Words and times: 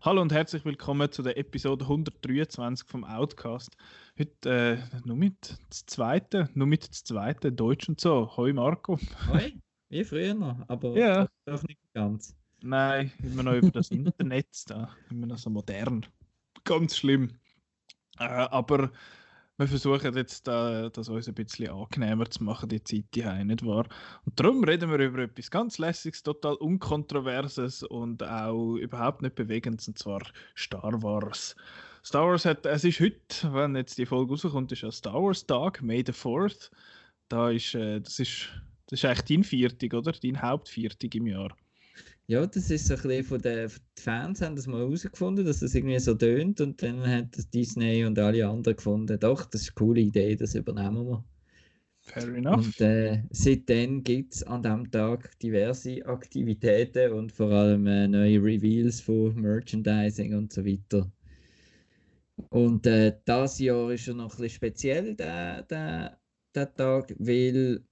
Hallo 0.00 0.22
und 0.22 0.32
herzlich 0.32 0.64
willkommen 0.64 1.10
zu 1.12 1.22
der 1.22 1.36
Episode 1.36 1.84
123 1.84 2.88
vom 2.88 3.04
Outcast. 3.04 3.76
Heute 4.18 4.78
äh, 4.94 5.00
nur 5.04 5.16
mit 5.16 5.58
das 5.68 5.84
zweite, 5.86 6.48
nur 6.54 6.66
mit 6.66 6.88
das 6.88 7.04
zweite 7.04 7.52
Deutsch 7.52 7.88
und 7.88 8.00
so. 8.00 8.34
Hoi 8.36 8.52
Marco. 8.52 8.98
Hoi, 9.30 9.58
wie 9.90 10.04
früher 10.04 10.34
noch, 10.34 10.64
aber 10.68 10.96
Ja. 10.96 11.28
nicht 11.46 11.80
ganz. 11.92 12.37
Nein, 12.60 13.12
immer 13.22 13.44
noch 13.44 13.54
über 13.54 13.70
das 13.70 13.90
Internet 13.90 14.48
da, 14.66 14.90
immer 15.10 15.26
noch 15.26 15.38
so 15.38 15.50
modern. 15.50 16.04
Ganz 16.64 16.96
schlimm. 16.96 17.38
Äh, 18.18 18.24
aber 18.24 18.90
wir 19.58 19.66
versuchen 19.66 20.16
jetzt 20.16 20.46
da, 20.46 20.88
das 20.88 21.08
uns 21.08 21.28
ein 21.28 21.34
bisschen 21.34 21.70
angenehmer 21.70 22.30
zu 22.30 22.44
machen, 22.44 22.68
die 22.68 22.82
Zeit 22.82 23.06
hier, 23.12 23.32
nicht 23.44 23.66
wahr? 23.66 23.88
Und 24.24 24.38
darum 24.38 24.62
reden 24.62 24.90
wir 24.90 24.98
über 24.98 25.22
etwas 25.22 25.50
ganz 25.50 25.78
Lässiges, 25.78 26.22
total 26.22 26.54
Unkontroverses 26.54 27.82
und 27.82 28.22
auch 28.22 28.76
überhaupt 28.76 29.22
nicht 29.22 29.34
Bewegendes, 29.34 29.88
und 29.88 29.98
zwar 29.98 30.22
Star 30.56 31.02
Wars. 31.02 31.56
Star 32.04 32.26
Wars 32.26 32.44
hat, 32.44 32.66
es 32.66 32.84
ist 32.84 33.00
heute, 33.00 33.52
wenn 33.52 33.74
jetzt 33.74 33.98
die 33.98 34.06
Folge 34.06 34.32
rauskommt, 34.32 34.70
ist 34.72 34.82
ja 34.82 34.92
Star 34.92 35.22
Wars 35.22 35.44
Tag, 35.44 35.82
May 35.82 36.04
the 36.06 36.12
4th. 36.12 36.70
Da 37.28 37.50
ist, 37.50 37.74
äh, 37.74 38.00
das 38.00 38.18
ist, 38.20 38.48
das 38.86 39.00
ist 39.00 39.04
eigentlich 39.04 39.24
dein 39.24 39.44
Viertig, 39.44 39.92
oder? 39.92 40.12
Dein 40.12 40.40
Hauptviertig 40.40 41.14
im 41.16 41.26
Jahr. 41.26 41.56
Ja, 42.30 42.46
das 42.46 42.70
ist 42.70 42.86
so 42.86 42.94
ein 42.94 43.02
bisschen 43.02 43.24
von 43.24 43.40
den 43.42 43.68
den 43.68 43.70
Fans 43.98 44.40
haben 44.42 44.54
das 44.54 44.66
mal 44.66 44.80
herausgefunden, 44.80 45.44
dass 45.46 45.60
das 45.60 45.74
irgendwie 45.74 45.98
so 45.98 46.14
tönt 46.14 46.60
und 46.60 46.82
dann 46.82 47.06
hat 47.06 47.36
das 47.36 47.48
Disney 47.50 48.04
und 48.04 48.18
alle 48.18 48.46
anderen 48.46 48.76
gefunden, 48.76 49.18
doch, 49.18 49.46
das 49.46 49.62
ist 49.62 49.68
eine 49.70 49.74
coole 49.74 50.00
Idee, 50.02 50.36
das 50.36 50.54
übernehmen 50.54 51.06
wir. 51.08 51.24
Fair 52.00 52.34
enough. 52.34 52.66
Und 52.66 52.80
äh, 52.80 53.24
seitdem 53.30 54.02
gibt 54.04 54.34
es 54.34 54.42
an 54.44 54.62
diesem 54.62 54.90
Tag 54.90 55.38
diverse 55.40 56.04
Aktivitäten 56.06 57.12
und 57.12 57.32
vor 57.32 57.50
allem 57.52 57.86
äh, 57.86 58.08
neue 58.08 58.42
Reveals 58.42 59.00
von 59.00 59.34
Merchandising 59.40 60.34
und 60.34 60.52
so 60.52 60.64
weiter. 60.66 61.12
Und 62.50 62.86
äh, 62.86 63.20
das 63.24 63.58
Jahr 63.58 63.90
ist 63.92 64.08
er 64.08 64.14
noch 64.14 64.24
ein 64.34 64.42
bisschen 64.42 64.50
speziell, 64.50 65.14
der, 65.16 65.62
der, 65.64 66.20
der 66.54 66.74
Tag, 66.74 67.14
weil 67.18 67.84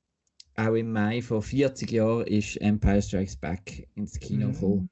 auch 0.56 0.74
im 0.74 0.92
Mai 0.92 1.20
vor 1.22 1.42
40 1.42 1.90
Jahren 1.90 2.26
ist 2.26 2.56
Empire 2.60 3.02
Strikes 3.02 3.36
Back 3.36 3.88
ins 3.94 4.18
Kino 4.18 4.48
Mhm. 4.48 4.52
gekommen. 4.52 4.90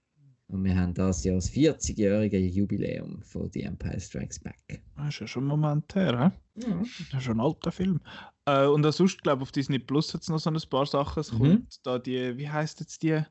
Und 0.49 0.63
wir 0.63 0.77
haben 0.77 0.93
das 0.95 1.25
Jahr 1.25 1.37
das 1.37 1.51
40-jährige 1.51 2.39
Jubiläum 2.39 3.23
von 3.23 3.51
The 3.51 3.63
Empire 3.63 3.99
Strikes 3.99 4.39
Back. 4.39 4.83
Das 4.97 5.09
ist 5.09 5.21
ja 5.21 5.27
schon 5.27 5.45
ein 5.45 5.49
Moment 5.49 5.95
her, 5.95 6.33
hä? 6.55 6.65
Das 7.11 7.21
ist 7.21 7.23
schon 7.25 7.39
ein 7.39 7.41
alter 7.41 7.73
Film. 7.73 8.01
Äh, 8.45 8.67
und 8.67 8.83
sonst, 8.93 9.23
glaube 9.23 9.41
ich, 9.41 9.49
auf 9.49 9.53
Disney 9.53 9.79
Plus 9.79 10.13
hat 10.13 10.21
es 10.21 10.29
noch 10.29 10.39
so 10.39 10.51
ein 10.51 10.61
paar 10.69 10.85
Sachen. 10.87 11.21
Es 11.21 11.33
Mhm. 11.33 11.39
kommt 11.39 11.87
da 11.87 11.99
die, 11.99 12.37
wie 12.37 12.49
heißt 12.49 12.79
jetzt 12.81 13.03
die? 13.03 13.23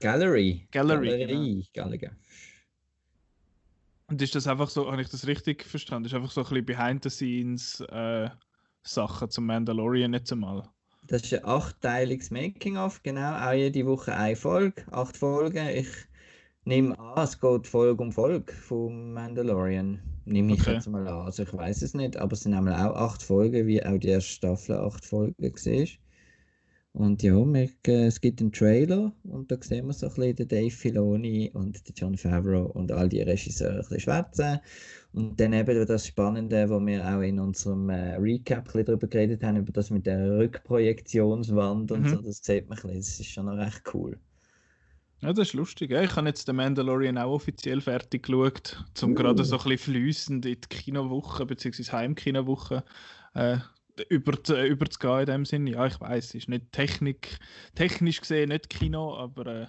Gallery. 0.00 0.68
Gallery, 0.70 1.08
Galerie. 1.08 1.66
Gallagher. 1.72 2.12
Und 4.08 4.22
ist 4.22 4.34
das 4.34 4.46
einfach 4.46 4.68
so, 4.70 4.90
habe 4.90 5.02
ich 5.02 5.08
das 5.08 5.26
richtig 5.26 5.64
verstanden? 5.64 6.06
Ist 6.06 6.14
einfach 6.14 6.30
so 6.30 6.42
ein 6.42 6.48
bisschen 6.48 6.64
behind 6.66 7.02
the 7.02 7.10
scenes 7.10 7.80
äh, 7.80 8.28
Sachen 8.82 9.30
zum 9.30 9.46
Mandalorian 9.46 10.12
jetzt 10.12 10.32
einmal. 10.32 10.68
Das 11.08 11.22
ist 11.22 11.34
ein 11.34 11.44
achtteiliges 11.44 12.30
Making-of, 12.30 13.02
genau. 13.02 13.34
Auch 13.48 13.52
jede 13.52 13.84
Woche 13.86 14.14
eine 14.14 14.36
Folge, 14.36 14.84
acht 14.92 15.16
Folgen. 15.16 15.66
Ich 15.68 15.88
nehme 16.64 16.98
an, 16.98 17.24
es 17.24 17.40
geht 17.40 17.66
Folge 17.66 18.02
um 18.02 18.12
Folge 18.12 18.52
vom 18.52 19.12
Mandalorian. 19.14 20.00
Nehme 20.24 20.52
ich 20.54 20.66
Okay. 20.66 20.68
jetzt 20.68 20.86
mal 20.88 21.06
an. 21.08 21.26
Also 21.26 21.42
ich 21.44 21.52
weiß 21.52 21.82
es 21.82 21.94
nicht, 21.94 22.16
aber 22.16 22.34
es 22.34 22.42
sind 22.42 22.54
einmal 22.54 22.74
auch 22.74 22.96
acht 22.96 23.22
Folgen, 23.22 23.66
wie 23.66 23.84
auch 23.84 23.98
die 23.98 24.08
erste 24.08 24.32
Staffel 24.32 24.76
acht 24.78 25.04
Folgen 25.06 25.34
war. 25.42 25.86
Und 26.92 27.22
ja, 27.22 27.34
wir, 27.34 27.68
es 27.84 28.20
gibt 28.20 28.40
einen 28.40 28.50
Trailer 28.52 29.14
und 29.22 29.50
da 29.52 29.56
sehen 29.62 29.86
wir 29.86 29.92
so 29.92 30.06
ein 30.08 30.14
bisschen 30.14 30.36
den 30.36 30.48
Dave 30.48 30.70
Filoni 30.70 31.50
und 31.54 31.86
den 31.88 31.94
John 31.94 32.16
Favreau 32.16 32.66
und 32.72 32.90
all 32.92 33.08
die 33.08 33.20
Regisseure 33.22 33.72
ein 33.74 33.78
bisschen 33.80 34.00
schwätzen. 34.00 34.58
Und 35.12 35.38
dann 35.38 35.52
eben 35.52 35.86
das 35.86 36.06
Spannende, 36.08 36.68
wo 36.68 36.84
wir 36.84 37.06
auch 37.06 37.20
in 37.20 37.38
unserem 37.38 37.88
äh, 37.90 38.16
Recap 38.16 38.58
ein 38.58 38.64
bisschen 38.64 38.84
darüber 38.86 39.06
geredet 39.06 39.44
haben, 39.44 39.56
über 39.58 39.72
das 39.72 39.90
mit 39.90 40.06
der 40.06 40.38
Rückprojektionswand 40.38 41.92
und 41.92 42.04
Mhm. 42.04 42.08
so, 42.08 42.20
das 42.22 42.38
sieht 42.42 42.68
man 42.68 42.78
ein 42.78 42.82
bisschen, 42.82 42.98
das 42.98 43.20
ist 43.20 43.26
schon 43.30 43.46
noch 43.46 43.56
recht 43.58 43.82
cool. 43.94 44.18
Ja, 45.20 45.32
das 45.32 45.48
ist 45.48 45.54
lustig. 45.54 45.90
Ja, 45.90 46.02
ich 46.02 46.14
habe 46.14 46.28
jetzt 46.28 46.46
den 46.46 46.56
Mandalorian 46.56 47.18
auch 47.18 47.32
offiziell 47.34 47.80
fertig 47.80 48.22
geschaut, 48.24 48.84
um 49.02 49.14
Uh. 49.14 49.16
gerade 49.16 49.44
so 49.44 49.56
ein 49.58 49.64
bisschen 49.64 49.78
fließend 49.78 50.46
in 50.46 50.60
die 50.60 50.68
Kinowoche 50.68 51.44
bzw. 51.44 51.82
Heimkinowoche 51.90 52.84
äh, 53.34 53.58
über, 54.08 54.42
zu- 54.42 54.60
über 54.66 54.86
zu 54.88 54.98
gehen 54.98 55.20
in 55.20 55.26
dem 55.26 55.44
Sinne. 55.44 55.70
Ja, 55.72 55.86
ich 55.86 56.00
weiß, 56.00 56.26
es 56.26 56.34
ist 56.34 56.48
nicht 56.48 56.72
Technik, 56.72 57.38
technisch 57.74 58.20
gesehen 58.20 58.48
nicht 58.50 58.68
Kino, 58.70 59.16
aber 59.16 59.46
äh, 59.46 59.66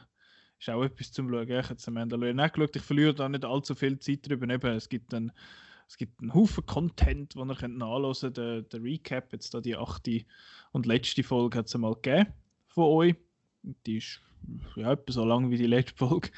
ist 0.60 0.70
auch 0.70 0.84
etwas 0.84 1.12
zum 1.12 1.30
Schauen. 1.30 1.50
Ich 1.50 1.56
habe 1.56 1.68
jetzt 1.70 1.90
Mandalorian 1.90 2.40
auch 2.40 2.52
geschaut. 2.52 2.76
Ich 2.76 2.82
verliere 2.82 3.14
da 3.14 3.30
nicht 3.30 3.46
allzu 3.46 3.76
viel 3.76 3.98
Zeit 4.00 4.28
drüber. 4.28 4.48
Eben, 4.54 4.76
es 4.76 4.90
gibt 4.90 5.14
einen, 5.14 5.32
es 5.88 5.98
gibt 5.98 6.22
einen 6.22 6.34
Haufen 6.34 6.66
Content, 6.66 7.36
den 7.36 7.50
ihr 7.50 7.56
könnt 7.56 7.78
nachhören 7.78 8.14
könnt. 8.20 8.38
Der, 8.38 8.62
der 8.64 8.84
Recap, 8.84 9.32
jetzt 9.34 9.54
da 9.54 9.62
die 9.62 9.76
achte 9.76 10.24
und 10.72 10.86
letzte 10.86 11.24
Folge 11.24 11.58
hat 11.58 11.68
es 11.68 11.78
mal 11.78 11.96
gegeben 11.96 12.28
von 12.68 12.84
euch. 12.86 13.16
Die 13.86 13.98
ist 13.98 14.22
ja, 14.76 14.92
etwa 14.94 15.12
so 15.12 15.26
lang 15.26 15.50
wie 15.50 15.58
die 15.58 15.68
letzte 15.68 15.96
Folge. 15.98 16.30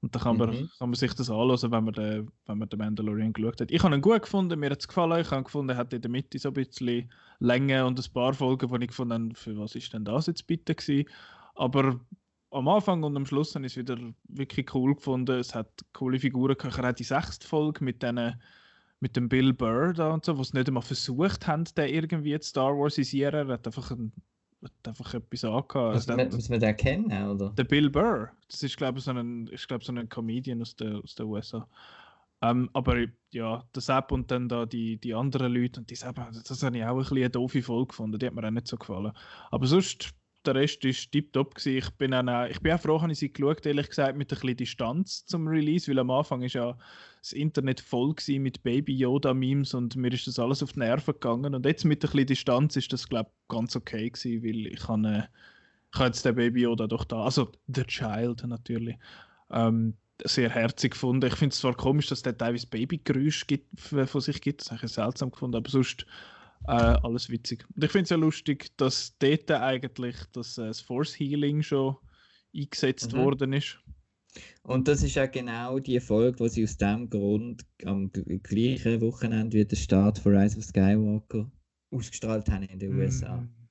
Und 0.00 0.14
da 0.16 0.18
kann 0.18 0.36
man, 0.36 0.50
Mhm. 0.50 0.70
kann 0.78 0.88
man 0.90 0.94
sich 0.94 1.14
das 1.14 1.30
anschauen, 1.30 1.70
wenn 1.72 1.84
man, 1.84 1.94
den, 1.94 2.30
wenn 2.46 2.58
man 2.58 2.68
den 2.68 2.78
Mandalorian 2.78 3.32
geschaut 3.32 3.60
hat. 3.60 3.70
Ich 3.70 3.82
habe 3.84 3.94
ihn 3.94 4.00
gut 4.00 4.22
gefunden, 4.22 4.58
mir 4.58 4.70
hat 4.70 4.80
es 4.80 4.88
gefallen. 4.88 5.20
Ich 5.20 5.30
habe 5.30 5.44
gefunden, 5.44 5.70
er 5.70 5.76
hat 5.76 5.92
in 5.92 6.02
der 6.02 6.10
Mitte 6.10 6.38
so 6.40 6.48
ein 6.48 6.54
bisschen 6.54 7.08
Länge 7.42 7.84
und 7.86 7.98
ein 7.98 8.12
paar 8.12 8.34
Folgen, 8.34 8.70
wo 8.70 8.76
ich 8.76 8.86
gefunden 8.88 9.12
habe, 9.30 9.34
für 9.34 9.58
was 9.58 9.74
ist 9.74 9.92
denn 9.92 10.04
das 10.04 10.26
jetzt 10.26 10.46
bitte 10.46 10.74
gewesen. 10.74 11.08
Aber 11.54 12.00
am 12.50 12.68
Anfang 12.68 13.02
und 13.02 13.16
am 13.16 13.26
Schluss 13.26 13.54
habe 13.54 13.66
ich 13.66 13.72
es 13.72 13.76
wieder 13.76 13.98
wirklich 14.28 14.72
cool 14.74 14.94
gefunden. 14.94 15.38
Es 15.38 15.54
hat 15.54 15.68
coole 15.92 16.18
Figuren 16.20 16.56
gehabt. 16.56 16.78
Er 16.78 16.88
hat 16.88 16.98
die 16.98 17.04
sechste 17.04 17.46
Folge 17.46 17.82
mit 17.84 18.02
denen 18.02 18.40
mit 19.00 19.16
dem 19.16 19.28
Bill 19.28 19.52
Burr 19.52 19.92
da 19.92 20.12
und 20.14 20.24
so, 20.24 20.40
sie 20.44 20.56
nicht 20.56 20.68
einmal 20.68 20.82
versucht 20.84 21.48
haben, 21.48 21.64
den 21.76 21.88
irgendwie 21.92 22.38
zu 22.38 22.50
Star 22.50 22.70
Warsisieren. 22.78 23.48
Er 23.48 23.54
hat 23.54 23.66
einfach, 23.66 23.90
ein, 23.90 24.12
hat 24.62 24.70
einfach 24.86 25.14
etwas 25.14 25.44
angehört. 25.44 25.94
Muss 25.94 26.08
Also, 26.08 26.16
der- 26.16 26.30
muss 26.32 26.48
man 26.48 26.60
den 26.60 26.76
kennen, 26.76 27.28
oder? 27.30 27.50
der 27.50 27.64
Bill 27.64 27.90
Burr, 27.90 28.30
das 28.48 28.62
ist 28.62 28.76
glaube 28.76 28.98
ich 29.00 29.04
so 29.04 29.10
ein, 29.10 29.48
ich 29.52 29.66
glaube 29.66 29.84
so 29.84 29.92
ein 29.92 30.08
Comedian 30.08 30.60
aus 30.62 30.76
der, 30.76 30.98
aus 31.02 31.16
der 31.16 31.26
USA. 31.26 31.66
Ähm, 32.42 32.68
aber 32.72 33.06
ja, 33.30 33.64
der 33.74 33.82
Sepp 33.82 34.12
und 34.12 34.30
dann 34.30 34.48
da 34.48 34.66
die, 34.66 34.98
die 34.98 35.14
anderen 35.14 35.54
Leute 35.54 35.80
und 35.80 35.90
die 35.90 35.94
Sepp, 35.94 36.16
das 36.16 36.62
habe 36.62 36.76
ich 36.76 36.84
auch 36.84 36.90
ein 36.90 36.98
bisschen 36.98 37.16
eine 37.18 37.30
doofe 37.30 37.62
Folge 37.62 37.88
gefunden, 37.88 38.18
die 38.18 38.26
hat 38.26 38.34
mir 38.34 38.46
auch 38.46 38.50
nicht 38.50 38.66
so 38.66 38.76
gefallen. 38.76 39.12
Aber 39.50 39.66
sonst, 39.66 40.12
der 40.44 40.56
Rest 40.56 40.84
ist 40.84 41.12
tiptop. 41.12 41.54
Ich 41.64 41.88
bin, 41.92 42.12
auch, 42.14 42.46
ich 42.46 42.60
bin 42.60 42.72
auch 42.72 42.80
froh, 42.80 43.00
habe 43.00 43.12
ich 43.12 43.18
sie 43.18 43.32
geschaut, 43.32 43.64
ehrlich 43.64 43.88
gesagt, 43.88 44.16
mit 44.16 44.32
ein 44.32 44.40
bisschen 44.40 44.56
Distanz 44.56 45.24
zum 45.24 45.46
Release, 45.46 45.90
weil 45.90 46.00
am 46.00 46.10
Anfang 46.10 46.42
ist 46.42 46.54
ja 46.54 46.76
das 47.20 47.32
Internet 47.32 47.80
voll 47.80 48.14
mit 48.38 48.62
Baby 48.64 48.96
Yoda 48.96 49.34
Memes 49.34 49.74
und 49.74 49.94
mir 49.94 50.12
ist 50.12 50.26
das 50.26 50.40
alles 50.40 50.62
auf 50.62 50.72
die 50.72 50.80
Nerven 50.80 51.14
gegangen 51.14 51.54
und 51.54 51.64
jetzt 51.64 51.84
mit 51.84 52.04
ein 52.04 52.10
bisschen 52.10 52.26
Distanz 52.26 52.76
ist 52.76 52.92
das 52.92 53.08
glaube 53.08 53.30
ich 53.30 53.48
ganz 53.48 53.76
okay 53.76 54.10
gewesen, 54.10 54.42
weil 54.42 54.66
ich 54.66 54.88
habe 54.88 55.08
äh, 55.08 55.22
ich 55.94 56.00
jetzt 56.00 56.24
den 56.24 56.34
Baby 56.34 56.62
Yoda 56.62 56.88
doch 56.88 57.04
da, 57.04 57.22
also 57.22 57.52
The 57.68 57.84
Child 57.84 58.44
natürlich, 58.48 58.96
ähm, 59.50 59.96
sehr 60.24 60.50
herzig 60.50 60.92
gefunden. 60.92 61.26
Ich 61.26 61.34
finde 61.34 61.52
es 61.52 61.58
zwar 61.60 61.74
komisch, 61.74 62.06
dass 62.08 62.22
der 62.22 62.36
teilweise 62.36 62.66
Babygeräusche 62.66 63.46
gibt, 63.46 63.78
f- 63.78 64.08
von 64.10 64.20
sich 64.20 64.40
gibt, 64.40 64.60
das 64.62 64.70
habe 64.72 64.84
ich 64.86 64.92
seltsam 64.92 65.30
gefunden, 65.30 65.56
aber 65.56 65.70
sonst 65.70 66.06
äh, 66.66 66.72
alles 66.72 67.28
witzig. 67.30 67.64
Und 67.74 67.82
ich 67.84 67.90
finde 67.90 68.04
es 68.04 68.10
ja 68.10 68.16
lustig, 68.16 68.70
dass 68.76 69.16
dort 69.18 69.50
eigentlich 69.50 70.16
das, 70.32 70.58
äh, 70.58 70.66
das 70.66 70.80
Force 70.80 71.18
Healing 71.18 71.62
schon 71.62 71.96
eingesetzt 72.54 73.12
Mhm. 73.12 73.16
worden 73.18 73.52
ist. 73.52 73.78
Und 74.62 74.88
das 74.88 75.02
ist 75.02 75.14
ja 75.16 75.26
genau 75.26 75.78
die 75.78 76.00
Folge, 76.00 76.38
wo 76.40 76.48
sie 76.48 76.64
aus 76.64 76.76
dem 76.76 77.10
Grund 77.10 77.66
am 77.84 78.10
gleichen 78.42 79.00
Wochenende 79.00 79.58
wie 79.58 79.64
der 79.64 79.76
Start 79.76 80.18
von 80.18 80.36
Rise 80.36 80.58
of 80.58 80.64
Skywalker 80.64 81.50
ausgestrahlt 81.90 82.48
haben 82.50 82.62
in 82.62 82.78
den 82.78 82.94
USA. 82.96 83.36
Mm. 83.36 83.61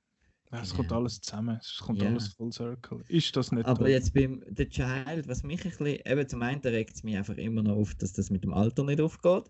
Ja, 0.52 0.60
es 0.60 0.68
Genau. 0.70 0.76
kommt 0.76 0.92
alles 0.92 1.20
zusammen, 1.20 1.58
es 1.60 1.78
kommt 1.78 2.02
Ja. 2.02 2.08
alles 2.08 2.28
full 2.28 2.52
circle. 2.52 3.02
Ist 3.08 3.34
das 3.36 3.52
nicht 3.52 3.66
Aber 3.66 3.80
toll? 3.80 3.88
jetzt 3.88 4.12
beim 4.12 4.44
The 4.54 4.68
Child, 4.68 5.26
was 5.26 5.42
mich 5.42 5.64
ein 5.64 5.70
bisschen, 5.70 5.86
eben 6.04 6.28
zum 6.28 6.42
einen 6.42 6.60
regt 6.60 6.94
es 6.94 7.02
mich 7.02 7.16
einfach 7.16 7.36
immer 7.38 7.62
noch 7.62 7.76
auf, 7.76 7.94
dass 7.94 8.12
das 8.12 8.30
mit 8.30 8.44
dem 8.44 8.52
Alter 8.52 8.84
nicht 8.84 9.00
aufgeht. 9.00 9.44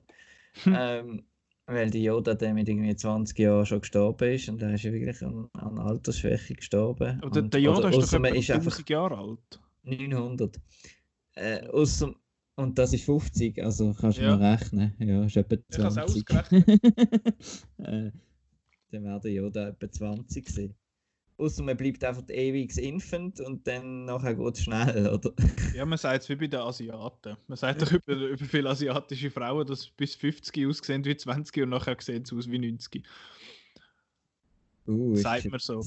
Hm. 0.65 0.75
ähm, 0.79 1.23
weil 1.67 1.91
die 1.91 2.03
Yoda 2.03 2.35
der 2.35 2.53
mit 2.53 2.69
irgendwie 2.69 2.95
20 2.95 3.39
Jahren 3.39 3.65
schon 3.65 3.81
gestorben 3.81 4.33
ist 4.33 4.49
und 4.51 4.61
der 4.61 4.75
ist 4.75 4.83
ja 4.83 4.93
wirklich 4.93 5.23
an, 5.23 5.49
an 5.55 5.79
Altersschwäche 5.79 6.55
gestorben. 6.55 7.19
Aber 7.23 7.31
der, 7.31 7.43
und, 7.45 7.55
der 7.55 7.61
Yoda 7.61 7.79
oder 7.89 7.89
ist 7.89 8.13
doch 8.13 8.19
etwa 8.19 8.29
ist 8.29 8.51
einfach 8.51 8.79
1000 8.79 8.91
Jahre 8.91 9.17
alt. 9.19 9.61
900. 9.85 10.61
Äh, 11.35 11.67
ausser, 11.69 12.15
und 12.57 12.79
das 12.79 12.93
ist 12.93 13.05
50, 13.05 13.65
also 13.65 13.95
kannst 13.99 14.19
du 14.19 14.23
Ja. 14.23 14.37
mal 14.37 14.53
rechnen. 14.53 14.95
Ja, 14.99 15.25
ist 15.25 15.37
etwa 15.37 15.57
Ich 15.69 15.79
habe 15.79 15.89
es 15.89 15.95
20. 15.95 16.31
ausgerechnet. 16.31 16.69
äh, 17.79 18.11
dann 18.91 19.05
wäre 19.05 19.21
der 19.21 19.33
Yoda 19.33 19.69
etwa 19.69 19.91
20 19.91 20.45
gewesen. 20.45 20.75
Außer 21.43 21.63
man 21.63 21.77
bleibt 21.77 22.05
einfach 22.05 22.23
ewig 22.29 22.77
Infant 22.79 23.41
und 23.41 23.67
dann 23.67 24.05
nachher 24.05 24.35
geht 24.35 24.55
es 24.55 24.63
schnell, 24.63 25.09
oder? 25.13 25.33
Ja, 25.75 25.85
man 25.85 25.99
sagt 25.99 26.23
es 26.23 26.29
wie 26.29 26.37
bei 26.37 26.47
den 26.47 26.61
Asiaten. 26.61 27.37
Man 27.49 27.57
sagt 27.59 27.83
doch 27.83 27.93
über, 27.93 28.15
über 28.15 28.45
viele 28.45 28.71
asiatische 28.71 29.31
Frauen, 29.31 29.67
dass 29.67 29.89
bis 29.89 30.15
50 30.15 30.67
aussehen 30.67 31.05
wie 31.05 31.17
20 31.17 31.63
und 31.63 31.71
nachher 31.71 31.97
sehen 32.01 32.25
sie 32.25 32.37
aus 32.37 32.49
wie 32.51 32.59
90. 32.59 33.03
Uh, 34.87 35.15
Sagt 35.17 35.51
man 35.51 35.61
so. 35.61 35.85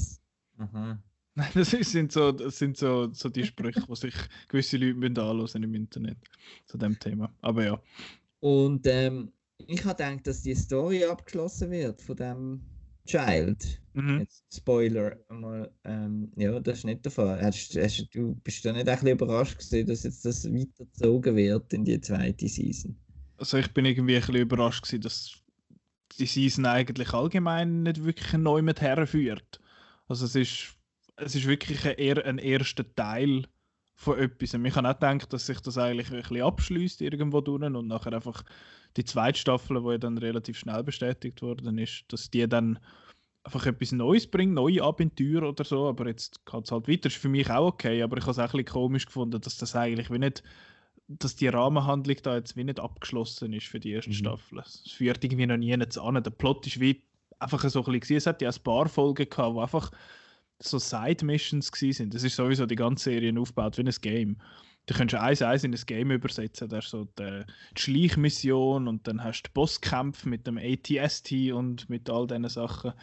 Aha. 0.57 0.99
Nein, 1.35 1.49
das 1.53 1.71
sind 1.71 2.11
so, 2.11 2.31
das 2.31 2.57
sind 2.57 2.77
so, 2.77 3.11
so 3.11 3.29
die 3.29 3.45
Sprüche, 3.45 3.81
die 3.87 3.95
sich 3.95 4.15
gewisse 4.47 4.77
Leute 4.77 4.95
müssen 4.95 5.19
anhören 5.19 5.63
im 5.63 5.75
Internet 5.75 6.17
zu 6.65 6.77
dem 6.77 6.97
Thema. 6.99 7.33
Aber 7.41 7.63
ja. 7.63 7.81
Und 8.39 8.87
ähm, 8.87 9.31
ich 9.67 9.83
habe 9.83 9.95
gedacht, 9.95 10.27
dass 10.27 10.43
die 10.43 10.55
Story 10.55 11.03
abgeschlossen 11.05 11.71
wird 11.71 12.01
von 12.01 12.15
dem 12.15 12.61
Child. 13.05 13.81
Mhm. 13.93 14.19
Jetzt 14.19 14.43
Spoiler 14.53 15.15
mal, 15.29 15.71
ähm, 15.83 16.31
ja, 16.35 16.59
das 16.59 16.79
ist 16.79 16.85
nicht 16.85 17.05
der 17.05 17.11
Fall. 17.11 17.41
Hast, 17.41 17.75
hast, 17.75 18.07
du 18.13 18.35
bist 18.43 18.65
da 18.65 18.73
nicht 18.73 18.87
ein 18.87 18.95
bisschen 18.95 19.09
überrascht 19.09 19.57
gewesen, 19.57 19.87
dass 19.87 20.03
jetzt 20.03 20.25
das 20.25 20.45
weitergezogen 20.45 21.35
wird 21.35 21.71
in 21.73 21.85
die 21.85 22.01
zweite 22.01 22.47
Season? 22.47 22.95
Also 23.37 23.57
ich 23.57 23.71
bin 23.73 23.85
irgendwie 23.85 24.15
ein 24.15 24.21
bisschen 24.21 24.35
überrascht 24.35 24.83
gewesen, 24.83 25.01
dass 25.01 25.31
die 26.17 26.25
Season 26.25 26.65
eigentlich 26.65 27.13
allgemein 27.13 27.83
nicht 27.83 28.03
wirklich 28.03 28.33
neu 28.33 28.61
mit 28.61 28.81
herführt. 28.81 29.59
Also 30.07 30.25
es 30.25 30.35
ist, 30.35 30.75
es 31.17 31.35
ist 31.35 31.47
wirklich 31.47 31.85
ein, 31.85 31.95
eher 31.95 32.25
ein 32.25 32.37
erster 32.37 32.85
Teil 32.95 33.45
von 33.95 34.19
etwas. 34.19 34.53
Und 34.53 34.65
ich 34.65 34.75
habe 34.75 34.89
auch 34.89 34.93
gedacht, 34.93 35.31
dass 35.31 35.45
sich 35.45 35.59
das 35.61 35.77
eigentlich 35.77 36.11
ein 36.11 36.21
bisschen 36.21 36.41
abschließt 36.41 37.01
irgendwo 37.01 37.41
durch 37.41 37.63
und 37.63 37.87
nachher 37.87 38.13
einfach 38.13 38.43
die 38.97 39.03
zweite 39.03 39.39
Staffel, 39.39 39.81
die 39.81 39.89
ja 39.89 39.97
dann 39.97 40.17
relativ 40.17 40.57
schnell 40.57 40.83
bestätigt 40.83 41.41
worden 41.41 41.77
ist, 41.77 42.05
dass 42.09 42.29
die 42.29 42.47
dann 42.47 42.79
einfach 43.43 43.65
etwas 43.65 43.91
Neues 43.91 44.27
bringt, 44.27 44.53
neue 44.53 44.83
Abenteuer 44.83 45.43
oder 45.43 45.63
so, 45.63 45.87
aber 45.87 46.07
jetzt 46.07 46.45
geht 46.45 46.65
es 46.65 46.71
halt 46.71 46.87
weiter. 46.87 47.07
Ist 47.07 47.17
für 47.17 47.29
mich 47.29 47.49
auch 47.49 47.67
okay, 47.67 48.01
aber 48.01 48.17
ich 48.17 48.23
habe 48.23 48.31
es 48.31 48.39
auch 48.39 48.43
ein 48.43 48.51
bisschen 48.51 48.65
komisch 48.65 49.05
gefunden, 49.05 49.39
dass 49.41 49.57
das 49.57 49.75
eigentlich 49.75 50.09
wie 50.11 50.19
nicht 50.19 50.43
dass 51.07 51.35
die 51.35 51.47
Rahmenhandlung 51.47 52.17
da 52.23 52.35
jetzt 52.35 52.57
wie 52.57 52.63
nicht 52.63 52.79
abgeschlossen 52.79 53.53
ist 53.53 53.67
für 53.67 53.79
die 53.79 53.91
erste 53.91 54.09
Mhm. 54.09 54.15
Staffel. 54.15 54.59
Es 54.59 54.91
führt 54.91 55.23
irgendwie 55.23 55.45
noch 55.45 55.57
nie 55.57 55.73
an. 55.73 55.79
Der 56.23 56.31
Plot 56.31 56.65
ist 56.67 56.79
wie 56.79 57.03
einfach 57.39 57.63
so 57.69 57.85
ein 57.85 57.99
bisschen. 57.99 58.17
Es 58.17 58.25
hat 58.25 58.41
ja 58.41 58.49
ein 58.49 58.63
paar 58.63 58.89
Folgen 58.89 59.29
gehabt, 59.29 59.53
wo 59.53 59.61
einfach 59.61 59.91
so 60.59 60.79
Side-Missions 60.79 61.67
sind. 61.67 62.13
Das 62.13 62.23
ist 62.23 62.35
sowieso 62.35 62.65
die 62.65 62.75
ganze 62.75 63.05
Serie 63.05 63.39
aufgebaut 63.39 63.77
wie 63.77 63.83
ein 63.83 63.93
Game. 64.01 64.37
Du 64.87 64.93
kannst 64.93 65.15
eins 65.15 65.41
eins 65.41 65.63
in 65.63 65.73
ein 65.73 65.81
Game 65.85 66.11
übersetzen. 66.11 66.69
Da 66.69 66.77
ist 66.77 66.89
so 66.89 67.05
die, 67.17 67.43
die 67.75 67.81
Schleichmission 67.81 68.87
und 68.87 69.07
dann 69.07 69.23
hast 69.23 69.43
du 69.43 69.51
Bosskämpfe 69.51 70.29
mit 70.29 70.45
dem 70.45 70.57
ATST 70.57 71.51
und 71.53 71.89
mit 71.89 72.09
all 72.09 72.27
diesen 72.27 72.47
Sachen. 72.49 72.93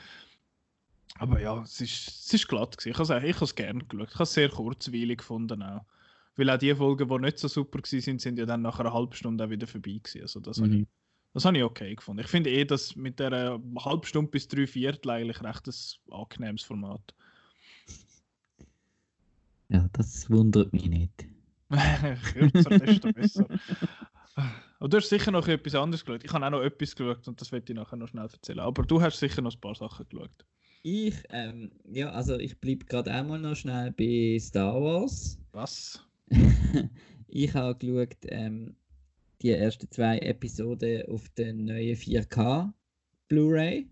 Aber 1.18 1.40
ja, 1.40 1.62
es 1.62 1.80
ist, 1.80 2.08
es 2.08 2.34
ist 2.34 2.48
glatt 2.48 2.76
gewesen. 2.78 2.90
Ich 2.90 2.98
habe 2.98 3.18
es, 3.18 3.24
ich 3.30 3.34
habe 3.34 3.44
es 3.44 3.54
gerne 3.54 3.84
geschaut. 3.84 4.08
Ich 4.08 4.14
habe 4.14 4.22
es 4.24 4.32
sehr 4.32 4.48
kurzweilig 4.48 5.18
gefunden 5.18 5.62
auch. 5.62 5.84
Weil 6.36 6.50
auch 6.50 6.58
die 6.58 6.74
Folgen, 6.74 7.08
die 7.08 7.18
nicht 7.18 7.38
so 7.38 7.48
super 7.48 7.78
waren, 7.78 8.18
sind 8.18 8.38
ja 8.38 8.46
dann 8.46 8.62
nach 8.62 8.80
einer 8.80 8.92
halben 8.92 9.12
Stunde 9.12 9.44
auch 9.44 9.50
wieder 9.50 9.66
vorbei 9.66 10.00
gewesen. 10.02 10.22
Also 10.22 10.40
das, 10.40 10.58
habe 10.60 10.68
Mhm. 10.68 10.82
ich, 10.82 10.88
das 11.34 11.44
habe 11.44 11.58
ich 11.58 11.64
okay 11.64 11.94
gefunden. 11.94 12.22
Ich 12.22 12.28
finde 12.28 12.50
eh, 12.50 12.64
dass 12.64 12.96
mit 12.96 13.18
der 13.20 13.60
halben 13.80 14.04
Stunde 14.04 14.30
bis 14.30 14.48
drei 14.48 14.66
Viertel 14.66 15.10
eigentlich 15.10 15.42
recht 15.42 15.66
ein 15.66 15.74
angenehmes 16.14 16.62
Format. 16.62 17.14
Ja, 19.68 19.88
das 19.92 20.30
wundert 20.30 20.72
mich 20.72 20.86
nicht. 20.86 21.26
Kürzer, 22.32 22.74
desto 22.74 23.10
besser. 23.10 23.46
Aber 24.78 24.88
du 24.88 24.96
hast 24.96 25.08
sicher 25.08 25.30
noch 25.30 25.46
etwas 25.48 25.74
anderes 25.74 26.04
geschaut. 26.04 26.24
Ich 26.24 26.32
habe 26.32 26.44
auch 26.46 26.50
noch 26.50 26.62
etwas 26.62 26.94
geschaut 26.96 27.28
und 27.28 27.40
das 27.40 27.52
werde 27.52 27.72
ich 27.72 27.76
nachher 27.76 27.96
noch 27.96 28.08
schnell 28.08 28.24
erzählen. 28.32 28.60
Aber 28.60 28.82
du 28.84 29.00
hast 29.00 29.18
sicher 29.18 29.42
noch 29.42 29.54
ein 29.54 29.60
paar 29.60 29.74
Sachen 29.74 30.06
geschaut. 30.08 30.46
Ich, 30.82 31.14
ähm, 31.30 31.70
ja, 31.84 32.10
also 32.10 32.36
ich 32.38 32.58
bleibe 32.60 32.84
gerade 32.86 33.12
einmal 33.12 33.38
noch 33.40 33.54
schnell 33.56 33.92
bei 33.92 34.38
Star 34.40 34.80
Wars. 34.82 35.38
Was? 35.52 36.04
ich 37.28 37.54
habe 37.54 37.78
geschaut, 37.78 38.16
ähm, 38.28 38.76
die 39.42 39.50
ersten 39.50 39.90
zwei 39.90 40.18
Episoden 40.18 41.06
auf 41.08 41.28
der 41.30 41.52
neuen 41.54 41.96
4K 41.96 42.72
Blu-ray. 43.28 43.88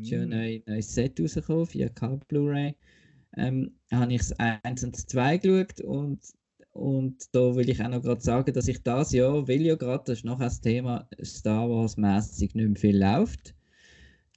Ist 0.00 0.10
ja 0.10 0.22
ein 0.22 0.28
Mm. 0.28 0.30
neu, 0.30 0.62
neues 0.66 0.94
Set 0.94 1.20
rausgekommen, 1.20 1.66
4K 1.66 2.20
Blu-ray. 2.28 2.74
Ähm, 3.36 3.78
habe 3.92 4.12
ich 4.12 4.18
das 4.18 4.32
1 4.38 4.84
und 4.84 4.94
das 4.96 5.06
2 5.06 5.38
geschaut 5.38 5.80
und, 5.82 6.20
und 6.74 7.32
da 7.32 7.54
will 7.54 7.70
ich 7.70 7.80
auch 7.82 7.88
noch 7.88 8.02
gerade 8.02 8.20
sagen, 8.20 8.52
dass 8.52 8.66
ich 8.66 8.82
das 8.82 9.12
Jahr, 9.12 9.46
weil 9.46 9.62
ja 9.62 9.76
gerade, 9.76 10.02
das 10.06 10.18
ist 10.18 10.24
noch 10.24 10.40
das 10.40 10.60
Thema, 10.60 11.08
Star 11.22 11.70
Wars 11.70 11.96
mäßig 11.96 12.54
nicht 12.54 12.68
mehr 12.68 12.76
viel 12.76 12.98
läuft, 13.00 13.54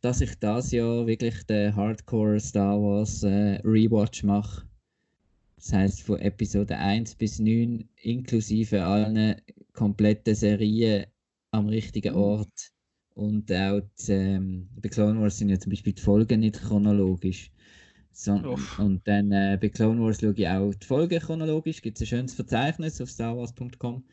dass 0.02 0.22
ich 0.22 0.38
das 0.40 0.72
Jahr 0.72 1.08
wirklich 1.08 1.44
den 1.48 1.76
Hardcore 1.76 2.40
Star 2.40 2.80
Wars 2.80 3.24
äh, 3.24 3.60
Rewatch 3.64 4.24
mache. 4.24 4.68
Das 5.56 5.74
heißt 5.74 6.04
von 6.04 6.20
Episode 6.20 6.78
1 6.78 7.16
bis 7.16 7.40
9 7.40 7.90
inklusive 8.04 8.84
allen 8.84 9.42
kompletten 9.74 10.36
Serien 10.36 11.08
am 11.50 11.68
richtigen 11.68 12.14
Ort. 12.14 12.72
Und 13.16 13.52
auch 13.52 13.82
die, 14.08 14.12
ähm, 14.12 14.70
bei 14.80 14.90
Clone 14.90 15.20
Wars 15.20 15.40
sind 15.40 15.50
ja 15.50 15.58
zum 15.60 15.72
Beispiel 15.72 15.94
die 15.94 16.02
Folgen 16.04 16.42
nicht 16.42 16.62
chronologisch. 16.62 17.52
So, 18.20 18.58
und 18.80 19.08
dann 19.08 19.32
äh, 19.32 19.60
bei 19.62 19.70
Clone 19.70 20.02
Wars 20.02 20.20
schaue 20.20 20.34
ich 20.36 20.48
auch 20.48 20.74
die 20.74 20.88
Folgen 20.88 21.20
chronologisch. 21.20 21.84
Gibt 21.84 21.98
es 21.98 22.02
ein 22.02 22.08
schönes 22.08 22.34
Verzeichnis 22.34 23.00
auf 23.00 23.10
starwars.com. 23.10 24.04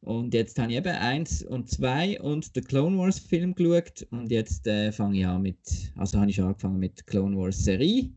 Und 0.00 0.34
jetzt 0.34 0.58
habe 0.58 0.72
ich 0.72 0.78
eben 0.78 0.88
1 0.88 1.44
und 1.44 1.70
2 1.70 2.20
und 2.20 2.56
den 2.56 2.64
Clone 2.64 2.98
Wars 2.98 3.20
Film 3.20 3.54
geschaut. 3.54 4.04
Und 4.10 4.32
jetzt 4.32 4.66
äh, 4.66 4.90
fange 4.90 5.20
ich 5.20 5.26
an 5.26 5.42
mit, 5.42 5.60
also 5.94 6.18
habe 6.18 6.28
ich 6.28 6.34
schon 6.34 6.46
angefangen 6.46 6.80
mit 6.80 7.06
Clone 7.06 7.36
Wars 7.36 7.64
Serie. 7.64 8.10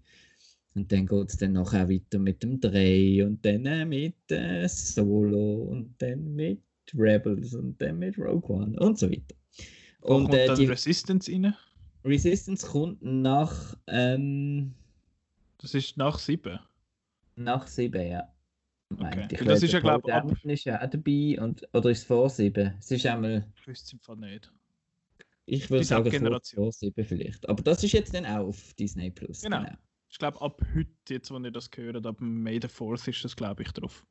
Und 0.73 0.91
dann 0.91 1.05
geht 1.05 1.29
es 1.29 1.37
dann 1.37 1.53
nachher 1.53 1.87
weiter 1.87 2.17
mit 2.17 2.41
dem 2.41 2.59
3 2.59 3.23
und 3.23 3.45
dann 3.45 3.67
äh, 3.67 3.85
mit 3.85 4.15
äh, 4.31 4.67
Solo 4.67 5.67
und 5.69 5.93
dann 5.99 6.33
mit 6.33 6.63
Rebels 6.95 7.53
und 7.53 7.79
dann 7.79 7.99
mit 7.99 8.17
Rogue 8.17 8.55
One 8.55 8.79
und 8.79 8.97
so 8.97 9.07
weiter. 9.07 9.35
Und 9.99 10.23
kommt 10.23 10.33
äh, 10.33 10.47
dann 10.47 10.57
die 10.57 10.65
Resistance 10.65 11.31
rein? 11.31 11.53
Resistance 12.03 12.65
kommt 12.65 13.03
nach, 13.03 13.77
ähm, 13.85 14.73
Das 15.61 15.73
ist 15.75 15.97
nach 15.97 16.19
7. 16.19 16.59
nach 17.35 17.67
7, 17.67 18.07
ja. 18.07 18.27
Okay. 18.93 19.27
Ich 19.31 19.37
das 19.39 19.39
glaube, 19.39 19.65
ist 19.65 19.71
ja, 19.73 19.79
Paul 19.79 20.01
glaub 20.01 20.07
ich, 20.07 20.13
ab- 20.13 20.45
ist 20.45 20.63
ja 20.65 20.81
auch 20.83 20.89
dabei 20.89 21.37
und, 21.41 21.67
oder 21.73 21.89
ist 21.91 21.99
es 21.99 22.03
vor 22.05 22.29
7? 22.29 22.73
Es 22.79 22.91
ist 22.91 23.05
einmal, 23.05 23.47
Ich 23.55 23.67
wüsste 23.67 23.85
es 23.85 23.93
im 23.93 23.99
Fall 23.99 24.17
nicht. 24.17 24.51
ich 25.45 25.69
würde 25.69 25.85
sagen 25.85 26.09
Generation. 26.09 26.63
vor 26.65 26.71
7 26.73 27.05
vielleicht. 27.05 27.47
Aber 27.47 27.63
das 27.63 27.83
ist 27.83 27.93
jetzt 27.93 28.13
dann 28.13 28.25
auch 28.25 28.47
auf 28.47 28.73
Disney 28.73 29.09
Plus. 29.11 29.41
Genau. 29.41 29.65
Ich 30.09 30.17
glaube, 30.17 30.41
ab 30.41 30.61
heute, 30.75 30.89
jetzt, 31.09 31.31
wo 31.31 31.37
ihr 31.39 31.51
das 31.51 31.71
gehört, 31.71 32.05
ab 32.05 32.17
May 32.19 32.59
the 32.61 32.67
4th 32.67 33.07
ist 33.09 33.23
das, 33.23 33.33
glaube 33.33 33.63
ich, 33.63 33.71
drauf. 33.71 34.05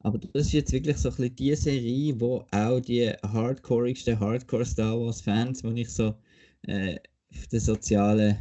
Aber 0.00 0.16
das 0.18 0.46
ist 0.46 0.52
jetzt 0.52 0.72
wirklich 0.72 0.96
so 0.96 1.10
ein 1.10 1.16
bisschen 1.16 1.36
die 1.36 1.54
Serie, 1.54 2.18
wo 2.18 2.46
auch 2.50 2.80
die 2.80 3.10
hardcoreigsten 3.22 4.18
Hardcore 4.18 4.64
Star 4.64 4.98
Wars 4.98 5.20
Fans, 5.20 5.60
die 5.60 5.82
ich 5.82 5.90
so 5.90 6.14
äh, 6.62 6.98
auf 7.34 7.46
den 7.48 7.60
sozialen 7.60 8.38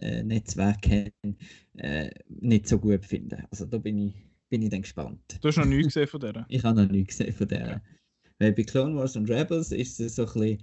äh, 0.00 0.22
Netzwerken 0.22 1.12
kenne, 1.22 1.36
äh, 1.76 2.10
nicht 2.28 2.68
so 2.68 2.78
gut 2.78 3.04
finde. 3.04 3.44
Also 3.50 3.66
da 3.66 3.78
bin 3.78 3.98
ich, 3.98 4.14
bin 4.48 4.62
ich 4.62 4.70
dann 4.70 4.82
gespannt. 4.82 5.38
Du 5.40 5.48
hast 5.48 5.56
noch 5.56 5.64
nie 5.64 5.82
gesehen 5.82 6.06
von 6.06 6.20
der. 6.20 6.46
Ich 6.48 6.64
habe 6.64 6.82
noch 6.82 6.90
nichts 6.90 7.18
gesehen 7.18 7.32
von 7.32 7.48
der. 7.48 7.82
Weil 8.38 8.52
bei 8.52 8.62
Clone 8.62 8.94
Wars 8.96 9.16
und 9.16 9.30
Rebels 9.30 9.72
ist 9.72 9.98
es 10.00 10.16
so 10.16 10.26
ein 10.26 10.32
bisschen, 10.32 10.62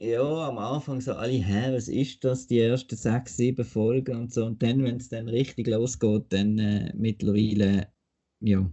ja, 0.00 0.48
am 0.48 0.58
Anfang 0.58 1.00
so 1.00 1.12
alle, 1.14 1.32
hä, 1.32 1.72
was 1.72 1.88
ist 1.88 2.22
das, 2.24 2.46
die 2.46 2.60
ersten 2.60 2.96
sechs, 2.96 3.36
sieben 3.36 3.64
Folgen 3.64 4.16
und 4.16 4.32
so. 4.32 4.46
Und 4.46 4.62
dann, 4.62 4.82
wenn 4.82 4.96
es 4.96 5.08
dann 5.08 5.28
richtig 5.28 5.66
losgeht, 5.66 6.24
dann 6.30 6.58
äh, 6.58 6.92
mittlerweile, 6.96 7.88
ja, 8.40 8.70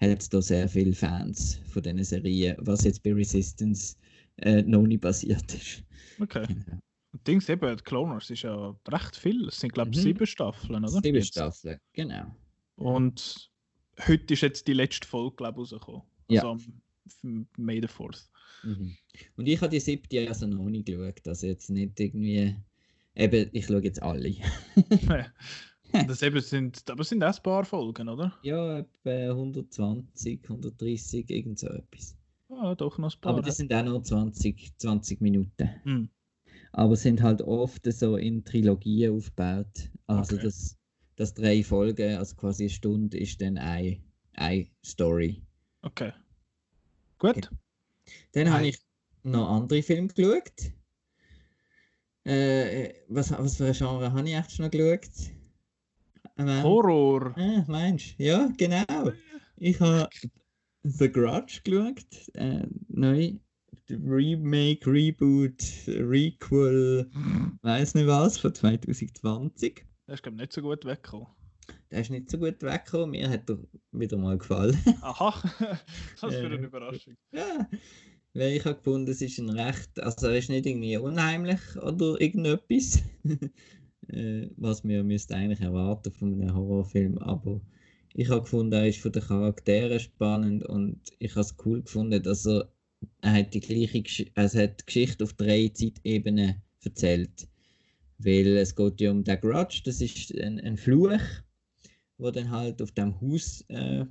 hat 0.00 0.20
es 0.20 0.28
da 0.28 0.40
sehr 0.40 0.68
viele 0.68 0.94
Fans 0.94 1.60
von 1.68 1.82
diesen 1.82 2.04
Serien, 2.04 2.56
was 2.60 2.84
jetzt 2.84 3.02
bei 3.02 3.12
Resistance 3.12 3.96
äh, 4.36 4.62
noch 4.62 4.86
nicht 4.86 5.02
passiert 5.02 5.54
ist. 5.54 5.82
Okay. 6.20 6.46
Genau. 6.46 6.78
Dings 7.26 7.48
eben, 7.48 7.76
die 7.76 7.82
Clone 7.82 8.12
Wars 8.12 8.30
ist 8.30 8.42
ja 8.42 8.76
recht 8.88 9.16
viel. 9.16 9.48
Es 9.48 9.58
sind, 9.60 9.72
glaube 9.72 9.90
ich, 9.90 9.96
Mhm. 9.98 10.02
sieben 10.02 10.26
Staffeln, 10.26 10.84
oder? 10.84 11.00
Sieben. 11.00 11.22
Staffeln, 11.22 11.78
genau. 11.92 12.34
Und 12.76 13.50
heute 14.06 14.34
ist 14.34 14.42
jetzt 14.42 14.66
die 14.68 14.74
letzte 14.74 15.06
Folge, 15.06 15.36
glaube 15.36 15.62
ich, 15.62 15.72
rausgekommen. 15.72 16.02
Ja. 16.28 16.42
Also 16.42 16.64
am 17.22 17.46
May 17.56 17.80
the 17.80 17.88
4th. 17.88 18.28
Mhm. 18.62 18.96
Und 19.36 19.46
ich 19.46 19.60
habe 19.60 19.70
die 19.70 19.80
siebte 19.80 20.28
also 20.28 20.46
noch 20.46 20.68
nicht 20.68 20.86
geschaut, 20.86 21.26
also 21.26 21.46
jetzt 21.46 21.70
nicht 21.70 21.98
irgendwie, 21.98 22.54
eben, 23.14 23.48
ich 23.52 23.66
schaue 23.66 23.82
jetzt 23.82 24.02
alle. 24.02 24.34
das 26.06 26.22
eben 26.22 26.40
sind, 26.40 26.90
aber 26.90 27.00
es 27.00 27.08
sind 27.08 27.24
auch 27.24 27.34
ein 27.34 27.42
paar 27.42 27.64
Folgen, 27.64 28.08
oder? 28.08 28.36
Ja, 28.42 28.80
etwa 28.80 29.30
120, 29.30 30.42
130, 30.44 31.30
irgend 31.30 31.58
so 31.58 31.68
etwas. 31.68 32.16
Ah, 32.50 32.74
doch 32.74 32.98
noch 32.98 33.14
ein 33.14 33.20
paar. 33.20 33.32
Aber 33.32 33.42
das 33.42 33.56
sind 33.56 33.72
auch 33.72 33.84
nur 33.84 34.02
20, 34.02 34.76
20 34.78 35.20
Minuten. 35.20 35.70
Hm. 35.84 36.08
Aber 36.72 36.96
sind 36.96 37.22
halt 37.22 37.42
oft 37.42 37.90
so 37.92 38.16
in 38.16 38.44
Trilogien 38.44 39.16
aufgebaut. 39.16 39.90
Also 40.06 40.36
Okay. 40.36 40.44
dass, 40.44 40.76
dass 41.16 41.34
drei 41.34 41.62
Folgen, 41.62 42.16
also 42.16 42.36
quasi 42.36 42.64
eine 42.64 42.70
Stunde, 42.70 43.18
ist 43.18 43.40
dann 43.40 43.58
eine, 43.58 44.00
eine 44.34 44.68
Story. 44.84 45.42
Okay. 45.82 46.12
Gut. 47.18 47.50
Dann 48.32 48.50
habe 48.50 48.68
ich 48.68 48.78
noch 49.24 49.48
andere 49.48 49.82
Filme 49.82 50.08
geschaut. 50.08 50.72
Äh, 52.24 52.92
was, 53.08 53.30
was 53.30 53.56
für 53.56 53.66
ein 53.66 53.72
Genre 53.72 54.12
habe 54.12 54.28
ich 54.28 54.36
eigentlich 54.36 54.54
schon 54.54 54.70
geschaut? 54.70 55.10
Ähm, 56.36 56.62
Horror. 56.62 57.34
Ah, 57.36 57.64
meinst 57.66 58.18
du? 58.18 58.24
Ja, 58.24 58.48
genau. 58.56 59.12
Ich 59.56 59.80
habe 59.80 60.08
The 60.84 61.10
Grudge 61.10 61.60
geschaut. 61.64 62.06
Äh, 62.34 62.66
neu. 62.88 63.38
Remake, 63.90 64.86
Reboot, 64.86 65.62
Requel, 65.86 67.10
weiß 67.62 67.94
nicht 67.94 68.06
was, 68.06 68.38
von 68.38 68.54
2020. 68.54 69.84
Der 70.06 70.14
ist, 70.14 70.22
glaube 70.22 70.36
ich, 70.36 70.40
nicht 70.40 70.52
so 70.52 70.62
gut 70.62 70.84
weggekommen. 70.84 71.26
Der 71.90 72.00
ist 72.00 72.10
nicht 72.10 72.30
so 72.30 72.38
gut 72.38 72.62
weggekommen. 72.62 73.10
Mir 73.10 73.28
hat 73.30 73.48
er 73.48 73.58
wieder 73.92 74.16
mal 74.16 74.38
gefallen. 74.38 74.76
Aha, 75.02 75.34
das 76.20 76.34
für 76.34 76.46
eine 76.46 76.56
Überraschung. 76.56 77.16
ja. 77.32 77.68
Weil 78.34 78.52
ich 78.52 78.64
habe 78.64 78.76
gefunden, 78.76 79.10
es 79.10 79.22
ist 79.22 79.38
ein 79.38 79.50
recht. 79.50 79.98
Also, 80.00 80.26
er 80.26 80.36
ist 80.36 80.50
nicht 80.50 80.66
irgendwie 80.66 80.96
unheimlich 80.98 81.60
oder 81.80 82.20
irgendetwas. 82.20 83.02
äh, 84.08 84.48
was 84.56 84.84
wir 84.84 85.02
müsste 85.04 85.34
eigentlich 85.34 85.60
erwarten 85.60 86.12
von 86.12 86.34
einem 86.34 86.54
Horrorfilm. 86.54 87.18
Aber 87.18 87.60
ich 88.14 88.28
habe 88.28 88.42
gefunden, 88.42 88.72
er 88.72 88.88
ist 88.88 89.00
von 89.00 89.12
den 89.12 89.22
Charakteren 89.22 90.00
spannend 90.00 90.64
und 90.64 91.00
ich 91.18 91.32
habe 91.32 91.40
es 91.40 91.56
cool 91.64 91.82
gefunden, 91.82 92.22
dass 92.22 92.46
er, 92.46 92.68
er 93.20 93.32
hat 93.32 93.54
die 93.54 93.60
gleiche 93.60 94.02
Gesch 94.02 94.24
also 94.34 94.60
hat 94.60 94.80
die 94.80 94.86
Geschichte 94.86 95.24
auf 95.24 95.32
drei 95.34 95.68
Zeitebenen 95.68 96.62
erzählt. 96.84 97.48
Weil 98.18 98.56
es 98.56 98.74
geht 98.74 99.00
ja 99.00 99.10
um 99.10 99.22
den 99.24 99.40
Grudge, 99.40 99.82
das 99.84 100.00
ist 100.00 100.34
ein, 100.36 100.60
ein 100.60 100.76
Fluch, 100.76 101.20
wo 102.18 102.30
dann 102.30 102.50
halt 102.50 102.82
auf 102.82 102.90
dem 102.92 103.20
Haus 103.20 103.64
äh, 103.68 104.04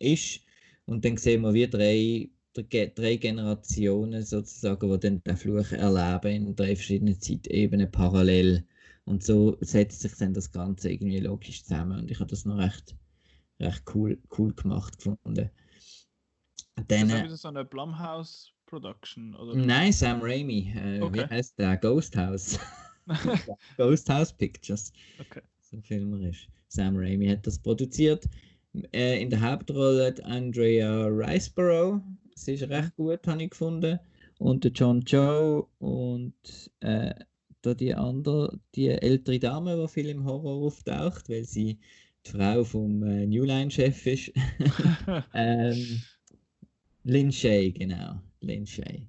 ist. 0.00 0.40
Und 0.86 1.04
dann 1.04 1.18
sehen 1.18 1.42
wir 1.42 1.52
wie 1.52 1.68
drei, 1.68 2.30
drei, 2.54 2.86
drei 2.94 3.16
Generationen 3.16 4.24
sozusagen, 4.24 4.90
die 4.90 4.98
dann 4.98 5.22
den 5.24 5.36
Fluch 5.36 5.72
erleben 5.72 6.48
in 6.48 6.56
drei 6.56 6.74
verschiedenen 6.74 7.20
Zeitebenen 7.20 7.90
parallel. 7.90 8.64
Und 9.04 9.22
so 9.22 9.56
setzt 9.60 10.00
sich 10.00 10.14
dann 10.16 10.34
das 10.34 10.50
Ganze 10.50 10.90
irgendwie 10.90 11.20
logisch 11.20 11.64
zusammen. 11.64 12.00
Und 12.00 12.10
ich 12.10 12.20
habe 12.20 12.30
das 12.30 12.44
noch 12.44 12.58
recht, 12.58 12.96
recht 13.60 13.82
cool, 13.94 14.18
cool 14.38 14.54
gemacht 14.54 14.96
gefunden. 14.96 15.50
Dann, 16.86 17.08
Das 17.08 17.18
ist 17.18 17.20
äh, 17.20 17.24
wieder 17.24 17.36
so 17.36 17.48
eine 17.48 17.64
Blumhouse 17.64 18.52
Production, 18.66 19.34
oder? 19.34 19.54
nein, 19.54 19.92
Sam 19.92 20.20
Raimi. 20.22 20.72
Äh, 20.76 21.00
Okay. 21.00 21.24
Wie 21.24 21.26
heißt 21.34 21.58
der? 21.58 21.76
Ghost 21.78 22.16
House. 22.16 22.58
Ghost 23.76 24.08
House 24.10 24.32
Pictures. 24.32 24.92
okay. 25.20 25.40
so 25.60 25.80
filmerisch. 25.80 26.48
Sam 26.68 26.96
Raimi 26.96 27.26
hat 27.28 27.46
das 27.46 27.58
produziert. 27.58 28.26
Äh, 28.92 29.22
in 29.22 29.30
der 29.30 29.40
Hauptrolle 29.40 30.14
Andrea 30.24 31.06
Riceborough. 31.06 32.00
Sie 32.34 32.52
ist 32.54 32.68
recht 32.68 32.94
gut, 32.96 33.26
habe 33.26 33.42
ich 33.42 33.50
gefunden. 33.50 33.98
Und 34.38 34.62
der 34.64 34.70
John 34.72 35.02
Cho 35.04 35.68
und 35.78 36.34
äh, 36.80 37.12
da 37.62 37.74
die 37.74 37.94
andere, 37.94 38.60
die 38.76 38.88
ältere 38.88 39.38
Dame, 39.40 39.76
die 39.76 39.88
viel 39.88 40.08
im 40.10 40.24
Horror 40.24 40.66
auftaucht, 40.66 41.28
weil 41.28 41.44
sie 41.44 41.78
die 42.26 42.30
Frau 42.30 42.62
vom 42.62 43.02
äh, 43.02 43.26
New 43.26 43.44
Line-Chef 43.44 44.06
ist. 44.06 44.32
ähm, 45.34 46.02
Lin 47.08 47.32
Shay, 47.32 47.72
genau. 47.72 48.20
Lin 48.42 48.66
Shay. 48.66 49.08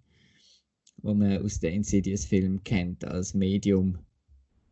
Wo 1.02 1.14
man 1.14 1.44
aus 1.44 1.60
den 1.60 1.74
Insidious-Filmen 1.76 2.64
kennt 2.64 3.04
als 3.04 3.34
Medium. 3.34 3.98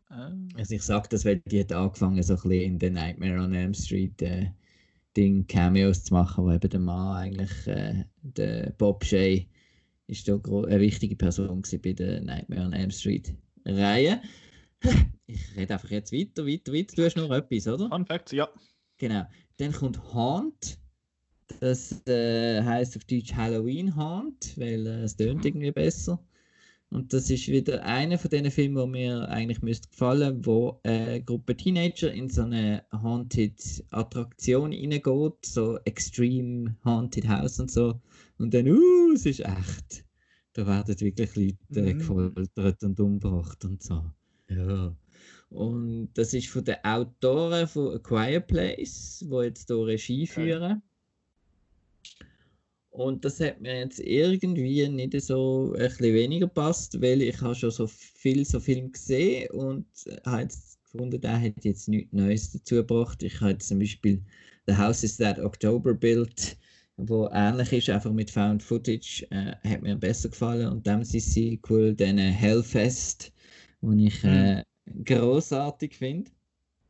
Ah, 0.08 0.32
Also 0.54 0.74
ich 0.74 0.82
sage 0.82 1.08
das, 1.10 1.26
weil 1.26 1.40
die 1.50 1.60
hat 1.60 1.72
angefangen, 1.72 2.22
so 2.22 2.34
ein 2.34 2.36
bisschen 2.36 2.62
in 2.62 2.78
den 2.78 2.94
Nightmare 2.94 3.38
on 3.38 3.52
Elm 3.52 3.74
Street 3.74 4.20
äh, 4.22 4.46
Ding 5.14 5.46
Cameos 5.46 6.04
zu 6.04 6.14
machen, 6.14 6.44
wo 6.44 6.50
eben 6.52 6.70
der 6.70 6.80
Mann 6.80 7.16
eigentlich, 7.16 7.66
äh, 7.66 8.04
der 8.22 8.72
Bob 8.78 9.04
Shay, 9.04 9.46
ist 10.06 10.26
da 10.26 10.36
eine 10.36 10.80
wichtige 10.80 11.14
Person 11.14 11.62
bei 11.82 11.92
der 11.92 12.22
Nightmare 12.22 12.62
on 12.62 12.72
Elm 12.72 12.90
Street 12.90 13.34
Reihe. 13.66 14.22
Ich 15.30 15.54
rede 15.54 15.74
einfach 15.74 15.90
jetzt 15.90 16.10
weiter, 16.10 16.46
weiter, 16.46 16.72
weiter. 16.72 16.96
Du 16.96 17.04
hast 17.04 17.16
noch 17.18 17.30
etwas, 17.30 17.68
oder? 17.68 17.90
Fun 17.90 18.06
Fact, 18.06 18.32
ja. 18.32 18.48
Genau. 18.96 19.26
Dann 19.58 19.72
kommt 19.72 20.02
Haunt. 20.14 20.78
Das 21.60 22.06
äh, 22.06 22.62
heißt 22.62 22.96
auf 22.96 23.04
Deutsch 23.04 23.34
Halloween 23.34 23.94
Haunt, 23.96 24.56
weil 24.58 24.86
äh, 24.86 25.02
es 25.04 25.16
tönt 25.16 25.44
irgendwie 25.44 25.72
besser. 25.72 26.24
Und 26.90 27.12
das 27.12 27.30
ist 27.30 27.48
wieder 27.48 27.84
einer 27.84 28.18
von 28.18 28.30
diesen 28.30 28.50
Filmen, 28.50 28.76
wo 28.76 28.86
mir 28.86 29.28
eigentlich 29.28 29.60
müsste 29.62 29.88
gefallen, 29.90 30.44
wo 30.46 30.80
eine 30.84 31.22
Gruppe 31.22 31.56
Teenager 31.56 32.12
in 32.12 32.30
so 32.30 32.42
eine 32.42 32.84
Haunted 32.92 33.84
Attraktion 33.90 34.72
reingeht, 34.72 35.44
so 35.44 35.78
Extreme 35.84 36.76
Haunted 36.84 37.28
House 37.28 37.60
und 37.60 37.70
so. 37.70 38.00
Und 38.38 38.54
dann, 38.54 38.68
uh, 38.68 39.12
es 39.14 39.26
ist 39.26 39.40
echt. 39.40 40.04
Da 40.54 40.66
werden 40.66 40.98
wirklich 41.00 41.36
Leute 41.36 41.90
äh, 41.90 41.94
Mhm. 41.94 41.98
gefoltert 41.98 42.82
und 42.82 43.00
umgebracht 43.00 43.64
und 43.64 43.82
so. 43.82 44.04
Ja. 44.48 44.96
Und 45.50 46.10
das 46.14 46.34
ist 46.34 46.48
von 46.48 46.64
den 46.64 46.76
Autoren 46.84 47.66
von 47.68 47.94
A 47.94 47.98
Quiet 47.98 48.46
Place, 48.46 49.24
wo 49.28 49.42
jetzt 49.42 49.68
hier 49.68 49.86
Regie 49.86 50.26
Okay. 50.26 50.26
führen. 50.26 50.82
Und 52.90 53.24
das 53.24 53.38
hat 53.38 53.60
mir 53.60 53.78
jetzt 53.78 54.00
irgendwie 54.00 54.88
nicht 54.88 55.20
so 55.22 55.72
ein 55.74 55.88
bisschen 55.88 56.14
weniger 56.14 56.46
gepasst, 56.46 57.00
weil 57.00 57.22
ich 57.22 57.40
habe 57.40 57.54
schon 57.54 57.70
so 57.70 57.86
viel 57.86 58.44
so 58.44 58.58
Film 58.58 58.90
gesehen 58.90 59.48
und 59.50 59.86
habe 60.26 60.42
jetzt 60.42 60.82
gefunden, 60.82 61.20
der 61.20 61.40
hat 61.40 61.64
jetzt 61.64 61.88
nichts 61.88 62.12
Neues 62.12 62.52
dazu 62.52 62.76
gebracht. 62.76 63.22
Ich 63.22 63.40
habe 63.40 63.58
zum 63.58 63.78
Beispiel 63.78 64.20
The 64.66 64.76
House 64.76 65.04
is 65.04 65.16
That 65.18 65.38
October 65.38 65.94
Built, 65.94 66.56
wo 66.96 67.28
ähnlich 67.32 67.72
ist, 67.72 67.90
einfach 67.90 68.12
mit 68.12 68.30
Found 68.30 68.62
Footage, 68.62 69.26
äh, 69.30 69.54
hat 69.68 69.82
mir 69.82 69.96
besser 69.96 70.30
gefallen. 70.30 70.68
Und 70.68 70.86
dann 70.86 71.04
sein 71.04 71.20
Sequel, 71.20 71.94
dann 71.94 72.18
äh, 72.18 72.30
Hellfest, 72.32 73.32
wo 73.80 73.92
ich 73.92 74.24
äh, 74.24 74.64
großartig 75.04 75.96
finde. 75.96 76.30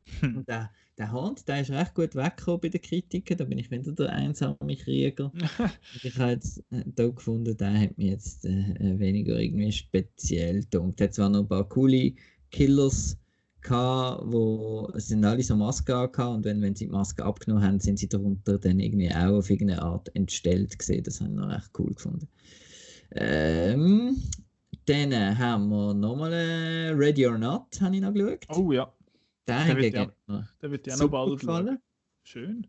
Und 0.23 0.49
der, 0.49 0.71
der 0.99 1.12
Hund, 1.12 1.47
der 1.47 1.61
ist 1.61 1.71
recht 1.71 1.95
gut 1.95 2.14
weggekommen 2.17 2.61
bei 2.61 2.69
den 2.69 2.83
Kritiken. 2.83 3.37
Da 3.37 3.45
bin 3.45 3.59
ich 3.59 3.71
wieder 3.71 3.93
der 3.93 4.12
einsame 4.12 4.76
Krieger. 4.76 5.33
Ich 6.02 6.19
habe 6.19 6.33
jetzt 6.33 6.59
äh, 6.71 6.83
da 6.87 7.07
gefunden, 7.09 7.57
der 7.57 7.81
hat 7.81 7.97
mich 7.99 8.09
jetzt 8.09 8.45
äh, 8.45 8.50
äh, 8.50 8.99
weniger 8.99 9.38
irgendwie 9.38 9.73
speziell 9.73 10.61
gedunkt. 10.61 11.00
Hat 11.00 11.14
zwar 11.14 11.28
noch 11.28 11.40
ein 11.40 11.49
paar 11.49 11.69
coole 11.69 12.12
Killers 12.50 13.17
gehabt, 13.61 14.25
wo 14.26 14.90
es 14.95 15.09
sind 15.09 15.25
alle 15.25 15.43
so 15.43 15.57
Masken 15.57 15.93
angehabt 15.93 16.37
und 16.37 16.45
wenn, 16.45 16.62
wenn 16.62 16.75
sie 16.75 16.87
die 16.87 16.93
Maske 16.93 17.25
abgenommen 17.25 17.64
haben, 17.64 17.81
sind 17.81 17.99
sie 17.99 18.09
darunter 18.09 18.59
dann 18.59 18.81
irgendwie 18.81 19.12
auch 19.12 19.38
auf 19.38 19.50
irgendeine 19.50 19.83
Art 19.83 20.14
entstellt 20.14 20.78
gesehen. 20.78 21.05
Das 21.05 21.21
habe 21.21 21.31
ich 21.31 21.37
noch 21.37 21.49
recht 21.49 21.71
cool 21.78 21.95
gefunden. 21.95 22.28
Ähm, 23.12 24.17
dann 24.87 25.12
äh, 25.12 25.35
haben 25.35 25.69
wir 25.69 25.95
nochmal 25.95 26.33
äh, 26.33 26.90
Ready 26.90 27.26
or 27.26 27.38
Not, 27.38 27.81
habe 27.81 27.95
ich 27.95 28.02
noch 28.02 28.12
geschaut. 28.12 28.47
oh 28.50 28.73
ja, 28.73 28.93
der 29.49 29.76
wird 29.76 29.93
hingegen 29.93 29.97
ja- 29.97 30.02
hat 30.02 30.28
mir 30.28 30.49
der 30.62 30.71
wird 30.71 30.87
ja 30.87 30.97
noch 30.97 31.09
bald 31.11 31.38
gefallen. 31.40 31.78
Schön. 32.25 32.67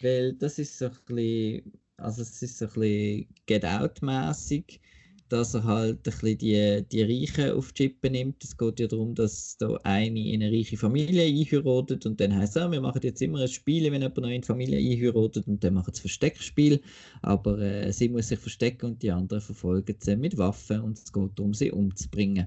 Weil 0.00 0.32
das 0.34 0.58
ist 0.58 0.78
so 0.78 0.86
ein 0.86 0.92
bisschen, 1.06 1.72
also 1.96 2.22
es 2.22 2.40
ist 2.42 2.58
so 2.58 2.66
ein 2.66 2.72
bisschen 2.72 3.28
Get 3.46 3.64
Out-mäßig, 3.64 4.80
dass 5.28 5.54
er 5.54 5.64
halt 5.64 5.96
ein 5.98 6.02
bisschen 6.02 6.38
die, 6.38 6.84
die 6.90 7.02
Reichen 7.02 7.50
auf 7.50 7.72
die 7.72 7.88
Chippe 7.88 8.08
nimmt. 8.10 8.42
Es 8.44 8.56
geht 8.56 8.80
ja 8.80 8.86
darum, 8.86 9.14
dass 9.14 9.56
da 9.58 9.74
eine 9.82 10.20
in 10.20 10.42
eine 10.42 10.52
reiche 10.56 10.76
Familie 10.76 11.24
einheiratet 11.24 12.06
und 12.06 12.20
dann 12.20 12.34
heißt 12.34 12.56
es, 12.56 12.62
ah, 12.62 12.70
wir 12.70 12.80
machen 12.80 13.00
jetzt 13.02 13.20
immer 13.20 13.40
ein 13.40 13.48
Spiel, 13.48 13.84
wenn 13.90 14.00
jemand 14.02 14.16
neu 14.18 14.34
in 14.34 14.40
die 14.42 14.46
Familie 14.46 14.78
einheiratet 14.78 15.46
und 15.48 15.62
dann 15.64 15.74
machen 15.74 15.92
sie 15.92 16.00
Versteckspiel. 16.00 16.80
Aber 17.22 17.58
äh, 17.58 17.92
sie 17.92 18.08
muss 18.08 18.28
sich 18.28 18.38
verstecken 18.38 18.86
und 18.86 19.02
die 19.02 19.10
anderen 19.10 19.42
verfolgen 19.42 19.96
sie 19.98 20.16
mit 20.16 20.38
Waffen 20.38 20.80
und 20.80 20.96
es 20.98 21.12
geht 21.12 21.30
darum, 21.38 21.52
sie 21.54 21.72
umzubringen. 21.72 22.46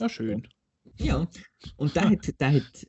Ja, 0.00 0.08
schön. 0.08 0.48
Ja, 0.98 1.28
und 1.76 1.96
der 1.96 2.10
hat, 2.10 2.40
der 2.40 2.52
hat, 2.54 2.86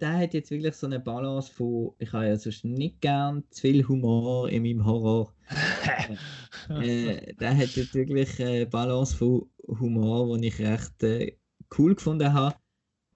der 0.00 0.18
hat 0.18 0.34
jetzt 0.34 0.50
wirklich 0.50 0.74
so 0.74 0.86
eine 0.86 1.00
Balance 1.00 1.52
von, 1.52 1.94
ich 1.98 2.12
habe 2.12 2.26
ja 2.28 2.36
sonst 2.36 2.64
nicht 2.64 3.00
gern 3.00 3.44
zu 3.50 3.62
viel 3.62 3.86
Humor 3.88 4.48
in 4.50 4.62
meinem 4.62 4.84
Horror. 4.84 5.34
Äh, 6.76 7.34
der 7.34 7.56
hat 7.56 7.76
jetzt 7.76 7.94
wirklich 7.94 8.40
eine 8.42 8.66
Balance 8.66 9.16
von 9.16 9.50
Humor, 9.68 10.38
die 10.38 10.48
ich 10.48 10.58
recht 10.60 11.02
äh, 11.04 11.36
cool 11.78 11.94
gefunden 11.94 12.32
habe, 12.32 12.56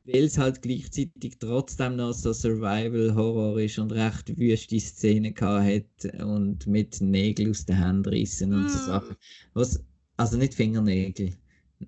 weil 0.05 0.25
es 0.25 0.39
halt 0.39 0.63
gleichzeitig 0.63 1.39
trotzdem 1.39 1.97
noch 1.97 2.13
so 2.15 2.33
Survival-Horror 2.33 3.61
ist 3.61 3.79
und 3.79 3.93
recht 3.93 4.37
wüste 4.39 4.81
Szenen 4.81 5.35
hat 5.41 6.05
und 6.25 6.67
mit 6.67 7.01
Nägeln 7.01 7.51
aus 7.51 7.67
den 7.67 7.77
Händen 7.77 8.09
rissen 8.11 8.55
und 8.55 8.71
so 8.71 8.79
Mm. 8.79 8.81
Sachen. 8.81 9.17
Was, 9.55 9.85
also 10.17 10.37
nicht 10.39 10.55
Fingernägel, 10.55 11.35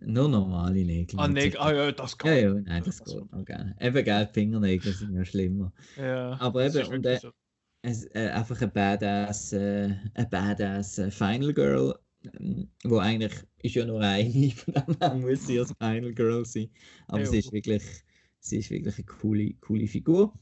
nur 0.00 0.28
normale 0.28 0.85
Nägel. 0.85 1.18
ah, 1.18 1.26
so. 1.26 1.59
ah 1.59 1.73
ja, 1.73 1.92
das 1.92 2.16
Ja, 2.23 2.32
geht. 2.32 2.42
ja, 2.42 2.54
nein, 2.54 2.82
das 2.85 2.97
Das 2.97 3.14
geht 3.14 3.32
noch 3.32 3.44
gerne. 3.44 3.76
Eben, 3.80 4.04
gell, 4.04 4.26
Fingernägel 4.32 4.92
sind 4.94 5.14
ja 5.14 5.25
schlimmer. 5.25 5.73
Ja, 5.97 6.38
Aber 6.38 6.64
eben, 6.66 6.87
und, 6.87 7.06
äh, 7.06 7.20
so. 7.20 7.32
Es, 7.82 8.04
äh, 8.14 8.30
einfach 8.30 8.61
eine 8.62 8.70
Badass, 8.70 9.52
äh, 9.54 9.94
eine 10.14 10.28
Badass 10.30 10.99
äh, 10.99 11.11
Final 11.11 11.54
Girl, 11.54 11.94
ähm, 12.25 12.70
wo 12.85 12.99
eigentlich 12.99 13.32
ist 13.62 13.75
ja 13.76 13.87
nur 13.87 14.00
eine, 14.02 14.50
von 14.52 14.75
dem 14.75 14.97
her 15.00 15.14
muss 15.14 15.47
sie 15.47 15.59
als 15.61 15.73
Final 15.80 16.12
Girl 16.14 16.44
sein. 16.44 16.70
Aber 17.09 17.25
Ja. 17.25 17.30
sie 17.30 17.38
ist 17.40 17.52
wirklich, 17.52 17.82
sie 18.40 18.59
ist 18.59 18.70
wirklich 18.70 18.97
eine 18.97 19.06
coole, 19.06 19.54
coole 19.61 19.87
Figur. 19.88 20.35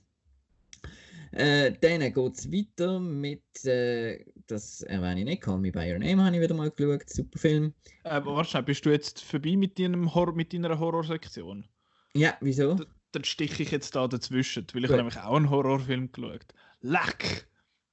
Äh, 1.32 1.72
dann 1.80 2.00
geht 2.00 2.34
es 2.34 2.50
weiter 2.50 3.00
mit, 3.00 3.64
äh, 3.64 4.24
das 4.46 4.82
erwähne 4.82 5.20
ich 5.20 5.26
nicht, 5.26 5.42
Call 5.42 5.58
Me 5.58 5.70
By 5.70 5.92
Your 5.92 5.98
Name 5.98 6.24
habe 6.24 6.36
ich 6.36 6.42
wieder 6.42 6.54
mal 6.54 6.70
geschaut, 6.70 7.08
super 7.08 7.38
Film. 7.38 7.74
Äh, 8.04 8.20
warte 8.24 8.50
schnell, 8.50 8.62
bist 8.62 8.86
du 8.86 8.90
jetzt 8.90 9.22
vorbei 9.22 9.56
mit, 9.56 9.78
deinem 9.78 10.14
Hor 10.14 10.34
mit 10.34 10.52
deiner 10.52 10.78
Horrorsektion? 10.78 11.66
Ja, 12.14 12.36
wieso? 12.40 12.78
dann 13.12 13.24
stiche 13.24 13.62
ich 13.62 13.70
jetzt 13.70 13.94
da 13.96 14.06
dazwischen, 14.06 14.66
weil 14.72 14.84
ich 14.84 14.90
habe 14.90 14.98
nämlich 14.98 15.18
auch 15.18 15.36
einen 15.36 15.50
Horrorfilm 15.50 16.12
geschaut. 16.12 16.46
Leck! 16.80 17.48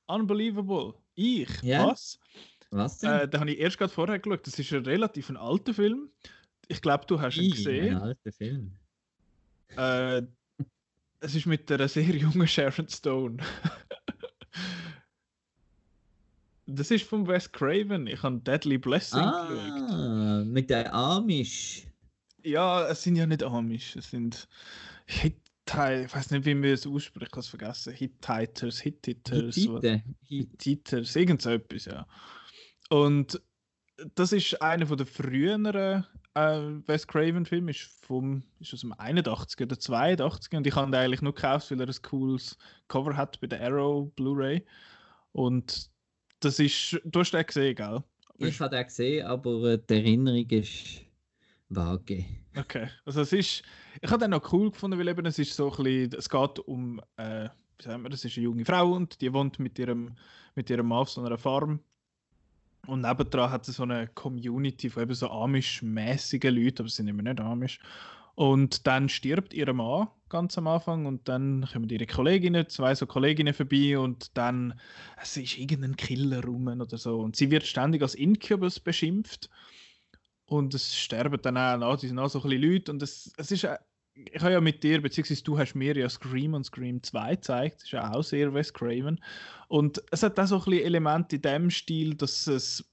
Unbelievable! 0.08 0.94
Ich? 1.16 1.50
Ja? 1.62 1.88
Was? 1.88 2.20
Was 2.72 3.00
denn? 3.00 3.12
Äh, 3.12 3.28
da 3.28 3.40
habe 3.40 3.52
ich 3.52 3.60
erst 3.60 3.78
gerade 3.78 3.94
vorher 3.94 4.20
geschaut. 4.20 4.46
Das 4.46 4.60
ist 4.60 4.74
ein 4.74 4.86
relativ 4.86 5.30
ein 5.30 5.38
alter 5.38 5.74
Film. 5.74 6.10
Ich 6.68 6.82
glaube, 6.82 7.06
du 7.08 7.20
hast 7.20 7.38
ihn 7.38 7.46
Ih, 7.46 7.52
gesehen. 7.52 7.96
Ein 7.96 8.02
alter 8.02 8.32
Film. 8.32 8.76
Äh, 9.78 10.24
es 11.26 11.36
ist 11.36 11.46
mit 11.46 11.72
einer 11.72 11.88
sehr 11.88 12.04
jungen 12.16 12.48
Sharon 12.48 12.88
Stone. 12.88 13.38
das 16.68 16.92
ist 16.92 17.06
von 17.08 17.28
Wes 17.28 17.52
Craven. 17.52 18.08
Ich 18.08 18.22
habe 18.24 18.40
Deadly 18.40 18.78
Blessing 18.78 19.20
geschaut. 19.20 19.90
Ah, 19.90 20.44
mit 20.46 20.70
der 20.70 20.94
Amish. 20.94 21.88
Ja, 22.44 22.88
es 22.88 23.04
sind 23.04 23.16
ja 23.16 23.26
nicht 23.26 23.44
Amish. 23.44 23.96
Es 23.96 24.10
sind 24.12 24.48
Hittite. 25.06 26.04
Ich 26.06 26.14
weiß 26.16 26.32
nicht, 26.32 26.46
wie 26.46 26.54
man 26.56 26.66
es 26.70 26.86
ausspricht. 26.88 27.28
Ich 27.30 27.34
habe 27.34 27.42
es 27.42 27.48
vergessen. 27.48 27.94
Hittiters, 27.94 28.80
Hittiters. 28.80 29.56
Hittite. 29.56 29.92
Hi- 29.92 30.04
Hittiters, 30.28 31.16
irgend 31.16 31.42
so 31.42 31.50
etwas, 31.52 31.86
ja. 31.86 32.08
Und 32.90 33.42
das 34.16 34.32
ist 34.32 34.62
einer 34.62 34.86
von 34.88 34.98
der 34.98 35.08
früheren 35.08 36.06
äh, 36.36 36.88
Wes 36.88 37.08
Craven-Filme, 37.08 37.72
ist, 37.72 37.82
vom, 37.82 38.44
ist 38.60 38.74
aus 38.74 38.82
dem 38.82 38.94
81 38.94 39.62
oder 39.62 39.80
82 39.80 40.54
und 40.54 40.68
ich 40.68 40.76
habe 40.76 40.90
ihn 40.90 40.96
eigentlich 40.96 41.22
nur 41.22 41.34
gekauft, 41.34 41.72
weil 41.72 41.82
er 41.82 41.88
ein 41.88 42.02
cooles 42.02 42.58
Cover 42.88 43.16
hat 43.16 43.40
bei 43.40 43.48
der 43.48 43.62
Arrow 43.62 44.12
Blu-ray. 44.16 44.64
Und 45.32 45.90
das 46.42 46.60
ist, 46.60 47.00
du 47.06 47.20
hast 47.20 47.32
den 47.32 47.46
gesehen, 47.46 47.76
gell? 47.76 48.04
Ich 48.38 48.60
habe 48.60 48.76
den 48.76 48.86
gesehen, 48.86 49.26
aber 49.26 49.64
äh, 49.64 49.80
die 49.90 49.94
Erinnerung 49.94 50.50
ist 50.50 51.02
vage. 51.70 52.26
Okay, 52.58 52.90
also 53.06 53.22
es 53.22 53.34
ist, 53.34 53.64
ich 54.02 54.12
habe 54.12 54.20
den 54.20 54.32
noch 54.32 54.52
cool 54.54 54.72
gefunden, 54.72 55.00
weil 55.00 55.08
eben 55.08 55.26
es 55.26 55.40
ist 55.40 55.56
so 55.56 55.72
ein 55.72 55.84
bisschen, 55.84 56.20
es 56.20 56.30
geht 56.30 56.60
um, 56.60 57.02
äh, 57.18 57.50
wie 57.78 57.84
sagen 57.84 58.04
wir, 58.04 58.10
das 58.10 58.24
ist 58.24 58.38
eine 58.38 58.44
junge 58.44 58.66
Frau 58.66 58.92
und 58.92 59.20
die 59.22 59.34
wohnt 59.34 59.60
mit 59.60 59.80
ihrem, 59.80 60.16
mit 60.54 60.70
ihrem 60.70 60.88
Mann 60.88 61.00
auf 61.00 61.10
so 61.10 61.22
einer 61.22 61.38
Farm 61.38 61.80
und 62.88 63.02
nebendran 63.02 63.52
hat 63.52 63.66
sie 63.66 63.72
so 63.72 63.84
eine 63.84 64.08
Community 64.08 64.90
von 64.90 65.04
eben 65.04 65.14
so 65.14 65.30
amish-mäßigen 65.30 66.52
Leuten, 66.52 66.80
aber 66.80 66.90
sie 66.90 66.98
sind 66.98 67.08
immer 67.08 67.24
nicht 67.24 67.40
amish. 67.40 67.80
Und 68.36 68.86
dann 68.86 69.08
stirbt 69.08 69.54
ihr 69.54 69.72
Mann 69.74 70.10
ganz 70.28 70.58
am 70.58 70.68
Anfang 70.68 71.06
und 71.06 71.30
dann 71.30 71.68
kommen 71.72 71.90
ihre 71.90 72.06
Kolleginnen, 72.06 72.68
zwei 72.68 72.94
so 72.94 73.06
Kolleginnen 73.06 73.54
vorbei 73.54 73.98
und 73.98 74.36
dann 74.38 74.74
es 75.22 75.38
ist 75.38 75.58
irgendein 75.58 75.96
Killer 75.96 76.44
rum 76.44 76.68
oder 76.68 76.98
so 76.98 77.20
und 77.20 77.38
sie 77.38 77.52
wird 77.52 77.64
ständig 77.64 78.02
als 78.02 78.16
Incubus 78.16 78.80
beschimpft 78.80 79.50
und 80.46 80.74
es 80.74 80.96
sterben 80.96 81.42
dann 81.42 81.58
auch 81.58 81.82
auch 81.82 82.00
so 82.00 82.08
ein 82.08 82.28
bisschen 82.28 82.62
Leute 82.62 82.92
und 82.92 83.02
es, 83.02 83.32
es 83.38 83.52
ist 83.52 83.64
äh, 83.64 83.78
ich 84.16 84.42
habe 84.42 84.54
ja 84.54 84.62
mit 84.62 84.84
dir, 84.84 85.02
beziehungsweise 85.02 85.44
du 85.44 85.58
hast 85.58 85.76
mir 85.76 85.96
ja 85.96 86.10
Scream 86.10 86.54
und 86.54 86.66
Scream 86.66 87.04
2 87.04 87.36
gezeigt, 87.36 87.76
das 87.76 87.84
ist 87.84 87.92
ja 87.92 88.12
auch 88.12 88.24
sehr 88.24 88.54
Wes 88.54 88.74
Craven 88.74 89.20
und 89.68 90.02
es 90.12 90.24
hat 90.24 90.40
auch 90.40 90.48
so 90.48 90.58
ein 90.58 90.64
bisschen 90.64 90.86
Elemente 90.86 91.36
in 91.36 91.42
dem 91.42 91.70
Stil, 91.70 92.16
dass 92.16 92.48
es 92.48 92.84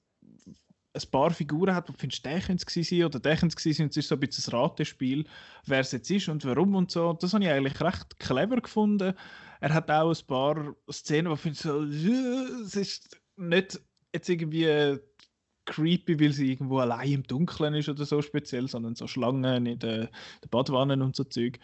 ein 0.95 1.11
paar 1.11 1.31
Figuren 1.31 1.75
hat, 1.75 1.89
wo 1.89 1.93
du 1.93 1.99
findest, 1.99 2.25
der 2.25 2.41
könnte 2.41 2.67
es 2.69 2.93
oder 2.93 3.19
der 3.19 3.37
könnte 3.37 3.57
es 3.57 3.63
sein 3.63 3.85
und 3.85 3.91
es 3.91 3.97
ist 3.97 4.09
so 4.09 4.17
ein 4.17 4.21
bisschen 4.21 4.53
ein 4.53 4.61
Ratespiel, 4.61 5.25
wer 5.67 5.81
es 5.81 5.93
jetzt 5.93 6.11
ist 6.11 6.29
und 6.29 6.45
warum 6.45 6.75
und 6.75 6.91
so. 6.91 7.15
Das 7.15 7.33
habe 7.33 7.45
ich 7.45 7.51
eigentlich 7.51 7.81
recht 7.81 8.19
clever 8.19 8.61
gefunden. 8.61 9.15
Er 9.61 9.75
hat 9.75 9.91
auch 9.91 10.11
ein 10.11 10.27
paar 10.27 10.75
Szenen, 10.91 11.31
wo 11.31 11.35
ich 11.35 11.41
finde, 11.41 11.59
so, 11.59 11.83
es 11.83 12.77
ist 12.77 13.17
nicht 13.37 13.81
jetzt 14.15 14.29
irgendwie 14.29 14.99
creepy, 15.65 16.21
weil 16.21 16.33
sie 16.33 16.51
irgendwo 16.51 16.79
allein 16.79 17.13
im 17.13 17.23
Dunkeln 17.23 17.75
ist 17.75 17.89
oder 17.89 18.05
so 18.05 18.23
speziell, 18.23 18.69
sondern 18.69 18.95
so 18.95 19.07
Schlangen 19.07 19.67
in 19.67 19.79
den, 19.79 20.09
den 20.09 20.51
Badwannen 20.51 21.03
und 21.03 21.17
so 21.17 21.25
Zeug. 21.25 21.59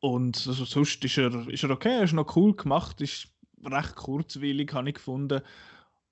Und 0.00 0.46
also 0.46 0.64
sonst 0.64 1.04
ist 1.04 1.18
er, 1.18 1.48
ist 1.48 1.64
er 1.64 1.70
okay, 1.70 1.96
er 1.96 2.04
ist 2.04 2.12
noch 2.12 2.36
cool 2.36 2.54
gemacht, 2.54 3.00
ist 3.00 3.28
recht 3.64 3.96
kurzweilig, 3.96 4.72
habe 4.72 4.88
ich 4.88 4.94
gefunden. 4.96 5.40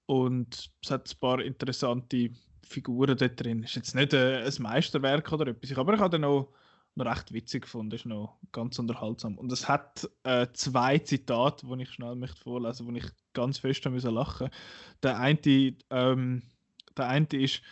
Und 0.06 0.70
es 0.82 0.90
hat 0.90 1.08
ein 1.08 1.18
paar 1.20 1.40
interessante 1.40 2.30
Figuren 2.64 3.16
dort 3.16 3.42
drin. 3.42 3.62
Ist 3.62 3.76
jetzt 3.76 3.94
nicht 3.94 4.12
äh, 4.12 4.44
ein 4.44 4.62
Meisterwerk 4.62 5.32
oder 5.32 5.48
etwas, 5.48 5.76
aber 5.76 5.94
ich 5.94 6.00
habe 6.00 6.10
den 6.10 6.22
noch, 6.22 6.52
noch 6.96 7.06
recht 7.06 7.32
witzig 7.32 7.62
gefunden, 7.62 7.94
ist 7.94 8.06
noch 8.06 8.36
ganz 8.52 8.78
unterhaltsam. 8.78 9.38
Und 9.38 9.52
es 9.52 9.68
hat 9.68 10.08
äh, 10.24 10.46
zwei 10.52 10.98
Zitate, 10.98 11.66
die 11.66 11.82
ich 11.82 11.90
schnell 11.90 12.16
möchte 12.16 12.40
vorlesen, 12.40 12.86
wo 12.86 12.92
ich 12.92 13.06
ganz 13.32 13.58
fest 13.58 13.84
müssen 13.86 14.14
lachen. 14.14 14.50
Der 15.02 15.18
eine, 15.18 15.38
ähm, 15.90 16.42
der 16.96 17.08
eine 17.08 17.26
ist 17.32 17.62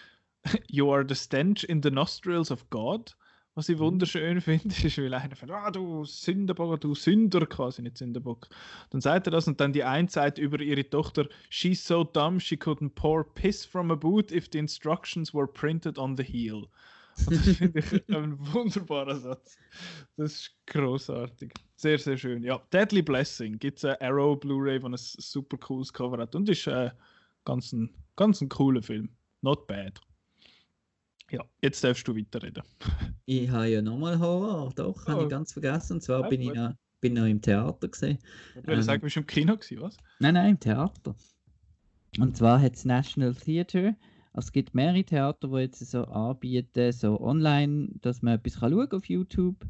You 0.68 0.92
are 0.92 1.04
the 1.08 1.14
stench 1.14 1.64
in 1.64 1.82
the 1.82 1.90
nostrils 1.90 2.50
of 2.50 2.68
God. 2.70 3.16
Was 3.56 3.68
ich 3.68 3.78
wunderschön 3.78 4.40
finde, 4.40 4.74
ist, 4.84 4.98
weil 4.98 5.14
einer 5.14 5.36
sagt, 5.36 5.50
ah, 5.50 5.70
du 5.70 6.04
Sünderbock, 6.04 6.80
du 6.80 6.94
Sünder 6.94 7.46
quasi, 7.46 7.82
nicht 7.82 7.98
Sünderbock. 7.98 8.48
Dann 8.90 9.00
sagt 9.00 9.28
er 9.28 9.30
das 9.30 9.46
und 9.46 9.60
dann 9.60 9.72
die 9.72 9.84
eine 9.84 10.08
sagt 10.08 10.38
über 10.38 10.60
ihre 10.60 10.88
Tochter, 10.88 11.28
she's 11.50 11.86
so 11.86 12.02
dumb 12.02 12.42
she 12.42 12.56
couldn't 12.56 12.90
pour 12.96 13.24
piss 13.34 13.64
from 13.64 13.92
a 13.92 13.94
boot 13.94 14.32
if 14.32 14.48
the 14.52 14.58
instructions 14.58 15.32
were 15.32 15.46
printed 15.46 15.98
on 15.98 16.16
the 16.16 16.24
heel. 16.24 16.68
Und 17.26 17.30
das 17.46 17.56
finde 17.56 17.78
ich 17.80 18.08
ein 18.14 18.38
wunderbarer 18.52 19.16
Satz. 19.16 19.56
Das 20.16 20.32
ist 20.32 20.50
großartig. 20.66 21.52
Sehr, 21.76 21.98
sehr 21.98 22.16
schön. 22.16 22.42
Ja, 22.42 22.60
Deadly 22.72 23.02
Blessing 23.02 23.58
gibt 23.58 23.78
es 23.78 23.84
eine 23.84 24.00
Arrow 24.00 24.38
Blu-ray, 24.38 24.78
die 24.80 24.86
ein 24.86 24.94
super 24.96 25.56
cooles 25.58 25.92
Cover 25.92 26.18
hat 26.18 26.34
und 26.34 26.48
ist 26.48 26.66
äh, 26.66 26.90
ganz, 27.44 27.72
ein, 27.72 27.90
ganz 28.16 28.40
ein 28.40 28.48
cooler 28.48 28.82
Film. 28.82 29.08
Not 29.42 29.66
bad. 29.66 30.00
Ja, 31.30 31.42
jetzt 31.62 31.82
darfst 31.82 32.06
du 32.06 32.16
weiterreden. 32.16 32.62
Ich 33.26 33.48
habe 33.48 33.68
ja 33.68 33.80
nochmal 33.80 34.18
Horror, 34.18 34.70
doch, 34.76 35.06
habe 35.06 35.20
Oh. 35.20 35.24
ich 35.24 35.30
ganz 35.30 35.52
vergessen. 35.54 35.94
Und 35.94 36.02
zwar 36.02 36.20
Ja, 36.20 36.28
bin 36.28 36.42
ich 36.42 36.48
gut. 36.48 36.56
noch, 36.58 36.74
bin 37.00 37.14
noch 37.14 37.24
im 37.24 37.40
Theater 37.40 37.88
gesehen. 37.88 38.18
Ich 38.54 38.66
will 38.66 38.74
Ähm. 38.76 38.82
sagen, 38.82 39.00
bist 39.00 39.16
du 39.16 39.20
im 39.20 39.26
Kino 39.26 39.56
gewesen, 39.56 39.80
was? 39.80 39.96
Nein, 40.18 40.34
nein, 40.34 40.50
im 40.50 40.60
Theater. 40.60 41.14
Und 42.18 42.36
zwar 42.36 42.60
hat 42.60 42.74
es 42.76 42.84
National 42.84 43.34
Theatre. 43.34 43.96
Also 44.34 44.48
es 44.48 44.52
gibt 44.52 44.74
mehrere 44.74 45.04
Theater, 45.04 45.46
die 45.48 45.58
jetzt 45.58 45.78
so 45.78 46.04
anbieten, 46.06 46.90
so 46.90 47.20
online, 47.20 47.88
dass 48.02 48.20
man 48.20 48.34
etwas 48.34 48.58
kann 48.58 48.72
schauen 48.72 48.90
auf 48.90 49.08
YouTube. 49.08 49.64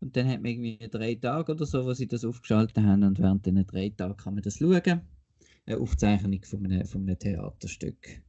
Und 0.00 0.16
dann 0.16 0.26
hat 0.28 0.40
man 0.40 0.50
irgendwie 0.52 0.88
drei 0.90 1.14
Tage 1.14 1.52
oder 1.52 1.66
so, 1.66 1.84
wo 1.84 1.92
sie 1.92 2.06
das 2.06 2.24
aufgeschaltet 2.24 2.78
haben. 2.78 3.02
Und 3.02 3.18
während 3.18 3.44
diesen 3.44 3.66
drei 3.66 3.90
Tagen 3.90 4.16
kann 4.16 4.34
man 4.34 4.42
das 4.42 4.56
schauen. 4.56 5.02
Eine 5.66 5.78
Aufzeichnung 5.78 6.40
von 6.42 6.64
einem, 6.64 6.86
von 6.86 7.02
einem 7.02 7.18
Theaterstück. 7.18 8.22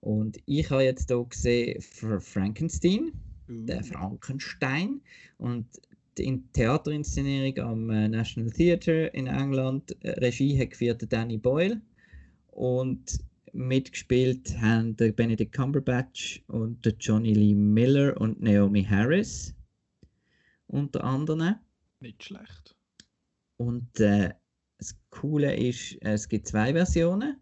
Und 0.00 0.38
ich 0.46 0.68
habe 0.70 0.82
jetzt 0.82 1.08
hier 1.08 1.24
gesehen 1.24 1.80
Fra- 1.80 2.18
Frankenstein 2.18 3.12
der 3.46 3.84
Frankenstein. 3.84 5.02
Und 5.38 5.66
die 6.18 6.24
In- 6.24 6.52
Theaterinszenierung 6.52 7.58
am 7.64 7.90
äh, 7.90 8.08
National 8.08 8.50
Theatre 8.50 9.06
in 9.08 9.28
England, 9.28 9.96
äh, 10.02 10.10
Regie 10.18 10.58
hat 10.58 10.70
geführt 10.70 11.06
Danny 11.12 11.38
Boyle. 11.38 11.80
Und 12.48 13.20
mitgespielt 13.52 14.58
haben 14.60 14.96
der 14.96 15.12
Benedict 15.12 15.52
Cumberbatch 15.52 16.42
und 16.48 16.84
der 16.84 16.94
Johnny 16.98 17.34
Lee 17.34 17.54
Miller 17.54 18.18
und 18.20 18.40
Naomi 18.40 18.84
Harris. 18.84 19.54
Unter 20.66 21.04
anderem. 21.04 21.56
Nicht 22.00 22.24
schlecht. 22.24 22.74
Und 23.58 24.00
äh, 24.00 24.32
das 24.78 24.98
Coole 25.10 25.54
ist, 25.54 25.92
äh, 26.02 26.14
es 26.14 26.28
gibt 26.28 26.48
zwei 26.48 26.72
Versionen. 26.72 27.36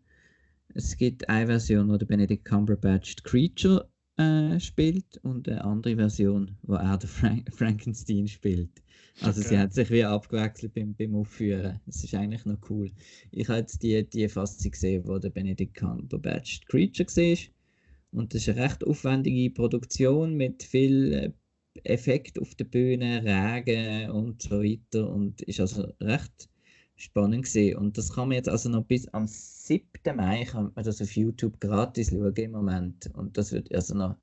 Es 0.74 0.96
gibt 0.96 1.28
eine 1.28 1.46
Version, 1.46 1.88
wo 1.88 1.96
der 1.96 2.06
Benedict 2.06 2.44
Cumberbatch 2.44 3.16
die 3.16 3.22
Creature 3.22 3.88
äh, 4.16 4.60
spielt 4.60 5.16
und 5.22 5.48
eine 5.48 5.64
andere 5.64 5.96
Version, 5.96 6.56
wo 6.62 6.74
er 6.74 6.98
den 6.98 7.08
Frank 7.08 7.54
Frankenstein 7.54 8.28
spielt. 8.28 8.82
Also 9.18 9.42
sie 9.42 9.58
Okay. 9.58 9.58
hat 9.58 9.72
sich 9.74 9.90
wie 9.90 10.04
abgewechselt 10.04 10.74
beim, 10.74 10.94
beim 10.94 11.14
Aufführen. 11.16 11.80
Das 11.86 12.02
ist 12.04 12.14
eigentlich 12.14 12.44
noch 12.46 12.58
cool. 12.70 12.90
Ich 13.30 13.48
habe 13.48 13.60
jetzt 13.60 13.82
die, 13.82 14.08
die 14.08 14.28
Fassung 14.28 14.70
gesehen, 14.70 15.06
wo 15.06 15.18
der 15.18 15.30
Benedict 15.30 15.74
Cumberbatch 15.74 16.60
Creature 16.66 17.08
war. 17.08 17.38
Und 18.12 18.34
das 18.34 18.42
ist 18.42 18.48
eine 18.50 18.62
recht 18.64 18.84
aufwendige 18.86 19.50
Produktion 19.50 20.34
mit 20.36 20.62
viel 20.62 21.12
äh, 21.12 21.32
Effekt 21.84 22.38
auf 22.40 22.54
der 22.56 22.64
Bühne, 22.64 23.22
Regen 23.24 24.10
und 24.10 24.42
so 24.42 24.62
weiter. 24.62 25.08
Und 25.10 25.42
ist 25.42 25.60
also 25.60 25.92
recht 26.00 26.48
spannend 26.96 27.44
gesehen. 27.44 27.76
Und 27.78 27.96
das 27.98 28.12
kann 28.12 28.28
man 28.28 28.36
jetzt 28.36 28.48
also 28.48 28.68
noch 28.68 28.84
bis 28.84 29.08
am 29.08 29.26
7. 29.28 30.16
Mai 30.16 30.44
kann 30.44 30.72
man 30.74 30.84
das 30.84 31.00
auf 31.02 31.12
YouTube 31.16 31.60
gratis 31.60 32.10
schauen 32.10 32.34
im 32.36 32.50
Moment. 32.52 33.10
Und 33.14 33.36
das 33.36 33.52
ich 33.52 33.74
also 33.74 33.94
noch 33.94 34.16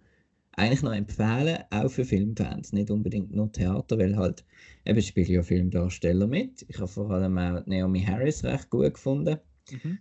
eigentlich 0.57 0.83
noch 0.83 0.93
empfehlen, 0.93 1.59
auch 1.71 1.89
für 1.89 2.05
Filmfans, 2.05 2.73
nicht 2.73 2.91
unbedingt 2.91 3.31
nur 3.33 3.51
Theater, 3.51 3.97
weil 3.99 4.17
halt 4.17 4.45
eben 4.85 5.01
spielen 5.01 5.31
ja 5.31 5.43
Filmdarsteller 5.43 6.27
mit. 6.27 6.65
Ich 6.69 6.77
habe 6.79 6.87
vor 6.89 7.11
allem 7.11 7.37
auch 7.37 7.65
Naomi 7.67 8.03
Harris 8.03 8.43
recht 8.43 8.69
gut 8.69 8.95
gefunden. 8.95 9.39
Mhm. 9.71 9.97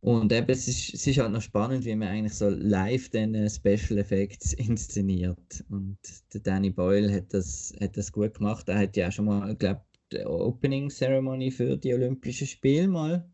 Und 0.00 0.32
eben, 0.32 0.48
es 0.50 0.66
ist, 0.66 0.94
es 0.94 1.06
ist 1.06 1.18
halt 1.18 1.32
noch 1.32 1.42
spannend, 1.42 1.84
wie 1.84 1.94
man 1.94 2.08
eigentlich 2.08 2.34
so 2.34 2.48
live 2.48 3.10
dann 3.10 3.34
äh, 3.34 3.50
Special 3.50 3.98
Effects 3.98 4.52
inszeniert. 4.54 5.64
Und 5.68 5.98
der 6.32 6.40
Danny 6.40 6.70
Boyle 6.70 7.12
hat 7.12 7.34
das, 7.34 7.72
hat 7.80 7.96
das 7.96 8.10
gut 8.12 8.34
gemacht. 8.34 8.68
Er 8.68 8.78
hat 8.78 8.96
ja 8.96 9.08
auch 9.08 9.12
schon 9.12 9.26
mal, 9.26 9.52
ich 9.52 9.58
glaube, 9.58 9.82
die 10.12 10.24
Opening 10.24 10.88
Ceremony 10.90 11.50
für 11.50 11.76
die 11.76 11.92
Olympischen 11.94 12.46
Spiele 12.46 12.88
mal 12.88 13.30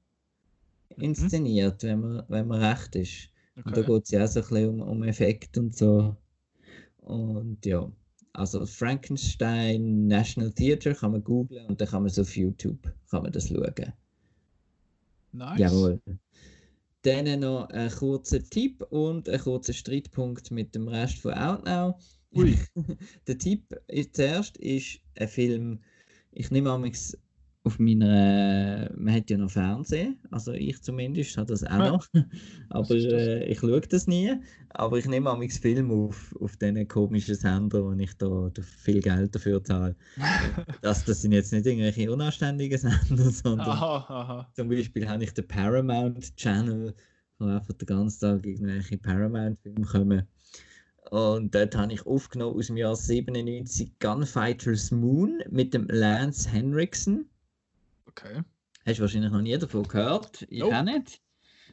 inszeniert, 0.99 1.83
wenn 1.85 2.01
man, 2.01 2.25
wenn 2.29 2.46
man 2.49 2.62
recht 2.62 2.96
ist. 2.96 3.31
Und 3.64 3.77
da 3.77 3.83
Okay. 3.83 3.83
geht 3.83 4.05
es 4.05 4.11
ja 4.11 4.25
auch 4.25 4.29
so 4.29 4.40
ein 4.40 4.46
bisschen 4.49 4.81
um, 4.81 4.88
um 4.88 5.03
Effekt 5.05 5.57
und 5.59 5.75
so. 5.77 6.16
Und 7.06 7.64
ja, 7.64 7.90
Also 8.32 8.66
Frankenstein 8.66 10.06
National 10.08 10.52
Theatre 10.52 10.94
kann 10.94 11.12
man 11.12 11.24
googlen 11.24 11.66
und 11.66 11.80
dann 11.80 11.88
kann 11.88 12.02
man 12.02 12.10
es 12.10 12.18
auf 12.18 12.36
YouTube 12.36 12.92
kann 13.10 13.22
man 13.22 13.32
das 13.32 13.48
schauen. 13.48 13.92
Nice. 15.32 15.58
Jawohl. 15.58 16.00
Dann 17.02 17.40
noch 17.40 17.68
ein 17.70 17.90
kurzer 17.90 18.42
Tipp 18.42 18.82
und 18.90 19.28
ein 19.28 19.40
kurzer 19.40 19.72
Streitpunkt 19.72 20.50
mit 20.50 20.74
dem 20.74 20.88
Rest 20.88 21.18
von 21.18 21.34
Outnow. 21.34 21.94
Der 23.26 23.38
Tipp 23.38 23.80
ist, 23.86 24.16
zuerst 24.16 24.56
ist 24.56 25.00
ein 25.16 25.28
Film, 25.28 25.80
ich 26.32 26.50
nehme 26.50 26.72
an, 26.72 26.90
auf 27.66 27.79
meiner, 27.81 28.90
man 28.96 29.14
hat 29.14 29.29
ja 29.29 29.37
noch 29.37 29.50
Fernsehen, 29.50 30.18
also 30.31 30.52
ich 30.52 30.81
zumindest 30.83 31.37
habe 31.37 31.48
das 31.48 31.64
auch 31.64 31.70
Ja. 31.70 31.90
noch, 31.92 32.07
aber 32.70 32.94
äh, 32.94 33.44
ich 33.44 33.59
schaue 33.59 33.81
das 33.81 34.07
nie, 34.07 34.33
aber 34.70 34.98
ich 34.98 35.07
nehme 35.07 35.31
an 35.31 35.48
Film 35.50 35.90
auf, 35.90 36.35
auf 36.40 36.57
diesen 36.57 36.87
komischen 36.87 37.35
Sender, 37.35 37.85
wo 37.85 37.92
ich 37.92 38.14
da, 38.16 38.50
da 38.55 38.62
viel 38.62 39.00
Geld 39.00 39.35
dafür 39.35 39.62
zahle. 39.64 39.96
das, 40.83 41.05
das 41.05 41.22
sind 41.22 41.33
jetzt 41.33 41.52
nicht 41.52 41.66
irgendwelche 41.66 42.12
unanständigen 42.12 42.79
Sender, 43.09 43.31
sondern 43.31 43.68
aha, 43.68 44.07
aha. 44.09 44.52
zum 44.55 44.68
Beispiel 44.68 45.09
habe 45.09 45.24
ich 45.24 45.35
den 45.35 45.48
Paramount 45.48 46.37
Channel, 46.37 46.94
wo 47.38 47.46
einfach 47.46 47.74
den 47.74 47.87
ganzen 47.87 48.20
Tag 48.20 48.46
irgendwelche 48.46 48.98
Paramount-Filme 48.98 49.85
kommen. 49.87 50.29
Und 51.11 51.55
dort 51.55 51.76
habe 51.76 51.92
ich 51.92 52.07
aufgenommen 52.07 52.57
aus 52.57 52.66
dem 52.68 52.76
Jahr 52.76 52.96
97 52.96 53.98
Gunfighters 54.00 54.90
Moon 54.90 55.42
mit 55.50 55.74
dem 55.74 55.87
Lance 55.88 56.48
Henriksen. 56.50 57.29
Okay. 58.18 58.40
Hast 58.87 58.98
du 58.98 59.02
wahrscheinlich 59.02 59.33
noch 59.33 59.42
nie 59.42 59.59
davon 59.59 59.87
gehört? 59.87 60.46
Ich 60.48 60.61
Nope. 60.61 60.79
auch 60.79 60.83
nicht. 60.83 61.20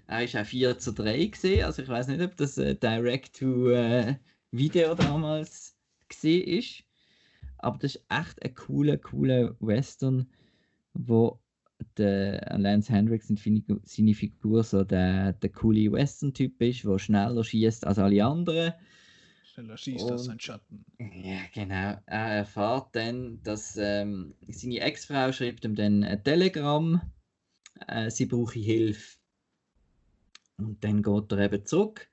Er 0.07 0.23
ist 0.23 0.35
auch 0.35 0.45
4 0.45 0.77
zu 0.77 0.91
3 0.91 1.25
gesehen, 1.27 1.63
also 1.63 1.81
ich 1.81 1.87
weiß 1.87 2.07
nicht, 2.07 2.21
ob 2.21 2.35
das 2.35 2.57
äh, 2.57 2.75
Direct-to-Video 2.75 4.95
damals 4.95 5.77
gesehen 6.09 6.47
ist. 6.59 6.83
Aber 7.59 7.77
das 7.77 7.95
ist 7.95 8.03
echt 8.09 8.43
ein 8.43 8.53
cooler, 8.55 8.97
cooler 8.97 9.55
Western, 9.61 10.29
wo 10.93 11.39
der 11.97 12.57
Lance 12.57 12.91
Hendrickson 12.91 13.37
Figu- 13.37 13.79
seine 13.83 14.13
Figur 14.13 14.63
so 14.63 14.83
der, 14.83 15.33
der 15.33 15.51
coole 15.51 15.91
Western-Typ 15.91 16.61
ist, 16.61 16.83
der 16.83 16.99
schneller 16.99 17.43
schießt 17.43 17.85
als 17.87 17.99
alle 17.99 18.25
anderen. 18.25 18.73
Schneller 19.53 19.77
schießt 19.77 20.09
als 20.09 20.23
Und- 20.23 20.31
ein 20.31 20.39
Schatten. 20.39 20.85
Ja, 20.99 21.41
genau. 21.53 21.99
Er 22.07 22.37
erfährt 22.37 22.95
dann, 22.95 23.41
dass 23.43 23.77
ähm, 23.77 24.33
seine 24.47 24.79
Ex-Frau 24.79 25.31
schreibt 25.31 25.63
ihm 25.63 25.75
dann 25.75 26.03
ein 26.03 26.23
Telegramm, 26.23 27.01
äh, 27.87 28.09
sie 28.09 28.25
brauche 28.25 28.57
Hilfe. 28.59 29.17
Und 30.57 30.83
dann 30.83 31.03
geht 31.03 31.31
er 31.31 31.37
eben 31.39 31.65
zurück 31.65 32.09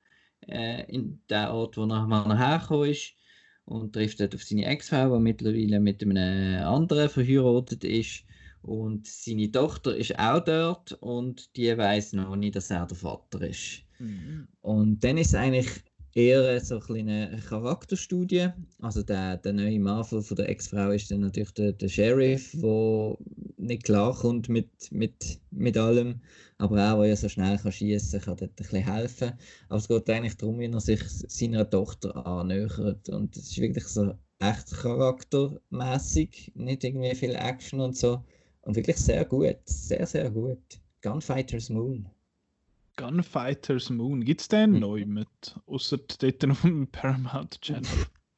äh, 0.47 0.85
in 0.93 1.23
den 1.31 1.49
Ort, 1.49 1.77
wo 1.77 1.85
er 1.85 2.07
mal 2.07 2.39
hergekommen 2.39 2.91
ist 2.91 3.15
und 3.65 3.95
trifft 3.95 4.21
dort 4.21 4.35
auf 4.35 4.43
seine 4.43 4.67
Ex-Frau, 4.67 5.17
die 5.17 5.23
mittlerweile 5.23 5.81
mit 5.81 6.03
einem 6.03 6.63
anderen 6.65 7.09
verheiratet 7.09 7.85
ist. 7.85 8.25
Und 8.63 9.07
seine 9.07 9.51
Tochter 9.51 9.97
ist 9.97 10.19
auch 10.19 10.45
dort 10.45 10.93
und 11.01 11.57
die 11.57 11.75
weiß 11.77 12.13
noch 12.13 12.37
nicht, 12.37 12.57
dass 12.57 12.71
er 12.71 12.87
der 12.87 12.97
Vater 12.97 13.41
ist. 13.41 13.83
Mhm. 13.99 14.49
Und 14.61 15.01
dann 15.01 15.17
ist 15.17 15.29
es 15.29 15.35
eigentlich 15.35 15.69
eher 16.15 16.61
so 16.61 16.81
ein 16.81 17.09
eine 17.09 17.41
Charakterstudie. 17.49 18.49
Also 18.81 19.03
der, 19.03 19.37
der 19.37 19.53
neue 19.53 19.79
Mann 19.79 20.05
von, 20.05 20.25
der 20.37 20.49
Ex-Frau 20.49 20.91
ist 20.91 21.11
dann 21.11 21.21
natürlich 21.21 21.53
der, 21.53 21.73
der 21.73 21.89
Sheriff, 21.89 22.53
der 22.53 23.17
nicht 23.57 23.85
klarkommt 23.85 24.49
mit, 24.49 24.71
mit, 24.91 25.41
mit 25.51 25.77
allem. 25.77 26.21
Aber 26.59 26.93
auch, 26.93 27.01
der 27.01 27.11
ja 27.11 27.17
so 27.17 27.29
schnell 27.29 27.59
kann 27.59 27.73
schießen 27.73 28.21
kann, 28.21 28.37
dort 28.37 28.51
ein 28.51 28.55
bisschen 28.57 28.85
helfen. 28.85 29.33
Aber 29.69 29.79
es 29.79 29.89
geht 29.89 30.11
eigentlich 30.11 30.37
darum, 30.37 30.59
wie 30.59 30.67
er 30.67 30.81
sich 30.81 31.01
seiner 31.07 31.69
Tochter 31.69 32.27
annähert. 32.27 33.09
Und 33.09 33.37
es 33.37 33.51
ist 33.51 33.59
wirklich 33.59 33.87
so 33.87 34.15
echt 34.41 34.71
charaktermäßig, 34.73 36.53
nicht 36.55 36.85
irgendwie 36.85 37.15
viel 37.15 37.35
Action 37.35 37.81
und 37.81 37.97
so. 37.97 38.23
Und 38.63 38.77
wirklich 38.77 38.97
sehr 38.97 39.25
gut, 39.25 39.57
sehr, 39.65 40.07
sehr 40.07 40.31
gut. 40.31 40.81
Gunfighters 41.03 41.71
Moon. 41.71 42.09
Gunfighters 43.01 43.89
Moon. 43.91 44.23
Gibt 44.25 44.43
es 44.43 44.49
den 44.49 44.73
Mhm. 44.73 44.79
neu 44.81 45.07
mit? 45.07 45.57
Außer 45.67 45.99
dort 45.99 46.45
auf 46.51 46.61
dem 46.63 46.87
Paramount 46.91 47.61
Channel. 47.63 47.89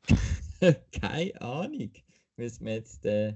Keine 1.01 1.41
Ahnung. 1.41 1.93
Müssen 2.37 2.67
wir 2.67 2.75
jetzt 2.75 3.05
äh, 3.05 3.35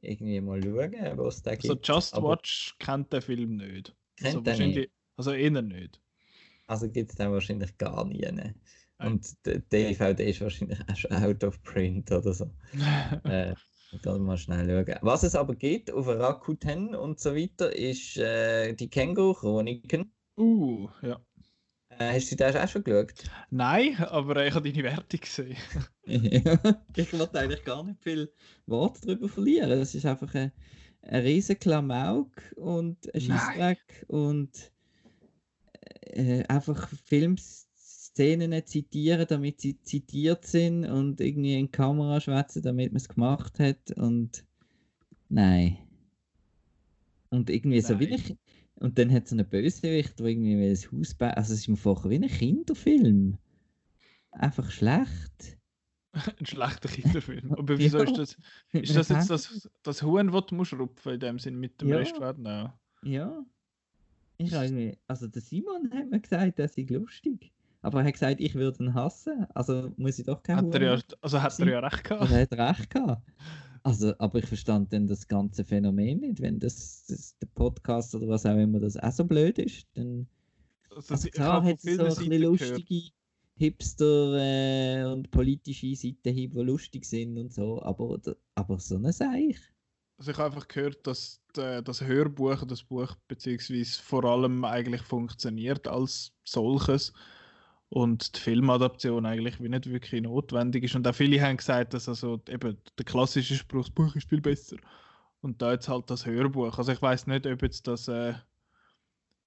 irgendwie 0.00 0.40
mal 0.40 0.60
schauen, 0.62 1.18
was 1.18 1.42
da 1.42 1.52
Also 1.52 1.74
gibt. 1.74 1.86
Just 1.86 2.14
Aber 2.14 2.30
Watch 2.30 2.76
kennt 2.78 3.12
den 3.12 3.22
Film 3.22 3.56
nicht. 3.56 3.94
kennt 4.16 4.46
Also, 4.48 4.62
nicht. 4.64 4.90
also 5.16 5.32
eher 5.32 5.62
nicht. 5.62 6.00
Also 6.66 6.90
gibt 6.90 7.10
es 7.12 7.16
den 7.16 7.30
wahrscheinlich 7.30 7.76
gar 7.78 8.04
nie. 8.04 8.20
Ne? 8.20 8.54
Und 8.98 9.34
der 9.46 9.60
DVD 9.60 10.28
ist 10.30 10.40
wahrscheinlich 10.40 10.78
auch 10.90 10.96
schon 10.96 11.12
out 11.12 11.44
of 11.44 11.62
print 11.62 12.10
oder 12.10 12.32
so. 12.34 12.50
äh, 13.24 13.54
kann 14.02 14.22
mal 14.22 14.36
schnell 14.36 14.84
schauen. 14.84 14.98
Was 15.02 15.22
es 15.22 15.34
aber 15.36 15.54
gibt 15.54 15.90
auf 15.92 16.08
Rakuten 16.08 16.94
und 16.96 17.20
so 17.20 17.34
weiter, 17.34 17.74
ist 17.74 18.16
äh, 18.18 18.74
die 18.74 18.90
Känguru-Chroniken. 18.90 20.12
Uh, 20.38 20.88
ja. 21.02 21.20
Äh, 21.90 22.14
hast 22.14 22.30
du 22.30 22.36
das 22.36 22.54
auch 22.54 22.68
schon 22.68 22.84
geschaut? 22.84 23.24
Nein, 23.50 23.96
aber 23.96 24.46
ich 24.46 24.54
habe 24.54 24.70
deine 24.70 24.84
Wertung 24.84 25.20
gesehen. 25.20 25.56
ich 26.04 27.12
wollte 27.12 27.38
eigentlich 27.38 27.64
gar 27.64 27.82
nicht 27.82 28.02
viel 28.02 28.32
Worte 28.66 29.00
darüber 29.06 29.28
verlieren. 29.28 29.70
Es 29.72 29.94
ist 29.94 30.06
einfach 30.06 30.32
ein, 30.34 30.52
ein 31.02 31.22
riesen 31.22 31.58
Klamauk 31.58 32.30
und 32.56 33.12
ein 33.14 33.26
Nein. 33.26 33.38
Scheissdreck 33.38 34.04
und 34.08 34.72
äh, 36.02 36.44
einfach 36.44 36.88
Filmszenen 37.04 38.64
zitieren, 38.64 39.26
damit 39.28 39.60
sie 39.60 39.80
zitiert 39.82 40.46
sind 40.46 40.84
und 40.84 41.20
irgendwie 41.20 41.58
in 41.58 41.66
die 41.66 41.72
Kamera 41.72 42.20
schwätzen, 42.20 42.62
damit 42.62 42.92
man 42.92 42.98
es 42.98 43.08
gemacht 43.08 43.58
hat 43.58 43.90
und 43.92 44.44
nein. 45.28 45.78
Und 47.30 47.50
irgendwie 47.50 47.80
so 47.80 47.98
wie 47.98 48.08
Nein. 48.08 48.38
Und 48.80 48.98
dann 48.98 49.12
hat 49.12 49.26
es 49.26 49.32
einen 49.32 49.48
Bösewicht, 49.48 50.18
der 50.18 50.26
irgendwie 50.26 50.54
ein 50.54 50.76
Haus 50.98 51.14
bauen. 51.14 51.30
Also 51.32 51.52
es 51.54 51.60
ist 51.60 51.68
mir 51.68 51.76
vorher 51.76 52.10
wie 52.10 52.16
ein 52.16 52.28
Kinderfilm. 52.28 53.38
Einfach 54.30 54.70
schlecht. 54.70 55.58
Ein 56.40 56.46
schlechter 56.46 56.88
Kinderfilm. 56.88 57.52
Aber 57.52 57.78
wieso 57.78 57.98
Ja. 57.98 58.04
ist 58.04 58.18
das? 58.18 58.36
Ist 58.72 58.96
das 58.96 59.08
jetzt 59.08 59.30
das, 59.30 59.70
das 59.82 60.02
Huhn, 60.02 60.30
das 60.32 60.46
du 60.46 60.76
rupfen 60.76 61.14
in 61.14 61.20
dem 61.20 61.38
Sinn 61.38 61.58
mit 61.60 61.80
dem 61.80 61.88
Ja. 61.88 61.96
Rest 61.98 62.18
werden? 62.18 62.44
Ja. 62.46 62.78
Ja. 63.02 63.44
Ich 64.38 64.52
irgendwie, 64.52 64.96
also 65.06 65.26
der 65.26 65.42
Simon 65.42 65.90
hat 65.92 66.10
mir 66.10 66.20
gesagt, 66.20 66.58
das 66.58 66.74
sei 66.74 66.86
lustig. 66.88 67.52
Aber 67.82 68.00
er 68.00 68.06
hat 68.06 68.12
gesagt, 68.14 68.40
ich 68.40 68.54
würde 68.54 68.84
ihn 68.84 68.94
hassen. 68.94 69.46
Also 69.54 69.92
muss 69.96 70.18
ich 70.18 70.26
doch 70.26 70.42
kein 70.42 70.56
Hat 70.56 70.74
er 70.74 70.82
ja, 70.82 70.98
also 71.20 71.42
hat 71.42 71.58
er 71.60 71.68
ja 71.68 71.78
recht 71.80 72.04
gehabt. 72.04 72.30
er 72.30 72.40
hat 72.42 72.52
recht 72.78 72.90
gehabt. 72.90 73.22
Also, 73.88 74.12
aber 74.18 74.40
ich 74.40 74.44
verstand 74.44 74.92
dann 74.92 75.06
das 75.06 75.26
ganze 75.26 75.64
Phänomen 75.64 76.20
nicht. 76.20 76.42
Wenn 76.42 76.58
das, 76.58 77.06
das 77.06 77.38
der 77.38 77.46
Podcast 77.46 78.14
oder 78.14 78.28
was 78.28 78.44
auch 78.44 78.58
immer 78.58 78.80
das 78.80 78.98
auch 78.98 79.12
so 79.12 79.24
blöd 79.24 79.58
ist, 79.58 79.86
dann. 79.94 80.28
Also, 80.94 81.14
Also 81.14 81.30
klar 81.30 81.64
hat 81.64 81.78
es 81.82 81.96
so 81.96 82.02
ein 82.02 82.08
bisschen 82.08 82.30
gehört, 82.30 82.60
lustige 82.60 83.10
Hipster 83.56 84.36
äh, 84.36 85.04
und 85.04 85.30
politische 85.30 85.96
Seiten, 85.96 86.36
die 86.36 86.50
lustig 86.52 87.06
sind 87.06 87.38
und 87.38 87.50
so, 87.50 87.82
aber, 87.82 88.20
aber 88.56 88.78
so 88.78 88.96
eine 88.96 89.10
Seich. 89.10 89.56
Also 90.18 90.32
ich 90.32 90.36
habe 90.36 90.54
einfach 90.54 90.68
gehört, 90.68 91.06
dass 91.06 91.40
das 91.54 92.02
Hörbuch, 92.02 92.66
das 92.66 92.82
Buch 92.82 93.16
beziehungsweise 93.26 94.02
vor 94.02 94.22
allem 94.24 94.66
eigentlich 94.66 95.00
funktioniert 95.00 95.88
als 95.88 96.34
solches 96.44 97.14
und 97.90 98.36
die 98.36 98.40
Filmadaption 98.40 99.24
eigentlich 99.26 99.60
wie 99.62 99.68
nicht 99.68 99.90
wirklich 99.90 100.22
notwendig 100.22 100.84
ist. 100.84 100.94
Und 100.94 101.06
auch 101.08 101.14
viele 101.14 101.40
haben 101.40 101.56
gesagt, 101.56 101.94
dass 101.94 102.08
also 102.08 102.40
eben 102.48 102.76
der 102.98 103.04
klassische 103.04 103.54
Spruch, 103.56 103.84
das 103.86 103.90
Buch 103.90 104.14
ist 104.16 104.28
viel 104.28 104.40
besser. 104.40 104.76
Und 105.40 105.62
da 105.62 105.72
jetzt 105.72 105.88
halt 105.88 106.10
das 106.10 106.26
Hörbuch. 106.26 106.76
Also 106.78 106.92
ich 106.92 107.00
weiß 107.00 107.26
nicht, 107.28 107.46
ob 107.46 107.62
jetzt 107.62 107.86
das, 107.86 108.08
äh, 108.08 108.34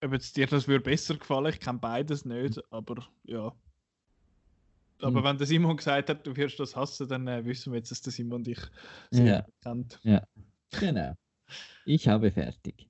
ob 0.04 0.14
jetzt 0.14 0.36
dir 0.38 0.48
das 0.48 0.68
würde 0.68 0.84
besser 0.84 1.16
gefallen. 1.18 1.48
Ich 1.54 1.60
kenne 1.60 1.80
beides 1.80 2.26
nicht, 2.26 2.60
aber 2.72 3.06
ja. 3.24 3.54
Aber 5.02 5.18
Hm. 5.20 5.24
wenn 5.24 5.38
der 5.38 5.48
Simon 5.48 5.78
gesagt 5.78 6.10
hat, 6.10 6.26
du 6.26 6.36
wirst 6.36 6.60
das 6.60 6.76
hassen, 6.76 7.08
dann 7.10 7.28
äh, 7.28 7.44
wissen 7.46 7.74
wir 7.74 7.78
jetzt, 7.80 7.92
dass 7.92 8.02
der 8.02 8.14
Simon 8.14 8.44
dich 8.44 8.60
sehr 9.10 9.26
Ja. 9.26 9.46
kennt. 9.64 10.00
Genau. 10.80 11.14
Ich 11.86 12.08
habe 12.08 12.32
fertig. 12.32 12.88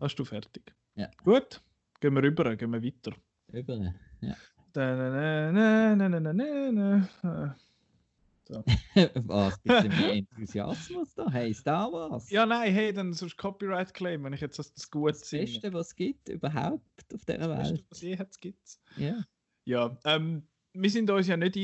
Hast 0.00 0.16
du 0.18 0.24
fertig? 0.24 0.74
Ja. 0.96 1.08
Gut, 1.22 1.60
gehen 2.00 2.14
wir 2.14 2.22
rüber, 2.22 2.56
gehen 2.56 2.70
wir 2.72 2.82
weiter. 2.82 3.12
Über. 3.52 3.94
Ja. 4.20 4.34
Da, 4.72 5.52
na. 5.52 7.08
Was, 9.14 9.58
bitte 9.60 9.88
mehr 9.88 10.14
Enthusiasmus 10.14 11.14
da? 11.14 11.30
Hey, 11.30 11.54
Star 11.54 11.92
Wars. 11.92 12.30
Ja, 12.30 12.46
nein, 12.46 12.72
hey, 12.72 12.92
dann 12.92 13.12
sonst 13.12 13.36
Copyright 13.36 13.94
Claim, 13.94 14.24
wenn 14.24 14.32
ich 14.32 14.40
jetzt 14.40 14.58
das, 14.58 14.74
das 14.74 14.90
gut 14.90 15.12
das. 15.12 15.30
Beste, 15.30 15.72
was 15.72 15.88
es 15.88 15.96
gibt 15.96 16.28
überhaupt 16.28 17.14
auf 17.14 17.24
dieser 17.24 17.38
Das 17.38 17.48
Beste, 17.48 17.74
Welt. 17.74 17.84
was 17.90 18.00
je 18.00 18.18
hat, 18.18 18.40
gibt's. 18.40 18.80
Ja. 18.96 19.24
Ja, 19.66 19.96
ähm, 20.04 20.42
wir 20.72 20.90
sind 20.90 21.10
uns 21.10 21.28
ja 21.28 21.36
nicht. 21.36 21.54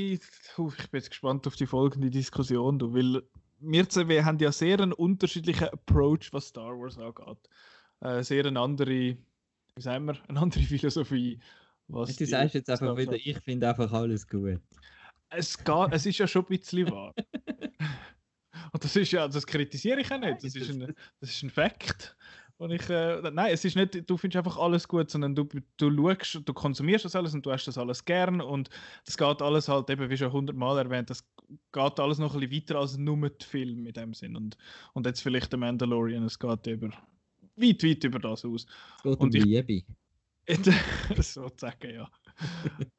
Puh, 0.55 0.73
ich 0.79 0.91
bin 0.91 1.01
jetzt 1.01 1.11
gespannt 1.11 1.47
auf 1.47 1.57
die 1.57 1.67
folgende 1.67 2.11
Diskussion, 2.11 2.79
du, 2.79 2.95
weil 2.95 3.23
wir 3.59 3.89
zwei 3.89 4.23
haben 4.23 4.39
ja 4.39 4.53
sehr 4.53 4.81
einen 4.81 4.93
unterschiedlichen 4.93 5.69
Approach, 5.69 6.33
was 6.33 6.49
Star 6.49 6.79
Wars 6.79 6.99
angeht. 6.99 7.49
Äh, 8.01 8.23
sehr 8.23 8.47
eine 8.47 8.61
andere, 8.61 8.91
wie 8.91 9.81
sagen 9.81 10.07
wir, 10.07 10.17
eine 10.29 10.41
andere 10.41 10.63
Philosophie. 10.63 11.41
Was 11.89 12.17
Du 12.17 12.27
sagst 12.27 12.55
jetzt 12.55 12.71
einfach 12.71 12.97
wieder, 12.97 13.15
ich 13.15 13.39
finde 13.41 13.69
einfach 13.69 13.93
alles 13.93 14.27
gut. 14.27 14.59
Es, 15.31 15.57
geht, 15.63 15.89
es 15.93 16.07
ist 16.07 16.19
ja 16.19 16.27
schon 16.27 16.43
ein 16.43 16.49
bisschen 16.49 16.91
wahr. 16.91 17.15
Und 18.73 18.83
das 18.85 18.97
ist 18.97 19.13
ja, 19.13 19.29
das 19.29 19.47
kritisiere 19.47 20.01
ich 20.01 20.11
auch 20.13 20.19
nicht. 20.19 20.43
Das 20.43 20.55
ist 20.55 20.71
ein, 20.71 20.95
das 21.21 21.31
ist 21.31 21.43
ein 21.43 21.51
Fakt. 21.51 22.17
Und 22.59 22.71
ich, 22.71 22.89
äh, 22.89 23.21
nein, 23.33 23.53
es 23.53 23.65
ist 23.65 23.77
nicht, 23.77 24.09
du 24.09 24.17
findest 24.17 24.39
einfach 24.39 24.57
alles 24.57 24.89
gut, 24.89 25.11
sondern 25.11 25.35
du, 25.35 25.47
du 25.77 25.91
schaust, 25.95 26.41
du 26.49 26.55
konsumierst 26.55 27.05
das 27.05 27.15
alles 27.15 27.35
und 27.35 27.45
du 27.45 27.53
hast 27.53 27.67
das 27.67 27.77
alles 27.77 28.03
gern 28.05 28.41
und 28.41 28.71
das 29.05 29.17
geht 29.19 29.43
alles 29.43 29.69
halt 29.69 29.91
eben, 29.91 30.09
wie 30.09 30.17
schon 30.17 30.33
hundertmal 30.33 30.79
erwähnt, 30.79 31.11
das 31.11 31.23
geht 31.73 32.01
alles 32.01 32.19
noch 32.19 32.35
ein 32.35 32.41
bisschen 32.41 32.63
weiter 32.63 32.81
als 32.81 32.97
nur 32.97 33.29
die 33.29 33.45
Film 33.45 33.87
in 33.87 33.93
dem 33.93 34.15
Sinn. 34.15 34.37
Und, 34.37 34.57
und 34.95 35.05
jetzt 35.05 35.21
vielleicht 35.21 35.53
der 35.53 35.59
Mandalorian, 35.59 36.25
es 36.25 36.39
geht 36.39 36.67
über, 36.67 36.89
weit, 37.57 37.83
weit 37.85 38.05
über 38.05 38.19
das 38.19 38.45
aus. 38.47 38.65
Es 38.97 39.03
geht 39.03 39.13
um 39.19 39.27
Und 39.27 39.35
ich- 39.35 39.45
Liebe. 39.45 39.83
Sozusagen, 41.21 41.95
ja. 41.95 42.11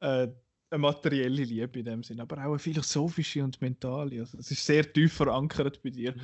äh, 0.00 0.28
eine 0.70 0.78
materielle 0.78 1.44
Liebe 1.44 1.78
in 1.78 1.84
dem 1.84 2.02
Sinn, 2.02 2.20
aber 2.20 2.36
auch 2.38 2.50
eine 2.50 2.58
philosophische 2.58 3.42
und 3.42 3.60
mentale. 3.60 4.20
Also, 4.20 4.38
es 4.38 4.50
ist 4.50 4.64
sehr 4.64 4.92
tief 4.92 5.14
verankert 5.14 5.82
bei 5.82 5.90
dir. 5.90 6.12
Mhm. 6.12 6.20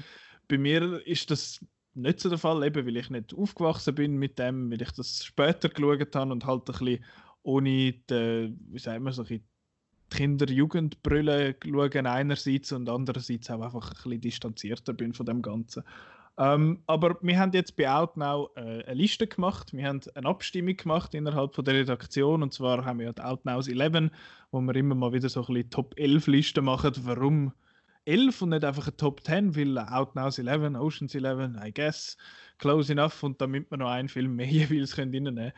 Bei 0.48 0.58
mir 0.58 1.06
ist 1.06 1.30
das 1.30 1.64
nicht 1.94 2.20
so 2.20 2.28
der 2.28 2.38
Fall, 2.38 2.64
eben 2.64 2.87
weil 2.87 2.96
ich 2.96 3.08
nicht 3.08 3.32
aufgewachsen 3.34 3.94
bin 3.94 4.16
mit 4.16 4.38
dem, 4.38 4.70
weil 4.70 4.82
ich 4.82 4.90
das 4.92 5.24
später 5.24 5.68
geschaut 5.68 6.14
habe 6.14 6.32
und 6.32 6.44
halt 6.44 6.68
ein 6.68 6.78
bisschen 6.78 7.04
ohne 7.42 7.92
die, 7.92 8.54
wie 8.70 8.78
sagt 8.78 9.00
man, 9.00 9.12
so 9.12 9.22
ein 9.22 9.28
bisschen 9.28 9.48
Kinder-Jugendbrille 10.10 11.56
schauen 11.62 12.06
einerseits 12.06 12.72
und 12.72 12.88
andererseits 12.88 13.50
auch 13.50 13.62
einfach 13.62 13.90
ein 13.90 13.94
bisschen 13.94 14.20
distanzierter 14.20 14.92
bin 14.92 15.12
von 15.12 15.26
dem 15.26 15.42
Ganzen. 15.42 15.82
Ähm, 16.37 16.83
aber 16.87 17.16
wir 17.23 17.38
haben 17.38 17.53
jetzt 17.53 17.77
bei 17.77 17.88
Outnow 17.88 18.51
äh, 18.57 18.83
eine 18.85 18.94
Liste 18.94 19.27
gemacht. 19.27 19.73
Wir 19.73 19.87
haben 19.87 20.01
eine 20.14 20.27
Abstimmung 20.29 20.77
gemacht 20.77 21.14
innerhalb 21.14 21.55
von 21.55 21.64
der 21.64 21.75
Redaktion. 21.75 22.42
Und 22.42 22.53
zwar 22.53 22.85
haben 22.85 22.99
wir 22.99 23.07
ja 23.07 23.12
die 23.12 23.23
Outnows 23.23 23.68
11, 23.68 24.11
wo 24.51 24.61
wir 24.61 24.75
immer 24.75 24.97
mal 24.97 25.12
wieder 25.12 25.29
so 25.29 25.40
ein 25.42 25.55
bisschen 25.55 25.70
Top 25.70 25.94
11 25.97 26.27
Listen 26.27 26.64
machen. 26.64 26.92
Warum 27.03 27.53
11 28.05 28.42
und 28.42 28.49
nicht 28.51 28.64
einfach 28.64 28.88
eine 28.88 28.97
Top 28.97 29.25
10? 29.25 29.55
Weil 29.55 29.79
Outnows 29.79 30.38
11, 30.38 30.75
Oceans 30.77 31.14
11, 31.14 31.57
I 31.64 31.73
guess, 31.73 32.16
close 32.59 32.90
enough. 32.90 33.23
Und 33.23 33.40
damit 33.40 33.70
wir 33.70 33.79
noch 33.79 33.90
einen 33.90 34.09
Film 34.09 34.35
mehr 34.35 34.47
jeweils 34.49 34.97
können 34.97 35.14
reinnehmen 35.14 35.53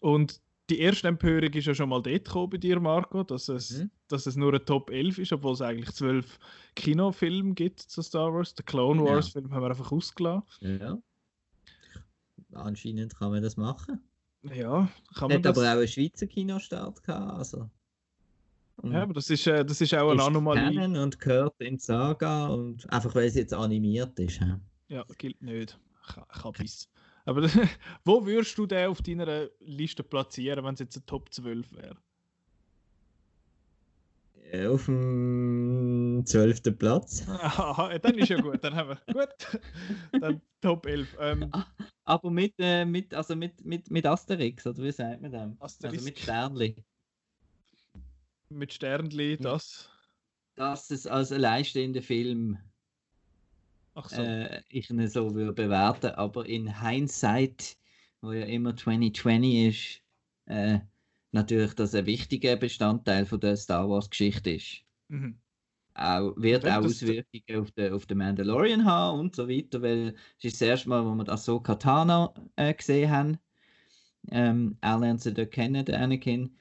Und 0.00 0.40
die 0.70 0.78
erste 0.80 1.08
Empörung 1.08 1.52
ist 1.52 1.66
ja 1.66 1.74
schon 1.74 1.88
mal 1.88 2.00
dort 2.00 2.24
gekommen 2.24 2.50
bei 2.50 2.56
dir, 2.58 2.80
Marco, 2.80 3.22
dass 3.24 3.48
es, 3.48 3.78
Mhm. 3.78 3.90
dass 4.08 4.26
es 4.26 4.36
nur 4.36 4.54
ein 4.54 4.64
Top 4.64 4.90
11 4.90 5.18
ist, 5.18 5.32
obwohl 5.32 5.52
es 5.54 5.60
eigentlich 5.62 5.90
zwölf 5.92 6.38
Kinofilme 6.76 7.54
gibt 7.54 7.80
zu 7.80 8.00
Star 8.02 8.32
Wars. 8.32 8.54
Der 8.54 8.64
Clone. 8.64 9.02
Wars-Film 9.04 9.52
haben 9.52 9.62
wir 9.62 9.68
einfach 9.70 9.92
ausgelassen. 9.92 10.78
Ja. 10.80 10.98
Anscheinend 12.52 13.14
kann 13.16 13.30
man 13.30 13.42
das 13.42 13.56
machen. 13.56 14.00
Ja, 14.42 14.88
kann 15.14 15.28
man 15.28 15.38
Hat 15.38 15.44
das. 15.44 15.58
aber 15.58 15.66
auch 15.68 15.78
einen 15.78 15.88
Schweizer 15.88 16.26
Kinostart 16.26 17.02
gehabt. 17.02 17.32
Also. 17.38 17.70
Und 18.76 18.92
ja, 18.92 19.02
aber 19.02 19.12
das 19.12 19.28
ist, 19.28 19.46
äh, 19.46 19.64
das 19.64 19.80
ist 19.80 19.92
auch 19.94 20.10
eine 20.10 20.20
ist 20.22 20.26
Anomalie. 20.26 20.74
Canon 20.74 20.96
und 21.02 21.20
gehört 21.20 21.60
in 21.60 21.78
Saga 21.78 22.48
und 22.48 22.90
einfach 22.90 23.14
weil 23.14 23.26
es 23.28 23.34
jetzt 23.34 23.52
animiert 23.52 24.18
ist. 24.18 24.40
hä? 24.40 24.54
Ja, 24.88 25.04
gilt 25.18 25.40
nicht. 25.42 25.78
Ka- 26.06 26.26
Kabis. 26.30 26.88
Aber 27.24 27.42
wo 28.04 28.26
würdest 28.26 28.56
du 28.58 28.66
den 28.66 28.88
auf 28.88 29.02
deiner 29.02 29.48
Liste 29.60 30.02
platzieren, 30.02 30.64
wenn 30.64 30.74
es 30.74 30.80
jetzt 30.80 30.96
ein 30.96 31.06
Top 31.06 31.32
12 31.32 31.72
wäre? 31.72 31.96
Äh, 34.50 34.66
Auf 34.66 34.86
dem 34.86 36.22
12. 36.26 36.76
Platz. 36.76 37.24
Aha, 37.28 37.96
dann 37.98 38.18
ist 38.18 38.28
ja 38.30 38.40
gut. 38.40 38.62
Dann 38.64 38.74
haben 38.74 38.90
wir. 38.90 39.14
Gut. 39.14 39.60
Dann 40.20 40.40
Top 40.60 40.86
11. 40.86 41.16
Ähm, 41.20 41.50
Aber 42.04 42.30
mit, 42.30 42.54
äh, 42.58 42.84
mit, 42.84 43.14
also 43.14 43.36
mit, 43.36 43.64
mit, 43.64 43.90
mit 43.90 44.06
Asterix, 44.06 44.66
oder 44.66 44.82
wie 44.82 44.92
sagt 44.92 45.22
man 45.22 45.30
das? 45.30 45.60
Asterisk. 45.60 45.94
Also 45.94 46.04
mit 46.04 46.18
Sternli. 46.18 46.84
mit 48.48 48.72
Sternli, 48.72 49.38
das. 49.38 49.88
Dass 50.56 50.90
es 50.90 51.06
als 51.06 51.30
alleinstehender 51.30 52.02
Film 52.02 52.58
so. 54.06 54.22
äh, 54.22 54.62
ich 54.68 54.90
ihn 54.90 55.06
so 55.08 55.34
würde 55.34 55.52
bewerten, 55.52 56.12
aber 56.12 56.46
in 56.46 56.80
Hindsight, 56.80 57.76
wo 58.20 58.32
ja 58.32 58.44
immer 58.44 58.76
2020 58.76 59.54
ist, 59.68 60.02
äh, 60.46 60.80
natürlich 61.32 61.74
das 61.74 61.94
ein 61.94 62.06
wichtiger 62.06 62.56
Bestandteil 62.56 63.26
von 63.26 63.40
der 63.40 63.56
Star 63.56 63.88
Wars 63.88 64.10
Geschichte 64.10 64.50
ist. 64.50 64.82
Mhm. 65.08 65.38
Auch, 65.94 66.34
wird 66.36 66.66
auch 66.66 66.84
Auswirkungen 66.84 67.60
auf 67.60 67.70
den, 67.72 67.92
auf 67.92 68.06
den 68.06 68.18
Mandalorian 68.18 68.84
haben 68.84 69.20
und 69.20 69.36
so 69.36 69.48
weiter, 69.48 69.82
weil 69.82 70.14
es 70.38 70.44
ist 70.44 70.60
das 70.60 70.68
erste 70.68 70.88
Mal, 70.88 71.04
wo 71.04 71.14
wir 71.14 71.24
das 71.24 71.44
so 71.44 71.60
Katana 71.60 72.32
äh, 72.56 72.72
gesehen 72.72 73.10
haben. 73.10 73.38
Ähm, 74.30 74.76
er 74.80 74.98
lernt 74.98 75.20
sie 75.20 75.34
dort 75.34 75.50
kennen, 75.50 75.84
der 75.84 76.00
Anakin. 76.00 76.56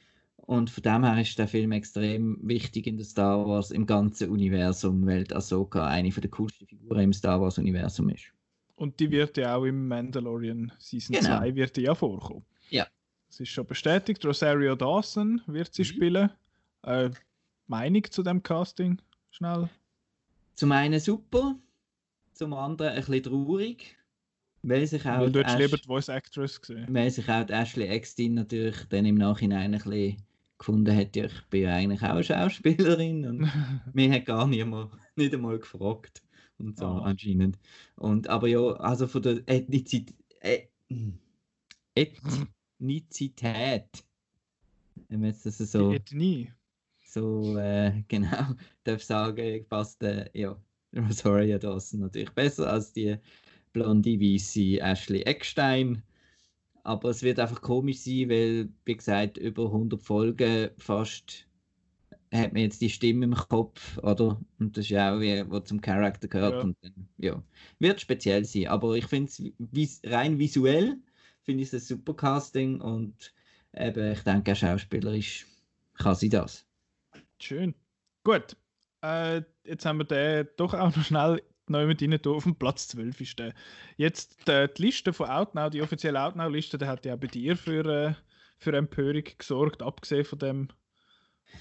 Und 0.50 0.72
von 0.72 0.82
dem 0.82 1.04
her 1.04 1.22
ist 1.22 1.38
der 1.38 1.48
Film 1.48 1.72
extrem 1.74 2.40
wichtig 2.42 2.88
in 2.88 2.98
der 2.98 3.06
Star 3.06 3.46
Wars, 3.48 3.70
im 3.70 3.86
ganzen 3.86 4.32
Universum, 4.32 5.06
weil 5.06 5.24
Ahsoka 5.32 5.86
eine 5.88 6.12
von 6.12 6.22
der 6.22 6.32
coolsten 6.32 6.66
Figuren 6.66 7.02
im 7.02 7.14
Star 7.14 7.40
Wars 7.40 7.60
Universum 7.60 8.10
ist. 8.10 8.34
Und 8.76 9.00
die 9.00 9.12
wird 9.12 9.38
ja 9.38 9.56
auch 9.56 9.66
im 9.66 9.88
Mandalorian 9.88 10.72
Season 10.80 11.16
Genau. 11.16 11.38
2 11.38 11.54
wird 11.54 11.78
die 11.78 11.82
ja 11.82 11.94
vorkommen. 11.94 12.44
Ja. 12.72 12.88
Das 13.28 13.40
ist 13.42 13.50
schon 13.50 13.68
bestätigt. 13.68 14.26
Rosario 14.26 14.76
Dawson 14.76 15.40
wird 15.46 15.72
sie 15.72 15.84
Mhm. 15.84 15.86
spielen. 15.86 16.30
Äh, 16.82 17.12
Meinung 17.68 18.04
zu 18.10 18.24
dem 18.24 18.42
Casting? 18.42 19.00
Schnell. 19.30 19.70
Zum 20.56 20.72
einen 20.72 21.00
super, 21.00 21.60
zum 22.34 22.54
anderen 22.56 22.94
ein 22.94 22.96
bisschen 23.06 23.22
traurig, 23.22 23.96
weil 24.64 24.88
sich 24.88 25.06
auch, 25.06 25.20
Weil 25.20 25.32
du 25.32 25.40
hättest 25.42 25.56
Ash- 25.58 25.62
lieber 25.62 25.78
die 25.78 25.86
Voice 25.88 26.10
Actress 26.10 26.60
gesehen. 26.60 26.88
weil 26.90 27.12
sich 27.12 27.30
auch 27.30 27.48
Ashley 27.50 27.86
Eckstein 27.86 28.34
natürlich 28.34 28.78
dann 28.90 29.06
im 29.06 29.16
Nachhinein 29.16 29.76
ein 29.76 29.80
bisschen 29.80 30.18
gefunden 30.60 30.96
hat, 30.96 31.16
ja, 31.16 31.26
ich 31.26 31.44
bin 31.50 31.64
ja 31.64 31.76
eigentlich 31.76 32.02
auch 32.04 32.10
eine 32.12 32.24
Schauspielerin 32.24 33.26
und 33.26 33.40
mir 33.94 34.12
hat 34.14 34.26
gar 34.26 34.48
niemand, 34.48 34.92
nicht 35.16 35.34
einmal 35.34 35.58
gefragt 35.60 36.24
und 36.58 36.78
so 36.78 36.86
Ah. 36.88 37.00
anscheinend. 37.02 37.58
Und 37.96 38.28
aber 38.30 38.48
ja, 38.48 38.60
also 38.74 39.08
von 39.08 39.22
der 39.24 39.42
Ethnizität, 39.48 40.16
äh, 40.42 40.68
Ethnizität, 41.96 44.06
wenn 45.08 45.20
man 45.22 45.30
jetzt 45.30 45.46
das 45.46 45.60
Die 45.72 45.72
so, 45.72 45.94
Ethnie. 45.96 46.52
so 47.04 47.58
äh, 47.58 48.04
genau 48.08 48.56
darf 48.84 49.04
sagen, 49.04 49.66
passt 49.68 50.04
äh, 50.04 50.30
ja, 50.34 50.62
Rosario 50.96 51.58
Dawson 51.60 52.02
natürlich 52.02 52.32
besser 52.32 52.72
als 52.72 52.94
die 52.94 53.18
blonde, 53.74 54.20
weiße 54.20 54.80
Ashley 54.82 55.22
Eckstein. 55.24 56.04
Aber 56.90 57.12
es 57.12 57.22
wird 57.22 57.40
einfach 57.40 57.62
komisch 57.62 58.00
sein, 58.00 58.30
weil, 58.30 58.70
wie 58.84 58.98
gesagt, 58.98 59.38
über 59.38 59.66
100 59.66 60.02
Folgen 60.02 60.72
fast 60.80 61.46
hat 62.34 62.54
man 62.54 62.64
jetzt 62.64 62.82
die 62.82 62.90
Stimme 62.90 63.26
im 63.26 63.36
Kopf, 63.36 64.00
oder? 64.00 64.42
Und 64.58 64.76
das 64.76 64.86
ist 64.86 64.90
ja 64.90 65.14
auch, 65.14 65.20
wie, 65.20 65.48
was 65.52 65.66
zum 65.66 65.82
Charakter 65.82 66.28
gehört. 66.28 66.56
Ja. 66.56 66.62
Und 66.62 66.78
dann, 66.82 67.10
ja, 67.18 67.44
wird 67.78 68.02
speziell 68.02 68.44
sein. 68.44 68.70
Aber 68.70 68.96
ich 68.96 69.06
finde 69.06 69.30
es 69.30 69.40
vis 69.60 70.02
rein 70.04 70.40
visuell, 70.40 70.98
finde 71.44 71.62
ich 71.62 71.72
es 71.72 71.76
ein 71.76 71.80
super 71.80 72.16
Casting 72.16 72.82
und 72.82 73.36
eben, 73.76 74.12
ich 74.12 74.22
denke, 74.22 74.56
schauspielerisch 74.56 75.46
kann 75.94 76.16
sie 76.16 76.30
das. 76.30 76.66
Schön. 77.40 77.76
Gut. 78.24 78.58
Äh, 79.04 79.44
jetzt 79.64 79.86
haben 79.86 80.00
wir 80.00 80.06
den 80.06 80.48
doch 80.58 80.74
auch 80.74 80.96
noch 80.96 81.04
schnell 81.04 81.40
neu 81.70 81.86
mit 81.88 82.02
rein 82.02 82.22
tun. 82.22 82.36
Auf 82.36 82.44
dem 82.44 82.56
Platz 82.56 82.88
12 82.90 83.22
ist 83.22 83.40
der. 83.40 83.54
Jetzt 83.98 84.48
äh, 84.50 84.68
die 84.76 84.82
Liste 84.84 85.14
von 85.14 85.30
Outnow, 85.30 85.70
die 85.70 85.82
offizielle 85.82 86.22
Outnow-Liste, 86.22 86.78
die 86.78 86.86
hat 86.86 87.06
ja 87.06 87.16
auch 87.16 87.20
bei 87.20 87.28
dir 87.28 87.56
für, 87.58 87.86
äh, 87.86 88.14
für 88.58 88.76
Empörung 88.76 89.24
gesorgt, 89.38 89.82
abgesehen 89.82 90.26
von 90.26 90.40
dem, 90.40 90.68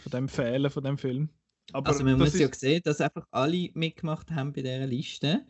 von 0.03 0.11
dem 0.11 0.29
Fehlen 0.29 0.71
von 0.71 0.83
dem 0.85 0.99
Film. 0.99 1.29
Aber 1.73 1.88
also 1.88 2.03
man 2.05 2.18
das 2.18 2.33
muss 2.33 2.40
ja 2.40 2.49
ist, 2.49 2.61
sehen, 2.61 2.83
dass 2.85 3.01
einfach 3.01 3.27
alle 3.31 3.68
mitgemacht 3.75 4.31
haben 4.31 4.53
bei 4.53 4.62
dieser 4.62 4.87
Liste. 4.87 5.44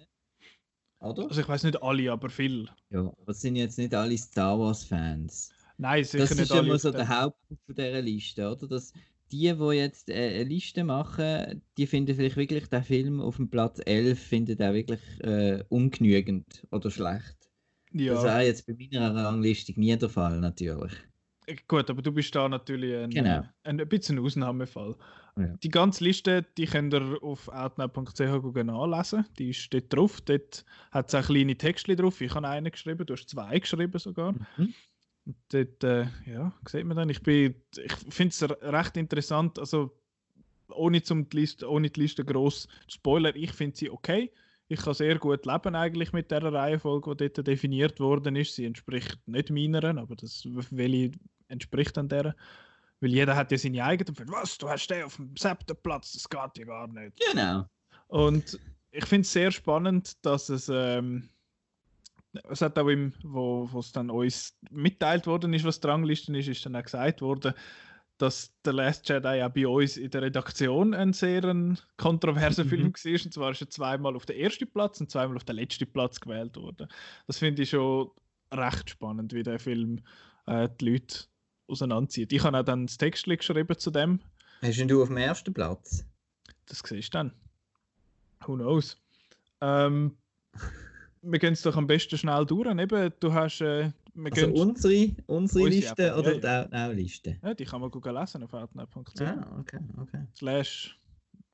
Oder? 1.01 1.23
also 1.29 1.40
ich 1.40 1.49
weiß 1.49 1.62
nicht 1.62 1.81
alle, 1.81 2.11
aber 2.11 2.29
viel. 2.29 2.68
Ja, 2.90 3.01
aber 3.01 3.29
es 3.29 3.40
sind 3.40 3.55
jetzt 3.57 3.79
nicht 3.79 3.94
alle 3.94 4.18
Star 4.18 4.59
Wars-Fans. 4.59 5.53
Nein, 5.77 6.03
sicher 6.03 6.25
Das 6.25 6.31
nicht 6.33 6.40
ist 6.42 6.51
ja 6.51 6.57
alle. 6.57 6.68
mal 6.68 6.75
auf 6.75 6.81
so 6.81 6.90
dem- 6.90 6.97
der 6.99 7.09
Hauptpunkt 7.09 7.64
von 7.64 7.75
dieser 7.77 8.03
Liste, 8.03 8.51
oder? 8.51 8.66
Dass 8.66 8.92
die, 9.32 9.52
die 9.54 9.76
jetzt 9.76 10.08
äh, 10.10 10.40
eine 10.40 10.44
Liste 10.44 10.84
machen, 10.84 11.62
die 11.76 11.86
finden 11.86 12.14
vielleicht 12.14 12.36
wirklich 12.36 12.66
den 12.68 12.82
Film 12.82 13.20
auf 13.20 13.36
dem 13.36 13.48
Platz 13.50 13.80
11 13.84 14.18
finden 14.18 14.62
auch 14.62 14.72
wirklich 14.72 15.00
äh, 15.20 15.64
ungenügend 15.68 16.66
oder 16.70 16.90
schlecht. 16.90 17.36
Das 17.92 18.02
ja, 18.02 18.22
wäre 18.22 18.42
jetzt 18.44 18.66
bei 18.66 18.74
meiner 18.74 19.14
Rangliste 19.14 19.72
nie 19.78 19.96
der 19.96 20.08
Fall, 20.08 20.40
natürlich. 20.40 20.92
äh, 21.46 21.56
gut, 21.66 21.88
aber 21.88 22.02
du 22.02 22.12
bist 22.12 22.34
da 22.34 22.48
natürlich 22.48 22.94
ein, 22.96 23.10
Genau. 23.10 23.42
ein, 23.62 23.80
ein 23.80 23.88
bisschen 23.88 24.18
ein 24.18 24.24
Ausnahmefall. 24.24 24.96
Ja. 25.38 25.56
Die 25.62 25.68
ganze 25.70 26.04
Liste, 26.04 26.44
die 26.56 26.66
könnt 26.66 26.92
ihr 26.92 27.22
auf 27.22 27.48
outnow.ch 27.48 28.18
nachlesen. 28.64 29.24
Die 29.38 29.50
ist 29.50 29.72
dort 29.72 29.92
drauf. 29.94 30.20
Dort 30.20 30.64
hat 30.90 31.08
es 31.08 31.14
auch 31.14 31.26
kleine 31.26 31.56
Texte 31.56 31.94
drauf. 31.94 32.20
Ich 32.20 32.34
habe 32.34 32.48
einen 32.48 32.70
geschrieben, 32.72 33.06
du 33.06 33.14
hast 33.14 33.28
zwei 33.28 33.58
geschrieben 33.58 33.98
sogar. 33.98 34.32
Mhm. 34.32 34.74
Und 35.28 35.36
dort, 35.50 35.84
äh, 35.84 36.06
ja, 36.24 36.54
sieht 36.66 36.86
man 36.86 36.96
dann. 36.96 37.10
Ich, 37.10 37.22
bin- 37.22 37.54
ich 37.76 37.92
finde 38.08 38.32
es 38.32 38.42
recht 38.62 38.96
interessant. 38.96 39.58
Also, 39.58 39.94
ohne, 40.70 41.02
zum 41.02 41.28
die 41.28 41.36
Liste, 41.36 41.70
ohne 41.70 41.90
die 41.90 42.00
Liste 42.00 42.24
gross 42.24 42.62
zu 42.86 42.94
spoilern, 42.96 43.34
ich 43.36 43.52
finde 43.52 43.76
sie 43.76 43.90
okay. 43.90 44.32
Ich 44.68 44.80
kann 44.80 44.94
sehr 44.94 45.18
gut 45.18 45.44
leben 45.44 45.74
eigentlich 45.74 46.14
mit 46.14 46.30
der 46.30 46.42
Reihenfolge, 46.42 47.14
die 47.14 47.30
dort 47.30 47.46
definiert 47.46 48.00
worden 48.00 48.36
ist. 48.36 48.54
Sie 48.54 48.64
entspricht 48.64 49.18
nicht 49.26 49.50
meiner, 49.50 49.98
aber 49.98 50.16
das 50.16 50.46
welche 50.70 51.10
entspricht 51.48 51.96
dann 51.98 52.08
der. 52.08 52.34
Weil 53.00 53.10
jeder 53.10 53.36
hat 53.36 53.52
ja 53.52 53.58
seine 53.58 53.84
eigene 53.84 54.16
was, 54.30 54.56
du 54.56 54.68
hast 54.68 54.88
den 54.88 55.04
auf 55.04 55.16
dem 55.16 55.36
siebten 55.36 55.76
Platz, 55.82 56.12
das 56.12 56.28
geht 56.28 56.58
ja 56.58 56.64
gar 56.64 56.88
nicht. 56.88 57.18
Genau. 57.32 57.66
Und 58.06 58.58
ich 58.90 59.04
finde 59.04 59.22
es 59.22 59.32
sehr 59.32 59.50
spannend, 59.50 60.24
dass 60.24 60.48
es. 60.48 60.70
Ähm, 60.72 61.28
es 62.48 62.61
hat 62.61 62.79
auch 62.79 62.88
im, 62.88 63.12
wo 63.22 63.68
es 63.79 63.92
dann 63.92 64.11
uns 64.11 64.57
mitteilt 64.70 65.27
worden 65.27 65.53
ist, 65.55 65.64
was 65.64 65.81
die 65.81 65.87
Rangliste 65.87 66.37
ist, 66.37 66.48
ist 66.48 66.64
dann 66.64 66.77
auch 66.77 66.83
gesagt 66.83 67.20
worden, 67.20 67.55
dass 68.18 68.53
The 68.64 68.72
Last 68.72 69.09
Jedi 69.09 69.38
ja 69.38 69.48
bei 69.48 69.66
uns 69.66 69.96
in 69.96 70.11
der 70.11 70.22
Redaktion 70.22 70.92
ein 70.92 71.12
sehr 71.12 71.44
ein 71.44 71.79
kontroverser 71.96 72.64
mhm. 72.64 72.68
Film 72.68 72.92
war. 72.92 73.24
Und 73.24 73.35
zwar 73.35 73.51
ist 73.53 73.61
er 73.61 73.70
zweimal 73.70 74.16
auf 74.16 74.27
den 74.27 74.37
ersten 74.37 74.70
Platz 74.70 75.01
und 75.01 75.11
zweimal 75.11 75.37
auf 75.37 75.44
den 75.44 75.57
letzten 75.57 75.90
Platz 75.90 76.20
gewählt 76.20 76.57
worden. 76.57 76.88
Das 77.27 77.38
finde 77.38 77.62
ich 77.62 77.70
schon 77.70 78.11
recht 78.53 78.90
spannend, 78.90 79.33
wie 79.33 79.44
der 79.44 79.61
Film 79.61 80.01
äh, 80.46 80.68
die 80.81 80.90
Leute 80.90 81.27
auseinanderzieht. 81.68 82.33
Ich 82.33 82.42
habe 82.42 82.59
auch 82.59 82.64
dann 82.64 82.87
das 82.87 82.98
Text 82.98 83.24
geschrieben 83.24 83.79
zu 83.79 83.90
dem. 83.90 84.20
Hast 84.62 84.79
du 84.79 85.03
auf 85.03 85.09
dem 85.09 85.16
ersten 85.18 85.55
Platz? 85.55 86.05
Das 86.66 86.83
siehst 86.85 87.14
du 87.14 87.18
dann. 87.18 87.33
Who 88.46 88.57
knows? 88.57 88.96
Ähm, 89.61 90.16
wir 91.22 91.38
gehen 91.38 91.52
es 91.52 91.62
doch 91.62 91.76
am 91.76 91.87
besten 91.87 92.18
schnell 92.18 92.44
durch. 92.46 92.68
Eben, 92.68 93.12
du 93.20 93.33
hast 93.33 93.61
äh, 93.61 93.90
also 94.31 94.48
unsere, 94.48 95.14
unsere 95.26 95.68
Liste 95.68 96.07
App, 96.09 96.18
oder 96.18 96.35
ja, 96.35 96.38
die 96.64 96.74
Outnow-Liste? 96.74 97.38
Ja, 97.42 97.54
die 97.54 97.64
kann 97.64 97.81
man 97.81 97.90
Google 97.90 98.14
lesen 98.14 98.42
auf 98.42 98.52
outnow.ch. 98.52 99.20
Ah, 99.20 99.57
okay, 99.61 99.78
okay. 100.00 100.26
Slash 100.37 100.98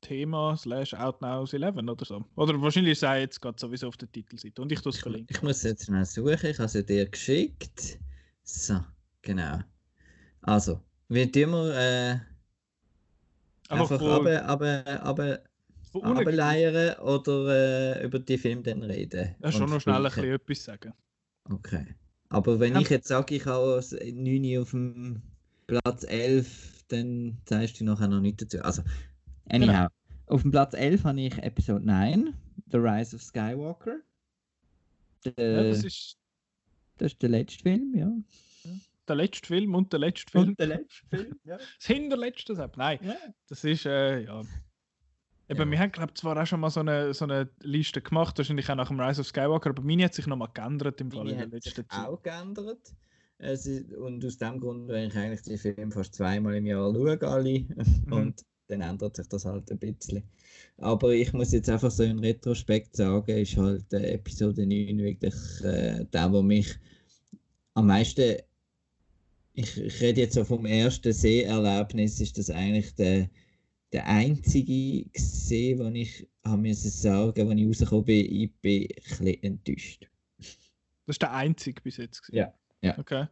Thema 0.01 0.57
slash 0.57 0.95
outnows 0.95 1.55
11 1.55 1.77
oder 1.77 2.05
so. 2.05 2.25
Oder 2.37 2.61
wahrscheinlich 2.61 2.99
sei 2.99 3.21
jetzt 3.21 3.41
gerade 3.41 3.59
sowieso 3.59 3.89
auf 3.89 3.97
der 3.97 4.11
Titelseite. 4.13 4.61
Und 4.61 4.71
ich 4.71 4.81
tue 4.81 4.91
es 4.91 4.99
verlinken. 4.99 5.35
Ich 5.35 5.43
muss 5.43 5.63
jetzt 5.63 5.87
schnell 5.87 6.05
suchen, 6.05 6.51
ich 6.51 6.59
habe 6.59 6.69
sie 6.69 6.85
dir 6.85 7.09
geschickt. 7.09 7.99
So, 8.43 8.81
genau. 9.23 9.61
Also, 10.43 10.81
wie 11.09 11.31
tun 11.31 11.53
wir 11.53 11.75
äh, 11.75 12.19
einfach 13.71 14.01
aber, 14.01 14.45
aber, 15.03 15.41
ableiern 16.03 16.99
oder 17.01 18.01
äh, 18.01 18.05
über 18.05 18.19
die 18.19 18.39
Filme 18.39 18.63
dann 18.63 18.83
reden? 18.83 19.35
Ja, 19.43 19.53
schon 19.53 19.71
noch 19.71 19.81
schnell 19.81 19.97
ein 19.97 20.03
bisschen 20.05 20.33
etwas 20.33 20.65
sagen. 20.65 20.93
Okay. 21.51 21.87
Aber 22.29 22.59
wenn 22.59 22.77
ich 22.77 22.89
jetzt 22.89 23.09
sage, 23.09 23.35
ich 23.37 23.47
habe 23.47 23.81
9 23.81 24.59
auf 24.59 24.71
dem 24.71 25.23
Platz 25.67 26.05
11, 26.05 26.85
dann 26.89 27.39
sagst 27.49 27.81
du 27.81 27.85
nachher 27.85 28.09
noch 28.09 28.21
nicht 28.21 28.43
dazu. 28.43 28.61
Also, 28.63 28.83
anyhow. 29.49 29.73
Genau. 29.73 29.89
Auf 30.27 30.43
dem 30.43 30.51
Platz 30.51 30.75
11 30.75 31.05
habe 31.05 31.21
ich 31.21 31.39
Episode 31.39 31.85
9, 31.85 32.35
The 32.71 32.79
Rise 32.79 33.15
of 33.15 33.23
Skywalker. 33.23 33.99
Der, 35.25 35.53
ja, 35.53 35.63
das 35.65 35.85
ist... 35.85 36.17
Das 36.99 37.13
ist 37.13 37.23
der 37.23 37.29
letzte 37.29 37.63
Film, 37.63 37.93
ja. 37.97 38.11
Der 39.09 39.17
letzte 39.17 39.47
Film 39.47 39.75
und 39.75 39.93
der 39.93 40.01
letzte 40.01 40.31
Film. 40.31 40.49
Und 40.49 40.61
der 40.61 40.67
letzte 40.69 41.07
Film, 41.09 41.41
ja. 41.45 41.59
Das 41.79 41.87
hinterletzte, 41.87 42.71
nein. 42.77 42.99
Ja. 43.03 43.17
Das 43.49 43.65
ist, 43.65 43.85
äh, 43.85 44.25
ja. 44.25 44.43
Eben, 45.49 45.61
ja. 45.61 45.71
wir 45.71 45.79
haben, 45.79 45.93
glaube 45.93 46.15
zwar 46.15 46.41
auch 46.41 46.47
schon 46.47 46.61
mal 46.61 46.71
so 46.71 46.81
eine, 46.81 47.13
so 47.13 47.25
eine 47.25 47.49
Liste 47.61 48.01
gemacht, 48.01 48.39
wahrscheinlich 48.39 48.71
auch 48.71 48.77
nach 48.77 48.89
dem 48.89 48.99
Rise 48.99 49.21
of 49.21 49.27
Skywalker, 49.27 49.71
aber 49.71 49.83
meine 49.83 50.05
hat 50.05 50.15
sich 50.15 50.27
nochmal 50.27 50.49
geändert 50.55 51.01
im 51.01 51.11
Fall 51.11 51.29
in 51.29 51.39
der 51.39 51.49
letzten 51.49 51.89
Zeit. 51.89 52.07
auch 52.07 52.23
geändert. 52.23 52.95
Es 53.39 53.67
ist, 53.67 53.93
und 53.93 54.25
aus 54.25 54.39
dem 54.39 54.59
Grund, 54.61 54.89
wenn 54.89 55.09
ich 55.09 55.17
eigentlich 55.17 55.43
die 55.43 55.59
Filme 55.59 55.91
fast 55.91 56.15
zweimal 56.15 56.55
im 56.55 56.67
Jahr 56.67 56.95
schaue, 56.95 57.21
alle, 57.23 57.61
mhm. 57.61 58.13
und 58.13 58.43
dann 58.69 58.81
ändert 58.81 59.17
sich 59.17 59.29
das 59.29 59.45
halt 59.45 59.71
ein 59.71 59.79
bisschen. 59.79 60.23
Aber 60.79 61.13
ich 61.13 61.33
muss 61.33 61.53
jetzt 61.53 61.69
einfach 61.69 61.91
so 61.91 62.03
in 62.03 62.19
Retrospekt 62.19 62.97
sagen, 62.97 63.37
ist 63.37 63.57
halt 63.57 63.93
äh, 63.93 64.15
Episode 64.15 64.67
9 64.67 64.99
wirklich 64.99 65.35
äh, 65.63 66.05
der, 66.07 66.33
wo 66.33 66.43
mich 66.43 66.75
am 67.75 67.89
meisten. 67.89 68.37
Ich, 69.53 69.81
ich 69.81 70.01
rede 70.01 70.23
jetzt 70.23 70.35
so 70.35 70.45
vom 70.45 70.67
ersten 70.67 71.13
Seherlebnis, 71.13 72.21
ist 72.21 72.39
das 72.39 72.51
eigentlich 72.51 72.95
der 72.97 73.29
der 73.95 74.07
einzige 74.09 75.09
gesehen, 75.11 75.79
wo 75.79 75.89
ich 75.89 76.29
habe 76.45 76.61
müssen 76.61 76.91
sagen, 76.91 77.49
als 77.49 77.61
ich 77.61 77.69
rausgekommen 77.69 78.05
bin, 78.05 78.27
ich 78.27 78.53
bin 78.61 78.83
ein 78.83 78.89
bisschen 78.89 79.43
enttäuscht. 79.43 80.11
Das 80.39 81.15
ist 81.15 81.23
der 81.23 81.33
einzige 81.33 81.81
bis 81.81 81.99
jetzt 81.99 82.23
gewesen. 82.23 82.37
Ja, 82.37 82.55
ja. 82.83 82.99
Okay. 82.99 83.29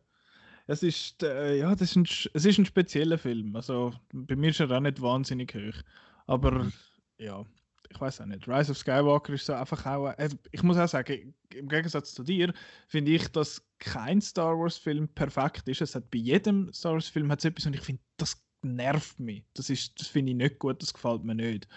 Es 0.69 0.85
ist, 0.85 1.21
äh, 1.25 1.59
ja, 1.59 1.75
das 1.75 1.91
ist 1.91 1.97
ein, 1.97 2.07
es 2.35 2.45
ist 2.45 2.59
ein 2.59 2.65
spezieller 2.65 3.19
Film. 3.19 3.57
Also 3.57 3.93
bei 4.13 4.37
mir 4.37 4.51
ist 4.51 4.61
er 4.61 4.71
auch 4.71 4.81
nicht 4.81 5.03
wahnsinnig 5.03 5.53
hoch. 5.53 5.83
Aber 6.27 6.71
ja, 7.19 7.45
ich 7.91 8.01
weiß 8.01 8.21
auch 8.21 8.27
nicht. 8.27 8.47
Rise 8.47 8.71
of 8.71 8.79
Skywalker 8.79 9.33
ist 9.33 9.47
so 9.47 9.55
einfach 9.55 9.85
auch. 9.85 10.13
Äh, 10.17 10.29
ich 10.53 10.63
muss 10.63 10.77
auch 10.77 10.87
sagen, 10.87 11.35
im 11.53 11.69
Gegensatz 11.69 12.15
zu 12.15 12.23
dir 12.23 12.55
finde 12.87 13.11
ich, 13.11 13.27
dass 13.29 13.67
kein 13.81 14.21
Star 14.21 14.57
Wars 14.57 14.77
Film 14.79 15.09
perfekt 15.09 15.67
ist. 15.69 15.81
Es 15.81 15.97
hat 15.97 16.09
bei 16.09 16.19
jedem 16.19 16.73
Star 16.73 16.93
Wars 16.93 17.09
Film 17.09 17.33
hat 17.33 17.45
etwas 17.45 17.67
und 17.67 17.75
ich 17.75 17.83
finde, 17.83 18.01
das 18.17 18.41
nervt 18.65 19.19
mich. 19.21 19.45
Das, 19.55 19.67
das 19.67 20.07
finde 20.09 20.33
ich 20.33 20.39
nicht 20.39 20.59
gut, 20.59 20.83
das 20.83 20.95
gefällt 20.95 21.25
mir 21.25 21.35
nicht. 21.35 21.69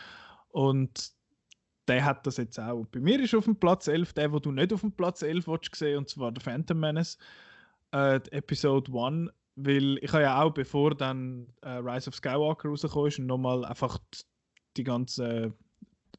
Und 0.49 1.11
der 1.87 2.03
hat 2.03 2.25
das 2.25 2.37
jetzt 2.37 2.59
auch. 2.59 2.85
Bei 2.87 2.99
mir 2.99 3.19
ist 3.19 3.35
auf 3.35 3.45
dem 3.45 3.55
Platz 3.55 3.87
11 3.87 4.13
der, 4.13 4.31
wo 4.31 4.39
du 4.39 4.51
nicht 4.51 4.73
auf 4.73 4.81
dem 4.81 4.91
Platz 4.91 5.21
11 5.21 5.47
willst 5.47 5.75
sehen, 5.75 5.99
und 5.99 6.09
zwar 6.09 6.31
der 6.31 6.41
Phantom 6.41 6.79
Menace, 6.79 7.17
äh, 7.91 8.15
Episode 8.31 8.91
1, 8.91 9.31
weil 9.55 9.97
ich 10.01 10.11
habe 10.11 10.23
ja 10.23 10.41
auch, 10.41 10.51
bevor 10.51 10.95
dann 10.95 11.47
äh, 11.61 11.69
Rise 11.69 12.09
of 12.09 12.15
Skywalker 12.15 12.69
rausgekommen 12.69 13.07
ist, 13.07 13.19
nochmal 13.19 13.63
einfach 13.65 13.99
die, 14.75 14.83
ganze 14.83 15.53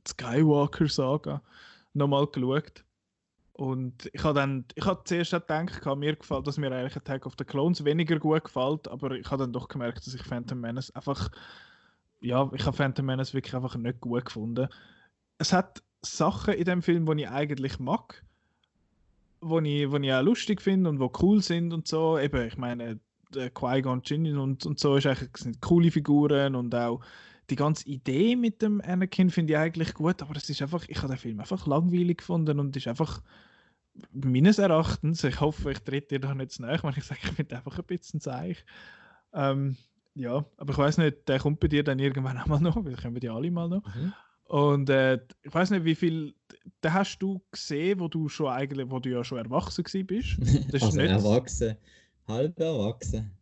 Skywalker-Saga 0.08 1.42
nochmal 1.92 2.26
geschaut. 2.28 2.84
Und 3.56 4.10
ich 4.12 4.22
habe 4.22 4.38
dann, 4.38 4.66
ich 4.74 4.84
habe 4.84 5.00
zuerst 5.04 5.30
gedacht, 5.30 5.86
mir 5.96 6.14
gefällt, 6.14 6.46
dass 6.46 6.58
mir 6.58 6.70
eigentlich 6.70 6.94
Attack 6.94 7.24
of 7.24 7.36
the 7.38 7.44
Clones 7.44 7.82
weniger 7.86 8.18
gut 8.18 8.44
gefällt, 8.44 8.86
aber 8.86 9.12
ich 9.12 9.30
habe 9.30 9.44
dann 9.44 9.54
doch 9.54 9.68
gemerkt, 9.68 10.06
dass 10.06 10.12
ich 10.12 10.22
Phantom 10.22 10.60
Menace 10.60 10.90
einfach, 10.94 11.30
ja, 12.20 12.50
ich 12.52 12.66
habe 12.66 12.76
Phantom 12.76 13.06
Menace 13.06 13.32
wirklich 13.32 13.54
einfach 13.54 13.74
nicht 13.76 14.00
gut 14.00 14.26
gefunden. 14.26 14.68
Es 15.38 15.54
hat 15.54 15.82
Sachen 16.02 16.52
in 16.52 16.64
dem 16.66 16.82
Film, 16.82 17.06
die 17.06 17.22
ich 17.22 17.30
eigentlich 17.30 17.78
mag, 17.78 18.22
wo 19.40 19.58
ich, 19.60 19.90
wo 19.90 19.96
ich 19.96 20.12
auch 20.12 20.22
lustig 20.22 20.60
finde 20.60 20.90
und 20.90 21.00
wo 21.00 21.10
cool 21.22 21.42
sind 21.42 21.72
und 21.72 21.88
so. 21.88 22.18
Eben, 22.18 22.46
ich 22.46 22.58
meine, 22.58 23.00
Qui-Gon 23.32 24.02
Jinn 24.04 24.36
und, 24.36 24.66
und 24.66 24.78
so 24.78 24.96
ist 24.96 25.06
eigentlich, 25.06 25.34
sind 25.34 25.62
coole 25.62 25.90
Figuren 25.90 26.56
und 26.56 26.74
auch 26.74 27.00
die 27.50 27.56
ganze 27.56 27.86
Idee 27.88 28.36
mit 28.36 28.62
dem 28.62 28.80
Anakin 28.80 29.30
finde 29.30 29.52
ich 29.52 29.58
eigentlich 29.58 29.94
gut, 29.94 30.22
aber 30.22 30.36
es 30.36 30.48
ist 30.50 30.62
einfach, 30.62 30.84
ich 30.88 30.98
habe 30.98 31.08
den 31.08 31.18
Film 31.18 31.40
einfach 31.40 31.66
langweilig 31.66 32.18
gefunden 32.18 32.58
und 32.58 32.76
ist 32.76 32.88
einfach 32.88 33.22
meines 34.12 34.58
Erachtens, 34.58 35.24
ich 35.24 35.40
hoffe, 35.40 35.72
ich 35.72 35.78
trete 35.78 36.08
dir 36.08 36.20
da 36.20 36.34
nicht 36.34 36.52
zu 36.52 36.62
nahe, 36.62 36.82
wenn 36.82 36.94
ich 36.96 37.04
sage, 37.04 37.20
ich 37.24 37.32
bin 37.32 37.50
einfach 37.50 37.78
ein 37.78 37.84
bisschen 37.84 38.20
zeich. 38.20 38.64
Ähm, 39.32 39.76
ja, 40.14 40.44
aber 40.56 40.72
ich 40.72 40.78
weiß 40.78 40.98
nicht, 40.98 41.28
der 41.28 41.38
kommt 41.38 41.60
bei 41.60 41.68
dir 41.68 41.84
dann 41.84 41.98
irgendwann 41.98 42.38
auch 42.38 42.46
mal 42.46 42.60
noch, 42.60 42.82
weil 42.84 42.96
kommen 42.96 43.20
die 43.20 43.28
alle 43.28 43.50
mal 43.50 43.68
noch. 43.68 43.84
Mhm. 43.94 44.12
Und 44.44 44.90
äh, 44.90 45.18
ich 45.42 45.52
weiß 45.52 45.70
nicht, 45.70 45.84
wie 45.84 45.94
viel, 45.94 46.34
da 46.80 46.92
hast 46.92 47.18
du 47.18 47.42
gesehen, 47.50 47.98
wo 48.00 48.08
du 48.08 48.28
schon 48.28 48.48
eigentlich, 48.48 48.88
wo 48.90 48.98
du 49.00 49.10
ja 49.10 49.24
schon 49.24 49.38
erwachsen 49.38 49.84
bist. 50.06 50.36
Das 50.70 50.82
also 50.82 51.00
nicht... 51.00 51.10
erwachsen, 51.10 51.76
halb 52.26 52.58
erwachsen. 52.60 53.35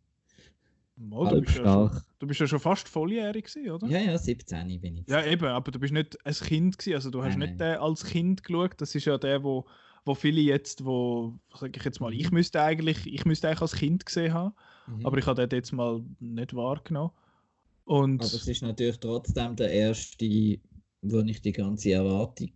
Mal, 0.97 1.29
du, 1.29 1.41
bist 1.41 1.57
ja 1.57 1.63
schon, 1.63 2.01
du 2.19 2.27
bist 2.27 2.39
ja 2.39 2.47
schon 2.47 2.59
fast 2.59 2.87
volljährig 2.87 3.45
gewesen, 3.45 3.71
oder? 3.71 3.87
Ja, 3.87 3.99
ja, 3.99 4.17
17 4.17 4.79
bin 4.79 4.97
ich. 4.97 5.07
Ja, 5.07 5.25
eben, 5.25 5.45
aber 5.45 5.71
du 5.71 5.79
bist 5.79 5.93
nicht 5.93 6.17
ein 6.25 6.33
Kind 6.33 6.77
gewesen, 6.77 6.95
also 6.95 7.09
du 7.09 7.21
hast 7.21 7.37
nein, 7.37 7.49
nicht 7.49 7.59
den 7.59 7.77
als 7.77 8.05
Kind 8.05 8.43
geschaut, 8.43 8.79
das 8.79 8.95
ist 8.95 9.05
ja 9.05 9.17
der, 9.17 9.43
wo, 9.43 9.65
wo 10.05 10.15
viele 10.15 10.39
jetzt, 10.39 10.85
wo, 10.85 11.37
sage 11.53 11.73
ich 11.75 11.83
jetzt 11.83 11.99
mal, 11.99 12.13
ich 12.13 12.31
mhm. 12.31 12.37
müsste 12.37 12.61
eigentlich, 12.61 13.05
ich 13.05 13.25
müsste 13.25 13.49
eigentlich 13.49 13.61
als 13.61 13.75
Kind 13.75 14.05
gesehen 14.05 14.33
haben, 14.33 14.53
mhm. 14.87 15.05
aber 15.05 15.17
ich 15.17 15.25
habe 15.25 15.47
den 15.47 15.57
jetzt 15.57 15.73
mal 15.73 16.01
nicht 16.19 16.55
wahrgenommen. 16.55 17.11
Und 17.83 18.21
aber 18.21 18.33
es 18.33 18.47
ist 18.47 18.63
natürlich 18.63 18.99
trotzdem 18.99 19.55
der 19.55 19.71
erste, 19.71 20.59
wo 21.01 21.19
ich 21.19 21.41
die 21.41 21.51
ganze 21.51 21.91
Erwartung 21.91 22.51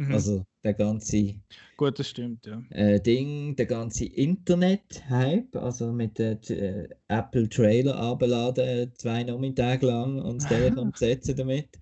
Mhm. 0.00 0.12
Also 0.14 0.46
der 0.64 0.72
ganze 0.72 1.34
Gut, 1.76 1.98
das 1.98 2.08
stimmt, 2.08 2.46
ja. 2.46 2.62
Äh, 2.70 3.00
Ding, 3.00 3.54
der 3.56 3.66
ganze 3.66 4.06
Internet-Hype, 4.06 5.54
also 5.56 5.92
mit 5.92 6.18
dem 6.18 6.38
äh, 6.48 6.88
Apple 7.08 7.46
Trailer 7.50 7.96
abladen, 7.96 8.92
zwei 8.96 9.24
Nachmittage 9.24 9.86
lang 9.86 10.18
und 10.22 10.40
das 10.40 10.48
Telefon 10.48 10.90
besetzen 10.90 11.36
damit. 11.36 11.78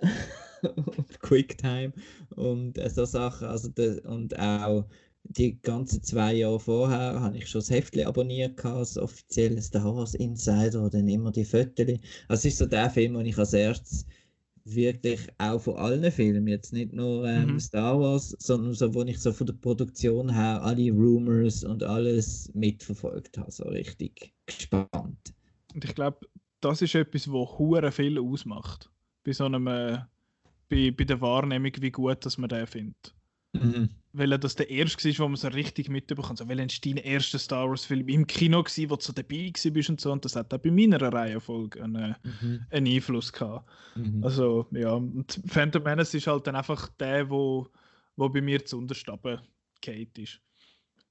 QuickTime 1.20 1.92
und 2.34 2.78
äh, 2.78 2.88
so 2.88 3.04
Sachen. 3.04 3.48
Also 3.48 3.68
de, 3.68 4.06
und 4.06 4.38
auch 4.38 4.86
die 5.24 5.60
ganzen 5.60 6.02
zwei 6.02 6.32
Jahre 6.32 6.60
vorher 6.60 7.20
habe 7.20 7.36
ich 7.36 7.46
schon 7.46 7.60
das 7.60 7.70
Heftchen 7.70 8.06
abonniert, 8.06 8.64
als 8.64 8.96
offizielles 8.96 9.66
Star 9.66 9.94
Wars 9.94 10.14
Insider, 10.14 10.88
dann 10.88 11.08
immer 11.08 11.30
die 11.30 11.44
Fotos. 11.44 11.98
Also 12.28 12.48
es 12.48 12.54
ist 12.54 12.58
so 12.58 12.64
der 12.64 12.88
Film, 12.88 13.14
den 13.14 13.26
ich 13.26 13.36
als 13.36 13.52
erstes 13.52 14.06
wirklich 14.64 15.20
auch 15.38 15.60
von 15.60 15.76
allen 15.76 16.10
Filmen, 16.10 16.46
jetzt 16.46 16.72
nicht 16.72 16.92
nur 16.92 17.26
ähm, 17.26 17.52
mhm. 17.52 17.60
Star 17.60 17.98
Wars, 18.00 18.36
sondern 18.38 18.74
so, 18.74 18.94
wo 18.94 19.02
ich 19.02 19.18
so 19.18 19.32
von 19.32 19.46
der 19.46 19.54
Produktion 19.54 20.32
her 20.32 20.62
alle 20.62 20.90
Rumors 20.90 21.64
und 21.64 21.82
alles 21.82 22.50
mitverfolgt 22.54 23.38
habe, 23.38 23.50
so 23.50 23.64
richtig 23.64 24.32
gespannt. 24.46 25.34
Und 25.74 25.84
ich 25.84 25.94
glaube, 25.94 26.26
das 26.60 26.82
ist 26.82 26.94
etwas, 26.94 27.30
wo 27.30 27.58
hure 27.58 27.92
viel 27.92 28.18
ausmacht 28.18 28.90
bei 29.24 29.32
so 29.32 29.44
einem, 29.44 29.66
äh, 29.66 29.98
bei, 30.68 30.90
bei 30.90 31.04
der 31.04 31.20
Wahrnehmung, 31.20 31.72
wie 31.80 31.90
gut 31.90 32.24
dass 32.24 32.38
man 32.38 32.48
den 32.48 32.66
findet. 32.66 33.14
Mhm. 33.52 33.88
Weil 34.12 34.36
das 34.38 34.56
der 34.56 34.70
erste 34.70 35.08
war, 35.10 35.26
wo 35.26 35.28
man 35.28 35.36
so 35.36 35.48
richtig 35.48 35.88
mitbekommt. 35.88 36.38
So, 36.38 36.48
welcher 36.48 36.64
ist 36.64 36.84
dein 36.84 36.96
erster 36.96 37.38
Star 37.38 37.68
Wars-Film 37.68 38.08
im 38.08 38.26
Kino 38.26 38.58
war, 38.58 38.90
wo 38.90 38.96
du 38.96 39.02
so 39.02 39.12
dabei 39.12 39.52
bist 39.72 39.90
und 39.90 40.00
so. 40.00 40.10
Und 40.10 40.24
das 40.24 40.34
hat 40.36 40.52
auch 40.52 40.58
bei 40.58 40.70
meiner 40.70 41.00
Reihenfolge 41.00 41.82
einen, 41.82 42.16
mhm. 42.22 42.66
einen 42.70 42.86
Einfluss 42.86 43.32
gehabt. 43.32 43.68
Mhm. 43.94 44.24
Also, 44.24 44.66
ja, 44.72 44.92
und 44.92 45.40
Phantom 45.46 45.82
Menace 45.82 46.14
ist 46.14 46.26
halt 46.26 46.46
dann 46.46 46.56
einfach 46.56 46.88
der, 46.98 47.30
wo, 47.30 47.68
wo 48.16 48.28
bei 48.28 48.40
mir 48.40 48.64
zu 48.64 48.78
Unterstaben 48.78 49.40
Kate 49.80 50.22
ist. 50.22 50.40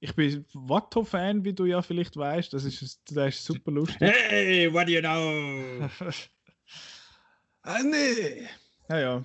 Ich 0.00 0.14
bin 0.14 0.44
Watto-Fan, 0.54 1.44
wie 1.44 1.52
du 1.52 1.66
ja 1.66 1.82
vielleicht 1.82 2.16
weißt. 2.16 2.52
Das 2.52 2.64
ist, 2.64 3.00
das 3.10 3.34
ist 3.34 3.44
super 3.44 3.70
lustig. 3.70 4.00
Hey, 4.00 4.72
what 4.72 4.86
do 4.86 4.92
you 4.92 5.00
know? 5.00 5.88
ah, 7.62 7.82
nee. 7.82 8.46
Ja, 8.88 8.98
ja. 8.98 9.24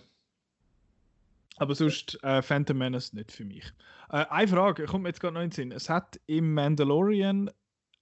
Aber 1.57 1.75
sonst 1.75 2.21
äh, 2.23 2.41
Phantom 2.41 2.77
Menace 2.77 3.13
nicht 3.13 3.31
für 3.31 3.45
mich. 3.45 3.65
Äh, 4.09 4.25
eine 4.29 4.47
Frage, 4.47 4.85
kommt 4.85 5.03
mir 5.03 5.09
jetzt 5.09 5.21
gerade 5.21 5.33
noch 5.33 5.41
in 5.41 5.49
den 5.49 5.55
Sinn. 5.55 5.71
Es 5.71 5.89
hat 5.89 6.19
im 6.27 6.53
Mandalorian 6.53 7.49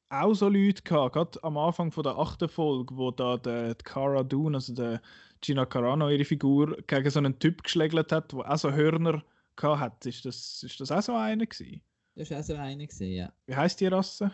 auch 0.09 0.33
so 0.33 0.49
Leute 0.49 0.81
gehabt, 0.83 1.13
gerade 1.13 1.43
am 1.43 1.57
Anfang 1.57 1.91
von 1.91 2.03
der 2.03 2.17
achten 2.17 2.49
Folge, 2.49 2.95
wo 2.95 3.11
da 3.11 3.37
der 3.37 3.75
Cara 3.75 4.23
Dune, 4.23 4.57
also 4.57 4.73
der 4.73 5.01
Gina 5.41 5.65
Carano, 5.65 6.09
ihre 6.09 6.25
Figur, 6.25 6.77
gegen 6.87 7.09
so 7.09 7.19
einen 7.19 7.37
Typ 7.39 7.63
geschlägelt 7.63 8.11
hat, 8.11 8.31
der 8.31 8.51
auch 8.51 8.57
so 8.57 8.71
Hörner 8.71 9.23
gehabt 9.55 9.79
hat. 9.79 10.05
Ist 10.05 10.25
das, 10.25 10.63
ist 10.63 10.79
das 10.79 10.91
auch 10.91 11.01
so 11.01 11.15
einer 11.15 11.45
gewesen? 11.45 11.81
Das 12.15 12.29
war 12.29 12.39
auch 12.39 12.43
so 12.43 12.55
einer 12.55 12.85
gewesen, 12.85 13.11
ja. 13.11 13.33
Wie 13.47 13.55
heißt 13.55 13.79
die 13.79 13.87
Rasse? 13.87 14.31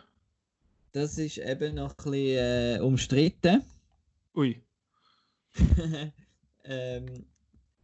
Das 0.92 1.18
ist 1.18 1.38
eben 1.38 1.76
noch 1.76 1.92
ein 1.92 1.96
bisschen 1.96 2.16
äh, 2.16 2.80
umstritten. 2.82 3.64
Ui. 4.36 4.62
ähm, 6.64 7.26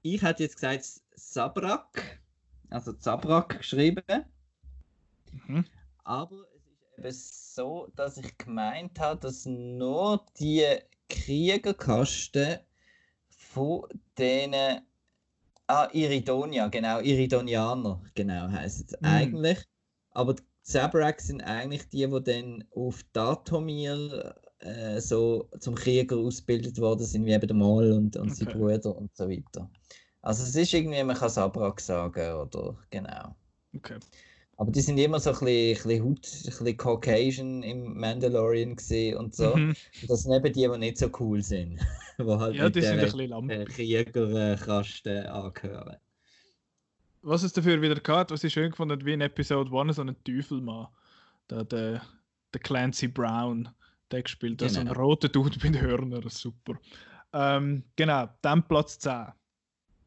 ich 0.06 0.22
hätte 0.22 0.44
jetzt 0.44 0.56
gesagt 0.56 0.86
Sabrak, 1.16 2.22
also 2.70 2.94
Zabrak 2.94 3.58
geschrieben. 3.58 4.04
Mhm. 5.48 5.66
Aber 6.04 6.46
es 6.98 7.16
ist 7.18 7.56
eben 7.56 7.56
so, 7.56 7.92
dass 7.96 8.18
ich 8.18 8.38
gemeint 8.38 9.00
habe, 9.00 9.20
dass 9.20 9.46
nur 9.46 10.26
die 10.40 10.66
Kriegerkasten 11.10 12.60
von 13.30 13.88
denen 14.18 14.82
Ah, 15.68 15.90
Iridonia, 15.94 16.68
genau, 16.68 17.00
Iridonianer, 17.00 18.00
genau 18.14 18.48
heisst 18.50 18.94
es 18.94 19.02
mhm. 19.02 19.08
eigentlich. 19.08 19.66
Aber 20.12 20.36
die 20.36 20.44
Zabrak 20.62 21.20
sind 21.20 21.42
eigentlich 21.42 21.90
die, 21.90 22.08
die 22.08 22.24
dann 22.24 22.64
auf 22.70 23.04
Datomir 23.14 24.36
äh, 24.66 25.00
so 25.00 25.48
zum 25.60 25.76
Krieger 25.76 26.18
ausgebildet 26.18 26.80
worden 26.80 27.06
sind, 27.06 27.26
wie 27.26 27.34
eben 27.34 27.48
der 27.48 27.56
Mal 27.56 27.92
und, 27.92 28.18
und 28.18 28.32
okay. 28.32 28.46
sein 28.46 28.54
Bruder 28.54 28.96
und 28.98 29.16
so 29.16 29.30
weiter. 29.30 29.70
Also 30.22 30.44
es 30.44 30.56
ist 30.56 30.74
irgendwie, 30.74 31.04
man 31.04 31.16
kann 31.16 31.30
Sabrak 31.30 31.80
sagen, 31.80 32.34
oder 32.34 32.76
genau. 32.90 33.36
Okay. 33.76 33.98
Aber 34.58 34.72
die 34.72 34.82
sind 34.82 34.98
immer 34.98 35.20
so 35.20 35.32
ein 35.32 35.40
bisschen, 35.40 35.92
ein 35.92 36.16
bisschen 36.16 36.46
ein 36.46 36.46
bisschen 36.46 36.78
Caucasian 36.78 37.64
im 37.64 38.00
Mandalorian 38.00 38.76
gesehen 38.76 39.18
und 39.18 39.36
so. 39.36 39.56
Mhm. 39.56 39.76
Und 40.02 40.10
das 40.10 40.24
sind 40.24 40.34
eben 40.34 40.54
die, 40.54 40.68
die 40.68 40.78
nicht 40.78 40.98
so 40.98 41.10
cool 41.20 41.44
sind. 41.44 41.80
wo 42.18 42.40
halt 42.40 42.56
ja, 42.56 42.70
die 42.70 42.82
sind 42.82 43.00
ein 43.00 43.06
bisschen 43.06 43.30
lamp. 43.30 43.52
Kriegerkasten 43.70 45.26
angehören. 45.28 45.98
Was 47.22 47.44
es 47.44 47.54
dafür 47.54 47.82
wieder 47.82 47.96
gehabt, 47.96 48.32
was 48.32 48.44
ich 48.44 48.54
schön 48.54 48.72
gefunden 48.72 49.04
wie 49.06 49.14
in 49.14 49.22
Episode 49.22 49.70
1 49.78 49.96
so 49.96 50.04
ein 50.04 50.16
Teufelmann. 50.24 50.88
Der, 51.50 51.64
der, 51.66 52.02
der 52.54 52.62
Clancy 52.62 53.08
Brown 53.08 53.70
der 54.12 54.24
gespielt. 54.24 54.60
Genau. 54.60 54.70
Also 54.70 54.80
ein 54.80 54.88
roter 54.88 55.30
Dude 55.30 55.58
mit 55.64 55.82
Hörner, 55.82 56.22
super. 56.30 56.80
Ähm, 57.34 57.84
genau, 57.96 58.30
dann 58.42 58.68
Platz 58.68 59.00
10. 59.00 59.28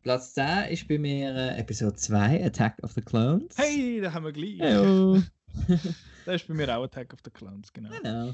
Platz 0.02 0.34
10 0.34 0.70
ist 0.70 0.88
bei 0.88 0.98
mir 0.98 1.34
äh, 1.34 1.58
Episode 1.58 1.94
2, 1.94 2.44
Attack 2.46 2.78
of 2.82 2.92
the 2.92 3.02
Clones. 3.02 3.56
Hey, 3.56 4.00
da 4.00 4.12
haben 4.12 4.24
wir 4.24 4.32
gleich. 4.32 4.58
Hello. 4.58 5.22
das 6.24 6.36
ist 6.36 6.48
bei 6.48 6.54
mir 6.54 6.76
auch 6.76 6.84
Attack 6.84 7.12
of 7.12 7.20
the 7.24 7.30
Clones, 7.30 7.72
genau. 7.72 7.90
Genau. 8.02 8.32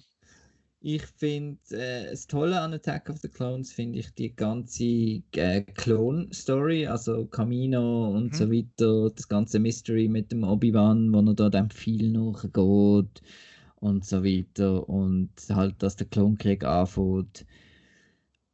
Ich 0.86 1.06
finde, 1.06 1.58
äh, 1.70 2.10
das 2.10 2.26
Tolle 2.26 2.60
an 2.60 2.74
Attack 2.74 3.08
of 3.08 3.16
the 3.18 3.28
Clones 3.28 3.72
finde 3.72 4.00
ich 4.00 4.14
die 4.14 4.36
ganze 4.36 5.22
äh, 5.32 5.62
Clone-Story, 5.62 6.86
also 6.86 7.24
Camino 7.24 8.10
und 8.10 8.32
mhm. 8.32 8.34
so 8.34 8.52
weiter, 8.52 9.10
das 9.10 9.26
ganze 9.26 9.58
Mystery 9.58 10.08
mit 10.08 10.30
dem 10.30 10.44
Obi-Wan, 10.44 11.10
wo 11.10 11.20
er 11.20 11.34
da 11.34 11.48
dem 11.48 11.70
viel 11.70 12.12
nachgeht 12.12 13.22
und 13.84 14.04
so 14.04 14.24
weiter 14.24 14.88
und 14.88 15.30
halt, 15.50 15.82
dass 15.82 15.96
der 15.96 16.06
Klonkrieg 16.06 16.64
anfängt. 16.64 17.44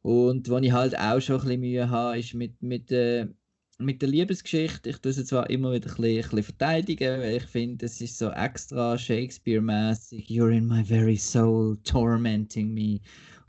Und 0.01 0.49
wo 0.49 0.57
ich 0.57 0.71
halt 0.73 0.97
auch 0.97 1.21
schon 1.21 1.37
ein 1.37 1.41
bisschen 1.41 1.61
Mühe 1.61 1.89
habe, 1.89 2.19
ist 2.19 2.33
mit, 2.33 2.61
mit, 2.61 2.91
äh, 2.91 3.27
mit 3.77 4.01
der 4.01 4.09
Liebesgeschichte. 4.09 4.89
Ich 4.89 4.97
tue 4.97 5.13
sie 5.13 5.23
zwar 5.23 5.49
immer 5.49 5.71
wieder 5.71 5.89
ein 5.89 5.95
bisschen, 5.95 6.15
ein 6.15 6.21
bisschen 6.21 6.43
verteidigen, 6.43 7.21
weil 7.21 7.37
ich 7.37 7.43
finde, 7.43 7.85
es 7.85 8.01
ist 8.01 8.17
so 8.17 8.29
extra 8.31 8.97
Shakespeare-mäßig. 8.97 10.27
You're 10.27 10.51
in 10.51 10.67
my 10.67 10.83
very 10.83 11.15
soul, 11.15 11.77
tormenting 11.85 12.73
me 12.73 12.99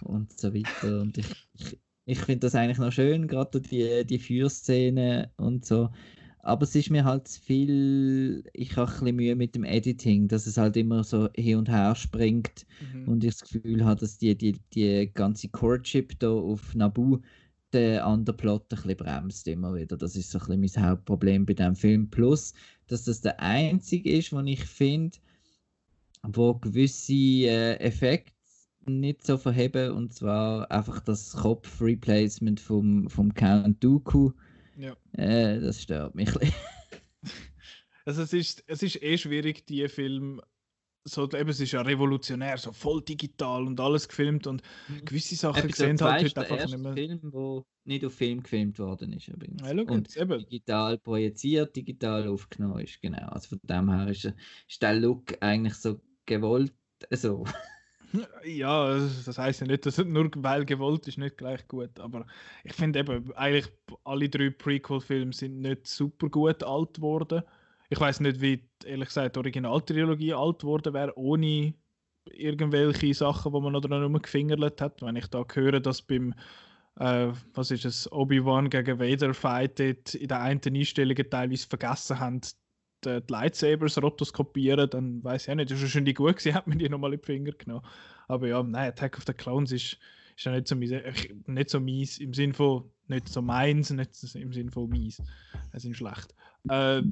und 0.05 0.39
so 0.39 0.55
weiter. 0.55 1.01
Und 1.01 1.19
ich, 1.19 1.27
ich, 1.55 1.81
ich 2.05 2.19
finde 2.21 2.47
das 2.47 2.55
eigentlich 2.55 2.79
noch 2.79 2.93
schön, 2.93 3.27
gerade 3.27 3.61
die, 3.61 4.05
die 4.07 4.19
Fürszene 4.21 5.33
und 5.37 5.67
so. 5.67 5.89
Aber 6.45 6.65
es 6.65 6.75
ist 6.75 6.91
mir 6.91 7.05
halt 7.05 7.29
viel, 7.29 8.43
ich 8.53 8.77
habe 8.77 8.91
ein 8.91 8.99
bisschen 8.99 9.17
Mühe 9.17 9.37
mit 9.37 9.55
dem 9.55 9.63
Editing, 9.63 10.27
dass 10.27 10.47
es 10.49 10.57
halt 10.57 10.77
immer 10.77 11.05
so 11.05 11.29
hin 11.37 11.59
und 11.59 11.69
her 11.69 11.95
springt 11.95 12.67
mhm. 12.93 13.09
und 13.09 13.23
ich 13.25 13.39
das 13.39 13.49
Gefühl 13.49 13.85
habe, 13.85 14.01
dass 14.01 14.19
die, 14.19 14.37
die, 14.37 14.59
die 14.75 15.09
ganze 15.15 15.49
Courtship 15.49 16.19
da 16.19 16.31
auf 16.31 16.75
Nabu 16.75 17.21
den 17.73 18.01
anderen 18.01 18.37
Plot 18.37 18.65
ein 18.65 18.77
bisschen 18.77 18.97
bremst 18.97 19.47
immer 19.47 19.75
wieder. 19.75 19.97
Das 19.97 20.17
ist 20.17 20.31
so 20.31 20.39
ein 20.41 20.61
bisschen 20.61 20.83
mein 20.83 20.91
Hauptproblem 20.91 21.47
bei 21.47 21.55
dem 21.55 21.77
Film. 21.77 22.11
Plus, 22.11 22.55
dass 22.89 23.05
das 23.05 23.21
der 23.21 23.41
einzige 23.41 24.11
ist, 24.11 24.33
wo 24.33 24.41
ich 24.41 24.65
finde, 24.65 25.19
wo 26.25 26.55
gewisse 26.55 27.13
äh, 27.13 27.77
Effekte 27.77 28.33
nicht 28.87 29.25
so 29.25 29.39
verheben 29.39 29.93
und 29.93 30.13
zwar 30.13 30.69
einfach 30.73 30.99
das 31.01 31.35
Kopf-Replacement 31.35 32.59
vom, 32.59 33.09
vom 33.09 33.33
Count 33.33 33.83
Dooku 33.83 34.33
ja. 34.77 34.97
Äh, 35.13 35.61
das 35.61 35.83
stört 35.83 36.15
mich. 36.15 36.31
also 38.05 38.23
es 38.23 38.33
ist, 38.33 38.65
es 38.67 38.83
ist 38.83 39.03
eh 39.03 39.19
schwierig, 39.19 39.67
die 39.67 39.89
Film 39.89 40.41
so, 41.05 41.25
eben, 41.25 41.49
es 41.49 41.61
ist 41.61 41.73
ja 41.73 41.83
revolutionär, 41.83 42.57
so 42.59 42.73
voll 42.73 43.03
digital 43.03 43.67
und 43.67 43.81
alles 43.81 44.09
gefilmt 44.09 44.47
und 44.47 44.63
mhm. 44.89 45.05
gewisse 45.05 45.35
Sachen 45.35 45.65
Episode 45.65 45.97
sehen 45.97 46.01
halt 46.01 46.25
heute 46.25 46.41
einfach 46.41 46.67
nicht 46.67 46.79
mehr. 46.79 46.93
Film, 46.93 47.21
der 47.33 47.63
nicht 47.85 48.05
auf 48.05 48.15
Film 48.15 48.43
gefilmt 48.43 48.79
worden 48.79 49.13
ist 49.13 49.29
übrigens. 49.29 49.63
Ja, 49.63 49.71
und 49.71 50.17
eben. 50.17 50.39
digital 50.39 50.99
projiziert, 50.99 51.75
digital 51.75 52.29
aufgenommen 52.29 52.81
ist, 52.81 53.01
genau. 53.01 53.27
Also 53.29 53.49
von 53.49 53.61
dem 53.65 53.91
her 53.91 54.09
ist, 54.09 54.33
ist 54.69 54.83
der 54.83 54.95
Look 54.95 55.37
eigentlich 55.41 55.75
so 55.75 56.01
gewollt, 56.27 56.73
so. 57.11 57.45
Ja, 58.45 58.95
das 58.95 59.39
heißt 59.39 59.61
ja 59.61 59.67
nicht, 59.67 59.87
dass 59.87 59.99
nur 59.99 60.31
weil 60.37 60.65
gewollt 60.65 61.09
ist 61.09 61.19
nicht 61.19 61.39
gleich 61.39 61.67
gut. 61.69 61.99
Aber 61.99 62.27
ich 62.65 62.75
finde 62.75 63.01
eben, 63.01 63.33
eigentlich 63.35 63.73
alle 64.05 64.29
drei 64.29 64.51
Prequel-Filme 64.51 65.33
sind 65.33 65.61
nicht 65.61 65.87
super 65.87 66.29
gut 66.29 66.63
alt 66.63 66.95
geworden. 66.95 67.43
Ich 67.89 68.01
weiß 68.01 68.21
nicht, 68.21 68.41
wie 68.41 68.69
ehrlich 68.85 69.09
gesagt 69.09 69.37
die 69.37 69.41
Originaltrilogie 69.41 70.35
alt 70.35 70.61
geworden 70.61 70.95
wäre, 70.95 71.17
ohne 71.17 71.75
irgendwelche 72.31 73.15
Sachen, 73.15 73.53
wo 73.53 73.61
man 73.61 73.73
noch 73.73 73.81
dran 73.81 74.13
gefingert 74.21 74.81
hat. 74.81 75.03
Wenn 75.03 75.17
ich 75.17 75.27
da 75.29 75.45
höre, 75.53 75.81
dass 75.81 76.03
beim 76.03 76.35
äh, 76.99 77.33
was 77.55 77.71
ist 77.71 77.85
es, 77.85 78.11
Obi-Wan 78.13 78.69
gegen 78.71 78.99
Vader 78.99 79.35
Fight 79.35 79.81
in 79.81 80.29
der 80.29 80.41
einen 80.41 80.61
Einstellung 80.65 81.17
teilweise 81.17 81.67
vergessen 81.67 82.21
haben, 82.21 82.41
die, 83.05 83.21
die 83.21 83.33
Lightsabers 83.33 84.01
rotoskopieren, 84.03 84.89
dann 84.91 85.23
weiß 85.23 85.45
ich 85.45 85.51
auch 85.51 85.55
nicht, 85.55 85.71
das 85.71 85.83
ist 85.83 85.91
schon 85.91 86.05
die 86.05 86.15
gut 86.15 86.37
gewesen, 86.37 86.55
hat 86.55 86.67
man 86.67 86.79
die 86.79 86.89
nochmal 86.89 87.13
in 87.13 87.21
die 87.21 87.27
Finger 87.27 87.53
genommen. 87.53 87.85
Aber 88.29 88.49
ja, 88.49 88.63
nein, 88.63 88.89
Attack 88.89 89.19
of 89.19 89.25
the 89.27 89.33
Clowns 89.33 89.73
ist, 89.73 89.99
ist 90.37 90.45
ja 90.45 90.53
nicht 90.53 90.69
so, 90.69 90.77
mies, 90.77 90.91
äh, 90.93 91.13
nicht 91.47 91.71
so 91.71 91.81
mies, 91.81 92.19
im 92.19 92.33
Sinne 92.35 92.55
von 92.55 92.91
nicht 93.09 93.29
so 93.29 93.43
meins, 93.43 93.91
nicht 93.91 94.11
im 94.35 94.53
Sinne 94.53 94.71
von 94.71 94.89
mies. 94.89 95.23
Es 95.73 95.83
sind 95.83 95.97
schlecht. 95.97 96.35
Äh, 96.69 97.03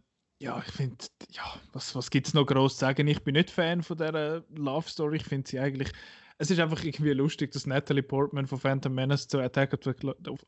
ja, 0.40 0.62
ich 0.66 0.72
finde, 0.72 0.96
ja, 1.32 1.42
was, 1.72 1.94
was 1.94 2.10
gibt 2.10 2.26
es 2.26 2.34
noch 2.34 2.46
groß 2.46 2.74
zu 2.74 2.80
sagen? 2.80 3.06
Ich 3.06 3.22
bin 3.22 3.34
nicht 3.34 3.50
Fan 3.50 3.82
von 3.82 3.98
dieser 3.98 4.42
Love 4.54 4.88
Story. 4.88 5.16
Ich 5.16 5.24
finde 5.24 5.48
sie 5.48 5.60
eigentlich. 5.60 5.92
Es 6.38 6.50
ist 6.50 6.58
einfach 6.58 6.82
irgendwie 6.82 7.12
lustig, 7.12 7.52
dass 7.52 7.66
Natalie 7.66 8.02
Portman 8.02 8.46
von 8.46 8.58
Phantom 8.58 8.94
Menace 8.94 9.28
zu 9.28 9.38
Attack 9.40 9.74
of 9.74 9.80
the, 9.84 9.92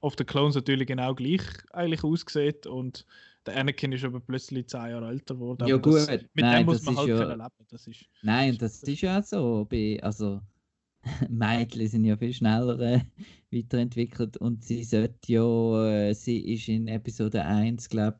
of 0.00 0.14
the 0.16 0.24
Clones 0.24 0.54
natürlich 0.54 0.86
genau 0.86 1.14
gleich 1.14 1.42
eigentlich 1.72 2.02
aussieht 2.02 2.66
und 2.66 3.04
der 3.46 3.56
Anakin 3.56 3.92
ist 3.92 4.04
aber 4.04 4.20
plötzlich 4.20 4.68
zehn 4.68 4.90
Jahre 4.90 5.08
älter 5.08 5.34
geworden. 5.34 5.66
Ja, 5.66 5.76
gut. 5.76 5.94
Das, 5.94 6.08
mit 6.08 6.28
Nein, 6.34 6.58
dem 6.58 6.66
muss 6.66 6.82
man 6.84 6.96
halt 6.96 7.08
ja, 7.08 7.34
leben. 7.34 7.66
Das 7.68 7.86
ist, 7.86 8.04
Nein, 8.22 8.56
das, 8.58 8.80
das 8.80 8.88
ist 8.88 9.00
ja 9.00 9.22
so. 9.22 9.66
Bei, 9.68 9.98
also, 10.02 10.40
Mädchen 11.28 11.88
sind 11.88 12.04
ja 12.04 12.16
viel 12.16 12.32
schneller 12.32 12.78
äh, 12.80 13.00
weiterentwickelt 13.50 14.36
und 14.36 14.64
sie 14.64 14.84
sollte 14.84 15.32
ja, 15.32 15.86
äh, 15.86 16.14
sie 16.14 16.52
ist 16.52 16.68
in 16.68 16.88
Episode 16.88 17.44
1, 17.44 17.88
glaube 17.88 18.18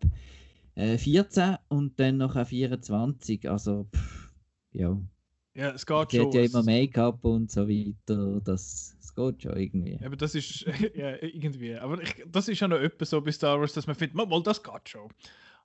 ich, 0.74 0.82
äh, 0.82 0.98
14 0.98 1.56
und 1.68 1.98
dann 2.00 2.18
noch 2.18 2.46
24. 2.46 3.48
Also, 3.48 3.86
pff, 3.94 4.32
ja. 4.72 5.00
Ja, 5.54 5.70
es 5.72 5.84
geht 5.84 6.10
sie 6.10 6.16
schon. 6.16 6.26
hat 6.28 6.34
ja 6.34 6.42
immer 6.42 6.62
Make-up 6.62 7.24
und 7.24 7.50
so 7.50 7.68
weiter. 7.68 8.40
Das, 8.40 8.91
das 9.14 9.32
geht 9.32 9.42
schon 9.42 9.56
irgendwie. 9.56 9.98
Aber 10.04 10.16
das 10.16 10.34
ist 10.34 10.60
ja 10.94 11.16
irgendwie. 11.22 11.74
Aber 11.76 12.00
ich, 12.02 12.24
das 12.26 12.48
ist 12.48 12.60
ja 12.60 12.68
noch 12.68 12.78
etwas 12.78 13.10
so 13.10 13.20
bei 13.20 13.32
Star 13.32 13.60
Wars, 13.60 13.72
dass 13.72 13.86
man 13.86 13.96
findet, 13.96 14.14
mal, 14.14 14.42
das 14.42 14.62
geht 14.62 14.88
schon. 14.88 15.10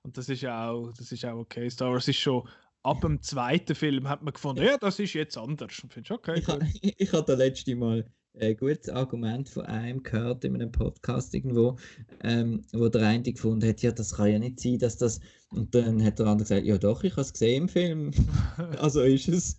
Und 0.02 0.16
das 0.16 0.28
ist 0.28 0.44
auch, 0.44 0.92
das 0.96 1.12
ist 1.12 1.24
auch 1.24 1.38
okay. 1.38 1.68
Star 1.68 1.92
Wars 1.92 2.08
ist 2.08 2.18
schon 2.18 2.48
ab 2.82 3.00
dem 3.00 3.20
zweiten 3.22 3.74
Film 3.74 4.08
hat 4.08 4.22
man 4.22 4.32
gefunden, 4.32 4.62
ja, 4.62 4.76
das 4.78 4.98
ist 4.98 5.14
jetzt 5.14 5.36
anders. 5.36 5.78
Und 5.82 5.92
findest, 5.92 6.12
okay, 6.12 6.38
ich, 6.38 6.48
ha, 6.48 6.58
ich 6.82 7.12
habe 7.12 7.24
das 7.26 7.38
letzte 7.38 7.76
Mal 7.76 8.04
ein 8.40 8.56
gutes 8.56 8.88
Argument 8.88 9.48
von 9.48 9.66
einem 9.66 10.02
gehört 10.02 10.44
in 10.44 10.54
einem 10.54 10.70
Podcast 10.70 11.34
irgendwo, 11.34 11.76
ähm, 12.22 12.62
wo 12.72 12.88
der 12.88 13.06
eine 13.06 13.32
gefunden 13.32 13.68
hat, 13.68 13.82
ja, 13.82 13.90
das 13.90 14.14
kann 14.14 14.30
ja 14.30 14.38
nicht 14.38 14.60
sein, 14.60 14.78
dass 14.78 14.96
das. 14.96 15.20
Und 15.50 15.74
dann 15.74 16.02
hat 16.04 16.18
der 16.18 16.26
andere 16.26 16.44
gesagt, 16.44 16.66
ja 16.66 16.78
doch, 16.78 17.02
ich 17.04 17.12
habe 17.12 17.22
es 17.22 17.32
gesehen 17.32 17.64
im 17.64 17.68
Film. 17.68 18.10
also 18.78 19.02
ist 19.02 19.28
es. 19.28 19.56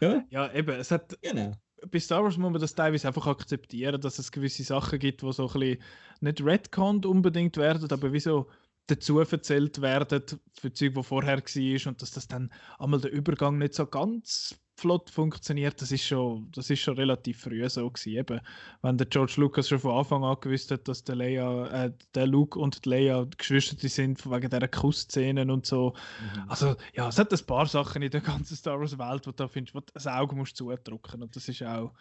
ja? 0.00 0.24
ja, 0.30 0.52
eben, 0.52 0.70
es 0.70 0.90
hat. 0.90 1.16
Genau. 1.22 1.52
Bei 1.90 1.98
Star 1.98 2.22
Wars 2.22 2.36
muss 2.36 2.52
man 2.52 2.60
das 2.60 2.74
teilweise 2.74 3.08
einfach 3.08 3.26
akzeptieren, 3.26 4.00
dass 4.00 4.18
es 4.18 4.32
gewisse 4.32 4.64
Sachen 4.64 4.98
gibt, 4.98 5.22
die 5.22 5.32
so 5.32 5.48
ein 5.48 5.52
bisschen 5.60 5.82
nicht 6.20 6.44
retconned 6.44 7.06
unbedingt 7.06 7.56
werden, 7.56 7.90
aber 7.90 8.12
wie 8.12 8.20
so 8.20 8.48
dazu 8.86 9.20
erzählt 9.20 9.80
werden 9.80 10.22
für 10.52 10.72
Zeug, 10.72 10.94
die 10.94 11.02
vorher 11.02 11.38
war 11.38 11.86
und 11.88 12.02
dass 12.02 12.10
das 12.10 12.28
dann 12.28 12.52
einmal 12.78 13.00
der 13.00 13.12
Übergang 13.12 13.58
nicht 13.58 13.74
so 13.74 13.86
ganz 13.86 14.59
flott 14.80 15.10
funktioniert, 15.10 15.80
das 15.80 15.92
ist 15.92 16.04
schon, 16.04 16.50
das 16.52 16.70
ist 16.70 16.80
schon 16.80 16.96
relativ 16.96 17.40
früh 17.40 17.68
so 17.68 17.90
gewesen. 17.90 18.18
Eben, 18.18 18.40
wenn 18.82 18.96
der 18.96 19.06
George 19.06 19.34
Lucas 19.36 19.68
schon 19.68 19.78
von 19.78 19.98
Anfang 19.98 20.24
an 20.24 20.36
gewusst 20.40 20.70
hat, 20.70 20.88
dass 20.88 21.04
der, 21.04 21.16
Leia, 21.16 21.66
äh, 21.66 21.92
der 22.14 22.26
Luke 22.26 22.58
und 22.58 22.84
die 22.84 22.88
Leia 22.88 23.26
Geschwister 23.36 23.88
sind, 23.88 24.24
wegen 24.30 24.48
dieser 24.48 24.68
Kussszenen 24.68 25.50
und 25.50 25.66
so. 25.66 25.94
Mhm. 26.20 26.48
Also 26.48 26.76
ja, 26.94 27.08
es 27.08 27.18
hat 27.18 27.32
ein 27.32 27.46
paar 27.46 27.66
Sachen 27.66 28.02
in 28.02 28.10
der 28.10 28.22
ganzen 28.22 28.56
Star 28.56 28.80
Wars 28.80 28.98
Welt, 28.98 29.26
wo 29.26 29.32
du 29.32 29.48
findest, 29.48 29.74
wo 29.74 29.80
das 29.92 30.06
Auge 30.06 30.34
musst 30.34 30.56
zudrücken 30.56 31.22
und 31.22 31.36
das 31.36 31.48
ist 31.48 31.62
auch 31.62 31.92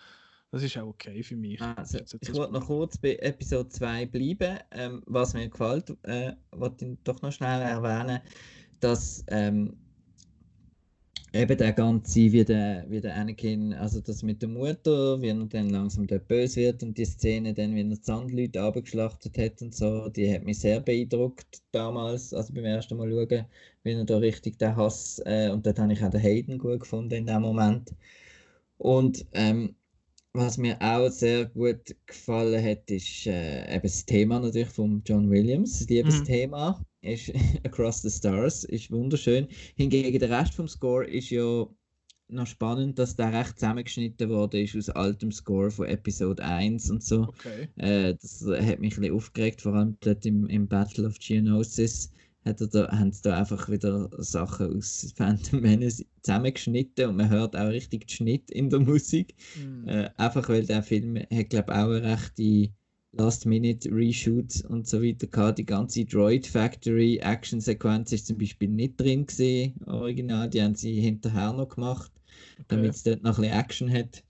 das 0.51 0.63
ist 0.63 0.77
auch 0.79 0.87
okay 0.87 1.21
für 1.21 1.35
mich. 1.35 1.61
Also, 1.61 1.99
ich 1.99 2.33
wollte 2.33 2.53
noch 2.53 2.65
kurz 2.65 2.97
bei 2.97 3.15
Episode 3.17 3.69
2 3.69 4.07
bleiben. 4.07 4.57
Ähm, 4.71 5.03
was 5.05 5.35
mir 5.35 5.47
gefällt, 5.47 5.95
äh, 6.03 6.33
wollte 6.51 6.85
ich 6.85 6.97
doch 7.03 7.21
noch 7.21 7.31
schnell 7.31 7.61
erwähnen, 7.61 8.19
dass 8.79 9.23
ähm, 9.27 9.77
eben 11.33 11.57
der 11.57 11.73
ganze, 11.73 12.31
wie 12.31 12.43
der, 12.43 12.85
wie 12.89 13.01
der 13.01 13.15
Anakin, 13.15 13.73
also 13.73 14.01
das 14.01 14.23
mit 14.23 14.41
der 14.41 14.49
Mutter, 14.49 15.21
wie 15.21 15.29
er 15.29 15.35
dann 15.45 15.69
langsam 15.69 16.07
dort 16.07 16.27
böse 16.27 16.61
wird 16.61 16.83
und 16.83 16.97
die 16.97 17.05
Szene 17.05 17.53
dann, 17.53 17.75
wie 17.75 17.81
er 17.81 17.89
die 17.89 17.95
Sandleute 18.01 18.61
abgeschlachtet 18.61 19.37
hat 19.37 19.61
und 19.61 19.75
so, 19.75 20.09
die 20.09 20.33
hat 20.33 20.43
mich 20.43 20.59
sehr 20.59 20.79
beeindruckt 20.79 21.61
damals, 21.71 22.33
also 22.33 22.53
beim 22.53 22.65
ersten 22.65 22.97
Mal 22.97 23.09
schauen, 23.09 23.45
wie 23.83 23.91
er 23.91 24.05
da 24.05 24.17
richtig 24.17 24.57
den 24.59 24.75
Hass, 24.75 25.21
äh, 25.25 25.49
und 25.51 25.65
dort 25.65 25.79
habe 25.79 25.93
ich 25.93 26.03
auch 26.03 26.09
den 26.09 26.21
Hayden 26.21 26.57
gut 26.57 26.81
gefunden 26.81 27.13
in 27.13 27.25
dem 27.27 27.41
Moment. 27.41 27.93
Und 28.77 29.25
ähm, 29.33 29.75
was 30.33 30.57
mir 30.57 30.77
auch 30.81 31.09
sehr 31.09 31.45
gut 31.45 31.95
gefallen 32.05 32.63
hat, 32.63 32.89
ist 32.91 33.25
äh, 33.27 33.73
eben 33.75 33.83
das 33.83 34.05
Thema 34.05 34.39
natürlich 34.39 34.69
von 34.69 35.01
John 35.05 35.29
Williams. 35.29 35.79
Das 35.79 35.89
Liebesthema 35.89 36.79
mhm. 36.79 36.85
Ist 37.01 37.31
Across 37.63 38.01
the 38.03 38.09
Stars, 38.09 38.63
ist 38.63 38.91
wunderschön. 38.91 39.47
Hingegen 39.75 40.19
der 40.19 40.29
Rest 40.29 40.55
vom 40.55 40.67
Score 40.67 41.05
ist 41.05 41.29
ja 41.29 41.67
noch 42.31 42.47
spannend, 42.47 42.99
dass 42.99 43.15
der 43.15 43.33
recht 43.33 43.59
zusammengeschnitten 43.59 44.29
wurde 44.29 44.61
ist 44.61 44.75
aus 44.75 44.89
altem 44.89 45.31
Score 45.31 45.71
von 45.71 45.87
Episode 45.87 46.43
1 46.43 46.91
und 46.91 47.03
so. 47.03 47.23
Okay. 47.23 47.67
Äh, 47.77 48.15
das 48.15 48.45
hat 48.45 48.79
mich 48.79 48.95
ein 48.97 49.01
bisschen 49.01 49.15
aufgeregt, 49.15 49.61
vor 49.61 49.73
allem 49.73 49.97
dort 50.01 50.25
im, 50.25 50.45
im 50.47 50.67
Battle 50.67 51.07
of 51.07 51.17
Geonosis 51.19 52.11
hat 52.45 52.61
er 52.61 52.67
da, 52.67 52.91
haben 52.91 53.11
sie 53.11 53.21
da 53.23 53.37
einfach 53.37 53.69
wieder 53.69 54.09
Sachen 54.17 54.77
aus 54.77 55.13
Phantom 55.15 55.61
Menace 55.61 56.05
zusammengeschnitten 56.21 57.09
und 57.09 57.17
man 57.17 57.29
hört 57.29 57.55
auch 57.55 57.69
richtig 57.69 58.07
den 58.07 58.09
Schnitt 58.09 58.51
in 58.51 58.69
der 58.69 58.79
Musik. 58.79 59.35
Mhm. 59.57 59.87
Äh, 59.87 60.09
einfach 60.17 60.47
weil 60.49 60.65
der 60.65 60.83
Film 60.83 61.17
hat, 61.17 61.49
glaube 61.49 61.71
ich, 61.71 61.77
auch 61.77 61.89
eine 61.89 62.03
rechte 62.03 62.73
Last-Minute-Reshoots 63.13 64.63
und 64.65 64.87
so 64.87 65.01
weiter 65.01 65.27
gehabt. 65.27 65.57
Die 65.57 65.65
ganze 65.65 66.05
Droid 66.05 66.45
Factory 66.45 67.17
Action-Sequenz 67.17 68.11
ist 68.11 68.27
zum 68.27 68.37
Beispiel 68.37 68.69
nicht 68.69 68.99
drin 68.99 69.25
gesehen, 69.25 69.73
original. 69.85 70.49
Die 70.49 70.61
haben 70.61 70.75
sie 70.75 70.99
hinterher 70.99 71.53
noch 71.53 71.69
gemacht, 71.69 72.11
okay. 72.53 72.65
damit 72.69 72.91
es 72.91 73.03
dort 73.03 73.23
noch 73.23 73.37
ein 73.37 73.43
bisschen 73.43 73.59
Action 73.59 73.93
hat. 73.93 74.23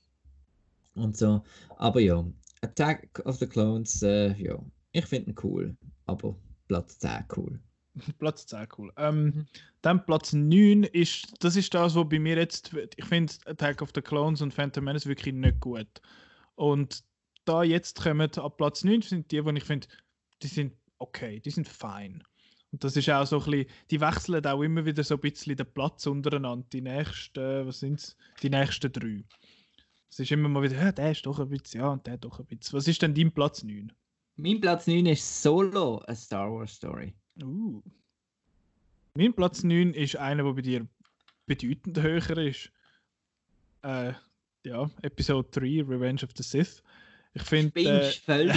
Und 0.95 1.17
so. 1.17 1.43
Aber 1.77 1.99
ja, 1.99 2.25
Attack 2.61 3.21
of 3.25 3.37
the 3.37 3.47
Clones, 3.47 4.01
äh, 4.01 4.33
ja, 4.35 4.57
ich 4.91 5.05
finde 5.05 5.31
ihn 5.31 5.35
cool, 5.43 5.77
aber 6.05 6.35
Platz 6.67 6.99
10 6.99 7.25
cool. 7.35 7.59
Platz 8.19 8.45
10, 8.47 8.67
cool. 8.77 8.91
Ähm. 8.97 9.45
Dann 9.81 10.05
Platz 10.05 10.33
9 10.33 10.83
ist, 10.83 11.33
das 11.39 11.55
ist 11.55 11.73
das, 11.73 11.95
was 11.95 12.09
bei 12.09 12.19
mir 12.19 12.35
jetzt, 12.35 12.75
ich 12.97 13.05
finde 13.05 13.33
Attack 13.45 13.81
of 13.81 13.91
the 13.95 14.01
Clones 14.01 14.41
und 14.41 14.53
Phantom 14.53 14.83
Menace 14.83 15.05
wirklich 15.05 15.33
nicht 15.33 15.61
gut. 15.61 15.87
Und 16.55 17.03
da 17.49 17.63
jetzt 17.63 18.01
kommen 18.01 18.29
ab 18.31 18.57
Platz 18.57 18.83
9 18.83 19.01
sind 19.01 19.31
die, 19.31 19.41
die 19.41 19.57
ich 19.57 19.63
finde, 19.63 19.87
die 20.43 20.47
sind 20.47 20.73
okay, 20.99 21.39
die 21.39 21.49
sind 21.49 21.67
fein. 21.67 22.23
Und 22.71 22.83
das 22.83 22.95
ist 22.95 23.09
auch 23.09 23.25
so 23.25 23.39
ein 23.39 23.51
bisschen, 23.51 23.71
die 23.89 23.99
wechseln 23.99 24.45
auch 24.45 24.61
immer 24.61 24.85
wieder 24.85 25.03
so 25.03 25.15
ein 25.15 25.21
bisschen 25.21 25.57
den 25.57 25.73
Platz 25.73 26.05
untereinander. 26.05 26.67
Die 26.71 26.81
nächsten, 26.81 27.65
was 27.65 27.79
sind 27.79 27.99
es? 27.99 28.15
Die 28.43 28.49
nächsten 28.49 28.91
drei. 28.91 29.23
Es 30.11 30.19
ist 30.19 30.31
immer 30.31 30.49
mal 30.49 30.61
wieder, 30.61 30.75
ja, 30.75 30.91
der 30.91 31.11
ist 31.11 31.25
doch 31.25 31.39
ein 31.39 31.49
bisschen, 31.49 31.81
ja, 31.81 31.89
und 31.89 32.05
der 32.05 32.17
doch 32.17 32.39
ein 32.39 32.45
bisschen. 32.45 32.77
Was 32.77 32.87
ist 32.87 33.01
denn 33.01 33.15
dein 33.15 33.31
Platz 33.31 33.63
9? 33.63 33.91
Mein 34.35 34.61
Platz 34.61 34.85
9 34.85 35.07
ist 35.07 35.41
Solo, 35.41 36.03
a 36.07 36.13
Star 36.13 36.51
Wars 36.51 36.75
Story. 36.75 37.13
Uh. 37.41 37.81
Mein 39.15 39.33
Platz 39.33 39.63
9 39.63 39.93
ist 39.95 40.15
einer, 40.17 40.43
der 40.43 40.53
bei 40.53 40.61
dir 40.61 40.87
bedeutend 41.47 41.99
höher 41.99 42.37
ist. 42.37 42.71
Äh, 43.81 44.13
ja, 44.63 44.89
Episode 45.01 45.49
3, 45.51 45.83
Revenge 45.87 46.23
of 46.23 46.31
the 46.35 46.43
Sith. 46.43 46.83
Ich 47.33 47.43
finde. 47.43 47.79
Äh, 47.79 48.11
völlig. 48.11 48.55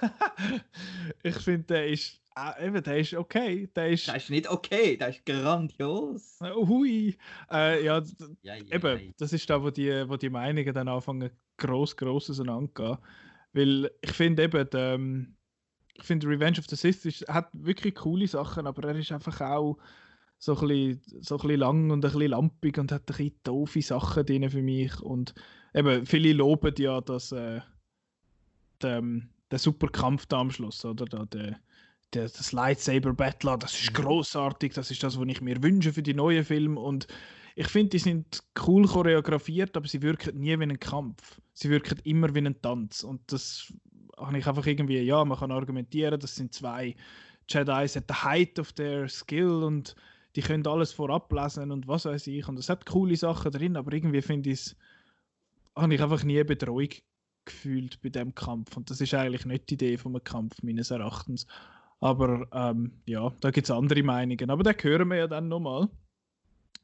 ich 1.22 1.36
finde, 1.36 1.64
der 1.64 1.88
ist. 1.88 2.20
Äh, 2.36 2.66
eben, 2.66 2.82
der 2.82 2.98
ist 2.98 3.14
okay. 3.14 3.68
Der 3.76 3.90
ist, 3.90 4.08
der 4.08 4.16
ist 4.16 4.30
nicht 4.30 4.48
okay, 4.50 4.96
der 4.96 5.10
ist 5.10 5.24
grandios. 5.24 6.38
hui. 6.40 7.16
Äh, 7.50 7.84
ja, 7.84 8.02
ja, 8.42 8.56
ja, 8.56 8.74
eben, 8.74 9.14
das 9.18 9.32
ist 9.32 9.48
da, 9.48 9.62
wo 9.62 9.70
die, 9.70 10.08
wo 10.08 10.16
die 10.16 10.30
Meinungen 10.30 10.74
dann 10.74 10.88
anfangen, 10.88 11.30
gross, 11.56 11.96
gross 11.96 12.30
auseinanderzugehen. 12.30 12.98
Weil 13.52 13.90
ich 14.00 14.12
finde 14.12 14.42
eben, 14.42 14.68
der, 14.70 14.94
ähm, 14.94 15.36
ich 15.94 16.02
finde 16.02 16.26
Revenge 16.26 16.58
of 16.58 16.66
the 16.68 16.74
Sith 16.74 17.04
ist, 17.04 17.28
hat 17.28 17.48
wirklich 17.52 17.94
coole 17.94 18.26
Sachen, 18.26 18.66
aber 18.66 18.88
er 18.88 18.96
ist 18.96 19.12
einfach 19.12 19.40
auch 19.40 19.78
so 20.38 20.58
ein 20.58 20.68
bisschen, 20.68 21.22
so 21.22 21.36
ein 21.36 21.42
bisschen 21.42 21.60
lang 21.60 21.90
und 21.90 22.04
ein 22.04 22.10
bisschen 22.10 22.30
lampig 22.30 22.78
und 22.78 22.90
hat 22.90 23.02
ein 23.02 23.06
bisschen 23.06 23.38
doofe 23.44 23.80
Sachen 23.80 24.26
drin 24.26 24.50
für 24.50 24.62
mich. 24.62 25.00
Und 25.00 25.34
eben, 25.72 26.04
viele 26.04 26.32
loben 26.32 26.74
ja, 26.78 27.00
dass 27.00 27.30
äh, 27.30 27.60
ähm, 28.84 29.28
der 29.50 29.58
super 29.58 29.88
Kampf 29.88 30.26
da 30.26 30.40
am 30.40 30.50
Schluss, 30.50 30.84
oder? 30.84 31.04
Da, 31.04 31.24
der, 31.26 31.58
der, 32.12 32.22
das 32.24 32.52
Lightsaber 32.52 33.12
Battle, 33.12 33.58
das 33.58 33.80
ist 33.80 33.90
mhm. 33.92 34.02
großartig, 34.02 34.72
das 34.74 34.90
ist 34.90 35.02
das, 35.02 35.18
was 35.18 35.28
ich 35.28 35.40
mir 35.40 35.62
wünsche 35.62 35.92
für 35.92 36.02
die 36.02 36.14
neuen 36.14 36.44
Filme. 36.44 36.80
Und 36.80 37.06
ich 37.56 37.68
finde, 37.68 37.90
die 37.90 37.98
sind 37.98 38.42
cool 38.66 38.86
choreografiert, 38.86 39.76
aber 39.76 39.86
sie 39.86 40.02
wirken 40.02 40.38
nie 40.38 40.58
wie 40.58 40.64
ein 40.64 40.80
Kampf. 40.80 41.40
Sie 41.52 41.70
wirken 41.70 41.98
immer 42.04 42.34
wie 42.34 42.40
ein 42.40 42.60
Tanz. 42.60 43.04
Und 43.04 43.20
das 43.32 43.72
habe 44.16 44.38
ich 44.38 44.46
einfach 44.46 44.66
irgendwie, 44.66 45.00
ja, 45.00 45.24
man 45.24 45.38
kann 45.38 45.52
argumentieren, 45.52 46.18
das 46.18 46.36
sind 46.36 46.52
zwei 46.52 46.94
Jedis 47.48 47.96
at 47.96 48.04
the 48.08 48.14
height 48.14 48.58
of 48.58 48.72
their 48.72 49.08
skill 49.08 49.62
und 49.62 49.94
die 50.34 50.40
können 50.40 50.66
alles 50.66 50.92
vorab 50.92 51.32
lesen 51.32 51.70
und 51.70 51.86
was 51.86 52.06
weiß 52.06 52.26
ich. 52.26 52.48
Und 52.48 52.58
es 52.58 52.68
hat 52.68 52.86
coole 52.86 53.16
Sachen 53.16 53.52
drin, 53.52 53.76
aber 53.76 53.92
irgendwie 53.92 54.22
finde 54.22 54.50
ich 54.50 54.60
es, 54.60 54.76
habe 55.76 55.94
ich 55.94 56.02
einfach 56.02 56.24
nie 56.24 56.42
Betreuung 56.42 56.88
gefühlt 57.44 58.00
bei 58.02 58.08
dem 58.08 58.34
Kampf. 58.34 58.76
Und 58.76 58.90
das 58.90 59.00
ist 59.00 59.14
eigentlich 59.14 59.46
nicht 59.46 59.70
die 59.70 59.74
Idee 59.74 59.96
von 59.96 60.14
einem 60.14 60.24
Kampf, 60.24 60.62
meines 60.62 60.90
Erachtens. 60.90 61.46
Aber 62.00 62.46
ähm, 62.52 62.92
ja, 63.06 63.32
da 63.40 63.50
gibt 63.50 63.66
es 63.66 63.70
andere 63.70 64.02
Meinungen. 64.02 64.50
Aber 64.50 64.62
den 64.62 64.74
hören 64.82 65.08
wir 65.08 65.16
ja 65.16 65.26
dann 65.26 65.48
nochmal. 65.48 65.88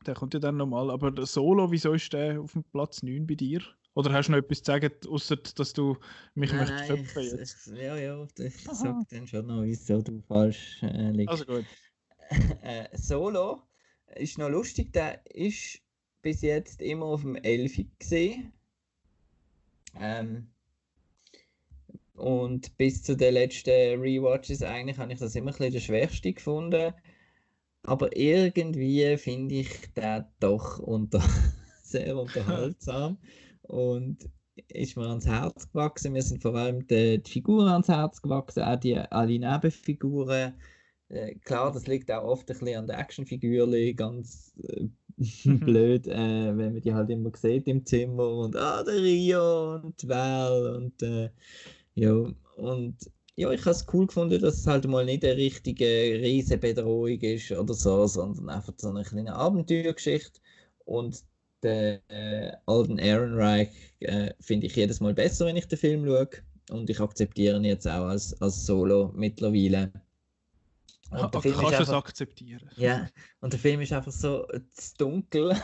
Der 0.07 0.15
kommt 0.15 0.35
ja 0.35 0.41
dann 0.41 0.57
nochmal. 0.57 0.91
Aber 0.91 1.11
der 1.11 1.27
Solo, 1.27 1.71
wieso 1.71 1.93
ist 1.93 2.13
der 2.13 2.41
auf 2.41 2.53
dem 2.53 2.65
Platz 2.65 3.03
9 3.03 3.27
bei 3.27 3.35
dir? 3.35 3.61
Oder 3.95 4.13
hast 4.13 4.29
du 4.29 4.33
noch 4.33 4.39
etwas 4.39 4.63
zu 4.63 4.65
sagen, 4.65 4.91
außer 5.09 5.37
dass 5.37 5.73
du 5.73 5.97
mich 6.35 6.53
nein, 6.53 6.61
möchtest 6.61 6.89
köpfen 6.89 7.23
jetzt? 7.23 7.67
Ja, 7.67 7.97
ja, 7.97 8.27
ich 8.39 8.63
sag 8.63 9.09
dann 9.09 9.27
schon 9.27 9.47
noch, 9.47 9.63
wieso 9.63 10.01
du 10.01 10.23
falsch 10.23 10.83
äh, 10.83 11.11
liegst. 11.11 11.31
Also 11.31 11.45
gut. 11.45 11.65
Äh, 12.63 12.87
Solo 12.97 13.61
ist 14.15 14.39
noch 14.39 14.49
lustig, 14.49 14.93
der 14.93 15.21
ist 15.35 15.81
bis 16.23 16.43
jetzt 16.43 16.81
immer 16.81 17.07
auf 17.07 17.23
dem 17.23 17.35
11 17.35 17.87
gesehen. 17.99 18.53
Ähm, 19.99 20.50
und 22.21 22.77
bis 22.77 23.03
zu 23.03 23.17
den 23.17 23.35
letzten 23.35 24.01
Rewatches 24.01 24.63
eigentlich 24.63 24.99
habe 24.99 25.13
ich 25.13 25.19
das 25.19 25.35
immer 25.35 25.51
ein 25.51 25.57
bisschen 25.57 25.73
der 25.73 25.81
schwächste 25.81 26.33
gefunden. 26.33 26.93
Aber 27.83 28.15
irgendwie 28.17 29.17
finde 29.17 29.55
ich 29.57 29.93
den 29.95 30.25
doch 30.39 30.79
unter 30.79 31.23
sehr 31.83 32.17
unterhaltsam 32.17 33.17
und 33.63 34.29
ist 34.69 34.97
mir 34.97 35.09
ans 35.09 35.27
Herz 35.27 35.71
gewachsen. 35.73 36.13
Mir 36.13 36.23
sind 36.23 36.43
vor 36.43 36.55
allem 36.55 36.87
die, 36.87 37.23
Figuren 37.27 37.69
ans 37.69 37.89
Herz 37.89 38.21
gewachsen, 38.21 38.63
auch 38.63 38.77
die 38.79 38.99
alle 38.99 39.39
Nebenfiguren. 39.39 40.55
Äh, 41.09 41.37
klar, 41.37 41.73
das 41.73 41.87
liegt 41.87 42.11
auch 42.11 42.25
oft 42.25 42.51
ein 42.51 42.59
bisschen 42.59 42.79
an 42.79 42.87
der 42.87 42.99
Actionfigur, 42.99 43.67
ganz 43.95 44.53
äh, 44.63 44.89
blöd, 45.45 46.07
äh, 46.07 46.57
wenn 46.57 46.75
man 46.75 46.81
die 46.81 46.93
halt 46.93 47.11
immer 47.11 47.33
sieht 47.35 47.67
im 47.67 47.85
Zimmer 47.87 48.29
und 48.29 48.57
ah, 48.57 48.83
der 48.85 49.03
Rio 49.03 49.77
und 49.77 50.07
Val 50.07 50.77
und 50.77 51.03
äh, 51.03 51.31
ja, 51.95 52.27
und 52.57 52.97
ja, 53.37 53.51
ich 53.51 53.61
habe 53.61 53.71
es 53.71 53.87
cool 53.93 54.07
gefunden, 54.07 54.41
dass 54.41 54.59
es 54.59 54.67
halt 54.67 54.87
mal 54.87 55.05
nicht 55.05 55.25
eine 55.25 55.37
richtige 55.37 55.85
Riesenbedrohung 55.87 57.21
ist 57.21 57.51
oder 57.53 57.73
so, 57.75 58.07
sondern 58.07 58.51
einfach 58.51 58.75
so 58.77 58.91
eine 58.91 59.03
kleine 59.03 59.35
Abenteuergeschichte. 59.35 60.41
Und 60.85 61.25
den 61.63 62.01
äh, 62.09 62.53
alten 62.67 62.99
Ehrenreich 62.99 63.71
äh, 64.01 64.33
finde 64.41 64.67
ich 64.67 64.77
jedes 64.77 65.01
Mal 65.01 65.15
besser, 65.15 65.47
wenn 65.47 65.57
ich 65.57 65.69
den 65.69 65.79
Film 65.79 66.05
schaue. 66.05 66.29
Und 66.71 66.91
ich 66.91 67.01
akzeptiere 67.01 67.57
ihn 67.57 67.65
jetzt 67.65 67.87
auch 67.87 68.07
als, 68.07 68.41
als 68.41 68.67
Solo 68.67 69.13
mittlerweile. 69.15 69.91
Und 71.11 71.35
der 71.35 71.41
Film 71.41 71.57
kannst 71.57 71.79
du 71.79 71.83
es 71.83 71.91
akzeptieren. 71.91 72.71
Ja, 72.77 73.09
und 73.41 73.53
der 73.53 73.61
Film 73.61 73.81
ist 73.81 73.93
einfach 73.93 74.13
so 74.13 74.47
zu 74.71 74.97
dunkel. 74.99 75.57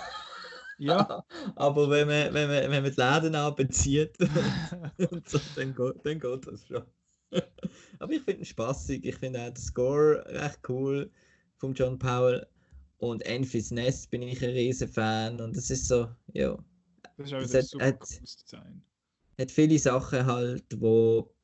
Ja. 0.79 1.24
Aber 1.57 1.91
wenn 1.91 2.09
man, 2.09 2.35
wenn 2.35 2.49
man, 2.49 2.70
wenn 2.70 2.83
man 2.83 2.93
die 2.93 3.01
Läden 3.01 3.35
abzieht, 3.35 4.16
so, 5.27 5.41
dann, 5.57 5.74
geht, 5.74 5.95
dann 6.05 6.20
geht 6.20 6.47
das 6.47 6.66
schon. 6.66 6.83
Aber 7.99 8.12
ich 8.12 8.22
finde 8.22 8.41
ihn 8.41 8.45
spaßig. 8.45 9.05
Ich 9.05 9.16
finde 9.16 9.41
auch 9.41 9.47
den 9.51 9.57
Score 9.57 10.24
recht 10.27 10.61
cool 10.68 11.11
von 11.57 11.74
John 11.74 11.99
Powell. 11.99 12.47
Und 12.99 13.24
Enfys 13.27 13.70
Nest 13.70 14.11
bin 14.11 14.22
ich 14.22 14.43
ein 14.43 14.51
riesen 14.51 14.89
Fan. 14.89 15.41
Und 15.41 15.57
das 15.57 15.70
ist 15.70 15.89
so, 15.89 16.09
ja. 16.33 16.57
Das 17.16 17.27
ist 17.27 17.35
auch 17.35 17.43
wieder 17.43 17.62
super 17.62 17.87
hat, 17.87 18.01
cooles 18.01 18.37
Design. 18.37 18.83
Hat 19.39 19.51
viele 19.51 19.79
Sachen 19.79 20.24
halt, 20.24 20.64
wo, 20.81 21.35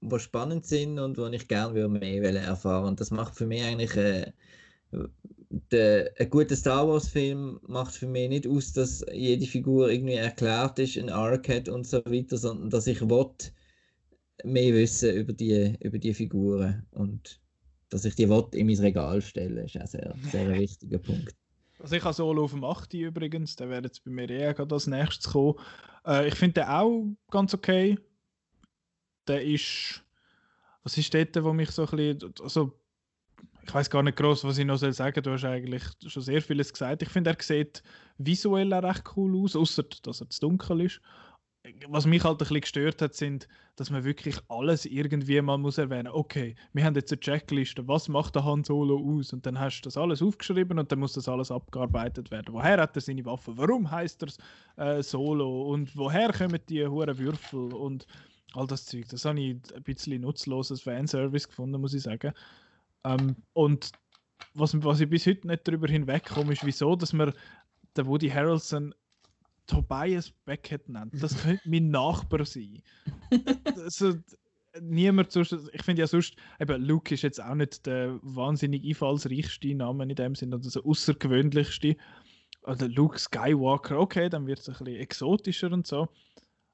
wo 0.00 0.18
spannend 0.18 0.66
sind 0.66 0.98
und 0.98 1.18
wo 1.18 1.26
ich 1.26 1.48
gerne 1.48 1.88
mehr 1.88 2.34
erfahren 2.34 2.86
Und 2.86 3.00
das 3.00 3.10
macht 3.10 3.36
für 3.36 3.46
mich 3.46 3.62
eigentlich 3.62 3.94
äh, 3.96 4.32
der, 5.50 6.12
ein 6.18 6.30
guter 6.30 6.54
Star 6.54 6.88
Wars-Film 6.88 7.60
macht 7.66 7.94
für 7.94 8.06
mich 8.06 8.28
nicht 8.28 8.46
aus, 8.46 8.72
dass 8.72 9.04
jede 9.12 9.46
Figur 9.46 9.90
irgendwie 9.90 10.14
erklärt 10.14 10.78
ist, 10.78 10.96
ein 10.96 11.10
Arc 11.10 11.48
hat 11.48 11.68
und 11.68 11.86
so 11.86 11.98
weiter, 12.06 12.36
sondern 12.36 12.70
dass 12.70 12.86
ich 12.86 13.00
will, 13.00 13.30
mehr 14.44 14.72
wissen 14.72 15.14
über 15.14 15.32
die, 15.32 15.76
über 15.80 15.98
die 15.98 16.14
Figuren 16.14 16.86
und 16.92 17.40
dass 17.90 18.04
ich 18.04 18.14
die 18.14 18.28
will 18.28 18.46
in 18.52 18.68
mein 18.68 18.78
Regal 18.78 19.20
stelle, 19.20 19.64
ist 19.64 19.76
auch 19.76 19.86
sehr, 19.86 20.14
sehr 20.30 20.48
ein 20.48 20.58
wichtiger 20.58 20.98
Punkt. 20.98 21.34
Also 21.80 21.96
ich 21.96 22.04
habe 22.04 22.14
Solo 22.14 22.44
auf 22.44 22.52
dem 22.52 22.64
8 22.64 22.94
übrigens, 22.94 23.56
der 23.56 23.68
wäre 23.68 23.82
jetzt 23.82 24.04
bei 24.04 24.10
mir 24.10 24.30
eher 24.30 24.54
gerade 24.54 24.74
als 24.74 24.86
nächstes 24.86 25.32
kommen. 25.32 25.54
Äh, 26.06 26.28
ich 26.28 26.34
finde 26.34 26.60
den 26.60 26.68
auch 26.68 27.06
ganz 27.30 27.54
okay. 27.54 27.98
Der 29.26 29.42
ist, 29.42 30.02
was 30.82 30.96
ist 30.96 31.12
dort, 31.12 31.42
wo 31.42 31.52
mich 31.52 31.70
so 31.70 31.86
ein 31.86 31.96
bisschen, 31.96 32.34
also 32.40 32.79
ich 33.62 33.74
weiß 33.74 33.90
gar 33.90 34.02
nicht 34.02 34.16
groß, 34.16 34.44
was 34.44 34.58
ich 34.58 34.64
noch 34.64 34.78
soll 34.78 34.92
sagen. 34.92 35.22
Du 35.22 35.32
hast 35.32 35.44
eigentlich 35.44 35.82
schon 36.06 36.22
sehr 36.22 36.42
vieles 36.42 36.72
gesagt. 36.72 37.02
Ich 37.02 37.08
finde, 37.08 37.30
er 37.30 37.36
sieht 37.40 37.82
visuell 38.18 38.72
auch 38.72 38.82
recht 38.82 39.04
cool 39.16 39.36
aus, 39.42 39.56
außer 39.56 39.84
dass 40.02 40.20
er 40.20 40.30
zu 40.30 40.40
dunkel 40.40 40.82
ist. 40.82 41.00
Was 41.88 42.06
mich 42.06 42.24
halt 42.24 42.36
ein 42.36 42.38
bisschen 42.38 42.60
gestört 42.62 43.02
hat, 43.02 43.14
sind, 43.14 43.46
dass 43.76 43.90
man 43.90 44.02
wirklich 44.02 44.36
alles 44.48 44.86
irgendwie 44.86 45.40
mal 45.42 45.58
muss 45.58 45.76
erwähnen. 45.76 46.08
Okay, 46.08 46.54
wir 46.72 46.84
haben 46.84 46.94
jetzt 46.94 47.12
eine 47.12 47.20
Checkliste. 47.20 47.86
Was 47.86 48.08
macht 48.08 48.34
der 48.34 48.46
Han 48.46 48.64
Solo 48.64 48.96
aus? 48.96 49.34
Und 49.34 49.44
dann 49.44 49.60
hast 49.60 49.82
du 49.82 49.84
das 49.84 49.98
alles 49.98 50.22
aufgeschrieben 50.22 50.78
und 50.78 50.90
dann 50.90 51.00
muss 51.00 51.12
das 51.12 51.28
alles 51.28 51.50
abgearbeitet 51.50 52.30
werden. 52.30 52.54
Woher 52.54 52.80
hat 52.80 52.96
er 52.96 53.02
seine 53.02 53.26
Waffe? 53.26 53.52
Warum 53.56 53.90
heißt 53.90 54.24
er 54.76 54.98
äh, 54.98 55.02
Solo? 55.02 55.70
Und 55.70 55.94
woher 55.96 56.32
kommen 56.32 56.60
die 56.68 56.86
hohen 56.86 57.18
Würfel? 57.18 57.74
Und 57.74 58.06
all 58.54 58.66
das 58.66 58.86
Zeug. 58.86 59.08
Das 59.08 59.24
habe 59.24 59.40
ich 59.40 59.56
ein 59.74 59.82
bisschen 59.82 60.22
nutzloses 60.22 60.82
Fanservice 60.82 61.48
gefunden, 61.48 61.80
muss 61.80 61.94
ich 61.94 62.02
sagen. 62.02 62.32
Ähm, 63.04 63.36
und 63.52 63.92
was, 64.54 64.74
was 64.82 65.00
ich 65.00 65.08
bis 65.08 65.26
heute 65.26 65.46
nicht 65.46 65.66
darüber 65.66 65.88
hinwegkomme, 65.88 66.52
ist, 66.52 66.64
wieso, 66.64 66.96
dass 66.96 67.12
man 67.12 67.32
den 67.96 68.06
Woody 68.06 68.28
Harrelson 68.28 68.94
Tobias 69.66 70.32
Beckett 70.44 70.88
nennt. 70.88 71.22
Das 71.22 71.36
könnte 71.42 71.62
mein 71.68 71.90
Nachbar 71.90 72.44
sein. 72.44 72.82
also, 73.76 74.14
niemand 74.80 75.30
sonst, 75.32 75.54
ich 75.72 75.82
finde 75.82 76.00
ja 76.00 76.06
sonst, 76.06 76.34
eben 76.58 76.82
Luke 76.84 77.14
ist 77.14 77.22
jetzt 77.22 77.42
auch 77.42 77.54
nicht 77.54 77.86
der 77.86 78.18
wahnsinnig 78.22 78.84
einfallsreichste 78.84 79.74
Name 79.74 80.04
in 80.04 80.14
dem 80.14 80.34
Sinne, 80.34 80.56
oder 80.56 80.68
der 80.68 80.84
außergewöhnlichste. 80.84 81.96
Oder 82.62 82.88
Luke 82.88 83.18
Skywalker, 83.18 83.98
okay, 83.98 84.28
dann 84.28 84.46
wird 84.46 84.58
es 84.58 84.68
ein 84.68 84.84
bisschen 84.84 85.00
exotischer 85.00 85.72
und 85.72 85.86
so. 85.86 86.08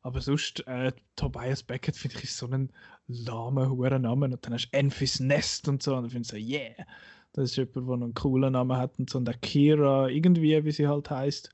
Aber 0.07 0.21
sonst, 0.21 0.65
äh, 0.69 0.93
Tobias 1.17 1.65
Beckett 1.65 1.97
finde 1.97 2.19
ich 2.19 2.25
ist 2.25 2.39
so 2.39 2.47
ein 2.47 2.71
lahmer, 3.09 3.69
hoher 3.69 3.99
Name. 3.99 4.27
Und 4.27 4.47
dann 4.47 4.53
hast 4.53 4.71
du 4.71 4.79
Enfys 4.79 5.19
Nest 5.19 5.67
und 5.67 5.83
so. 5.83 5.97
Und 5.97 6.03
dann 6.05 6.11
finde 6.11 6.23
ich 6.23 6.29
so, 6.29 6.37
yeah, 6.37 6.87
das 7.33 7.51
ist 7.51 7.57
jemand, 7.57 7.89
der 7.89 7.95
einen 7.95 8.15
coolen 8.15 8.53
Namen 8.53 8.77
hat. 8.77 8.97
Und 9.01 9.11
so. 9.11 9.19
Und 9.19 9.25
der 9.25 9.35
Kira, 9.35 10.09
irgendwie, 10.09 10.65
wie 10.65 10.71
sie 10.71 10.87
halt 10.87 11.11
heißt, 11.11 11.51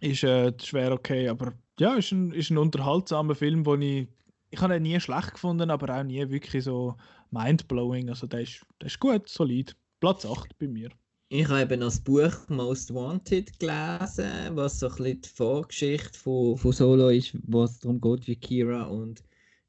ist 0.00 0.24
äh, 0.24 0.54
schwer 0.62 0.92
okay. 0.92 1.28
Aber 1.28 1.52
ja, 1.78 1.94
ist 1.94 2.10
ein, 2.10 2.32
ist 2.32 2.48
ein 2.48 2.56
unterhaltsamer 2.56 3.34
Film, 3.34 3.66
wo 3.66 3.74
ich, 3.74 4.08
ich 4.48 4.60
habe 4.62 4.76
ihn 4.76 4.82
nie 4.84 4.98
schlecht 4.98 5.34
gefunden, 5.34 5.70
aber 5.70 5.94
auch 5.94 6.02
nie 6.02 6.26
wirklich 6.30 6.64
so 6.64 6.96
mindblowing. 7.32 8.08
Also 8.08 8.28
der 8.28 8.40
ist, 8.40 8.64
der 8.80 8.86
ist 8.86 8.98
gut, 8.98 9.28
solid. 9.28 9.76
Platz 10.00 10.24
8 10.24 10.58
bei 10.58 10.68
mir. 10.68 10.88
Ich 11.32 11.46
habe 11.46 11.62
eben 11.62 11.80
das 11.80 12.00
Buch 12.00 12.32
Most 12.48 12.92
Wanted 12.92 13.60
gelesen, 13.60 14.56
was 14.56 14.80
so 14.80 14.88
ein 14.88 14.96
bisschen 14.96 15.20
die 15.20 15.28
Vorgeschichte 15.28 16.18
von, 16.18 16.56
von 16.56 16.72
Solo 16.72 17.10
ist, 17.10 17.38
wo 17.46 17.62
es 17.62 17.78
darum 17.78 18.00
geht, 18.00 18.26
wie 18.26 18.34
Kira 18.34 18.82
und 18.82 19.22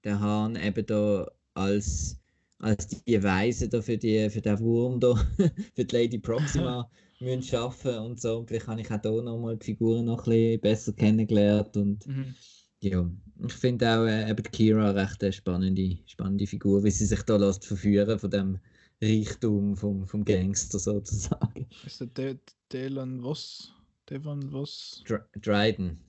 der 0.03 0.19
Hahn 0.19 0.55
eben 0.55 0.83
da 0.87 1.29
als, 1.53 2.19
als 2.57 2.87
die 2.87 3.21
Weise 3.21 3.69
da 3.69 3.79
für, 3.79 3.95
die, 3.95 4.27
für 4.31 4.41
den 4.41 4.59
Wurm 4.59 4.99
da, 4.99 5.13
für 5.75 5.85
die 5.85 5.95
Lady 5.95 6.17
Proxima 6.17 6.89
müssen 7.19 7.43
schaffen 7.43 7.95
und 7.95 8.19
so. 8.19 8.39
Und 8.39 8.47
vielleicht 8.47 8.65
habe 8.65 8.81
ich 8.81 8.89
auch 8.89 8.99
hier 8.99 9.21
nochmal 9.21 9.57
die 9.57 9.65
Figuren 9.65 10.05
noch 10.05 10.25
ein 10.25 10.31
bisschen 10.31 10.61
besser 10.61 10.93
kennengelernt 10.93 11.77
und 11.77 12.07
mhm. 12.07 12.33
ja, 12.79 13.07
ich 13.45 13.53
finde 13.53 13.87
auch 13.87 14.07
äh, 14.07 14.27
eben 14.27 14.43
Kira 14.51 14.89
recht 14.89 15.23
eine 15.23 15.31
spannende, 15.31 15.99
spannende 16.07 16.47
Figur, 16.47 16.83
wie 16.83 16.89
sie 16.89 17.05
sich 17.05 17.21
da 17.21 17.35
lässt 17.35 17.67
verführen 17.67 18.17
von 18.17 18.31
dem 18.31 18.59
Reichtum 19.01 19.75
vom, 19.75 20.07
vom 20.07 20.23
Gangster 20.23 20.79
sozusagen. 20.79 21.67
Ist 21.85 22.05
der 22.17 22.37
Dylan 22.71 23.23
was? 23.23 23.73
Devon 24.09 24.51
was? 24.53 25.03
Dr 25.07 25.41
Dryden. 25.41 25.99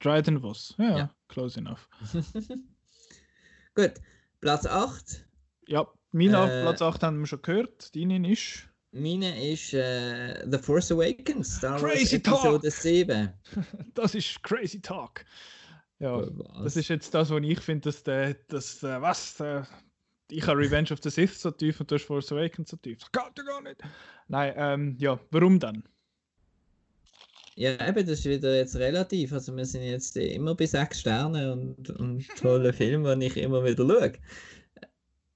Dryden 0.00 0.42
was? 0.42 0.74
Ja, 0.78 0.98
ja. 0.98 1.14
close 1.28 1.58
enough. 1.58 1.88
Gut, 3.74 3.94
Platz 4.40 4.66
8. 4.66 5.26
Ja, 5.66 5.86
meine 6.12 6.50
äh, 6.50 6.62
Platz 6.62 6.82
8 6.82 7.02
haben 7.02 7.20
wir 7.20 7.26
schon 7.26 7.42
gehört. 7.42 7.94
Deine 7.94 8.30
ist? 8.30 8.68
Meine 8.92 9.52
ist 9.52 9.74
äh, 9.74 10.48
The 10.50 10.58
Force 10.58 10.92
Awakens, 10.92 11.56
Star 11.56 11.78
Crazy 11.78 12.24
Wars 12.24 12.44
Episode 12.44 12.70
7. 12.70 13.32
das 13.94 14.14
ist 14.14 14.42
Crazy 14.42 14.80
Talk. 14.80 15.24
Ja, 15.98 16.20
was? 16.20 16.64
das 16.64 16.76
ist 16.76 16.88
jetzt 16.88 17.12
das, 17.12 17.30
was 17.30 17.42
ich 17.42 17.60
finde, 17.60 17.82
dass 17.82 18.02
der, 18.02 18.34
das, 18.48 18.82
äh, 18.82 19.00
was, 19.02 19.36
der, 19.36 19.66
ich 20.30 20.46
habe 20.46 20.60
Revenge 20.60 20.90
of 20.92 20.98
the 21.02 21.10
Sith 21.10 21.40
so 21.40 21.50
tief 21.50 21.80
und 21.80 21.90
du 21.90 21.94
hast 21.94 22.04
Force 22.04 22.32
Awakens 22.32 22.70
so 22.70 22.76
tief. 22.76 22.98
Das 22.98 23.12
geht 23.12 23.38
ja 23.38 23.44
gar 23.44 23.62
nicht. 23.62 23.82
Nein, 24.28 24.54
ähm, 24.56 24.96
ja, 24.98 25.18
warum 25.30 25.58
dann? 25.58 25.82
Ja, 27.56 27.72
eben, 27.88 28.06
das 28.06 28.20
ist 28.20 28.24
wieder 28.26 28.54
jetzt 28.54 28.76
relativ. 28.76 29.32
Also 29.32 29.56
wir 29.56 29.64
sind 29.64 29.82
jetzt 29.82 30.16
immer 30.16 30.54
bei 30.54 30.66
sechs 30.66 31.00
Sterne 31.00 31.52
und, 31.52 31.90
und 31.90 32.24
tolle 32.40 32.72
Filme, 32.72 33.18
die 33.18 33.26
ich 33.26 33.36
immer 33.36 33.64
wieder 33.64 33.84
schaue. 33.86 34.12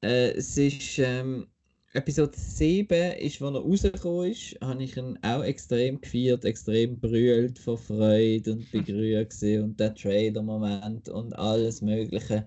Äh, 0.03 0.32
es 0.32 0.57
ist 0.57 0.99
ähm, 0.99 1.49
Episode 1.95 2.32
7 2.34 3.18
ist, 3.18 3.40
wo 3.40 3.49
er 3.49 3.61
rausgekommen 3.61 4.30
ist, 4.30 4.57
habe 4.62 4.82
ich 4.82 4.97
ihn 4.97 5.18
auch 5.22 5.43
extrem 5.43 6.01
gefeiert, 6.01 6.45
extrem 6.45 6.99
brüllt 6.99 7.59
vor 7.59 7.76
Freude 7.76 8.53
und 8.53 8.70
begrüßt 8.72 9.43
und 9.43 9.78
der 9.78 9.95
Trailer-Moment 9.95 11.09
und 11.09 11.36
alles 11.36 11.82
Mögliche. 11.82 12.47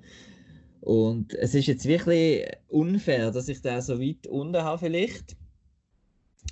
Und 0.85 1.33
es 1.33 1.55
ist 1.55 1.65
jetzt 1.65 1.85
wirklich 1.87 2.45
unfair, 2.67 3.31
dass 3.31 3.49
ich 3.49 3.59
da 3.63 3.81
so 3.81 3.99
weit 3.99 4.27
unten 4.27 4.61
habe 4.61 4.77
vielleicht. 4.77 5.35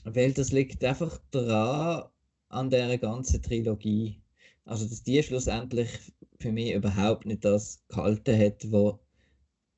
Weil 0.06 0.34
das 0.34 0.52
liegt 0.52 0.84
einfach 0.84 1.20
daran, 1.30 2.10
an 2.50 2.72
der 2.72 2.98
ganzen 2.98 3.44
Trilogie. 3.44 4.20
Also, 4.66 4.88
dass 4.88 5.04
die 5.04 5.22
schlussendlich 5.22 5.92
für 6.40 6.52
mich 6.52 6.74
überhaupt 6.74 7.28
nicht 7.28 7.46
das 7.46 7.84
gehalten 7.90 8.36
hat, 8.40 8.72
wo, 8.72 9.00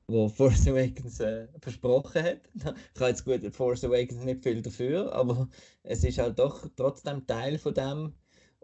wo 0.08 0.26
Force 0.30 0.66
Awakens 0.66 1.20
äh, 1.20 1.48
versprochen 1.60 2.22
hat. 2.22 2.40
Ich 2.94 3.00
habe 3.00 3.10
jetzt 3.10 3.26
gut 3.26 3.54
Force 3.54 3.84
Awakens 3.84 4.24
nicht 4.24 4.42
viel 4.42 4.62
dafür, 4.62 5.12
aber 5.12 5.50
es 5.82 6.02
ist 6.02 6.16
halt 6.16 6.38
doch 6.38 6.66
trotzdem 6.76 7.26
Teil 7.26 7.58
von 7.58 7.74
dem, 7.74 8.14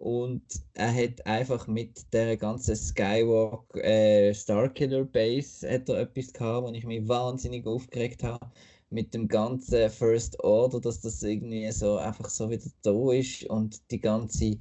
und 0.02 0.42
er 0.74 0.92
hat 0.92 1.24
einfach 1.26 1.68
mit 1.68 2.12
der 2.12 2.36
ganzen 2.36 2.74
Skywalk 2.74 3.76
äh, 3.76 4.34
Starkiller 4.34 5.04
Base 5.04 5.64
hat 5.72 5.88
er 5.88 6.00
etwas 6.00 6.32
gehabt, 6.32 6.66
wo 6.66 6.72
ich 6.72 6.84
mich 6.84 7.06
wahnsinnig 7.06 7.64
aufgeregt 7.68 8.24
habe. 8.24 8.44
Mit 8.90 9.14
dem 9.14 9.28
ganzen 9.28 9.88
First 9.90 10.42
Order, 10.42 10.80
dass 10.80 11.02
das 11.02 11.22
irgendwie 11.22 11.70
so 11.70 11.98
einfach 11.98 12.28
so 12.30 12.50
wieder 12.50 12.68
da 12.82 13.12
ist 13.12 13.44
und 13.44 13.80
die 13.92 14.00
ganze 14.00 14.58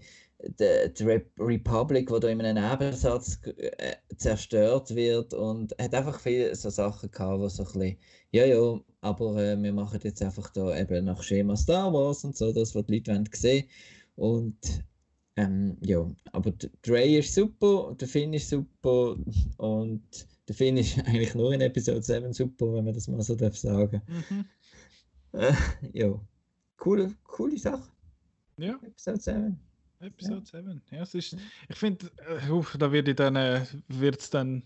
die, 0.59 0.93
die 0.95 1.21
Republic, 1.39 2.11
wo 2.11 2.19
da 2.19 2.27
in 2.27 2.41
einem 2.41 2.63
Nebensatz 2.63 3.39
äh, 3.57 3.95
zerstört 4.17 4.93
wird 4.93 5.33
und 5.33 5.73
hat 5.81 5.95
einfach 5.95 6.19
viele 6.19 6.55
so 6.55 6.69
Sachen 6.69 7.09
gehabt, 7.09 7.39
wo 7.39 7.49
so 7.49 7.63
ein 7.63 7.65
bisschen, 7.65 7.97
ja, 8.29 8.45
ja, 8.45 8.79
aber 9.01 9.37
äh, 9.37 9.57
wir 9.59 9.73
machen 9.73 10.01
jetzt 10.03 10.21
einfach 10.21 10.51
da 10.51 10.77
eben 10.77 11.05
nach 11.05 11.23
Schema 11.23 11.55
Star 11.55 11.91
Wars 11.91 12.23
und 12.23 12.37
so, 12.37 12.53
das, 12.53 12.75
was 12.75 12.85
die 12.85 12.97
Leute 12.97 13.11
wollen 13.11 13.29
sehen. 13.33 13.65
Und 14.15 14.83
Ähm, 15.37 15.77
ja, 15.81 16.09
aber 16.33 16.51
der 16.51 16.69
Dre 16.81 17.03
ist 17.03 17.33
super, 17.33 17.95
der 17.99 18.07
Finn 18.07 18.33
ist 18.33 18.49
super 18.49 19.15
und 19.57 20.27
der 20.47 20.55
Finn 20.55 20.77
ist 20.77 20.99
eigentlich 21.05 21.33
nur 21.35 21.53
in 21.53 21.61
Episode 21.61 22.01
7 22.01 22.33
super, 22.33 22.73
wenn 22.73 22.85
man 22.85 22.93
das 22.93 23.07
mal 23.07 23.21
so 23.21 23.35
darf 23.35 23.57
sagen. 23.57 24.01
Mhm. 24.07 24.45
Äh, 25.33 25.53
ja, 25.93 26.19
coole, 26.77 27.15
coole 27.23 27.57
Sache. 27.57 27.89
Ja, 28.57 28.77
Episode 28.83 29.19
7. 29.19 29.59
Episode 30.01 30.45
7. 30.45 30.81
Ja, 30.91 31.01
es 31.03 31.15
ist, 31.15 31.37
ich 31.69 31.77
finde, 31.77 32.07
äh, 32.27 32.77
da 32.77 32.91
wird 32.91 33.19
dann, 33.19 33.35
äh, 33.35 33.65
wird's 33.87 34.29
dann, 34.29 34.63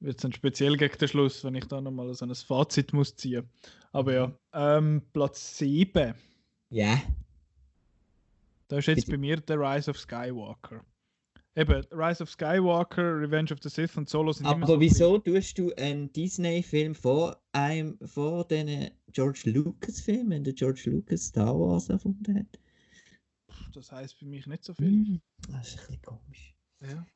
wird's 0.00 0.22
dann 0.22 0.32
speziell 0.32 0.76
gegen 0.76 0.96
den 0.96 1.08
Schluss, 1.08 1.42
wenn 1.42 1.56
ich 1.56 1.64
da 1.64 1.80
nochmal 1.80 2.14
so 2.14 2.24
ein 2.24 2.34
Fazit 2.34 2.92
muss 2.92 3.16
ziehen. 3.16 3.48
Aber 3.92 4.12
ja, 4.12 4.38
ähm, 4.52 5.02
Platz 5.12 5.58
7. 5.58 6.14
Ja, 6.70 7.00
Da 8.68 8.78
ist 8.78 8.86
jetzt 8.86 9.06
Bitte. 9.06 9.12
bei 9.12 9.18
mir 9.18 9.36
der 9.38 9.58
Rise 9.58 9.90
of 9.90 9.98
Skywalker. 9.98 10.84
Eben, 11.56 11.84
Rise 11.90 12.22
of 12.22 12.30
Skywalker, 12.30 13.20
Revenge 13.20 13.50
of 13.52 13.58
the 13.62 13.68
Sith 13.68 13.96
und 13.96 14.08
Solo 14.08 14.32
sind 14.32 14.46
immer 14.46 14.56
aber 14.56 14.66
so 14.66 14.80
wieso 14.80 15.18
tust 15.18 15.58
du 15.58 15.72
einen 15.74 16.12
Disney-Film 16.12 16.94
vor 16.94 17.42
einem, 17.52 17.98
vor 18.04 18.46
den 18.46 18.90
George 19.12 19.42
Lucas-Filmen, 19.46 20.44
den 20.44 20.54
George 20.54 20.82
Lucas 20.86 21.26
Star 21.26 21.58
Wars 21.58 21.88
erfunden 21.88 22.38
hat? 22.38 22.60
Das 23.74 23.90
heißt 23.90 24.14
für 24.14 24.26
mich 24.26 24.46
nicht 24.46 24.62
so 24.62 24.74
viel. 24.74 24.86
Hm, 24.86 25.20
Das 25.50 25.68
ist 25.68 25.78
ein 25.80 25.86
bisschen 25.86 26.02
komisch. 26.02 26.54
Ja. 26.80 27.06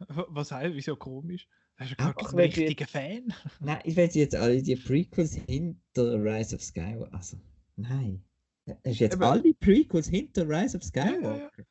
Was 0.28 0.50
heißt, 0.52 0.74
wieso 0.74 0.96
komisch? 0.96 1.46
Hast 1.76 1.90
du 1.92 1.96
gar 1.96 2.14
keinen 2.14 2.38
richtigen 2.38 2.86
Fan? 2.86 3.34
Nein, 3.60 3.80
ich 3.84 3.96
weiß 3.96 4.14
jetzt 4.14 4.34
alle 4.34 4.62
die 4.62 4.76
Prequels 4.76 5.34
hinter 5.34 6.14
Rise 6.22 6.54
of 6.54 6.62
Skywalker. 6.62 7.12
Also, 7.14 7.36
nein. 7.76 8.22
Hast 8.66 8.84
du 8.84 8.90
jetzt 9.04 9.14
Eben. 9.14 9.22
alle 9.22 9.54
Prequels 9.54 10.08
hinter 10.08 10.48
Rise 10.48 10.76
of 10.76 10.82
ja, 10.94 11.04
ja. 11.04 11.12
Skywalker? 11.14 11.62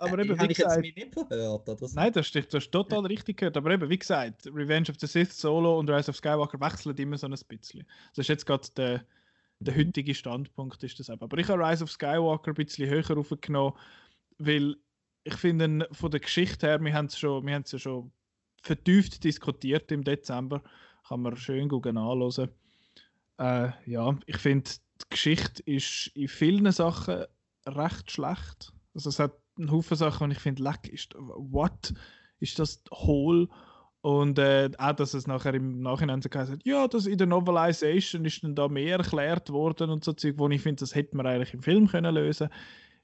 Aber 0.00 0.18
Äh, 0.18 0.24
eben, 0.24 0.40
wie 0.40 0.48
gesagt- 0.48 0.80
mich 0.80 0.96
nicht 0.96 1.12
verhört, 1.12 1.68
oder 1.68 1.86
so? 1.88 1.94
Nein, 1.94 2.12
das 2.12 2.26
stimmt, 2.26 2.52
du 2.52 2.56
hast 2.56 2.70
total 2.70 3.06
richtig 3.06 3.36
gehört. 3.36 3.56
Aber 3.56 3.70
eben, 3.70 3.88
wie 3.88 3.98
gesagt, 3.98 4.46
Revenge 4.46 4.88
of 4.90 4.96
the 4.98 5.06
Sith, 5.06 5.32
Solo 5.38 5.78
und 5.78 5.88
Rise 5.88 6.10
of 6.10 6.16
Skywalker 6.16 6.58
wechseln 6.60 6.96
immer 6.96 7.16
so 7.16 7.26
ein 7.28 7.34
bisschen. 7.48 7.86
Das 8.14 8.24
ist 8.24 8.28
jetzt 8.28 8.46
gerade 8.46 8.68
der, 8.76 9.04
der 9.60 9.76
heutige 9.76 10.14
Standpunkt, 10.14 10.82
ist 10.82 10.98
das 10.98 11.08
eben. 11.10 11.22
Aber 11.22 11.38
ich 11.38 11.48
habe 11.48 11.62
Rise 11.64 11.84
of 11.84 11.90
Skywalker 11.92 12.50
ein 12.50 12.54
bisschen 12.54 12.90
höher 12.90 13.16
aufgenommen, 13.16 13.74
weil 14.38 14.76
ich 15.22 15.34
finde, 15.34 15.88
von 15.92 16.10
der 16.10 16.20
Geschichte 16.20 16.66
her, 16.66 16.80
wir 16.82 16.92
haben 16.92 17.06
es 17.06 17.16
schon, 17.18 17.46
wir 17.46 17.54
haben 17.54 17.62
es 17.62 17.72
ja 17.72 17.78
schon 17.78 18.10
vertieft 18.62 19.22
diskutiert 19.22 19.92
im 19.92 20.02
Dezember, 20.02 20.62
kann 21.06 21.20
man 21.22 21.36
schön 21.36 21.68
gut 21.68 21.86
anhören. 21.86 22.48
Äh, 23.38 23.70
ja, 23.86 24.18
ich 24.26 24.38
finde, 24.38 24.70
die 25.04 25.10
Geschichte 25.10 25.62
ist 25.64 26.10
in 26.14 26.28
vielen 26.28 26.70
Sachen 26.72 27.24
recht 27.66 28.10
schlecht. 28.10 28.72
Also 28.94 29.08
es 29.08 29.18
hat 29.18 29.32
einen 29.58 29.70
Haufen 29.70 29.96
Sachen, 29.96 30.24
und 30.24 30.30
ich 30.30 30.38
finde, 30.38 30.62
leck, 30.62 30.88
ist, 30.88 31.14
what? 31.16 31.94
Ist 32.40 32.58
das 32.58 32.82
hohl? 32.90 33.48
Und 34.00 34.38
äh, 34.38 34.70
auch, 34.76 34.92
dass 34.92 35.14
es 35.14 35.26
nachher 35.26 35.54
im 35.54 35.80
Nachhinein 35.80 36.20
so 36.20 36.28
geheißen 36.28 36.56
hat, 36.56 36.66
ja, 36.66 36.86
das 36.86 37.06
in 37.06 37.16
der 37.16 37.26
Novelization 37.26 38.24
ist 38.26 38.44
dann 38.44 38.54
da 38.54 38.68
mehr 38.68 38.98
erklärt 38.98 39.48
worden 39.48 39.88
und 39.88 40.04
so 40.04 40.12
Zeug, 40.12 40.34
wo 40.36 40.46
ich 40.50 40.60
finde, 40.60 40.80
das 40.80 40.94
hätte 40.94 41.16
man 41.16 41.26
eigentlich 41.26 41.54
im 41.54 41.62
Film 41.62 41.88
können 41.88 42.14
lösen. 42.14 42.50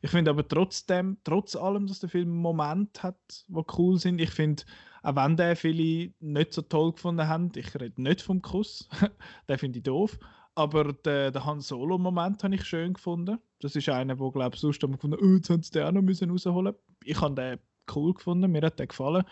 Ich 0.03 0.11
finde 0.11 0.31
aber 0.31 0.47
trotzdem, 0.47 1.19
trotz 1.25 1.57
allem, 1.57 1.87
dass 1.87 2.01
der 2.01 2.11
Film 2.11 2.31
Moment 2.31 3.03
hat, 3.03 3.17
wo 3.49 3.65
cool 3.79 3.99
sind, 3.99 4.21
ich 4.21 4.31
finde, 4.31 4.63
auch 5.03 5.17
wenn 5.17 5.37
den 5.37 5.57
viele 5.57 6.13
nicht 6.21 6.53
so 6.53 6.63
toll 6.63 6.93
gefunden 6.93 7.27
haben, 7.27 7.51
ich 7.55 7.75
rede 7.75 8.03
nicht 8.03 8.21
vom 8.21 8.43
Kuss, 8.43 8.89
den 9.49 9.59
finde 9.59 9.79
ich 9.79 9.85
doof, 9.85 10.19
aber 10.61 10.93
den, 10.93 11.33
den 11.33 11.45
Han 11.45 11.61
Solo-Moment 11.61 12.45
habe 12.45 12.55
ich 12.55 12.65
schön 12.65 12.93
gefunden. 12.93 13.39
Das 13.61 13.75
ist 13.77 13.89
einer, 13.89 14.19
wo 14.19 14.31
glaube 14.31 14.55
ich 14.55 14.61
sonst 14.61 14.83
haben 14.83 14.91
wir 14.91 14.97
gefunden, 14.97 15.19
oh, 15.23 15.37
jetzt 15.37 15.49
haben 15.49 15.63
sie 15.63 15.73
den 15.73 15.85
auch 15.85 15.93
noch 15.93 16.03
müssen 16.03 16.31
rausholen. 16.31 16.75
Ich 17.03 17.19
habe 17.21 17.35
den 17.35 17.59
cool 17.95 18.13
gefunden, 18.13 18.53
mir 18.53 18.61
hat 18.61 18.79
der 18.79 18.87
gefallen. 18.87 19.25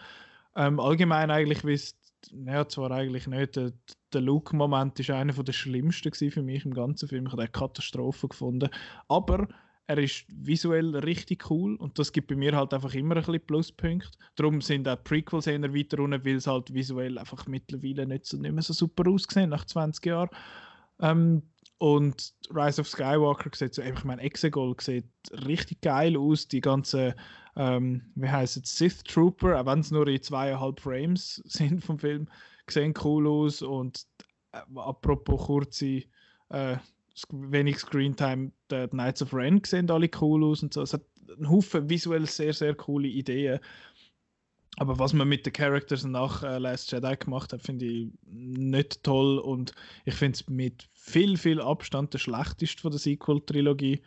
Ähm, 0.56 0.80
allgemein 0.80 1.30
eigentlich, 1.30 1.66
wie 1.66 1.74
es, 1.74 1.98
ja 2.32 2.66
zwar 2.66 2.90
eigentlich 2.92 3.26
nicht, 3.26 3.56
der, 3.56 3.72
der 4.14 4.20
Luke-Moment 4.22 4.98
ist 5.00 5.10
einer 5.10 5.34
der 5.34 5.52
schlimmsten 5.52 6.30
für 6.30 6.42
mich 6.42 6.64
im 6.64 6.72
ganzen 6.72 7.08
Film. 7.08 7.26
Ich 7.26 7.32
habe 7.32 7.44
den 7.44 7.52
Katastrophe 7.52 8.28
gefunden. 8.28 8.70
Aber 9.08 9.48
er 9.86 9.98
ist 9.98 10.24
visuell 10.28 10.96
richtig 10.96 11.50
cool 11.50 11.76
und 11.76 11.98
das 11.98 12.12
gibt 12.12 12.28
bei 12.28 12.36
mir 12.36 12.56
halt 12.56 12.72
einfach 12.72 12.94
immer 12.94 13.16
ein 13.16 13.22
bisschen 13.22 13.46
Pluspunkte. 13.46 14.18
Darum 14.34 14.62
sind 14.62 14.88
auch 14.88 15.02
Prequels 15.04 15.46
eher 15.46 15.74
weiter 15.74 15.98
unten, 15.98 16.24
weil 16.24 16.36
es 16.36 16.46
halt 16.46 16.72
visuell 16.72 17.18
einfach 17.18 17.46
mittlerweile 17.46 18.06
nicht, 18.06 18.24
so, 18.24 18.38
nicht 18.38 18.52
mehr 18.52 18.62
so 18.62 18.72
super 18.72 19.10
aussehen 19.10 19.50
nach 19.50 19.66
20 19.66 20.06
Jahren. 20.06 20.30
Ähm, 21.00 21.42
und 21.78 22.34
Rise 22.50 22.80
of 22.80 22.88
Skywalker 22.88 23.50
sieht 23.54 23.74
so, 23.74 23.82
ich 23.82 24.04
meine, 24.04 24.22
Exegol 24.22 24.74
sieht 24.80 25.06
richtig 25.46 25.80
geil 25.80 26.16
aus. 26.16 26.48
Die 26.48 26.60
ganzen, 26.60 27.14
ähm, 27.56 28.02
wie 28.16 28.28
heißt 28.28 28.56
es, 28.56 28.76
Sith 28.76 29.04
Trooper, 29.04 29.60
auch 29.60 29.66
wenn 29.66 29.80
es 29.80 29.90
nur 29.90 30.08
in 30.08 30.22
zweieinhalb 30.22 30.80
Frames 30.80 31.36
sind 31.46 31.84
vom 31.84 31.98
Film, 31.98 32.28
sehen 32.68 32.94
cool 33.04 33.28
aus. 33.28 33.62
Und 33.62 34.06
äh, 34.52 34.58
apropos 34.74 35.46
kurze, 35.46 36.02
äh, 36.50 36.76
wenig 37.30 37.78
Screentime, 37.78 38.52
die 38.70 38.86
Knights 38.88 39.22
of 39.22 39.32
Ren 39.32 39.62
sehen 39.64 39.90
alle 39.90 40.10
cool 40.20 40.44
aus 40.44 40.62
und 40.62 40.74
so. 40.74 40.82
Es 40.82 40.92
hat 40.92 41.02
einen 41.36 41.48
Haufen 41.48 41.88
visuell 41.88 42.26
sehr, 42.26 42.52
sehr 42.52 42.74
coole 42.74 43.08
Ideen. 43.08 43.60
Aber 44.78 44.98
was 44.98 45.12
man 45.12 45.28
mit 45.28 45.44
den 45.44 45.52
Characters 45.52 46.04
nach 46.04 46.44
äh, 46.44 46.58
Last 46.58 46.92
Jedi 46.92 47.16
gemacht 47.16 47.52
hat, 47.52 47.62
finde 47.62 47.84
ich 47.84 48.12
nicht 48.26 49.02
toll 49.02 49.38
und 49.38 49.72
ich 50.04 50.14
finde 50.14 50.36
es 50.36 50.48
mit 50.48 50.88
viel, 50.92 51.36
viel 51.36 51.60
Abstand 51.60 52.14
der 52.14 52.18
schlechteste 52.18 52.80
von 52.80 52.92
der 52.92 53.00
Sequel-Trilogie. 53.00 54.00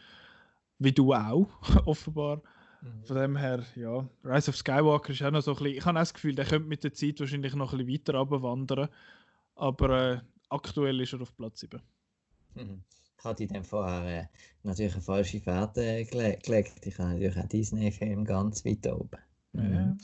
Wie 0.79 0.91
du 0.93 1.13
auch, 1.13 1.49
offenbar. 1.85 2.41
Mhm. 2.81 3.05
Von 3.05 3.15
dem 3.17 3.35
her, 3.35 3.65
ja, 3.75 4.07
Rise 4.23 4.49
of 4.49 4.57
Skywalker 4.57 5.11
ist 5.11 5.21
auch 5.21 5.31
noch 5.31 5.41
so 5.41 5.51
ein 5.51 5.57
bisschen, 5.57 5.77
ich 5.77 5.85
habe 5.85 5.99
auch 5.99 6.01
das 6.01 6.13
Gefühl, 6.13 6.35
der 6.35 6.45
könnte 6.45 6.69
mit 6.69 6.83
der 6.85 6.93
Zeit 6.93 7.19
wahrscheinlich 7.19 7.53
noch 7.53 7.73
ein 7.73 7.85
bisschen 7.85 7.99
weiter 7.99 8.17
runterwandern. 8.17 8.89
Aber 9.55 10.13
äh, 10.13 10.19
aktuell 10.49 11.01
ist 11.01 11.13
er 11.13 11.21
auf 11.21 11.35
Platz 11.35 11.59
7. 11.59 11.81
Mhm. 12.55 12.81
Ich 13.17 13.25
hatte 13.25 13.45
dann 13.45 13.63
vorher 13.65 14.21
äh, 14.21 14.27
natürlich 14.63 14.93
eine 14.93 15.01
falsche 15.01 15.41
Fährte 15.41 16.05
gele 16.05 16.37
gelegt. 16.37 16.85
Ich 16.85 16.97
habe 16.97 17.09
natürlich 17.09 17.37
einen 17.37 17.49
Disney-Film 17.49 18.25
ganz 18.25 18.65
weit 18.65 18.87
oben. 18.87 19.19
Mhm. 19.53 19.97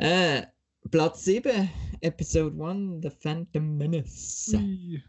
Äh, 0.00 0.46
Platz 0.90 1.24
7, 1.24 1.68
Episode 2.00 2.56
1, 2.58 3.02
The 3.02 3.10
Phantom 3.10 3.76
Menace. 3.76 4.54
Ui. 4.54 5.04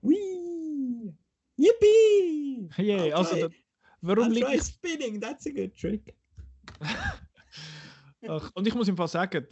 Whee! 0.00 1.12
Yippee! 1.58 2.70
Yeah, 2.78 3.08
I'll 3.08 3.14
also, 3.16 3.36
da, 3.36 3.48
warum 4.00 4.28
I'll 4.28 4.32
liegt 4.32 4.46
try 4.46 4.58
spinning, 4.58 5.20
that's 5.20 5.44
a 5.44 5.50
good 5.50 5.76
trick. 5.76 6.14
Ach, 8.26 8.50
und 8.54 8.66
ich 8.66 8.74
muss 8.74 8.88
im 8.88 8.96
Fall 8.96 9.08
sagen, 9.08 9.46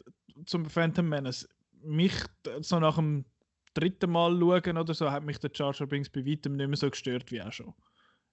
zum 0.47 0.65
Phantom 0.65 1.07
Menace, 1.07 1.47
mich 1.83 2.15
so 2.63 2.81
nach 2.81 2.97
dem 2.97 3.27
dritten 3.75 4.11
Mal 4.11 4.31
schauen 4.41 4.79
oder 4.79 4.95
so, 4.95 5.11
hat 5.11 5.25
mich 5.25 5.37
der 5.41 5.51
Jar 5.53 5.75
Jar 5.75 5.89
Binks 5.89 6.09
bei 6.09 6.25
weitem 6.25 6.57
nicht 6.57 6.69
mehr 6.69 6.77
so 6.79 6.89
gestört 6.89 7.31
wie 7.31 7.43
auch 7.43 7.53
schon. 7.53 7.75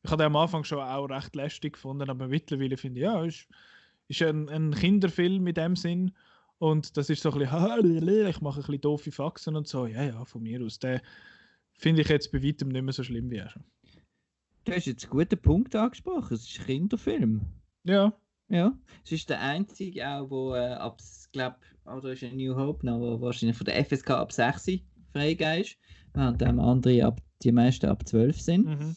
Ich 0.04 0.12
habe 0.12 0.24
den 0.24 0.28
am 0.28 0.38
Anfang 0.38 0.64
schon 0.64 0.80
auch 0.80 1.10
recht 1.10 1.36
lästig 1.36 1.74
gefunden, 1.74 2.10
aber 2.10 2.30
mittlerweile 2.30 2.78
finde 2.78 3.02
ich, 3.02 3.04
ja, 3.04 3.26
ist, 3.26 3.50
ist 4.08 4.22
ein, 4.22 4.48
ein 4.48 4.74
Kinderfilm 4.74 5.46
in 5.46 5.54
dem 5.54 5.76
Sinn 5.76 6.14
und 6.60 6.98
das 6.98 7.10
ist 7.10 7.22
so 7.22 7.32
ein 7.32 7.40
bisschen, 7.40 8.28
ich 8.28 8.42
mache 8.42 8.60
ein 8.60 8.66
bisschen 8.66 8.82
doofe 8.82 9.12
Faxen 9.12 9.56
und 9.56 9.68
so, 9.68 9.86
ja, 9.86 10.04
ja, 10.04 10.26
von 10.26 10.44
mir 10.44 10.64
aus. 10.64 10.80
Den 10.80 11.02
finde 11.74 12.02
ich 12.02 12.10
jetzt 12.10 12.32
bei 12.32 12.44
weitem 12.44 12.70
nicht 12.70 12.84
mehr 12.84 12.94
so 12.94 13.04
schlimm 13.04 13.30
wie 13.30 13.42
auch 13.42 13.50
schon. 13.50 13.64
Du 14.66 14.74
hast 14.74 14.86
jetzt 14.86 15.06
einen 15.06 15.12
guten 15.12 15.42
Punkt 15.42 15.76
angesprochen. 15.76 16.34
Es 16.34 16.50
ist 16.50 16.60
ein 16.60 16.66
Kinderfilm. 16.66 17.42
Ja, 17.84 18.14
Ja. 18.50 18.78
Es 19.06 19.12
ist 19.12 19.30
der 19.30 19.42
einzige 19.42 20.08
auch, 20.08 20.30
wo 20.30 20.54
äh, 20.56 20.74
ab, 20.74 21.02
glaub, 21.32 21.56
oder 21.86 22.12
ist 22.12 22.24
ein 22.24 22.36
New 22.36 22.56
Hope 22.56 22.86
noch, 22.86 23.00
wo 23.00 23.22
wahrscheinlich 23.22 23.58
von 23.58 23.66
der 23.66 23.84
FSK 23.86 24.12
ab 24.12 24.32
6 24.32 24.82
freigegeben 25.12 25.62
ist, 25.62 25.78
während 26.14 26.42
dem 26.42 26.60
andere 26.60 27.06
ab, 27.06 27.22
die 27.44 27.52
meisten 27.52 27.88
ab 27.88 28.08
12 28.08 28.42
sind. 28.42 28.66
mhm. 28.66 28.96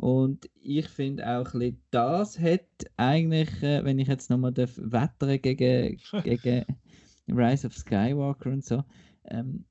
Und 0.00 0.48
ich 0.54 0.88
finde 0.88 1.28
auch, 1.28 1.52
ein 1.52 1.78
das 1.90 2.38
hat 2.40 2.64
eigentlich, 2.96 3.62
äh, 3.62 3.84
wenn 3.84 3.98
ich 3.98 4.08
jetzt 4.08 4.30
nochmal 4.30 4.56
wettern 4.56 5.42
gegen, 5.42 6.00
gegen 6.24 6.64
Rise 7.28 7.66
of 7.66 7.76
Skywalker 7.76 8.50
und 8.50 8.64
so, 8.64 8.82
ähm, 9.26 9.66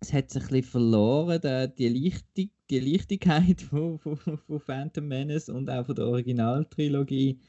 es 0.00 0.12
hat 0.12 0.28
sich 0.28 0.42
ein 0.42 0.48
bisschen 0.48 0.70
verloren, 0.70 1.40
der, 1.40 1.68
die, 1.68 1.88
Leichtig, 1.88 2.50
die 2.68 2.80
Leichtigkeit 2.80 3.62
von, 3.70 3.98
von, 3.98 4.18
von 4.18 4.60
Phantom 4.60 5.08
Menace 5.08 5.48
und 5.48 5.70
auch 5.70 5.86
von 5.86 5.94
der 5.94 6.06
Originaltrilogie 6.06 7.40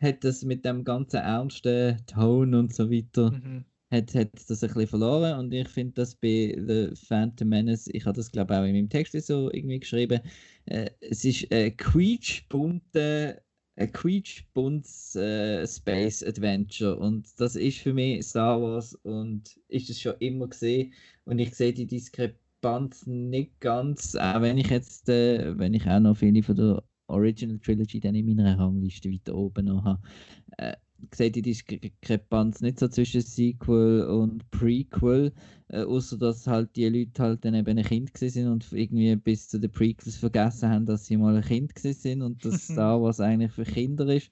hat 0.00 0.24
das 0.24 0.42
mit 0.42 0.64
dem 0.64 0.82
ganzen 0.82 1.18
ernsten 1.18 1.98
Ton 2.06 2.54
und 2.54 2.74
so 2.74 2.90
weiter 2.90 3.32
Mhm. 3.32 3.66
Hat, 3.90 4.14
hat 4.14 4.30
das 4.48 4.62
ein 4.62 4.68
bisschen 4.68 4.86
verloren 4.86 5.38
und 5.38 5.52
ich 5.52 5.68
finde 5.68 5.94
das 5.94 6.14
bei 6.14 6.56
The 6.66 6.90
Phantom 6.94 7.48
Menace, 7.48 7.88
ich 7.92 8.04
habe 8.06 8.16
das 8.16 8.30
glaube 8.30 8.56
auch 8.56 8.64
in 8.64 8.72
meinem 8.72 8.88
Text 8.88 9.12
so 9.26 9.50
irgendwie 9.52 9.80
geschrieben, 9.80 10.20
äh, 10.66 10.90
es 11.00 11.24
ist 11.24 11.52
ein 11.52 11.76
quietschbunte 11.76 13.42
ein 13.76 13.92
quietschbuntes 13.92 15.16
äh, 15.16 15.66
Space 15.66 16.22
Adventure 16.22 16.96
und 16.96 17.28
das 17.40 17.56
ist 17.56 17.78
für 17.78 17.94
mich 17.94 18.26
Star 18.26 18.60
Wars 18.60 18.94
und 19.02 19.58
ist 19.68 19.88
es 19.88 20.00
schon 20.00 20.14
immer 20.18 20.48
gesehen 20.48 20.92
und 21.24 21.38
ich 21.38 21.54
sehe 21.54 21.72
die 21.72 21.86
Diskrepanz 21.86 23.06
nicht 23.06 23.58
ganz, 23.60 24.14
auch 24.16 24.42
wenn 24.42 24.58
ich 24.58 24.68
jetzt, 24.68 25.08
äh, 25.08 25.58
wenn 25.58 25.74
ich 25.74 25.86
auch 25.86 26.00
noch 26.00 26.16
viele 26.16 26.42
von 26.42 26.56
der 26.56 26.82
Original 27.06 27.58
Trilogy 27.58 28.00
dann 28.00 28.14
in 28.14 28.26
meiner 28.26 28.58
Rangliste 28.58 29.10
weiter 29.10 29.34
oben 29.34 29.64
noch 29.66 29.84
habe, 29.84 30.02
äh, 30.58 30.74
sehe 31.12 31.30
die 31.30 31.42
Diskrepanz 31.42 32.60
nicht 32.60 32.78
so 32.78 32.88
zwischen 32.88 33.20
Sequel 33.20 34.04
und 34.04 34.50
Prequel, 34.50 35.32
äh, 35.68 35.82
außer 35.82 36.18
dass 36.18 36.46
halt 36.46 36.74
die 36.76 36.88
Leute 36.88 37.22
halt 37.22 37.44
dann 37.44 37.54
eben 37.54 37.78
ein 37.78 37.84
Kind 37.84 38.16
sind 38.16 38.48
und 38.48 38.72
irgendwie 38.72 39.14
bis 39.16 39.48
zu 39.48 39.58
den 39.58 39.70
Prequels 39.70 40.16
vergessen 40.16 40.68
haben, 40.68 40.86
dass 40.86 41.06
sie 41.06 41.16
mal 41.16 41.36
ein 41.36 41.42
Kind 41.42 41.78
sind 41.78 42.22
und 42.22 42.44
dass 42.44 42.62
Star 42.68 43.00
Wars 43.00 43.20
eigentlich 43.20 43.52
für 43.52 43.64
Kinder 43.64 44.06
ist, 44.08 44.30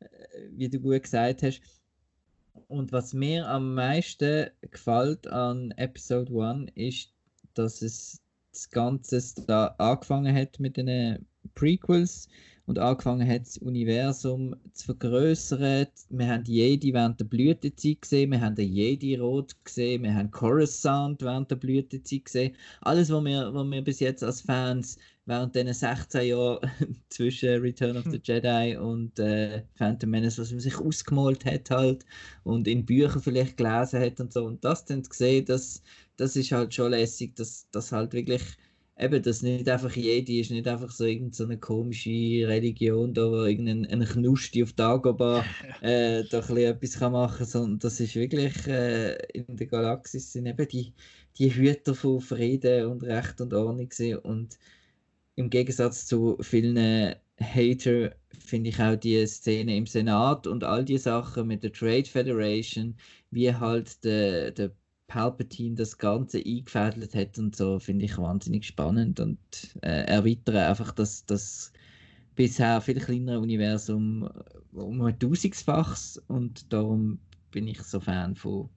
äh, 0.00 0.06
wie 0.50 0.68
du 0.68 0.80
gut 0.80 1.02
gesagt 1.02 1.42
hast. 1.42 1.60
Und 2.68 2.92
was 2.92 3.12
mir 3.12 3.46
am 3.48 3.74
meisten 3.74 4.48
gefällt 4.70 5.26
an 5.28 5.70
Episode 5.72 6.32
1 6.42 6.70
ist, 6.74 7.12
dass 7.54 7.82
es 7.82 8.20
das 8.52 8.70
Ganze 8.70 9.22
da 9.46 9.66
angefangen 9.78 10.34
hat 10.34 10.58
mit 10.58 10.76
den 10.76 11.26
Prequels 11.54 12.28
und 12.66 12.78
angefangen 12.78 13.28
hat, 13.28 13.42
das 13.42 13.58
Universum 13.58 14.56
zu 14.72 14.86
vergrößern. 14.86 15.86
Wir 16.10 16.28
haben 16.28 16.44
Jedi 16.44 16.92
während 16.92 17.20
der 17.20 17.24
Blütezeit 17.24 18.02
gesehen, 18.02 18.32
wir 18.32 18.40
haben 18.40 18.56
den 18.56 18.72
Jedi-Rot 18.72 19.64
gesehen, 19.64 20.02
wir 20.02 20.14
haben 20.14 20.30
Coruscant 20.30 21.22
während 21.22 21.50
der 21.50 21.56
Blütezeit 21.56 22.24
gesehen. 22.24 22.56
Alles, 22.80 23.10
was 23.10 23.24
wir, 23.24 23.54
was 23.54 23.66
wir 23.66 23.82
bis 23.82 24.00
jetzt 24.00 24.24
als 24.24 24.40
Fans 24.40 24.98
während 25.26 25.54
diesen 25.54 25.74
16 25.74 26.26
Jahren 26.26 26.70
zwischen 27.08 27.60
Return 27.60 27.96
of 27.96 28.04
the 28.04 28.18
hm. 28.18 28.22
Jedi 28.22 28.76
und 28.76 29.18
äh, 29.18 29.62
Phantom 29.74 30.10
Menace, 30.10 30.38
was 30.38 30.50
man 30.50 30.60
sich 30.60 30.78
ausgemalt 30.78 31.44
hat 31.44 31.70
halt 31.70 32.04
und 32.44 32.66
in 32.66 32.86
Büchern 32.86 33.22
vielleicht 33.22 33.56
gelesen 33.56 34.00
hat 34.00 34.20
und 34.20 34.32
so. 34.32 34.44
Und 34.44 34.64
das 34.64 34.84
dann 34.84 35.04
zu 35.04 35.12
sehen, 35.12 35.44
das, 35.44 35.82
das 36.16 36.36
ist 36.36 36.52
halt 36.52 36.74
schon 36.74 36.92
lässig, 36.92 37.36
dass 37.36 37.68
das 37.70 37.92
halt 37.92 38.12
wirklich 38.12 38.42
eben, 38.98 39.22
dass 39.22 39.42
nicht 39.42 39.68
einfach 39.68 39.94
Jedi 39.94 40.40
ist, 40.40 40.50
nicht 40.50 40.66
einfach 40.68 40.90
so 40.90 41.04
irgendeine 41.04 41.58
komische 41.58 42.10
Religion, 42.48 43.12
da 43.14 43.30
wo 43.30 43.44
irgendein 43.44 44.04
Knusti 44.04 44.62
auf 44.62 44.72
Dagobah 44.72 45.44
äh, 45.82 46.24
da 46.30 46.40
ein 46.40 46.56
etwas 46.56 46.98
kann 46.98 47.12
machen 47.12 47.38
kann, 47.38 47.46
sondern 47.46 47.78
das 47.80 48.00
ist 48.00 48.14
wirklich 48.14 48.66
äh, 48.66 49.16
in 49.32 49.56
der 49.56 49.66
Galaxis 49.66 50.32
sind 50.32 50.46
eben 50.46 50.68
die, 50.68 50.94
die 51.38 51.54
Hüter 51.54 51.94
von 51.94 52.20
Frieden 52.20 52.86
und 52.86 53.02
Recht 53.02 53.40
und 53.40 53.52
Ordnung 53.52 53.88
gewesen. 53.88 54.18
und 54.18 54.58
im 55.36 55.50
Gegensatz 55.50 56.06
zu 56.06 56.38
vielen 56.40 57.14
Hater 57.40 58.16
finde 58.38 58.70
ich 58.70 58.80
auch 58.80 58.96
die 58.96 59.26
Szene 59.26 59.76
im 59.76 59.86
Senat 59.86 60.46
und 60.46 60.64
all 60.64 60.84
die 60.84 60.98
Sachen 60.98 61.46
mit 61.46 61.62
der 61.62 61.72
Trade 61.72 62.04
Federation, 62.06 62.96
wie 63.30 63.52
halt 63.54 64.02
der, 64.04 64.52
der 64.52 64.72
Palpatine 65.08 65.76
das 65.76 65.98
Ganze 65.98 66.38
eingefädelt 66.38 67.14
hat 67.14 67.38
und 67.38 67.54
so, 67.54 67.78
finde 67.78 68.04
ich 68.04 68.18
wahnsinnig 68.18 68.66
spannend 68.66 69.20
und 69.20 69.38
äh, 69.82 70.04
erweitere 70.06 70.66
einfach 70.66 70.92
das, 70.92 71.24
das 71.26 71.72
bisher 72.34 72.80
viel 72.80 73.00
kleinere 73.00 73.40
Universum 73.40 74.28
um 74.72 75.00
ein 75.02 75.18
tausendfaches 75.18 76.22
und 76.28 76.72
darum 76.72 77.18
bin 77.50 77.66
ich 77.68 77.82
so 77.82 78.00
Fan 78.00 78.34
von 78.36 78.68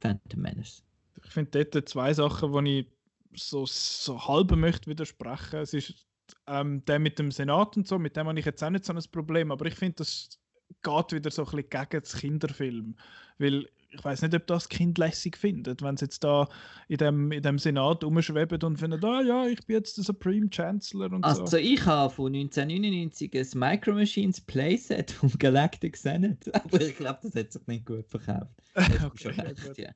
Phantom 0.00 0.40
Menace. 0.40 0.84
Ich 1.24 1.30
finde 1.32 1.64
dort 1.64 1.88
zwei 1.88 2.14
Sachen, 2.14 2.64
die 2.64 2.86
ich 3.32 3.42
so, 3.42 3.66
so 3.66 4.26
halb 4.26 4.50
möchte 4.56 4.90
widersprechen. 4.90 5.60
Es 5.60 5.74
ist 5.74 6.06
ähm, 6.46 6.84
der 6.84 6.98
mit 6.98 7.18
dem 7.18 7.30
Senat 7.30 7.76
und 7.76 7.86
so, 7.86 7.98
mit 7.98 8.16
dem 8.16 8.28
habe 8.28 8.38
ich 8.38 8.46
jetzt 8.46 8.62
auch 8.62 8.70
nicht 8.70 8.84
so 8.84 8.92
ein 8.92 9.02
Problem, 9.10 9.50
aber 9.50 9.66
ich 9.66 9.74
finde, 9.74 9.96
das 9.96 10.38
geht 10.82 11.12
wieder 11.12 11.30
so 11.30 11.42
ein 11.42 11.50
bisschen 11.50 11.70
gegen 11.70 12.02
das 12.02 12.16
Kinderfilm. 12.16 12.96
Weil 13.38 13.66
ich 13.92 14.04
weiß 14.04 14.22
nicht, 14.22 14.34
ob 14.34 14.46
das 14.46 14.68
Kind 14.68 14.98
lässig 14.98 15.36
findet, 15.36 15.82
wenn 15.82 15.96
sie 15.96 16.04
jetzt 16.04 16.22
da 16.22 16.48
in 16.88 16.98
dem, 16.98 17.32
in 17.32 17.42
dem 17.42 17.58
Senat 17.58 18.04
umschweben 18.04 18.62
und 18.62 18.76
finden, 18.76 19.04
ah 19.04 19.22
ja, 19.22 19.46
ich 19.46 19.64
bin 19.66 19.76
jetzt 19.76 19.96
der 19.96 20.04
Supreme 20.04 20.48
Chancellor 20.48 21.12
und 21.12 21.24
also 21.24 21.44
so. 21.46 21.56
ich 21.56 21.84
habe 21.84 22.12
von 22.12 22.32
1999 22.32 23.34
ein 23.34 23.58
Micro 23.58 23.92
Machines 23.92 24.40
Playset 24.40 25.10
vom 25.10 25.30
Galactic 25.38 25.96
Senate, 25.96 26.54
aber 26.64 26.80
ich 26.80 26.96
glaube, 26.96 27.18
das 27.22 27.34
hat 27.34 27.52
sich 27.52 27.66
nicht 27.66 27.86
gut 27.86 28.08
verkauft. 28.08 28.50
okay, 29.04 29.28
recht, 29.28 29.78
ja. 29.78 29.90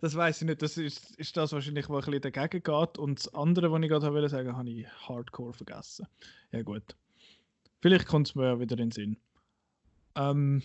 Das 0.00 0.14
weiß 0.14 0.42
ich 0.42 0.48
nicht, 0.48 0.62
das 0.62 0.76
ist, 0.76 1.14
ist 1.16 1.36
das 1.36 1.52
wahrscheinlich, 1.52 1.88
was 1.88 2.06
ein 2.06 2.12
bisschen 2.12 2.32
dagegen 2.32 2.62
geht 2.62 2.98
und 2.98 3.18
das 3.18 3.34
andere, 3.34 3.70
was 3.70 3.82
ich 3.82 3.88
gerade 3.88 4.12
wollte 4.12 4.28
sagen, 4.28 4.56
habe 4.56 4.70
ich 4.70 4.86
hardcore 5.08 5.52
vergessen. 5.52 6.06
Ja 6.52 6.62
gut. 6.62 6.96
Vielleicht 7.80 8.06
kommt 8.06 8.28
es 8.28 8.34
mir 8.34 8.46
ja 8.46 8.60
wieder 8.60 8.72
in 8.78 8.90
den 8.90 8.90
Sinn. 8.90 9.16
Ähm, 10.16 10.62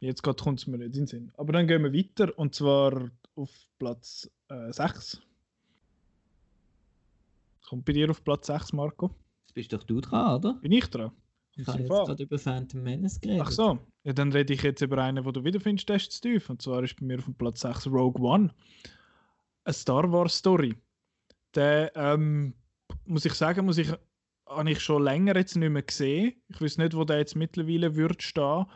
Jetzt 0.00 0.22
gerade 0.22 0.42
kommt 0.42 0.60
es 0.60 0.66
mir 0.66 0.78
nicht 0.78 0.86
in 0.86 0.92
den 0.92 1.06
Sinn. 1.06 1.32
Aber 1.36 1.52
dann 1.52 1.66
gehen 1.66 1.82
wir 1.82 1.92
weiter 1.92 2.36
und 2.38 2.54
zwar 2.54 3.10
auf 3.34 3.50
Platz 3.78 4.30
äh, 4.48 4.72
6. 4.72 5.20
Kommt 7.68 7.84
bei 7.84 7.92
dir 7.92 8.10
auf 8.10 8.22
Platz 8.22 8.46
6, 8.46 8.72
Marco? 8.72 9.10
Jetzt 9.46 9.54
bist 9.54 9.72
doch 9.72 9.82
du 9.82 10.00
dran, 10.00 10.36
oder? 10.36 10.54
Bin 10.54 10.72
ich 10.72 10.86
dran? 10.86 11.10
Ich 11.56 11.66
habe 11.66 11.80
jetzt 11.80 11.88
gerade 11.88 12.22
über 12.22 12.38
Phantom 12.38 12.82
Menace 12.82 13.20
geredet. 13.20 13.42
Ach 13.44 13.50
so, 13.50 13.78
ja, 14.04 14.12
dann 14.12 14.32
rede 14.32 14.54
ich 14.54 14.62
jetzt 14.62 14.80
über 14.80 14.98
einen, 14.98 15.24
den 15.24 15.32
du 15.32 15.42
wieder 15.42 15.58
findest, 15.58 15.88
der 15.88 15.96
ist 15.96 16.12
zu 16.12 16.20
tief. 16.20 16.48
Und 16.48 16.62
zwar 16.62 16.84
ist 16.84 16.96
bei 17.00 17.04
mir 17.04 17.18
auf 17.18 17.24
dem 17.24 17.34
Platz 17.34 17.60
6 17.60 17.88
Rogue 17.88 18.22
One. 18.22 18.54
Eine 19.64 19.74
Star 19.74 20.10
Wars 20.12 20.38
Story. 20.38 20.76
Der, 21.56 21.90
ähm, 21.96 22.54
muss 23.04 23.24
ich 23.24 23.34
sagen, 23.34 23.66
muss 23.66 23.78
ich, 23.78 23.92
habe 24.46 24.70
ich 24.70 24.80
schon 24.80 25.02
länger 25.02 25.34
jetzt 25.34 25.56
nicht 25.56 25.70
mehr 25.70 25.82
gesehen. 25.82 26.40
Ich 26.48 26.60
weiß 26.60 26.78
nicht, 26.78 26.94
wo 26.94 27.04
der 27.04 27.18
jetzt 27.18 27.34
mittlerweile 27.34 27.96
wird 27.96 28.22
stehen 28.22 28.66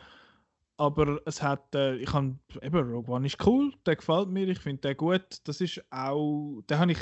aber 0.77 1.21
es 1.25 1.41
hat, 1.41 1.75
äh, 1.75 1.95
ich 1.97 2.11
habe, 2.13 2.35
eben, 2.61 2.91
Rogue 2.91 3.13
One 3.13 3.27
ist 3.27 3.45
cool, 3.45 3.73
der 3.85 3.95
gefällt 3.95 4.29
mir, 4.29 4.47
ich 4.47 4.59
finde 4.59 4.81
den 4.81 4.97
gut. 4.97 5.39
Das 5.45 5.61
ist 5.61 5.83
auch, 5.91 6.61
den 6.69 6.79
habe 6.79 6.91
ich 6.91 6.99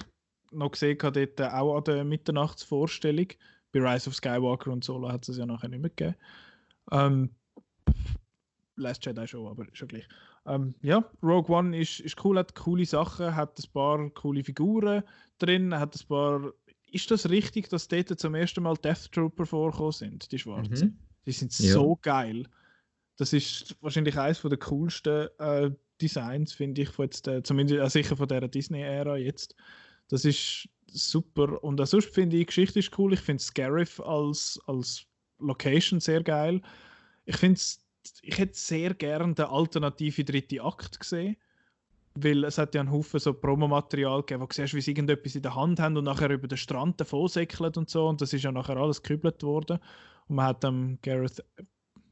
noch 0.51 0.71
gesehen, 0.71 0.97
dort 0.99 1.17
äh, 1.39 1.47
auch 1.47 1.77
an 1.77 1.83
der 1.85 2.03
Mitternachtsvorstellung. 2.03 3.27
Bei 3.71 3.79
Rise 3.79 4.09
of 4.09 4.15
Skywalker 4.15 4.71
und 4.71 4.83
Solo 4.83 5.09
hat 5.09 5.27
es 5.29 5.37
ja 5.37 5.45
nachher 5.45 5.69
nicht 5.69 5.81
mehr 5.81 5.89
gegeben. 5.89 6.15
Ähm, 6.91 7.29
Last 8.75 9.05
Jedi 9.05 9.27
schon, 9.27 9.47
aber 9.47 9.65
schon 9.73 9.87
gleich. 9.87 10.07
Ähm, 10.45 10.75
ja, 10.81 11.05
Rogue 11.23 11.55
One 11.55 11.77
ist, 11.77 11.99
ist 11.99 12.23
cool, 12.25 12.37
hat 12.37 12.55
coole 12.55 12.85
Sachen, 12.85 13.35
hat 13.35 13.57
ein 13.57 13.71
paar 13.71 14.09
coole 14.09 14.43
Figuren 14.43 15.03
drin, 15.37 15.77
hat 15.77 15.95
ein 15.95 16.07
paar. 16.07 16.51
Ist 16.91 17.09
das 17.09 17.29
richtig, 17.29 17.69
dass 17.69 17.87
dort 17.87 18.19
zum 18.19 18.35
ersten 18.35 18.63
Mal 18.63 18.75
Death 18.75 19.11
Trooper 19.13 19.45
vorkommen 19.45 19.93
sind, 19.93 20.31
die 20.31 20.39
Schwarzen? 20.39 20.87
Mhm. 20.87 20.97
Die 21.25 21.31
sind 21.31 21.57
ja. 21.59 21.71
so 21.73 21.97
geil. 22.01 22.47
Das 23.17 23.33
ist 23.33 23.75
wahrscheinlich 23.81 24.17
eines 24.17 24.41
der 24.41 24.57
coolsten 24.57 25.27
äh, 25.37 25.71
Designs, 26.01 26.53
finde 26.53 26.81
ich, 26.81 26.89
von 26.89 27.05
jetzt, 27.05 27.27
äh, 27.27 27.43
zumindest 27.43 27.79
äh, 27.79 27.89
sicher 27.89 28.17
von 28.17 28.27
der 28.27 28.47
Disney-Ära 28.47 29.17
jetzt. 29.17 29.55
Das 30.07 30.25
ist 30.25 30.67
super. 30.87 31.63
Und 31.63 31.79
auch 31.79 31.87
sonst 31.87 32.13
finde 32.13 32.35
ich, 32.37 32.41
die 32.41 32.45
Geschichte 32.47 32.79
ist 32.79 32.97
cool. 32.97 33.13
Ich 33.13 33.19
finde 33.19 33.41
Scarif 33.41 33.99
als, 33.99 34.59
als 34.65 35.05
Location 35.39 35.99
sehr 35.99 36.23
geil. 36.23 36.61
Ich 37.25 37.37
finde 37.37 37.59
ich 38.21 38.37
hätte 38.37 38.57
sehr 38.57 38.93
gerne 38.93 39.33
den 39.33 39.45
alternativen 39.45 40.25
dritten 40.25 40.59
Akt 40.59 40.99
gesehen. 40.99 41.37
Weil 42.13 42.43
es 42.43 42.57
hat 42.57 42.75
ja 42.75 42.81
einen 42.81 42.91
Haufen 42.91 43.21
so 43.21 43.33
Promomaterial 43.33 44.19
gegeben, 44.19 44.41
wo 44.41 44.45
du 44.45 44.53
siehst, 44.53 44.73
wie 44.73 44.81
sie 44.81 44.91
irgendetwas 44.91 45.35
in 45.35 45.43
der 45.43 45.55
Hand 45.55 45.79
haben 45.79 45.95
und 45.95 46.03
nachher 46.03 46.29
über 46.29 46.47
den 46.47 46.57
Strand 46.57 46.99
davon 46.99 47.29
säckeln 47.29 47.71
und 47.77 47.89
so. 47.89 48.07
Und 48.07 48.19
das 48.19 48.33
ist 48.33 48.43
ja 48.43 48.51
nachher 48.51 48.75
alles 48.75 49.01
gekübelt 49.01 49.41
worden. 49.43 49.79
Und 50.27 50.35
man 50.35 50.47
hat 50.47 50.63
dann 50.63 50.99
Gareth 51.01 51.41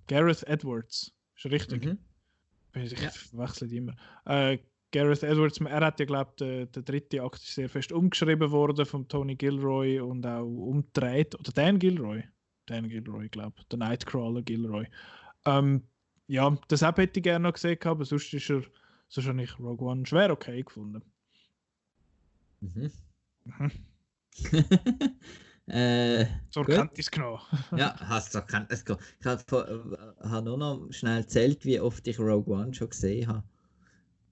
Gareth 0.09 0.43
Edwards. 0.47 1.13
Ist 1.35 1.45
richtig? 1.45 1.85
Mhm. 1.85 1.99
Ich 2.73 2.91
ja. 2.91 3.09
wechsle 3.31 3.67
immer. 3.67 3.95
Äh, 4.25 4.57
Gareth 4.91 5.23
Edwards, 5.23 5.59
er 5.59 5.85
hat 5.85 5.99
ja, 5.99 6.05
glaube 6.05 6.33
der, 6.39 6.65
der 6.65 6.81
dritte 6.81 7.21
Akt 7.21 7.41
ist 7.41 7.53
sehr 7.53 7.69
fest 7.69 7.91
umgeschrieben 7.91 8.49
worden 8.49 8.85
von 8.85 9.07
Tony 9.07 9.35
Gilroy 9.35 9.99
und 9.99 10.25
auch 10.25 10.43
umgedreht. 10.43 11.35
Oder 11.39 11.51
Dan 11.51 11.77
Gilroy. 11.77 12.23
Dan 12.65 12.89
Gilroy, 12.89 13.29
glaube 13.29 13.53
ich. 13.59 13.67
Der 13.67 13.77
Nightcrawler 13.77 14.41
Gilroy. 14.41 14.87
Ähm, 15.45 15.83
ja, 16.27 16.57
das 16.67 16.81
hätte 16.81 17.03
ich 17.03 17.23
gerne 17.23 17.43
noch 17.43 17.53
gesehen, 17.53 17.77
aber 17.83 18.03
sonst 18.03 18.33
ist 18.33 18.49
er, 18.49 18.63
sonst 19.07 19.27
habe 19.27 19.43
ich 19.43 19.59
Rogue 19.59 19.87
One 19.87 20.05
schwer 20.05 20.31
okay 20.31 20.63
gefunden. 20.63 21.03
Mhm. 22.61 22.91
mhm. 23.45 23.71
Äh, 25.69 26.25
zur 26.49 26.65
Kenntnis 26.65 27.11
genommen. 27.11 27.39
ja, 27.77 27.95
hast 27.99 28.33
du 28.33 28.41
Kenntnis 28.41 28.83
genommen. 28.83 29.03
Ich 29.19 29.25
habe 29.25 30.15
hab 30.19 30.43
nur 30.43 30.57
noch 30.57 30.87
schnell 30.91 31.19
erzählt, 31.19 31.63
wie 31.65 31.79
oft 31.79 32.07
ich 32.07 32.19
Rogue 32.19 32.55
One 32.55 32.73
schon 32.73 32.89
gesehen 32.89 33.27
habe. 33.27 33.43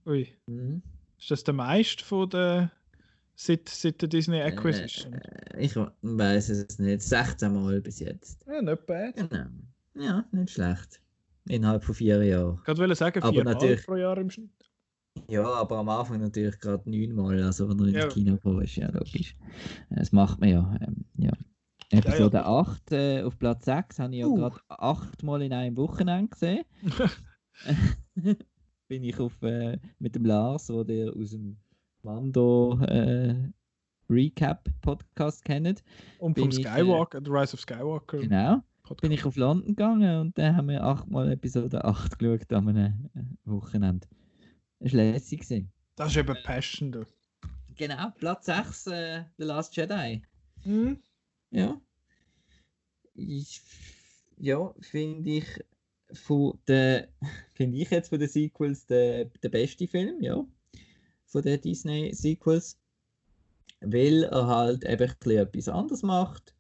Ui. 0.06 0.28
Mhm. 0.48 0.82
Ist 1.20 1.32
das 1.32 1.44
der 1.44 1.54
meiste 1.54 2.04
von 2.04 2.30
der 2.30 2.72
seit, 3.36 3.70
seit 3.70 4.02
der 4.02 4.10
Disney 4.10 4.40
äh, 4.40 4.44
Acquisition? 4.44 5.14
Äh, 5.14 5.60
ich 5.60 5.76
weiß 5.76 6.50
es 6.50 6.80
nicht. 6.80 7.02
16 7.02 7.54
Mal 7.54 7.82
bis 7.82 8.00
jetzt. 8.00 8.46
Ja, 8.48 8.62
nicht 8.62 8.86
bad. 8.86 9.16
Genau. 9.16 9.46
Ja, 9.96 10.26
nicht 10.32 10.52
schlecht. 10.52 11.02
Innerhalb 11.48 11.84
von 11.84 11.96
vier 11.96 12.24
Jahren. 12.24 12.60
Ich 12.68 12.78
wollte 12.78 12.96
sagen, 12.96 13.22
vier 13.22 13.44
Mal 13.44 13.78
pro 13.86 13.96
Jahr 13.96 14.18
im 14.18 14.30
Schnitt. 14.30 14.67
Ja, 15.28 15.46
aber 15.46 15.78
am 15.78 15.90
Anfang 15.90 16.22
natürlich 16.22 16.60
gerade 16.60 16.90
neunmal, 16.90 17.42
also 17.44 17.70
wenn 17.70 17.80
er 17.80 17.86
ins 17.86 17.96
ja. 17.98 18.08
Kino 18.08 18.34
gekommen 18.34 18.62
ist, 18.62 18.76
ja 18.76 18.90
logisch. 18.90 19.36
Das 19.90 20.12
macht 20.12 20.40
man 20.40 20.50
ja. 20.50 20.78
Ähm, 20.82 21.06
ja. 21.18 21.32
Episode 21.90 22.38
ja, 22.38 22.44
ja. 22.44 22.60
8 22.60 22.92
äh, 22.92 23.24
auf 23.24 23.40
Platz 23.40 23.66
6 23.66 24.00
habe 24.00 24.14
ich 24.14 24.20
ja 24.20 24.28
uh. 24.28 24.36
gerade 24.36 24.58
achtmal 24.68 25.42
in 25.42 25.54
einem 25.54 25.78
Wochenende 25.78 26.30
gesehen. 26.30 26.66
Bin 28.88 29.04
ich 29.04 29.20
auf, 29.20 29.42
äh, 29.42 29.78
mit 30.00 30.16
dem 30.16 30.26
Lars, 30.26 30.70
wo 30.70 30.84
der 30.84 31.14
aus 31.14 31.32
dem 31.32 31.58
Mando 32.04 32.78
äh, 32.82 33.36
Recap-Podcast 34.10 35.44
kennt. 35.44 35.84
Und 36.20 36.38
vom 36.38 36.50
äh, 36.50 36.54
Skywalker, 36.54 37.22
The 37.24 37.32
Rise 37.32 37.54
of 37.54 37.62
Skywalker. 37.62 38.20
Genau. 38.20 38.62
Podcast. 38.84 39.02
Bin 39.02 39.12
ich 39.12 39.26
auf 39.26 39.36
London 39.36 39.76
gegangen 39.76 40.22
und 40.22 40.38
dann 40.38 40.56
haben 40.56 40.70
wir 40.70 40.84
achtmal 40.84 41.30
Episode 41.32 41.84
8 41.84 42.18
geschaut 42.20 42.54
an 42.54 42.70
einem 42.70 43.10
äh, 43.16 43.20
Wochenende. 43.46 44.08
Das 44.80 44.94
war 44.94 44.98
lässig. 44.98 45.42
gewesen. 45.42 45.72
Das 45.96 46.12
ist 46.12 46.18
eben 46.18 46.38
Passion. 46.44 46.92
Da. 46.92 47.06
Genau, 47.76 48.10
Platz 48.18 48.46
6, 48.46 48.88
äh, 48.88 49.24
The 49.38 49.44
Last 49.44 49.76
Jedi. 49.76 50.22
Mhm. 50.64 51.00
Ja. 51.52 51.80
Ich, 53.16 53.62
ja, 54.38 54.74
finde 54.80 55.30
ich 55.30 55.46
von 56.14 56.60
der, 56.68 57.08
finde 57.54 57.78
ich 57.78 57.90
jetzt 57.90 58.10
von 58.10 58.20
den 58.20 58.30
Sequels 58.30 58.86
der, 58.86 59.26
der 59.26 59.50
beste 59.50 59.88
Film, 59.88 60.22
ja. 60.22 60.46
Von 61.26 61.42
den 61.42 61.60
Disney 61.62 62.14
Sequels. 62.14 62.80
Weil 63.82 64.24
er 64.24 64.48
halt 64.48 64.84
eben 64.86 65.14
etwas 65.38 65.70
anderes 65.70 66.02
macht. 66.02 66.56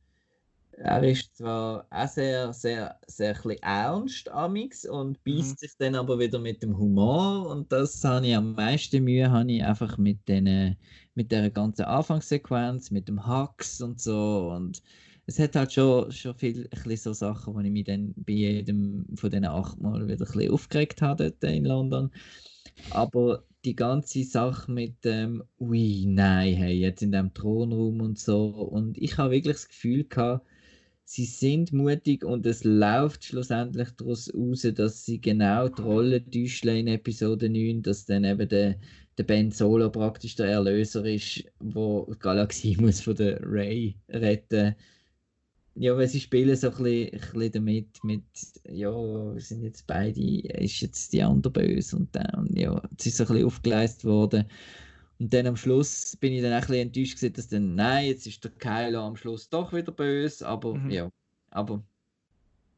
Er 0.79 1.03
ist 1.03 1.35
zwar 1.35 1.87
auch 1.89 2.07
sehr, 2.07 2.53
sehr, 2.53 2.99
sehr 3.07 3.35
ein 3.45 3.57
ernst 3.61 4.29
amix 4.29 4.85
und 4.85 5.23
beißt 5.23 5.59
sich 5.59 5.71
dann 5.79 5.95
aber 5.95 6.19
wieder 6.19 6.37
mit 6.37 6.61
dem 6.61 6.77
Humor 6.77 7.49
und 7.49 7.71
das 7.71 8.03
habe 8.03 8.27
ich 8.27 8.35
am 8.35 8.53
meisten 8.53 9.03
Mühe, 9.03 9.31
habe 9.31 9.51
ich 9.51 9.63
einfach 9.63 9.97
mit 9.97 10.27
den, 10.27 10.77
mit 11.15 11.31
der 11.31 11.49
ganzen 11.49 11.85
Anfangssequenz, 11.85 12.91
mit 12.91 13.07
dem 13.07 13.25
Hacks 13.25 13.81
und 13.81 13.99
so 13.99 14.51
und 14.55 14.83
es 15.25 15.39
hat 15.39 15.55
halt 15.55 15.73
schon, 15.73 16.11
schon 16.11 16.35
viel 16.35 16.69
so 16.95 17.11
Sachen, 17.11 17.55
wo 17.55 17.59
ich 17.59 17.71
mich 17.71 17.85
dann 17.85 18.13
bei 18.15 18.33
jedem 18.33 19.05
von 19.15 19.31
diesen 19.31 19.45
achtmal 19.45 20.07
wieder 20.07 20.27
ein 20.31 20.51
aufgeregt 20.51 21.01
habe 21.01 21.31
dort 21.31 21.43
in 21.51 21.65
London. 21.65 22.11
Aber 22.91 23.43
die 23.65 23.75
ganze 23.75 24.23
Sache 24.23 24.71
mit 24.71 25.03
dem, 25.03 25.43
ui, 25.59 26.05
nein, 26.07 26.55
hey, 26.55 26.73
jetzt 26.79 27.01
in 27.01 27.11
dem 27.11 27.33
Thronraum 27.33 27.99
und 27.99 28.19
so. 28.19 28.47
Und 28.47 28.97
ich 28.97 29.17
habe 29.17 29.31
wirklich 29.31 29.55
das 29.55 29.67
Gefühl 29.67 30.05
gehabt, 30.05 30.45
sie 31.07 31.23
sind 31.25 31.71
mutig 31.71 32.25
und 32.25 32.45
es 32.45 32.65
läuft 32.65 33.23
schlussendlich 33.23 33.89
daraus 33.91 34.31
raus, 34.33 34.67
dass 34.75 35.05
sie 35.05 35.21
genau 35.21 35.69
die 35.69 35.81
Rolle 35.81 36.29
täuschen 36.29 36.69
in 36.69 36.87
Episode 36.87 37.49
9, 37.49 37.81
dass 37.81 38.05
dann 38.05 38.25
eben 38.25 38.49
der, 38.49 38.77
der 39.17 39.23
Ben 39.23 39.49
Solo 39.51 39.89
praktisch 39.89 40.35
der 40.35 40.47
Erlöser 40.47 41.05
ist, 41.05 41.45
wo 41.59 42.05
Galaxie 42.19 42.75
muss 42.81 42.99
von 42.99 43.15
der 43.15 43.39
Ray 43.41 43.95
retten 44.09 44.75
ja, 45.79 45.95
weil 45.95 46.07
sie 46.07 46.19
spielen 46.19 46.55
so 46.55 46.71
ein 46.71 46.83
bisschen, 46.83 47.13
ein 47.13 47.19
bisschen 47.19 47.51
damit, 47.51 48.03
mit, 48.03 48.23
ja, 48.67 48.91
sind 49.37 49.61
jetzt 49.63 49.85
beide, 49.85 50.19
ist 50.19 50.81
jetzt 50.81 51.13
die 51.13 51.21
andere 51.21 51.53
böse 51.53 51.97
und 51.97 52.15
dann, 52.15 52.49
ja, 52.55 52.81
es 52.97 53.05
ist 53.05 53.17
so 53.17 53.25
ein 53.25 53.27
bisschen 53.27 53.45
aufgeleistet 53.45 54.05
worden. 54.05 54.45
Und 55.19 55.33
dann 55.33 55.47
am 55.47 55.55
Schluss 55.57 56.15
bin 56.17 56.33
ich 56.33 56.41
dann 56.43 56.51
auch 56.53 56.57
ein 56.57 56.61
bisschen 56.61 56.75
enttäuscht 56.87 57.15
gewesen, 57.15 57.33
dass 57.33 57.47
dann, 57.47 57.75
nein, 57.75 58.05
jetzt 58.07 58.27
ist 58.27 58.43
der 58.43 58.51
Kylo 58.51 59.01
am 59.05 59.15
Schluss 59.15 59.49
doch 59.49 59.73
wieder 59.73 59.91
böse, 59.91 60.47
aber 60.47 60.75
Mhm. 60.75 60.89
ja, 60.91 61.09
aber 61.49 61.83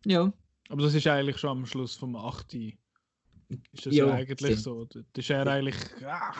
ja, 0.06 0.32
Aber 0.70 0.84
das 0.84 0.94
ist 0.94 1.08
eigentlich 1.08 1.38
schon 1.38 1.50
am 1.50 1.66
Schluss 1.66 1.96
vom 1.96 2.16
8. 2.16 2.54
Ist 2.54 3.86
das 3.86 3.94
Ja, 3.96 4.08
ja 4.08 4.14
eigentlich 4.14 4.52
stimmt. 4.52 4.64
so. 4.64 4.86
Da 4.86 5.00
da 5.02 5.20
ist 5.20 5.30
er 5.30 5.48
eigentlich. 5.48 5.76
Ah, 6.06 6.32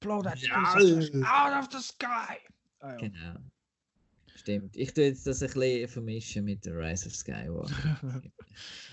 blow 0.00 0.22
that 0.22 0.38
Ja. 0.40 0.62
out 0.62 1.64
of 1.64 1.68
the 1.70 1.80
sky! 1.80 2.38
Ah, 2.80 2.92
ja. 2.92 2.96
genau. 2.96 3.36
Stimmt. 4.46 4.76
Ich 4.76 4.94
tue 4.94 5.06
jetzt 5.06 5.26
das 5.26 5.42
ein 5.42 5.48
bisschen 5.48 5.88
vermischen 5.88 6.44
mit 6.44 6.62
The 6.62 6.70
Rise 6.70 7.08
of 7.08 7.14
Skywalker. 7.16 8.22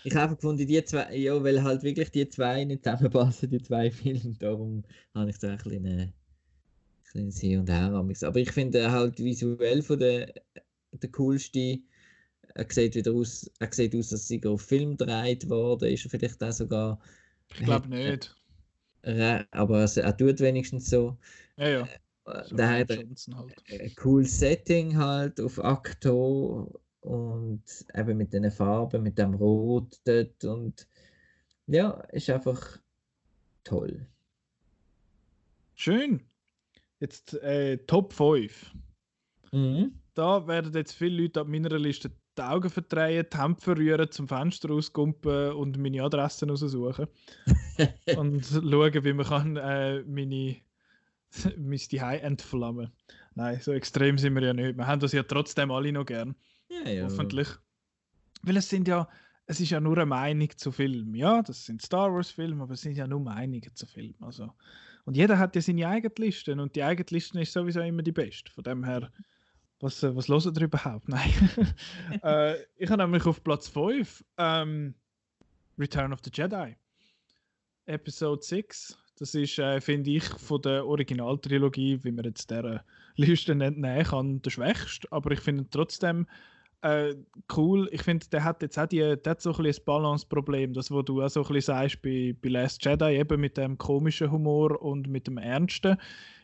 Ich 0.03 0.15
habe 0.15 0.35
gefunden, 0.35 0.65
die 0.65 0.83
zwei, 0.83 1.15
ja, 1.15 1.41
weil 1.43 1.61
halt 1.61 1.83
wirklich 1.83 2.09
die 2.09 2.27
zwei 2.27 2.63
nicht 2.65 2.83
zusammenpassen, 2.83 3.51
die 3.51 3.61
zwei 3.61 3.91
Filme, 3.91 4.33
darum 4.39 4.83
habe 5.13 5.29
ich 5.29 5.37
da 5.37 5.51
ein 5.51 5.57
bisschen, 5.57 5.85
ein 5.85 6.13
kleines 7.11 7.39
Hin 7.39 7.59
und 7.59 7.69
Her. 7.69 7.93
amigs. 7.93 8.23
Aber 8.23 8.39
ich 8.39 8.51
finde 8.51 8.91
halt 8.91 9.19
visuell 9.19 9.83
von 9.83 9.99
der, 9.99 10.33
der 10.91 11.11
coolste, 11.11 11.77
er 12.55 12.65
sieht 12.69 12.95
wieder 12.95 13.13
aus, 13.13 13.49
er 13.59 13.71
sieht 13.71 13.95
aus, 13.95 14.11
als 14.11 14.27
sei 14.27 14.39
er 14.43 14.49
auf 14.51 14.61
Film 14.63 14.97
gedreht 14.97 15.47
worden, 15.49 15.89
ist 15.93 16.05
er 16.05 16.09
vielleicht 16.09 16.43
auch 16.43 16.51
sogar, 16.51 16.99
ich 17.53 17.63
glaube 17.63 17.87
hat- 17.87 17.89
nicht. 17.89 18.35
re- 19.05 19.47
aber 19.51 19.81
er, 19.83 19.97
er 20.03 20.17
tut 20.17 20.39
wenigstens 20.39 20.89
so. 20.89 21.15
Ja, 21.57 21.67
ja. 21.69 21.89
Äh, 22.25 22.43
So 22.43 22.55
Da 22.55 22.69
Ryan 22.69 22.79
hat 22.81 22.89
Johnson 22.89 23.37
halt. 23.37 23.63
ein 23.69 23.95
cooles 23.95 24.39
Setting 24.39 24.97
halt 24.97 25.39
auf 25.41 25.63
Akto 25.63 26.79
und 27.01 27.63
eben 27.95 28.17
mit 28.17 28.33
den 28.33 28.49
Farben, 28.51 29.03
mit 29.03 29.17
dem 29.17 29.33
Rot 29.35 29.99
dort 30.05 30.43
und 30.45 30.87
ja, 31.67 31.91
ist 32.11 32.29
einfach 32.29 32.79
toll. 33.63 34.07
Schön. 35.75 36.21
Jetzt 36.99 37.33
äh, 37.35 37.77
Top 37.85 38.13
5. 38.13 38.73
Mhm. 39.51 39.99
Da 40.13 40.47
werden 40.47 40.73
jetzt 40.73 40.93
viele 40.93 41.23
Leute 41.23 41.41
ab 41.41 41.47
meiner 41.47 41.77
Liste 41.79 42.11
die 42.37 42.41
Augen 42.41 42.69
verdrehen, 42.69 43.27
die 43.31 43.37
Hände 43.37 43.61
verrühren, 43.61 44.09
zum 44.11 44.27
Fenster 44.27 44.69
rauskumpen 44.69 45.53
und 45.53 45.77
meine 45.77 46.03
Adressen 46.03 46.49
raussuchen. 46.49 47.07
und 48.17 48.45
schauen, 48.45 49.03
wie 49.05 49.13
man 49.13 49.25
kann, 49.25 49.57
äh, 49.57 50.01
meine, 50.03 50.57
mein 51.57 51.79
Zuhause 51.79 52.21
entflammen 52.21 52.91
Nein, 53.35 53.59
so 53.59 53.71
extrem 53.73 54.17
sind 54.17 54.35
wir 54.35 54.43
ja 54.43 54.53
nicht. 54.53 54.77
Wir 54.77 54.85
haben 54.85 54.99
das 54.99 55.11
ja 55.11 55.23
trotzdem 55.23 55.71
alle 55.71 55.91
noch 55.91 56.05
gern, 56.05 56.35
Ja, 56.69 56.89
ja. 56.89 57.03
hoffentlich. 57.05 57.47
Weil 58.43 58.57
es 58.57 58.69
sind 58.69 58.87
ja, 58.87 59.09
es 59.47 59.59
ist 59.59 59.71
ja 59.71 59.79
nur 59.79 59.97
eine 59.97 60.05
Meinung 60.05 60.49
zu 60.55 60.71
Filmen. 60.71 61.15
Ja, 61.15 61.41
das 61.41 61.65
sind 61.65 61.81
Star 61.81 62.13
Wars 62.13 62.29
Filme, 62.29 62.63
aber 62.63 62.73
es 62.73 62.81
sind 62.81 62.95
ja 62.95 63.07
nur 63.07 63.21
Meinungen 63.21 63.75
zu 63.75 63.87
Filmen. 63.87 64.21
Also. 64.21 64.53
Und 65.05 65.17
jeder 65.17 65.37
hat 65.39 65.55
ja 65.55 65.61
seine 65.61 65.87
eigene 65.87 66.13
Liste 66.17 66.53
und 66.53 66.75
die 66.75 66.83
eigene 66.83 67.07
Liste 67.09 67.41
ist 67.41 67.53
sowieso 67.53 67.81
immer 67.81 68.03
die 68.03 68.11
beste. 68.11 68.51
Von 68.51 68.63
dem 68.63 68.83
her, 68.83 69.11
was, 69.79 70.03
äh, 70.03 70.15
was 70.15 70.27
hören 70.27 70.53
ihr 70.55 70.61
überhaupt? 70.61 71.07
Nein. 71.09 71.31
äh, 72.23 72.55
ich 72.77 72.89
habe 72.89 73.01
nämlich 73.01 73.25
auf 73.25 73.43
Platz 73.43 73.67
5 73.67 74.23
ähm, 74.37 74.93
Return 75.77 76.13
of 76.13 76.19
the 76.23 76.31
Jedi. 76.31 76.75
Episode 77.85 78.41
6. 78.41 78.97
Das 79.19 79.35
ist, 79.35 79.59
äh, 79.59 79.79
finde 79.79 80.11
ich, 80.11 80.23
von 80.23 80.61
der 80.61 80.85
Originaltrilogie, 80.85 81.99
wie 82.03 82.11
man 82.11 82.25
jetzt 82.25 82.49
der 82.49 82.83
Liste 83.15 83.55
nicht 83.55 83.77
nehmen 83.77 84.03
kann, 84.03 84.41
der 84.41 84.49
schwächste. 84.49 85.11
Aber 85.11 85.31
ich 85.31 85.39
finde 85.39 85.67
trotzdem 85.69 86.25
äh, 86.83 87.15
cool. 87.55 87.87
Ich 87.91 88.03
finde, 88.03 88.27
der 88.27 88.43
hat 88.43 88.61
jetzt 88.61 88.77
auch 88.77 88.87
die, 88.87 88.99
der 88.99 89.31
hat 89.31 89.41
so 89.41 89.53
ein 89.53 89.65
ein 89.65 89.75
Balance-Problem, 89.85 90.73
das, 90.73 90.91
was 90.91 91.05
du 91.05 91.21
auch 91.21 91.29
so 91.29 91.41
ein 91.41 91.47
bisschen 91.53 91.75
sagst 91.75 92.01
bei, 92.01 92.35
bei 92.41 92.49
Last 92.49 92.83
Jedi, 92.83 93.17
eben 93.17 93.39
mit 93.39 93.55
dem 93.57 93.77
komischen 93.77 94.31
Humor 94.31 94.81
und 94.81 95.07
mit 95.07 95.27
dem 95.27 95.37
Ernsten. 95.37 95.97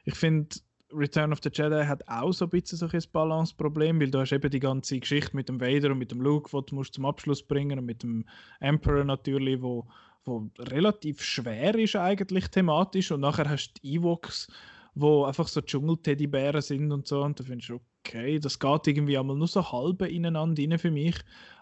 Ich 0.06 0.16
finde, 0.16 0.56
Return 0.94 1.34
of 1.34 1.40
the 1.44 1.50
Jedi 1.52 1.86
hat 1.86 2.08
auch 2.08 2.32
so 2.32 2.46
ein 2.46 2.50
bisschen 2.50 2.78
so 2.78 2.88
ein 2.88 3.04
Balance-Problem, 3.12 4.00
weil 4.00 4.12
du 4.12 4.20
hast 4.20 4.32
eben 4.32 4.50
die 4.50 4.60
ganze 4.60 5.00
Geschichte 5.00 5.36
mit 5.36 5.50
dem 5.50 5.60
Vader 5.60 5.92
und 5.92 6.00
mit 6.00 6.12
dem 6.12 6.22
Luke, 6.22 6.50
die 6.50 6.66
du 6.70 6.76
musst 6.76 6.94
zum 6.94 7.06
Abschluss 7.06 7.44
bringen 7.44 7.78
und 7.78 7.86
mit 7.86 8.02
dem 8.02 8.26
Emperor 8.60 9.04
natürlich, 9.04 9.62
wo, 9.62 9.88
wo 10.30 10.50
relativ 10.60 11.22
schwer 11.22 11.76
ist 11.76 11.96
eigentlich 11.96 12.48
thematisch 12.48 13.12
und 13.12 13.22
nachher 13.22 13.50
hast 13.50 13.74
du 13.74 13.82
die 13.82 13.96
Ewoks, 13.96 14.48
wo 14.96 15.26
einfach 15.26 15.48
so 15.48 15.62
Dschungel-Teddybären 15.62 16.62
sind 16.62 16.92
und 16.92 17.08
so 17.08 17.24
und 17.24 17.40
da 17.40 17.44
findest 17.44 17.70
du, 17.70 17.80
okay, 18.00 18.40
das 18.40 18.60
geht 18.60 18.88
irgendwie 18.88 19.18
einmal 19.18 19.36
nur 19.36 19.48
so 19.48 19.72
halb 19.72 20.02
ineinander 20.04 20.62
rein 20.62 20.80
für 20.80 20.92
mich, 20.92 21.16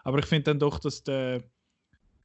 aber 0.04 0.18
ich 0.18 0.26
finde 0.26 0.44
dann 0.44 0.58
doch, 0.60 0.78
dass 0.78 1.02
der, 1.02 1.42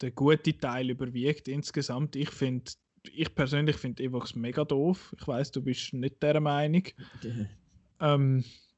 der 0.01 0.11
gute 0.11 0.57
Teil 0.57 0.89
überwiegt 0.89 1.47
insgesamt. 1.47 2.15
Ich 2.15 2.29
finde, 2.29 2.71
ich 3.11 3.33
persönlich 3.33 3.77
finde 3.77 4.03
Evox 4.03 4.35
mega 4.35 4.63
doof. 4.63 5.15
Ich 5.19 5.27
weiß, 5.27 5.51
du 5.51 5.61
bist 5.61 5.93
nicht 5.93 6.21
der 6.21 6.39
Meinung. 6.39 6.83
Ähm, 7.99 8.39
ich, 8.39 8.72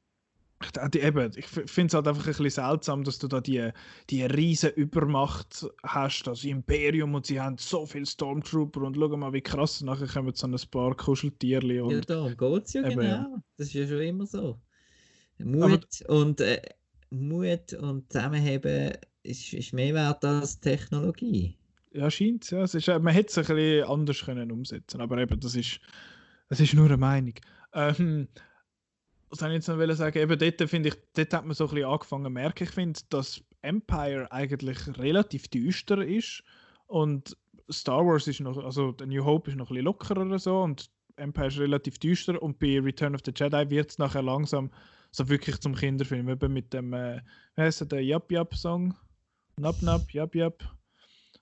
die, 0.94 1.00
eben, 1.00 1.32
ich 1.36 1.46
finde 1.48 1.88
es 1.88 1.94
halt 1.94 2.08
einfach 2.08 2.26
ein 2.26 2.34
bisschen 2.34 2.50
seltsam, 2.50 3.04
dass 3.04 3.20
du 3.20 3.28
da 3.28 3.42
die, 3.42 3.70
die 4.10 4.24
riesen 4.24 4.72
Übermacht 4.72 5.68
hast, 5.84 6.24
das 6.24 6.44
Imperium 6.44 7.14
und 7.14 7.26
sie 7.26 7.42
haben 7.42 7.58
so 7.58 7.86
viele 7.86 8.06
Stormtrooper 8.06 8.82
und 8.82 8.96
schau 8.96 9.18
mal, 9.18 9.34
wie 9.34 9.42
krass, 9.42 9.82
nachher 9.82 10.08
kommen 10.08 10.34
so 10.34 10.48
ein 10.48 10.56
paar 10.72 10.96
Kuscheltierli 10.96 11.78
Ja, 11.78 11.84
und 11.84 12.10
darum 12.10 12.38
geht 12.38 12.66
es 12.66 12.74
ja 12.74 12.82
Eben, 12.84 13.02
genau. 13.02 13.04
ja. 13.04 13.44
Das 13.58 13.68
ist 13.68 13.74
ja 13.74 13.88
schon 13.88 14.00
immer 14.00 14.26
so. 14.26 14.60
Mut 15.40 16.02
und 16.08 16.40
äh, 16.40 16.62
Mut 17.10 17.74
und 17.74 18.12
Zusammenheben 18.12 18.94
ist, 19.24 19.52
ist 19.54 19.74
mehr 19.74 19.94
wert 19.94 20.24
als 20.24 20.60
Technologie. 20.60 21.58
ja, 21.92 22.10
scheint 22.10 22.50
ja, 22.52 22.64
es 22.64 22.76
ist, 22.76 22.88
äh, 22.88 23.00
man 23.00 23.14
hätte 23.14 23.30
es 23.30 23.38
ein 23.38 23.56
bisschen 23.56 23.90
anders 23.90 24.24
können 24.24 24.52
umsetzen 24.52 25.02
aber 25.02 25.18
eben, 25.18 25.40
das 25.40 25.56
ist, 25.56 25.80
das 26.48 26.62
ist 26.62 26.74
nur 26.74 26.86
eine 26.86 26.98
Meinung. 26.98 27.34
Ähm, 27.74 28.30
was 29.30 29.40
soll 29.40 29.50
ich 29.50 29.56
jetzt 29.56 29.68
noch 29.68 29.96
sagen? 29.96 30.18
Eben 30.18 30.40
dort 30.40 30.70
finde 30.70 30.90
ich, 30.90 30.96
dort 31.16 31.34
hat 31.34 31.46
man 31.46 31.56
so 31.56 31.66
ein 31.66 31.70
bisschen 31.74 31.90
angefangen 31.90 32.34
merken, 32.34 32.64
ich 32.64 32.72
finde, 32.72 33.00
dass 33.10 33.44
Empire 33.62 34.32
eigentlich 34.32 34.78
relativ 34.98 35.48
düster 35.48 36.06
ist 36.06 36.44
und 36.88 37.36
Star 37.72 38.06
Wars 38.06 38.28
ist 38.28 38.42
noch, 38.42 38.58
also 38.64 38.96
The 38.98 39.08
New 39.08 39.26
Hope 39.26 39.50
ist 39.50 39.58
noch 39.58 39.70
ein 39.72 39.76
bisschen 39.76 39.86
lockerer 39.86 40.40
so 40.40 40.62
und 40.62 40.90
Empire 41.18 41.48
ist 41.48 41.58
relativ 41.58 41.98
düster 41.98 42.42
und 42.42 42.60
bei 42.60 42.80
Return 42.80 43.16
of 43.16 43.22
the 43.26 43.34
Jedi 43.36 43.70
wird 43.70 43.92
es 43.92 43.98
nachher 43.98 44.22
langsam 44.22 44.70
so 45.12 45.28
wirklich 45.30 45.60
zum 45.62 45.74
Kinderfilm, 45.74 46.30
eben 46.30 46.54
mit 46.54 46.74
dem, 46.74 46.94
äh, 46.94 47.22
wie 47.56 47.62
heißt 47.62 47.90
der, 47.92 48.04
Yap 48.04 48.32
Yap 48.32 48.54
Song? 48.56 48.94
Nap 49.58 49.82
Nap, 49.82 50.12
Yap 50.12 50.36
Yap. 50.36 50.64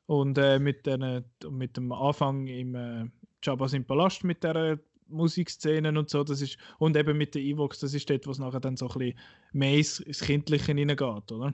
Und 0.06 0.38
äh, 0.38 0.60
mit, 0.60 0.86
den, 0.86 1.24
mit 1.50 1.76
dem 1.76 1.92
Anfang 1.92 2.46
im 2.48 2.76
äh, 2.76 3.06
Jabba's 3.42 3.74
im 3.74 3.86
Palast 3.86 4.24
mit 4.24 4.44
der 4.44 4.80
Musikszenen 5.08 5.98
und 5.98 6.10
so, 6.10 6.24
das 6.24 6.42
ist, 6.42 6.58
und 6.80 6.96
eben 6.98 7.18
mit 7.18 7.36
den 7.36 7.46
Evox, 7.46 7.80
das 7.80 7.94
ist 7.94 8.10
dort, 8.10 8.28
was 8.28 8.40
nachher 8.40 8.60
dann 8.60 8.78
so 8.78 8.88
ein 8.88 8.98
bisschen 8.98 9.20
mehr 9.52 9.78
ins, 9.78 10.00
ins 10.00 10.22
Kindliche 10.22 10.66
hineingeht, 10.66 11.32
oder? 11.32 11.54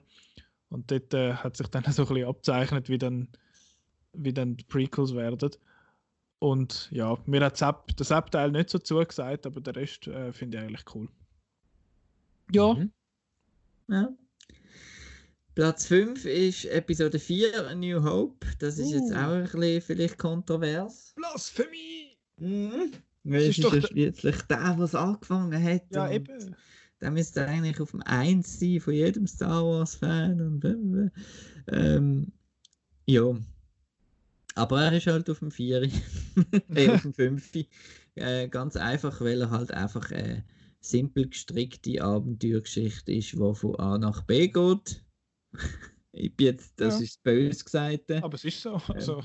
Und 0.68 0.90
dort 0.90 1.12
äh, 1.14 1.34
hat 1.34 1.56
sich 1.56 1.66
dann 1.68 1.84
so 1.92 2.02
ein 2.02 2.08
bisschen 2.08 2.28
abzeichnet, 2.28 2.88
wie 2.88 2.98
dann, 2.98 3.28
wie 4.12 4.32
dann 4.32 4.56
die 4.56 4.64
Prequels 4.64 5.14
werden. 5.14 5.50
Und 6.38 6.88
ja, 6.90 7.18
mir 7.26 7.44
hat 7.44 7.60
der 7.60 8.04
Sepp-Teil 8.04 8.50
nicht 8.50 8.70
so 8.70 8.78
zugesagt, 8.78 9.46
aber 9.46 9.60
der 9.60 9.76
Rest 9.76 10.06
äh, 10.06 10.32
finde 10.32 10.56
ich 10.56 10.64
eigentlich 10.64 10.84
cool. 10.94 11.08
Ja. 12.50 12.74
Mhm. 12.74 12.92
ja. 13.88 14.08
Platz 15.54 15.86
5 15.86 16.24
ist 16.24 16.64
Episode 16.64 17.18
4, 17.18 17.68
A 17.68 17.74
New 17.74 18.02
Hope. 18.02 18.46
Das 18.60 18.78
ist 18.78 18.92
uh. 18.92 18.94
jetzt 18.94 19.12
auch 19.12 19.32
ein 19.32 19.42
bisschen 19.42 19.82
vielleicht 19.82 20.16
kontrovers. 20.16 21.12
Blasphemie! 21.16 22.16
Mhm. 22.38 22.79
Weil 23.24 23.42
es 23.42 23.58
ist, 23.58 23.64
ist 23.64 23.72
ja 23.72 23.82
schließlich 23.82 24.42
der, 24.42 24.74
was 24.78 24.94
angefangen 24.94 25.62
hat. 25.62 25.84
Ja, 25.92 26.10
eben. 26.10 26.56
Der 27.00 27.10
müsste 27.10 27.46
eigentlich 27.46 27.80
auf 27.80 27.92
dem 27.92 28.02
1 28.02 28.60
sein 28.60 28.80
von 28.80 28.92
jedem 28.92 29.26
Star 29.26 29.64
Wars-Fan. 29.64 31.10
Ähm, 31.68 32.32
ja. 33.06 33.36
Aber 34.54 34.82
er 34.82 34.92
ist 34.92 35.06
halt 35.06 35.30
auf 35.30 35.38
dem 35.38 35.50
4. 35.50 35.82
äh, 36.74 36.90
auf 36.90 37.02
dem 37.02 37.14
5. 37.14 37.52
Äh, 38.16 38.48
ganz 38.48 38.76
einfach, 38.76 39.20
weil 39.20 39.40
er 39.40 39.50
halt 39.50 39.72
einfach 39.72 40.10
eine 40.10 40.44
simpel 40.80 41.28
gestrickte 41.28 42.02
Abenteuergeschichte 42.02 43.12
ist, 43.12 43.32
die 43.32 43.54
von 43.54 43.76
A 43.76 43.96
nach 43.98 44.22
B 44.22 44.48
geht. 44.48 45.02
ich 46.12 46.34
bin 46.36 46.46
jetzt, 46.46 46.78
das 46.78 46.98
ja. 46.98 47.04
ist 47.04 47.22
böse 47.22 47.64
gesagt. 47.64 48.10
Aber 48.10 48.34
es 48.34 48.44
ist 48.44 48.60
so. 48.60 48.74
Ähm, 48.74 48.80
also. 48.88 49.22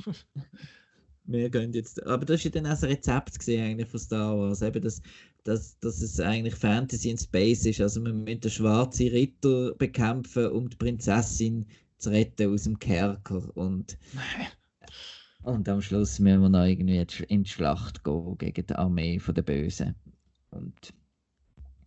Wir 1.28 1.49
gehen 1.49 1.73
jetzt, 1.73 2.05
aber 2.05 2.26
das 2.26 2.43
war 2.43 2.51
ja 2.51 2.61
dann 2.61 2.71
auch 2.71 2.82
ein 2.84 2.89
Rezept 2.89 3.49
eigentlich 3.49 3.89
von 3.89 3.99
Star 3.99 4.38
Wars, 4.38 4.61
eben 4.61 4.82
dass, 4.82 5.01
dass, 5.43 5.80
dass 5.80 6.01
es 6.01 6.19
eigentlich 6.19 6.55
Fantasy 6.55 7.09
in 7.09 7.17
Space 7.17 7.65
ist, 7.65 7.82
also 7.82 8.01
man 8.01 8.23
muss 8.23 8.39
den 8.39 8.51
schwarzen 8.51 9.07
Ritter 9.07 9.73
bekämpfen, 9.76 10.47
um 10.47 10.69
die 10.69 10.78
Prinzessin 10.78 11.65
zu 11.97 12.09
retten 12.09 12.53
aus 12.53 12.63
dem 12.63 12.78
Kerker. 12.80 13.43
Und 13.55 13.97
und 15.43 15.69
am 15.69 15.82
Schluss 15.82 16.19
müssen 16.19 16.41
wir 16.41 16.49
noch 16.49 16.65
irgendwie 16.65 17.05
in 17.28 17.43
die 17.43 17.49
Schlacht 17.49 18.03
gehen 18.03 18.38
gegen 18.38 18.65
die 18.65 18.76
Armee 18.76 19.21
der 19.28 19.41
Bösen. 19.41 19.95
Und 20.51 20.93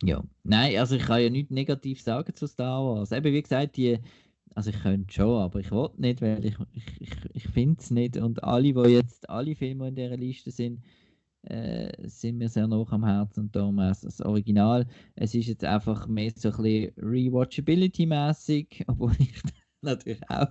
ja, 0.01 0.23
nein, 0.43 0.77
also 0.77 0.95
ich 0.95 1.03
kann 1.03 1.21
ja 1.21 1.29
nichts 1.29 1.51
negativ 1.51 2.01
sagen 2.01 2.33
zu 2.35 2.47
Star 2.47 2.83
Wars. 2.83 3.11
Eben 3.11 3.33
wie 3.33 3.41
gesagt, 3.41 3.75
die, 3.75 3.99
also 4.59 4.71
ich 4.71 4.81
könnte 4.81 5.13
schon, 5.13 5.41
aber 5.41 5.61
ich 5.61 5.71
will 5.71 5.89
nicht, 5.95 6.21
weil 6.21 6.43
ich, 6.43 6.57
ich, 6.73 6.83
ich, 6.99 7.11
ich 7.31 7.47
finde 7.47 7.79
es 7.79 7.91
nicht. 7.91 8.17
Und 8.17 8.43
alle, 8.43 8.73
die 8.73 8.89
jetzt 8.89 9.29
alle 9.29 9.55
Filme 9.55 9.87
in 9.87 9.95
dieser 9.95 10.17
Liste 10.17 10.51
sind, 10.51 10.83
äh, 11.43 11.89
sind 12.09 12.39
mir 12.39 12.49
sehr 12.49 12.67
noch 12.67 12.91
am 12.91 13.05
Herzen 13.05 13.45
und 13.45 13.55
darum 13.55 13.79
auch 13.79 13.95
das 13.95 14.19
Original. 14.19 14.85
Es 15.15 15.33
ist 15.33 15.47
jetzt 15.47 15.63
einfach 15.63 16.09
mehr 16.09 16.33
so 16.35 16.49
ein 16.49 16.57
bisschen 16.57 16.91
Rewatchability-mäßig, 16.97 18.83
obwohl 18.87 19.13
ich 19.17 19.41
natürlich 19.81 20.29
auch, 20.29 20.49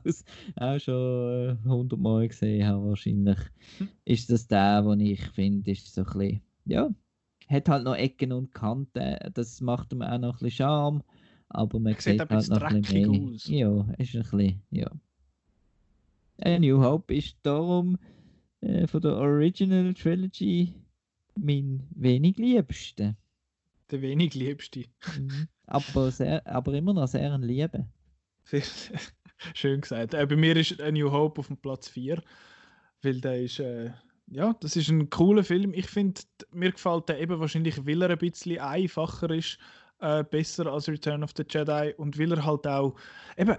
auch 0.56 0.78
schon 0.78 1.58
hundertmal 1.66 2.28
gesehen 2.28 2.66
habe 2.66 2.88
wahrscheinlich. 2.88 3.38
Hm. 3.76 3.88
Ist 4.06 4.30
das 4.30 4.48
der, 4.48 4.80
den 4.80 5.00
ich 5.00 5.20
finde, 5.32 5.70
ist 5.70 5.94
so 5.94 6.00
ein 6.00 6.06
bisschen, 6.06 6.40
ja, 6.64 6.88
hat 7.46 7.68
halt 7.68 7.84
noch 7.84 7.94
Ecken 7.94 8.32
und 8.32 8.54
Kanten. 8.54 9.18
Das 9.34 9.60
macht 9.60 9.92
ihm 9.92 10.00
auch 10.00 10.18
noch 10.18 10.36
ein 10.36 10.44
bisschen 10.44 10.64
Charme. 10.64 11.02
Aber 11.48 11.78
man 11.78 11.94
sieht, 11.94 12.20
sieht 12.20 12.30
halt 12.30 12.48
noch 12.48 12.62
ein 12.62 12.82
bisschen 12.82 13.10
mehr. 13.10 13.20
Aus. 13.20 13.46
Ja, 13.46 13.94
ist 13.98 14.14
ein 14.14 14.22
bisschen, 14.22 14.62
ja. 14.70 14.90
A 16.40 16.58
New 16.58 16.80
Hope 16.80 17.14
ist 17.14 17.36
darum 17.42 17.98
äh, 18.60 18.86
von 18.86 19.00
der 19.00 19.16
Original 19.16 19.94
Trilogy 19.94 20.74
mein 21.36 21.86
wenig 21.90 22.36
liebste. 22.36 23.16
Der 23.90 24.02
wenig 24.02 24.34
liebste. 24.34 24.84
Mhm. 25.18 25.48
aber, 25.66 26.10
sehr, 26.10 26.46
aber 26.46 26.74
immer 26.74 26.92
noch 26.92 27.08
sehr 27.08 27.32
ein 27.32 27.42
Liebe. 27.42 27.86
Schön 29.54 29.80
gesagt. 29.80 30.14
Äh, 30.14 30.26
bei 30.26 30.36
mir 30.36 30.56
ist 30.56 30.80
A 30.80 30.90
New 30.90 31.10
Hope 31.10 31.40
auf 31.40 31.46
dem 31.46 31.56
Platz 31.56 31.88
4, 31.88 32.22
weil 33.02 33.20
der 33.20 33.42
ist 33.42 33.58
äh, 33.60 33.90
ja, 34.30 34.54
das 34.60 34.76
ist 34.76 34.90
ein 34.90 35.10
cooler 35.10 35.44
Film. 35.44 35.72
Ich 35.72 35.86
finde, 35.86 36.20
mir 36.52 36.72
gefällt 36.72 37.08
der 37.08 37.20
eben 37.20 37.40
wahrscheinlich, 37.40 37.86
weil 37.86 38.02
er 38.02 38.10
ein 38.10 38.18
bisschen 38.18 38.58
einfacher 38.58 39.30
ist, 39.30 39.58
äh, 40.00 40.24
besser 40.24 40.66
als 40.66 40.88
Return 40.88 41.22
of 41.22 41.32
the 41.36 41.44
Jedi 41.48 41.94
und 41.96 42.18
weil 42.18 42.32
er 42.32 42.44
halt 42.44 42.66
auch, 42.66 42.94
eben, 43.36 43.56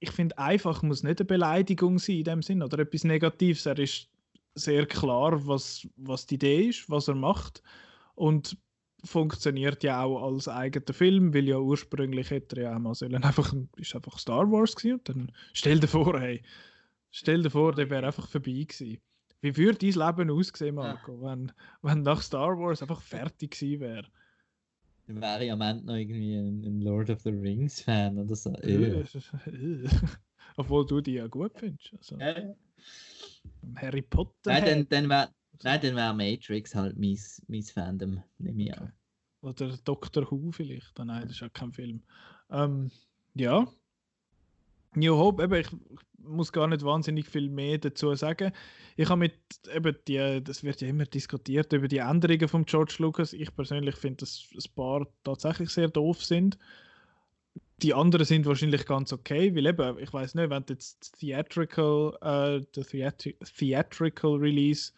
ich 0.00 0.10
finde, 0.10 0.38
einfach 0.38 0.82
muss 0.82 1.02
nicht 1.02 1.20
eine 1.20 1.26
Beleidigung 1.26 1.98
sein 1.98 2.18
in 2.18 2.24
dem 2.24 2.42
Sinn 2.42 2.62
oder 2.62 2.78
etwas 2.78 3.04
Negatives. 3.04 3.66
Er 3.66 3.78
ist 3.78 4.08
sehr 4.54 4.86
klar, 4.86 5.46
was, 5.46 5.86
was 5.96 6.26
die 6.26 6.36
Idee 6.36 6.68
ist, 6.68 6.88
was 6.90 7.08
er 7.08 7.14
macht 7.14 7.62
und 8.14 8.56
funktioniert 9.04 9.84
ja 9.84 10.02
auch 10.02 10.22
als 10.22 10.48
eigener 10.48 10.92
Film, 10.92 11.32
weil 11.32 11.48
ja 11.48 11.58
ursprünglich 11.58 12.30
hätte 12.30 12.56
er 12.56 12.62
ja 12.62 12.76
auch 12.76 12.80
mal 12.80 12.94
sollen 12.94 13.22
einfach, 13.22 13.54
ist 13.76 13.94
einfach 13.94 14.18
Star 14.18 14.50
Wars 14.50 14.74
gewesen 14.74 14.94
und 14.98 15.08
dann 15.08 15.32
stell 15.52 15.78
dir 15.78 15.88
vor, 15.88 16.18
hey, 16.18 16.42
stell 17.10 17.42
dir 17.42 17.50
vor, 17.50 17.72
der 17.74 17.90
wäre 17.90 18.06
einfach 18.06 18.28
vorbei 18.28 18.64
gewesen. 18.68 19.00
Wie 19.40 19.56
würde 19.56 19.78
dein 19.78 20.06
Leben 20.06 20.30
aussehen, 20.30 20.74
Marco, 20.74 21.20
wenn, 21.22 21.52
wenn 21.82 22.02
nach 22.02 22.22
Star 22.22 22.58
Wars 22.58 22.82
einfach 22.82 23.00
fertig 23.00 23.52
gewesen 23.52 23.80
wäre? 23.80 24.06
Dann 25.08 25.20
wäre 25.20 25.44
ich 25.44 25.50
am 25.50 25.60
Ende 25.62 25.86
noch 25.86 25.94
irgendwie 25.94 26.34
ein, 26.34 26.64
ein 26.64 26.80
Lord 26.82 27.10
of 27.10 27.20
the 27.22 27.30
Rings 27.30 27.80
Fan 27.80 28.18
oder 28.18 28.36
so. 28.36 28.52
Obwohl 30.56 30.86
du 30.86 31.00
die 31.00 31.14
ja 31.14 31.26
gut 31.26 31.52
findest. 31.56 31.94
Also, 31.94 32.18
ja. 32.18 32.54
Harry 33.76 34.02
Potter. 34.02 34.52
Nein, 34.52 34.64
dann, 34.64 34.88
dann 34.88 35.08
wäre 35.08 35.28
Nein, 35.62 35.96
wär 35.96 36.12
Matrix 36.12 36.74
halt 36.74 36.98
mein, 36.98 37.18
mein 37.48 37.62
Fandom, 37.62 38.22
nehme 38.38 38.62
ich 38.62 38.72
okay. 38.72 38.80
an. 38.80 38.92
Oder 39.40 39.76
Doctor 39.84 40.30
Who 40.30 40.52
vielleicht. 40.52 40.98
Nein, 40.98 41.22
das 41.22 41.32
ist 41.32 41.40
ja 41.40 41.48
kein 41.48 41.72
Film. 41.72 42.02
Ähm, 42.50 42.90
ja, 43.34 43.66
New 44.94 45.16
Hope, 45.16 45.42
eben, 45.42 45.54
ich 45.54 45.68
muss 46.28 46.52
gar 46.52 46.66
nicht 46.66 46.84
wahnsinnig 46.84 47.26
viel 47.26 47.48
mehr 47.48 47.78
dazu 47.78 48.14
sagen. 48.14 48.52
Ich 48.96 49.08
habe 49.08 49.20
mit, 49.20 49.34
eben 49.74 49.96
die, 50.06 50.42
das 50.42 50.62
wird 50.62 50.80
ja 50.80 50.88
immer 50.88 51.04
diskutiert, 51.04 51.72
über 51.72 51.88
die 51.88 51.98
Änderungen 51.98 52.48
von 52.48 52.64
George 52.64 52.96
Lucas. 52.98 53.32
Ich 53.32 53.54
persönlich 53.54 53.96
finde, 53.96 54.18
dass 54.18 54.48
ein 54.54 54.74
paar 54.74 55.06
tatsächlich 55.24 55.70
sehr 55.70 55.88
doof 55.88 56.24
sind. 56.24 56.58
Die 57.82 57.94
anderen 57.94 58.26
sind 58.26 58.44
wahrscheinlich 58.44 58.86
ganz 58.86 59.12
okay, 59.12 59.54
weil 59.54 59.66
eben, 59.66 59.98
ich 59.98 60.12
weiß 60.12 60.34
nicht, 60.34 60.50
wenn 60.50 60.66
du 60.66 60.72
jetzt 60.72 61.18
Theatrical, 61.20 62.16
äh, 62.20 62.82
Theatri 62.82 63.36
Theatrical 63.56 64.34
Release 64.34 64.92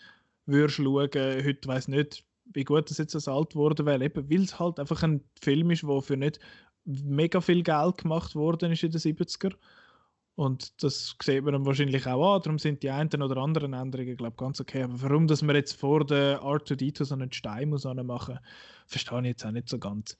würdest 0.46 0.76
schauen, 0.76 1.10
heute 1.44 1.68
weiß 1.68 1.88
nicht, 1.88 2.24
wie 2.52 2.64
gut 2.64 2.90
das 2.90 2.98
jetzt 2.98 3.14
als 3.14 3.28
alt 3.28 3.54
wurde, 3.54 3.84
weil 3.84 4.02
eben, 4.02 4.30
weil 4.30 4.42
es 4.42 4.58
halt 4.58 4.80
einfach 4.80 5.02
ein 5.02 5.22
Film 5.40 5.70
ist, 5.70 5.82
der 5.82 6.00
für 6.00 6.16
nicht 6.16 6.40
mega 6.84 7.40
viel 7.40 7.62
Geld 7.62 7.98
gemacht 7.98 8.34
worden 8.34 8.72
ist 8.72 8.82
in 8.82 8.90
den 8.90 9.00
70er 9.00 9.52
und 10.36 10.82
das 10.82 11.16
sieht 11.22 11.44
man 11.44 11.52
dann 11.52 11.66
wahrscheinlich 11.66 12.06
auch 12.06 12.36
an. 12.36 12.42
Darum 12.42 12.58
sind 12.58 12.82
die 12.82 12.90
einen 12.90 13.22
oder 13.22 13.36
anderen 13.36 13.72
Änderungen, 13.72 14.16
glaube 14.16 14.36
ganz 14.36 14.60
okay. 14.60 14.82
Aber 14.82 15.00
warum, 15.02 15.26
dass 15.26 15.42
man 15.42 15.56
jetzt 15.56 15.74
vor 15.74 16.04
der 16.04 16.40
R2D2 16.40 17.04
so 17.04 17.14
einen 17.14 17.32
Stein 17.32 17.68
muss 17.68 17.84
machen, 17.84 18.38
verstehe 18.86 19.20
ich 19.20 19.26
jetzt 19.26 19.44
auch 19.44 19.50
nicht 19.50 19.68
so 19.68 19.78
ganz. 19.78 20.16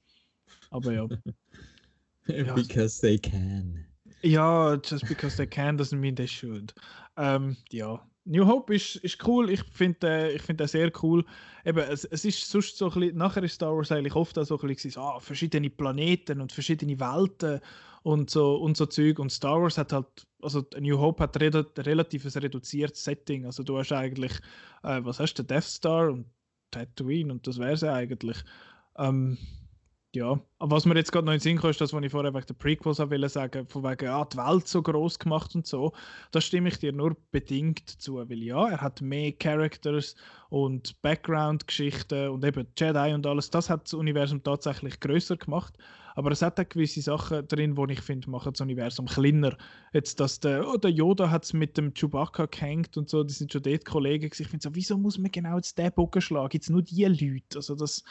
Aber 0.71 0.93
ja. 2.27 2.55
because 2.55 3.01
they 3.01 3.19
can. 3.19 3.87
Ja, 4.23 4.75
just 4.75 5.07
because 5.09 5.37
they 5.37 5.47
can 5.47 5.79
doesn't 5.79 5.97
mean 5.97 6.15
they 6.15 6.29
should. 6.29 6.75
Ähm, 7.17 7.57
ja, 7.71 8.05
New 8.25 8.47
Hope 8.47 8.75
ist, 8.75 8.97
ist 8.97 9.27
cool. 9.27 9.51
Ich 9.51 9.63
finde 9.73 10.07
äh, 10.07 10.33
ich 10.35 10.43
find 10.43 10.61
sehr 10.69 10.93
cool. 11.03 11.25
Eben, 11.65 11.79
es, 11.79 12.05
es 12.05 12.25
ist 12.25 12.49
sonst 12.49 12.77
so 12.77 12.91
ein 12.91 13.01
bisschen, 13.01 13.17
nachher 13.17 13.43
ist 13.43 13.55
Star 13.55 13.75
Wars 13.75 13.91
eigentlich 13.91 14.15
oft 14.15 14.39
auch 14.39 14.45
so 14.45 14.59
ein 14.61 14.69
bisschen 14.69 14.93
ah, 15.03 15.19
verschiedene 15.19 15.71
Planeten 15.71 16.41
und 16.41 16.53
verschiedene 16.53 17.01
Welten 17.01 17.61
und 18.03 18.31
so, 18.31 18.57
und 18.57 18.77
so 18.77 18.87
Zeug. 18.87 19.19
Und 19.19 19.31
Star 19.31 19.61
Wars 19.61 19.79
hat 19.79 19.93
halt, 19.93 20.27
also 20.43 20.65
New 20.79 20.99
Hope 20.99 21.23
hat 21.23 21.37
ein 21.37 21.53
reduziertes 21.53 23.05
Setting. 23.05 23.47
Also 23.47 23.63
du 23.63 23.79
hast 23.79 23.93
eigentlich, 23.93 24.33
äh, 24.83 25.01
was 25.03 25.21
hast 25.21 25.35
du, 25.35 25.43
Death 25.43 25.65
Star 25.65 26.11
und 26.11 26.27
Tatooine 26.71 27.33
und 27.33 27.47
das 27.47 27.59
wäre 27.59 27.73
es 27.73 27.85
eigentlich. 27.85 28.39
Ähm, 28.97 29.39
ja, 30.13 30.41
aber 30.59 30.77
was 30.77 30.87
mir 30.87 30.97
jetzt 30.97 31.13
gerade 31.13 31.27
noch 31.27 31.33
in 31.33 31.39
den 31.39 31.43
Sinn 31.43 31.59
kommt, 31.59 31.71
ist 31.71 31.81
das, 31.81 31.93
was 31.93 32.03
ich 32.03 32.11
vorher 32.11 32.35
wegen 32.35 32.47
der 32.47 32.55
Prequels 32.55 32.99
will 32.99 33.29
sagen, 33.29 33.69
von 33.69 33.85
wegen, 33.85 34.09
ah, 34.09 34.25
die 34.25 34.39
Welt 34.39 34.67
so 34.67 34.83
groß 34.83 35.21
gemacht 35.21 35.55
und 35.55 35.69
so, 35.69 35.93
da 36.33 36.41
stimme 36.41 36.69
ich 36.69 36.79
dir 36.79 36.93
nur 36.93 37.17
bedingt 37.31 37.89
zu, 37.89 38.17
weil 38.17 38.43
ja, 38.43 38.71
er 38.71 38.81
hat 38.81 39.01
mehr 39.01 39.31
Characters 39.33 40.17
und 40.49 41.01
Background-Geschichten 41.03 42.29
und 42.29 42.45
eben 42.45 42.67
Jedi 42.77 43.15
und 43.15 43.25
alles, 43.25 43.51
das 43.51 43.71
hat 43.71 43.85
das 43.85 43.95
Universum 43.95 44.43
tatsächlich 44.43 44.99
größer 44.99 45.37
gemacht, 45.37 45.79
aber 46.15 46.31
es 46.31 46.43
hat 46.43 46.59
auch 46.61 46.69
gewisse 46.69 47.03
Sachen 47.03 47.47
drin, 47.49 47.77
wo 47.77 47.87
ich 47.87 48.01
finde, 48.01 48.31
machen 48.31 48.53
das 48.53 48.61
Universum 48.61 49.07
kleiner. 49.07 49.57
Jetzt, 49.93 50.21
dass 50.21 50.41
der, 50.41 50.69
oh, 50.69 50.77
der 50.77 50.91
Yoda 50.91 51.31
hat 51.31 51.45
es 51.45 51.53
mit 51.53 51.77
dem 51.77 51.95
Chewbacca 51.95 52.47
gehängt 52.47 52.97
und 52.97 53.09
so, 53.09 53.25
die 53.25 53.35
sind 53.35 53.53
schon 53.53 53.63
dort 53.63 53.85
Kollegen. 53.85 54.31
Ich 54.33 54.49
finde 54.49 54.63
so, 54.63 54.75
wieso 54.75 54.99
muss 54.99 55.19
man 55.19 55.31
genau 55.31 55.57
jetzt 55.57 55.79
den 55.79 55.93
Bogen 55.93 56.21
schlagen? 56.21 56.51
Jetzt 56.53 56.71
nur 56.71 56.83
die 56.83 57.05
Leute, 57.05 57.57
also 57.57 57.75
das 57.75 58.05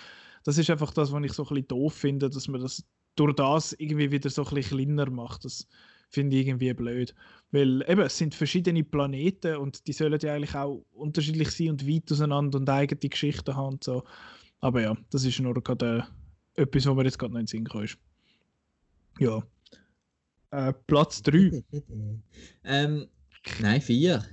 das 0.43 0.57
ist 0.57 0.69
einfach 0.69 0.93
das, 0.93 1.11
was 1.11 1.23
ich 1.23 1.33
so 1.33 1.43
ein 1.43 1.49
bisschen 1.49 1.67
doof 1.67 1.93
finde, 1.93 2.29
dass 2.29 2.47
man 2.47 2.61
das 2.61 2.83
durch 3.15 3.35
das 3.35 3.73
irgendwie 3.73 4.11
wieder 4.11 4.29
so 4.29 4.45
ein 4.45 4.55
bisschen 4.55 4.77
kleiner 4.77 5.09
macht. 5.09 5.45
Das 5.45 5.67
finde 6.09 6.37
ich 6.37 6.47
irgendwie 6.47 6.73
blöd. 6.73 7.13
Weil 7.51 7.83
eben, 7.87 8.01
es 8.01 8.17
sind 8.17 8.35
verschiedene 8.35 8.83
Planeten 8.83 9.57
und 9.57 9.87
die 9.87 9.93
sollen 9.93 10.19
ja 10.21 10.33
eigentlich 10.33 10.55
auch 10.55 10.85
unterschiedlich 10.91 11.51
sein 11.51 11.69
und 11.69 11.87
weit 11.87 12.11
auseinander 12.11 12.59
und 12.59 12.69
eigene 12.69 13.09
Geschichten 13.09 13.55
haben 13.55 13.73
und 13.73 13.83
so. 13.83 14.03
Aber 14.59 14.81
ja, 14.81 14.97
das 15.11 15.25
ist 15.25 15.39
nur 15.39 15.53
gerade 15.61 15.99
äh, 15.99 16.03
etwas, 16.59 16.85
wo 16.85 16.93
mir 16.93 17.05
jetzt 17.05 17.17
gerade 17.17 17.33
noch 17.33 17.39
in 17.39 17.45
den 17.45 17.65
Sinn 17.65 17.83
ist. 17.83 17.97
Ja. 19.19 19.43
Äh, 20.51 20.73
Platz 20.87 21.21
3. 21.23 21.63
ähm, 22.63 23.07
nein, 23.61 23.81
4. 23.81 24.23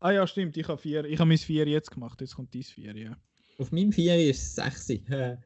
Ah 0.00 0.10
ja, 0.10 0.26
stimmt, 0.26 0.56
ich 0.56 0.68
habe 0.68 0.80
4. 0.80 1.04
Ich 1.06 1.18
habe 1.18 1.28
mein 1.28 1.38
4 1.38 1.66
jetzt 1.66 1.90
gemacht, 1.90 2.20
jetzt 2.20 2.34
kommt 2.34 2.54
dein 2.54 2.62
4, 2.62 2.96
ja. 2.96 3.16
Auf 3.58 3.72
meinem 3.72 3.92
4 3.92 4.30
ist 4.30 4.42
es 4.42 4.54
6. 4.56 4.90
äh, 5.08 5.36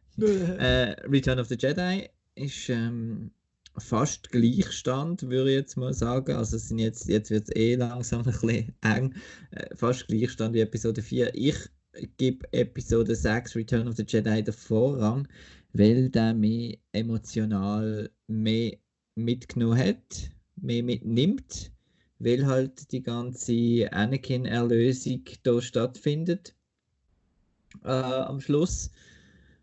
Return 1.07 1.39
of 1.39 1.47
the 1.49 1.57
Jedi 1.59 2.09
ist 2.35 2.69
ähm, 2.69 3.31
fast 3.77 4.31
Gleichstand, 4.31 5.23
würde 5.23 5.51
ich 5.51 5.57
jetzt 5.57 5.77
mal 5.77 5.93
sagen. 5.93 6.35
Also 6.35 6.57
es 6.57 6.69
sind 6.69 6.79
jetzt, 6.79 7.09
jetzt 7.09 7.31
wird 7.31 7.49
es 7.49 7.57
eh 7.57 7.77
langsam 7.77 8.21
ein 8.27 8.33
bisschen 8.33 8.75
eng. 8.83 9.15
Äh, 9.51 9.75
fast 9.77 10.09
Gleichstand 10.09 10.55
wie 10.55 10.61
Episode 10.61 11.03
4. 11.03 11.35
Ich 11.35 11.57
gebe 12.17 12.47
Episode 12.53 13.15
6 13.15 13.57
Return 13.57 13.89
of 13.89 13.97
the 13.97 14.05
Jedi 14.07 14.43
den 14.43 14.55
Vorrang, 14.55 15.27
weil 15.73 16.11
der 16.11 16.35
mich 16.35 16.81
emotional 16.93 18.11
mehr 18.27 18.77
mitgenommen 19.15 19.79
hat, 19.79 20.31
mehr 20.57 20.83
mitnimmt, 20.83 21.73
weil 22.19 22.47
halt 22.47 22.91
die 22.93 23.03
ganze 23.03 23.89
Anakin-Erlösung 23.93 25.25
da 25.43 25.61
stattfindet 25.61 26.55
äh, 27.85 27.91
am 27.91 28.41
Schluss 28.41 28.91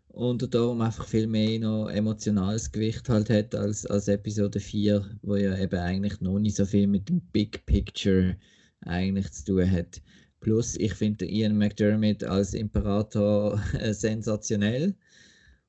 und 0.08 0.54
darum 0.54 0.80
einfach 0.80 1.06
viel 1.06 1.26
mehr 1.26 1.58
noch 1.58 1.88
emotionales 1.88 2.72
Gewicht 2.72 3.08
halt 3.08 3.28
hat 3.28 3.54
als, 3.54 3.84
als 3.86 4.08
Episode 4.08 4.60
4, 4.60 5.18
wo 5.22 5.36
ja 5.36 5.56
eben 5.58 5.78
eigentlich 5.78 6.20
noch 6.22 6.38
nicht 6.38 6.56
so 6.56 6.64
viel 6.64 6.86
mit 6.86 7.08
dem 7.10 7.20
Big 7.32 7.66
Picture 7.66 8.36
eigentlich 8.80 9.30
zu 9.32 9.44
tun 9.44 9.70
hat. 9.70 10.00
Plus, 10.40 10.76
ich 10.76 10.94
finde 10.94 11.26
Ian 11.26 11.58
McDermott 11.58 12.24
als 12.24 12.54
Imperator 12.54 13.60
äh, 13.78 13.92
sensationell. 13.92 14.94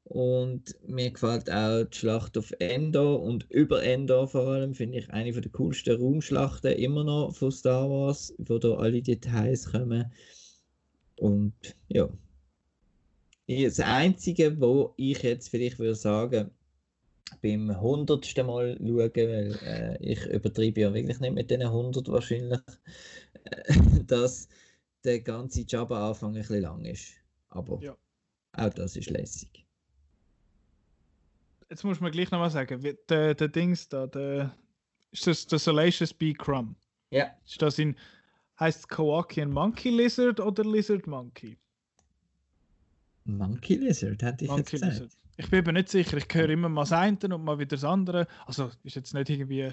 Und 0.09 0.73
mir 0.88 1.11
gefällt 1.11 1.51
auch 1.51 1.84
die 1.84 1.97
Schlacht 1.97 2.38
auf 2.38 2.53
Endor 2.59 3.21
und 3.21 3.45
über 3.51 3.84
Endor 3.84 4.29
vor 4.29 4.47
allem, 4.47 4.73
finde 4.73 4.99
ich 4.99 5.09
eine 5.09 5.34
der 5.34 5.51
coolsten 5.51 6.01
Raumschlachten 6.01 6.71
immer 6.71 7.03
noch 7.03 7.35
von 7.35 7.51
Star 7.51 7.89
Wars, 7.89 8.34
wo 8.38 8.57
da 8.57 8.75
alle 8.75 9.01
Details 9.01 9.69
kommen. 9.69 10.09
Und 11.17 11.53
ja. 11.89 12.07
Das 13.47 13.81
Einzige, 13.81 14.61
wo 14.61 14.93
ich 14.95 15.23
jetzt 15.23 15.49
vielleicht 15.49 15.77
würde 15.77 15.95
sagen, 15.95 16.51
beim 17.41 17.81
hundertsten 17.81 18.47
Mal 18.47 18.77
schauen, 18.77 19.11
weil 19.13 19.59
äh, 19.61 19.97
ich 19.99 20.25
übertreibe 20.25 20.81
ja 20.81 20.93
wirklich 20.93 21.19
nicht 21.19 21.34
mit 21.34 21.51
den 21.51 21.63
100 21.63 22.07
wahrscheinlich, 22.07 22.61
äh, 23.43 23.73
dass 24.07 24.47
der 25.03 25.19
ganze 25.19 25.65
Jabba-Anfang 25.67 26.29
ein 26.29 26.39
bisschen 26.39 26.61
lang 26.61 26.85
ist. 26.85 27.11
Aber 27.49 27.81
ja. 27.81 27.97
auch 28.53 28.73
das 28.73 28.95
ist 28.95 29.09
lässig 29.09 29.66
jetzt 31.69 31.84
muss 31.84 31.99
man 31.99 32.11
gleich 32.11 32.31
nochmal 32.31 32.49
sagen, 32.49 32.81
der, 33.10 33.35
der 33.35 33.48
Dings 33.48 33.89
da, 33.89 34.07
der, 34.07 34.56
ist 35.11 35.27
das 35.27 35.48
der 35.48 35.60
Salacious 35.60 36.14
Bee 36.14 36.34
Crumb? 36.34 36.76
Ja. 37.10 37.31
Ist 37.45 37.61
das 37.61 37.80
in, 37.80 37.95
heißt 38.60 38.89
Kowakian 38.89 39.52
Monkey 39.52 39.89
Lizard 39.89 40.39
oder 40.39 40.64
Lizard 40.64 41.07
Monkey? 41.07 41.57
Monkey 43.26 43.76
Lizard, 43.76 44.22
hätte 44.23 44.45
ich 44.45 44.49
Monkey 44.49 44.61
jetzt 44.61 44.72
gesagt. 44.72 44.94
Lizard. 44.94 45.18
Ich 45.39 45.49
bin 45.49 45.64
mir 45.65 45.73
nicht 45.73 45.89
sicher, 45.89 46.18
ich 46.18 46.27
höre 46.34 46.49
immer 46.49 46.69
mal 46.69 46.81
das 46.81 46.94
eine 46.94 47.18
und 47.35 47.44
mal 47.44 47.60
wieder 47.60 47.76
das 47.76 47.84
andere. 47.84 48.27
Also 48.45 48.72
ist 48.84 48.95
jetzt 48.95 49.14
nicht 49.14 49.30
irgendwie, 49.30 49.72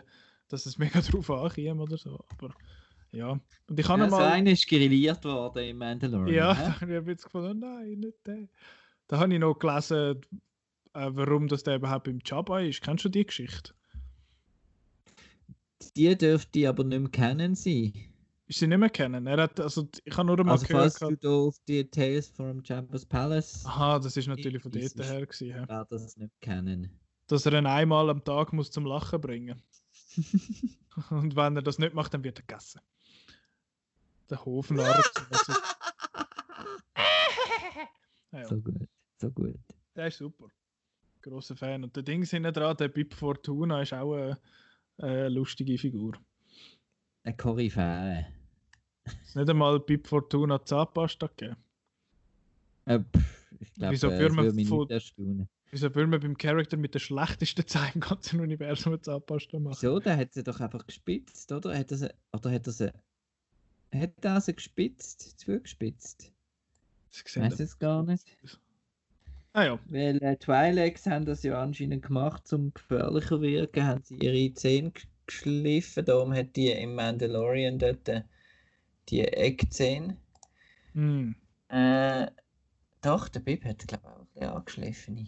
dass 0.48 0.66
es 0.66 0.76
mega 0.76 1.00
drauf 1.00 1.30
ankommt 1.30 1.80
oder 1.80 1.96
so, 1.96 2.22
aber 2.28 2.54
ja. 3.12 3.38
Und 3.68 3.78
ich 3.78 3.88
habe 3.88 4.02
ja, 4.02 4.08
mal... 4.08 4.18
Das 4.18 4.32
eine 4.32 4.52
ist 4.52 4.68
grilliert 4.68 5.24
worden 5.24 5.64
im 5.64 5.78
Mandalorian. 5.78 6.34
Ja, 6.34 6.56
habe 6.80 6.98
ich 6.98 7.06
jetzt 7.06 7.24
gefunden, 7.24 7.60
nein, 7.60 8.00
nicht 8.00 8.26
der. 8.26 8.48
Da 9.06 9.18
habe 9.18 9.32
ich 9.32 9.40
noch 9.40 9.54
gelesen, 9.54 10.20
warum 10.94 11.48
das 11.48 11.64
der 11.64 11.76
überhaupt 11.76 12.08
im 12.08 12.20
Jabba 12.24 12.60
ist. 12.60 12.80
Kennst 12.82 13.04
du 13.04 13.08
die 13.08 13.26
Geschichte? 13.26 13.74
Die 15.96 16.16
dürfte 16.16 16.60
ich 16.60 16.68
aber 16.68 16.84
nicht 16.84 17.00
mehr 17.00 17.10
kennen 17.10 17.54
sein. 17.54 17.92
Ist 18.46 18.58
sie 18.58 18.66
nicht 18.66 18.78
mehr 18.78 18.90
kennen? 18.90 19.26
Er 19.26 19.42
hat, 19.42 19.58
also, 19.58 19.88
ich 20.04 20.16
habe 20.16 20.26
nur 20.26 20.38
einmal 20.38 20.54
also, 20.54 20.66
gehört... 20.66 20.94
Falls 20.98 21.20
du 21.20 21.48
auf 21.48 21.58
die 21.66 21.84
Tales 21.90 22.28
from 22.28 22.62
Jabba's 22.62 23.06
Palace... 23.06 23.64
Aha, 23.66 23.98
das 23.98 24.16
ist 24.16 24.28
natürlich 24.28 24.62
von 24.62 24.70
dort 24.70 24.84
her 24.84 25.26
gewesen. 25.26 25.48
Ich 25.48 25.68
werde 25.68 25.86
das 25.90 26.16
nicht 26.16 26.40
kennen. 26.40 27.00
Dass 27.26 27.46
er 27.46 27.54
ihn 27.54 27.66
einmal 27.66 28.10
am 28.10 28.22
Tag 28.22 28.52
muss 28.52 28.70
zum 28.70 28.84
Lachen 28.86 29.20
bringen 29.20 29.62
Und 31.10 31.34
wenn 31.36 31.56
er 31.56 31.62
das 31.62 31.78
nicht 31.78 31.94
macht, 31.94 32.14
dann 32.14 32.22
wird 32.22 32.38
er 32.38 32.44
gegessen. 32.46 32.80
Der 34.30 34.44
Hofnarr. 34.44 35.02
ja. 38.32 38.46
So 38.46 38.60
gut, 38.60 38.88
so 39.16 39.30
gut. 39.30 39.58
Der 39.96 40.06
ist 40.08 40.18
super 40.18 40.48
großer 41.24 41.56
Fan. 41.56 41.84
Und 41.84 41.96
der 41.96 42.02
Ding 42.02 42.24
hinten 42.24 42.52
dran, 42.52 42.76
der 42.76 42.88
Bib 42.88 43.14
Fortuna, 43.14 43.82
ist 43.82 43.92
auch 43.92 44.14
eine, 44.14 44.38
eine 44.98 45.28
lustige 45.28 45.76
Figur. 45.78 46.12
Eine 47.24 47.36
Koryphäe. 47.36 48.26
Ist 49.24 49.36
nicht 49.36 49.50
einmal 49.50 49.80
Bib 49.80 50.06
Fortuna 50.06 50.64
Zahnpasta 50.64 51.26
gegeben? 51.26 51.56
Äh, 52.86 53.00
ich 53.58 53.74
glaube, 53.74 53.92
wieso 53.92 54.10
äh, 54.10 54.18
würde 54.18 54.34
man, 54.34 54.64
von, 54.66 55.48
wieso 55.70 55.94
würde 55.94 56.06
man 56.06 56.20
beim 56.20 56.36
Charakter 56.36 56.76
mit 56.76 56.94
der 56.94 57.00
schlechtesten 57.00 57.66
Zahn 57.66 57.90
im 57.94 58.00
ganzen 58.00 58.40
Universum 58.40 59.00
Zahnpasta 59.02 59.58
machen? 59.58 59.74
So, 59.74 59.98
der 59.98 60.16
hat 60.16 60.34
sie 60.34 60.44
doch 60.44 60.60
einfach 60.60 60.86
gespitzt, 60.86 61.50
oder? 61.52 61.76
Hat 61.76 61.90
er 61.90 61.96
sie, 61.96 62.14
oder 62.32 62.50
hat 62.50 62.66
er 62.66 62.72
sie, 62.72 62.92
hat 63.94 64.24
er 64.24 64.40
sie 64.40 64.54
gespitzt, 64.54 65.40
zugespitzt? 65.40 66.32
Ich 67.10 67.36
weiß 67.36 67.60
es 67.60 67.78
gar 67.78 68.02
nicht. 68.02 68.36
Ah 69.54 69.64
ja. 69.64 69.78
Weil 69.86 70.20
äh, 70.20 70.36
Twi'leks 70.36 71.08
haben 71.08 71.26
das 71.26 71.44
ja 71.44 71.62
anscheinend 71.62 72.04
gemacht, 72.04 72.52
um 72.52 72.74
gefährlicher 72.74 73.40
wirken, 73.40 73.86
haben 73.86 74.02
sie 74.02 74.16
ihre 74.16 74.52
Zähne 74.54 74.92
geschliffen. 75.26 76.04
Darum 76.04 76.34
hat 76.34 76.56
die 76.56 76.70
im 76.70 76.96
Mandalorian 76.96 77.78
dort 77.78 78.08
äh, 78.08 78.22
die 79.08 79.20
Eckzähne. 79.20 80.16
Mm. 80.94 81.36
Äh, 81.68 82.26
doch, 83.00 83.28
der 83.28 83.40
Bib 83.40 83.64
hat, 83.64 83.86
glaube 83.86 84.26
ich, 84.34 84.42
auch 84.42 84.56
ein 84.56 84.64
bisschen 84.64 84.84
angeschliffene. 84.84 85.26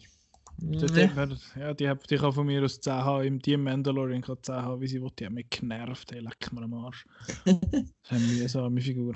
Ja. 0.58 1.28
ja, 1.60 1.74
die 1.74 1.88
hat 1.88 2.10
dich 2.10 2.20
auch 2.22 2.34
von 2.34 2.46
mir 2.46 2.64
aus 2.64 2.80
10 2.80 2.92
haben, 2.94 3.24
im 3.26 3.42
Team 3.42 3.62
Mandalorian 3.62 4.22
kann 4.22 4.38
10 4.42 4.54
haben, 4.56 4.80
wie 4.80 4.88
sie 4.88 5.00
will, 5.02 5.10
die 5.18 5.26
haben 5.26 5.34
mich 5.34 5.50
genervt, 5.50 6.10
hey, 6.10 6.20
leck 6.20 6.52
mir 6.52 6.62
am 6.62 6.74
Arsch. 6.74 7.06
das 7.44 7.54
ist 7.54 8.10
eine 8.10 8.26
mühsame 8.26 8.80
Figur. 8.80 9.14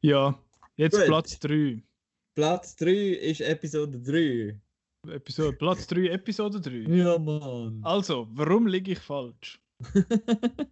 Ja, 0.00 0.38
jetzt 0.76 0.98
Gut. 0.98 1.06
Platz 1.06 1.38
3. 1.38 1.82
Platz 2.34 2.74
3 2.76 2.90
ist 2.90 3.40
Episode 3.40 4.00
3. 4.00 4.58
Episode, 5.12 5.56
Platz 5.56 5.86
3, 5.86 6.08
Episode 6.08 6.60
3. 6.60 6.92
Ja, 6.92 7.16
Mann. 7.16 7.80
Also, 7.82 8.26
warum 8.32 8.66
liege 8.66 8.92
ich 8.92 8.98
falsch? 8.98 9.60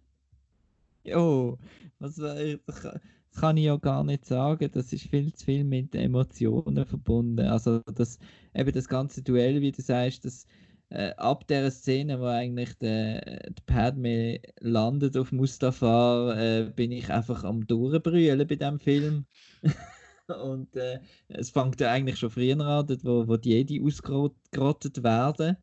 jo, 1.05 1.57
was, 1.99 2.15
das 2.15 2.99
kann 3.39 3.55
ich 3.55 3.65
ja 3.65 3.77
gar 3.77 4.03
nicht 4.03 4.25
sagen. 4.25 4.69
Das 4.73 4.91
ist 4.91 5.07
viel 5.07 5.33
zu 5.33 5.45
viel 5.45 5.63
mit 5.63 5.95
Emotionen 5.95 6.85
verbunden. 6.85 7.47
Also, 7.47 7.79
das, 7.95 8.19
eben 8.53 8.73
das 8.73 8.89
ganze 8.89 9.21
Duell, 9.23 9.61
wie 9.61 9.71
du 9.71 9.81
sagst, 9.81 10.25
das, 10.25 10.45
äh, 10.89 11.11
ab 11.15 11.47
der 11.47 11.71
Szene, 11.71 12.19
wo 12.19 12.25
eigentlich 12.25 12.73
der, 12.79 13.21
der 13.21 13.63
Padme 13.65 14.41
landet 14.59 15.15
auf 15.15 15.31
Mustafa, 15.31 16.33
äh, 16.37 16.71
bin 16.75 16.91
ich 16.91 17.09
einfach 17.09 17.45
am 17.45 17.65
Durchbrüllen 17.65 18.45
bei 18.47 18.55
dem 18.55 18.79
Film. 18.79 19.25
Und 20.27 20.75
äh, 20.75 20.99
es 21.27 21.49
fängt 21.49 21.79
ja 21.81 21.91
eigentlich 21.91 22.17
schon 22.17 22.29
früher 22.29 22.59
an, 22.59 22.87
wo, 23.03 23.27
wo 23.27 23.37
die 23.37 23.49
Jedi 23.49 23.81
ausgerottet 23.81 25.03
werden. 25.03 25.57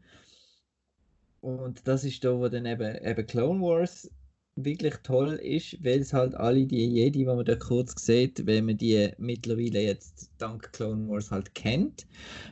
Und 1.41 1.87
das 1.89 2.05
ist 2.05 2.23
da, 2.24 2.39
wo 2.39 2.49
dann 2.49 2.66
eben, 2.66 2.97
eben 3.03 3.27
Clone 3.27 3.61
Wars 3.61 4.11
wirklich 4.57 4.95
toll 5.03 5.35
ist, 5.35 5.82
weil 5.82 6.01
es 6.01 6.12
halt 6.12 6.35
alle 6.35 6.66
die 6.66 6.85
Jedi, 6.87 7.20
die 7.20 7.24
man 7.24 7.45
da 7.45 7.57
kurz 7.57 7.95
sieht, 8.05 8.47
weil 8.47 8.61
man 8.61 8.77
die 8.77 9.11
mittlerweile 9.16 9.81
jetzt 9.81 10.31
dank 10.37 10.70
Clone 10.73 11.09
Wars 11.09 11.31
halt 11.31 11.55
kennt. 11.55 12.07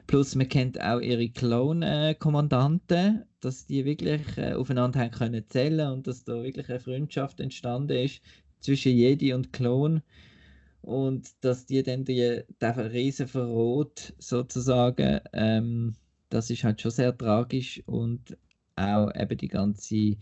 Plus 0.07 0.35
man 0.35 0.49
kennt 0.49 0.81
auch 0.81 1.01
ihre 1.01 1.29
Clone-Kommandanten, 1.29 3.25
dass 3.41 3.67
die 3.67 3.85
wirklich 3.85 4.23
äh, 4.39 4.55
aufeinander 4.55 5.01
haben 5.01 5.11
können 5.11 5.45
zählen 5.49 5.93
und 5.93 6.07
dass 6.07 6.25
da 6.25 6.43
wirklich 6.43 6.71
eine 6.71 6.81
Freundschaft 6.81 7.41
entstanden 7.41 7.99
ist 7.99 8.23
zwischen 8.61 8.93
Jedi 8.93 9.35
und 9.35 9.53
Clone 9.53 10.03
und 10.83 11.29
dass 11.45 11.67
die 11.67 11.83
dann 11.83 12.05
die, 12.05 12.43
den 12.61 12.73
Riesen 12.73 13.29
verrot 13.29 14.15
sozusagen, 14.19 15.21
ähm, 15.33 15.95
das 16.31 16.51
ist 16.51 16.65
halt 16.65 16.81
schon 16.81 16.91
sehr 16.91 17.17
tragisch 17.17 17.83
und 17.87 18.37
auch 18.77 19.11
eben 19.15 19.37
die 19.37 19.49
ganze, 19.49 20.17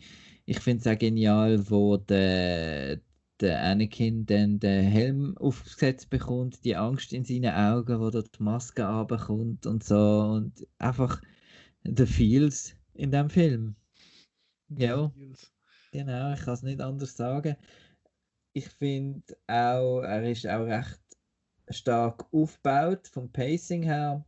ich 0.46 0.60
finde 0.60 0.80
es 0.80 0.86
auch 0.86 0.98
genial, 0.98 1.70
wo 1.70 1.96
der, 1.96 3.00
der 3.40 3.62
Anakin 3.62 4.24
dann 4.24 4.58
den 4.58 4.84
Helm 4.84 5.36
aufgesetzt 5.38 6.08
bekommt, 6.10 6.64
die 6.64 6.76
Angst 6.76 7.12
in 7.12 7.24
seinen 7.24 7.54
Augen, 7.54 8.00
wo 8.00 8.10
dort 8.10 8.38
die 8.38 8.42
Maske 8.42 8.84
runterkommt 8.84 9.66
und 9.66 9.84
so 9.84 10.20
und 10.36 10.66
einfach 10.78 11.20
the 11.84 12.06
feels 12.06 12.74
in 12.94 13.10
dem 13.10 13.28
Film. 13.28 13.76
Ja, 14.68 15.12
genau, 15.92 16.32
ich 16.32 16.40
kann 16.40 16.54
es 16.54 16.62
nicht 16.62 16.80
anders 16.80 17.16
sagen 17.16 17.56
ich 18.56 18.68
finde 18.70 19.36
auch, 19.48 20.00
er 20.00 20.30
ist 20.30 20.46
auch 20.46 20.64
recht 20.64 20.98
stark 21.68 22.24
aufgebaut 22.32 23.06
vom 23.06 23.30
Pacing 23.30 23.82
her. 23.82 24.24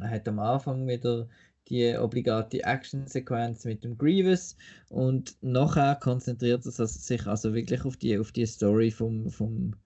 Er 0.00 0.10
hat 0.10 0.26
am 0.26 0.40
Anfang 0.40 0.88
wieder 0.88 1.28
die 1.68 1.96
obligate 1.96 2.64
Action-Sequenz 2.64 3.64
mit 3.64 3.84
dem 3.84 3.96
Grievous 3.96 4.56
und 4.88 5.36
nachher 5.42 5.94
konzentriert 5.94 6.66
er 6.66 6.72
sich 6.72 7.26
also 7.28 7.54
wirklich 7.54 7.84
auf 7.84 7.96
die, 7.96 8.18
auf 8.18 8.32
die 8.32 8.46
Story 8.46 8.90
vom, 8.90 9.30
vom, 9.30 9.76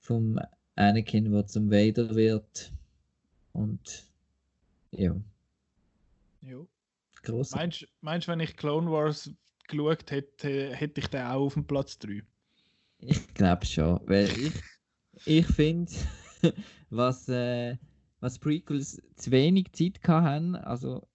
vom 0.00 0.40
Anakin, 0.74 1.30
der 1.30 1.46
zum 1.46 1.70
Vader 1.70 2.16
wird. 2.16 2.72
Und 3.52 4.10
ja. 4.90 5.14
Jo. 6.42 6.66
Gross. 7.22 7.52
Meinst 7.54 8.26
du, 8.26 8.32
wenn 8.32 8.40
ich 8.40 8.56
Clone 8.56 8.90
Wars 8.90 9.30
geschaut 9.68 10.10
hätte, 10.10 10.74
hätte 10.74 11.00
ich 11.00 11.08
den 11.08 11.22
auch 11.22 11.46
auf 11.46 11.54
dem 11.54 11.66
Platz 11.66 11.98
3? 11.98 12.22
Ich 12.98 13.34
glaube 13.34 13.66
schon, 13.66 14.00
weil 14.06 14.30
ich, 14.36 14.54
ich 15.24 15.46
finde, 15.46 15.92
was, 16.90 17.28
äh, 17.28 17.76
was 18.20 18.38
Prequels 18.38 19.02
zu 19.16 19.30
wenig 19.30 19.72
Zeit 19.72 20.00
hatten, 20.08 20.56
also 20.56 21.08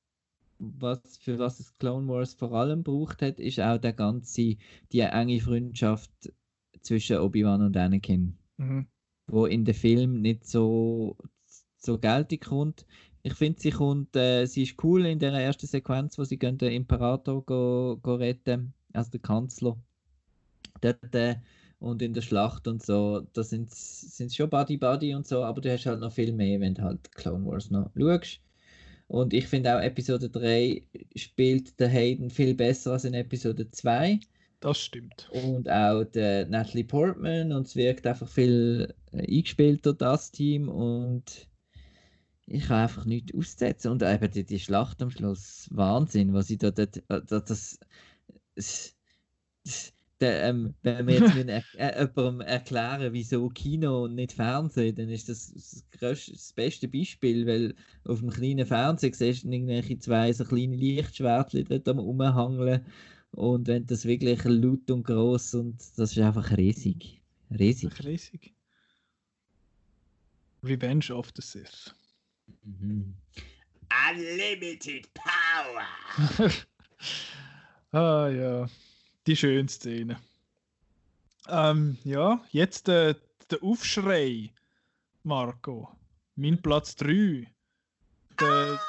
was, 0.59 1.17
für 1.17 1.39
was 1.39 1.59
es 1.59 1.77
Clone 1.77 2.07
Wars 2.07 2.33
vor 2.35 2.53
allem 2.53 2.83
braucht 2.83 3.21
hat, 3.21 3.39
ist 3.39 3.59
auch 3.59 3.79
der 3.79 3.93
ganze, 3.93 4.57
die 4.91 4.99
enge 5.01 5.41
Freundschaft 5.41 6.11
zwischen 6.81 7.19
Obi-Wan 7.19 7.63
und 7.63 7.77
Anakin, 7.77 8.37
Mhm. 8.57 8.87
wo 9.27 9.45
in 9.45 9.65
dem 9.65 9.75
Film 9.75 10.21
nicht 10.21 10.45
so, 10.45 11.17
so 11.77 11.97
geltig 11.99 12.45
kommt. 12.45 12.85
Ich 13.23 13.33
finde, 13.33 13.59
sie 13.59 13.71
kommt, 13.71 14.15
äh, 14.15 14.45
sie 14.45 14.63
ist 14.63 14.81
cool 14.83 15.05
in 15.05 15.19
der 15.19 15.33
ersten 15.33 15.67
Sequenz, 15.67 16.17
wo 16.17 16.23
sie 16.23 16.37
gehen 16.37 16.57
den 16.57 16.71
Imperator 16.71 17.43
go, 17.43 17.99
go 18.01 18.15
retten, 18.15 18.73
also 18.93 19.11
den 19.11 19.21
Kanzler. 19.21 19.77
Dort, 20.81 21.15
äh, 21.15 21.35
und 21.79 22.01
in 22.01 22.13
der 22.13 22.21
Schlacht 22.21 22.67
und 22.67 22.83
so, 22.83 23.21
da 23.33 23.43
sind 23.43 23.71
es 23.71 24.35
schon 24.35 24.49
Buddy 24.49 24.77
Buddy 24.77 25.15
und 25.15 25.25
so, 25.27 25.43
aber 25.43 25.61
du 25.61 25.71
hast 25.71 25.85
halt 25.85 26.01
noch 26.01 26.11
viel 26.11 26.33
mehr, 26.33 26.59
wenn 26.59 26.73
du 26.73 26.81
halt 26.81 27.11
Clone 27.13 27.45
Wars 27.45 27.71
noch 27.71 27.89
schaust. 27.97 28.41
Und 29.07 29.33
ich 29.33 29.47
finde 29.47 29.75
auch 29.75 29.81
Episode 29.81 30.29
3 30.29 30.83
spielt 31.15 31.79
der 31.79 31.89
Hayden 31.89 32.29
viel 32.29 32.53
besser 32.53 32.91
als 32.91 33.05
in 33.05 33.15
Episode 33.15 33.69
2. 33.71 34.19
Das 34.59 34.77
stimmt. 34.77 35.29
Und 35.31 35.69
auch 35.69 36.03
der 36.03 36.45
Natalie 36.47 36.83
Portman 36.83 37.51
und 37.51 37.65
es 37.65 37.75
wirkt 37.75 38.05
einfach 38.05 38.27
viel 38.27 38.93
äh, 39.11 39.19
eingespielter, 39.19 39.93
das 39.93 40.31
Team. 40.31 40.69
Und 40.69 41.48
ich 42.49 42.65
kann 42.67 42.83
einfach 42.83 43.05
nichts 43.05 43.33
aussetzen. 43.35 43.91
Und 43.91 44.03
eben 44.03 44.31
die, 44.31 44.43
die 44.45 44.59
Schlacht 44.59 45.01
am 45.01 45.11
Schluss, 45.11 45.67
Wahnsinn, 45.71 46.33
was 46.33 46.49
ich 46.49 46.57
da, 46.59 46.71
dort- 46.71 46.97
äh, 47.09 47.21
das, 47.25 47.45
das, 47.45 47.79
das, 48.55 48.95
das 49.63 49.93
der, 50.19 50.43
ähm, 50.49 50.73
wenn 50.83 51.07
wir 51.07 51.15
jetzt 51.15 51.35
er, 51.47 51.63
äh, 51.77 52.01
jemandem 52.01 52.41
erklären, 52.41 53.13
wieso 53.13 53.49
Kino 53.49 54.03
und 54.05 54.15
nicht 54.15 54.33
Fernsehen, 54.33 54.95
dann 54.95 55.09
ist 55.09 55.29
das 55.29 55.53
das, 55.53 55.85
grösste, 55.91 56.33
das 56.33 56.53
beste 56.53 56.87
Beispiel, 56.87 57.45
weil 57.47 57.75
auf 58.05 58.19
dem 58.19 58.29
kleinen 58.29 58.65
Fernseher 58.65 59.13
siehst 59.13 59.43
du 59.45 59.49
irgendwelche 59.49 59.99
zwei 59.99 60.33
so 60.33 60.43
kleine 60.45 60.75
Lichtschwertchen 60.75 61.65
dort 61.65 61.87
am 61.87 61.99
rumhangeln 61.99 62.85
und 63.31 63.67
wenn 63.67 63.85
das 63.85 64.05
wirklich 64.05 64.43
laut 64.43 64.89
und 64.91 65.03
groß 65.03 65.55
und 65.55 65.77
das 65.97 66.11
ist 66.11 66.19
einfach 66.19 66.57
riesig. 66.57 67.21
Riesig. 67.57 68.03
Riesig. 68.03 68.53
Revenge 70.63 71.09
of 71.11 71.31
the 71.35 71.41
Sith. 71.41 71.93
Mhm. 72.63 73.15
Unlimited 74.11 75.07
power. 75.13 75.85
ah 77.91 78.27
ja, 78.27 78.67
die 79.25 79.35
schöne 79.35 79.67
Szene. 79.67 80.19
Ähm, 81.47 81.97
ja, 82.03 82.43
jetzt 82.51 82.87
der, 82.87 83.15
der 83.49 83.63
Aufschrei, 83.63 84.53
Marco. 85.23 85.89
Mein 86.35 86.61
Platz 86.61 86.95
3. 86.95 87.47
Der, 88.39 88.79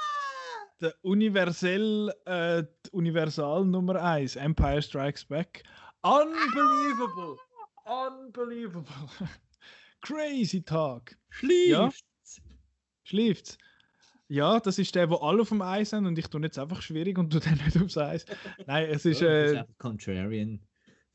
der 0.81 0.95
universell, 1.03 2.13
äh, 2.27 2.63
Universal 2.93 3.65
Nummer 3.65 4.03
1, 4.03 4.37
Empire 4.37 4.83
Strikes 4.83 5.25
Back. 5.25 5.65
Unbelievable! 6.03 7.37
Unbelievable! 7.85 8.87
Crazy 10.03 10.63
Tag. 10.63 11.17
Ja. 11.43 11.91
Schläft's? 13.11 13.59
Ja, 14.29 14.61
das 14.61 14.79
ist 14.79 14.95
der, 14.95 15.11
wo 15.11 15.17
alle 15.17 15.43
auf 15.43 15.49
dem 15.49 15.61
Eis 15.61 15.91
sind 15.91 16.07
und 16.07 16.17
ich 16.17 16.29
tue 16.29 16.41
jetzt 16.43 16.59
einfach 16.59 16.81
schwierig 16.83 17.19
und 17.19 17.31
tue 17.31 17.41
den 17.41 17.55
nicht 17.65 17.77
aufs 17.83 17.99
Eis. 17.99 18.25
Nein, 18.67 18.89
es 18.89 19.05
ist. 19.05 19.21
Ja, 19.21 19.29
das 19.43 19.51
ist 19.53 19.57
Äh, 19.59 19.65
Contrarian. 19.79 20.61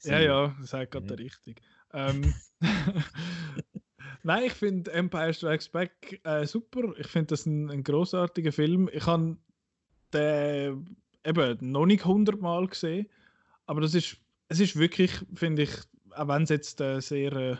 ja, 0.03 0.19
ja, 0.19 0.55
das 0.59 0.72
sagt 0.72 0.91
gerade 0.91 1.07
Ja. 1.13 1.15
richtig. 1.15 1.61
Ähm, 1.93 2.34
Nein, 4.23 4.43
ich 4.45 4.53
finde 4.53 4.91
Empire 4.91 5.34
Strikes 5.34 5.69
Back 5.69 6.19
äh, 6.23 6.45
super. 6.45 6.93
Ich 6.97 7.07
finde 7.07 7.27
das 7.27 7.45
ein, 7.45 7.69
ein 7.69 7.84
großartiger 7.84 8.51
Film. 8.51 8.89
Ich 8.91 9.05
habe 9.05 9.38
den 10.13 10.97
eben 11.23 11.57
noch 11.72 11.85
nicht 11.85 12.03
hundertmal 12.05 12.67
gesehen, 12.67 13.07
aber 13.65 13.81
das 13.81 13.93
ist, 13.93 14.17
es 14.49 14.59
ist 14.59 14.76
wirklich, 14.77 15.11
finde 15.34 15.63
ich, 15.63 15.72
auch 16.11 16.27
wenn 16.27 16.43
es 16.43 16.49
jetzt 16.49 16.81
äh, 16.81 16.99
sehr, 16.99 17.31
äh, 17.34 17.57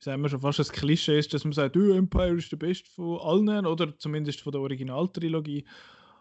sagen 0.00 0.22
wir 0.22 0.28
schon, 0.28 0.40
fast 0.40 0.60
ein 0.60 0.66
Klischee 0.66 1.18
ist, 1.18 1.34
dass 1.34 1.44
man 1.44 1.52
sagt, 1.52 1.76
oh, 1.76 1.92
Empire 1.92 2.36
ist 2.36 2.52
der 2.52 2.56
beste 2.56 2.90
von 2.90 3.18
allen 3.20 3.66
oder 3.66 3.96
zumindest 3.98 4.40
von 4.40 4.52
der 4.52 4.60
Originaltrilogie. 4.60 5.64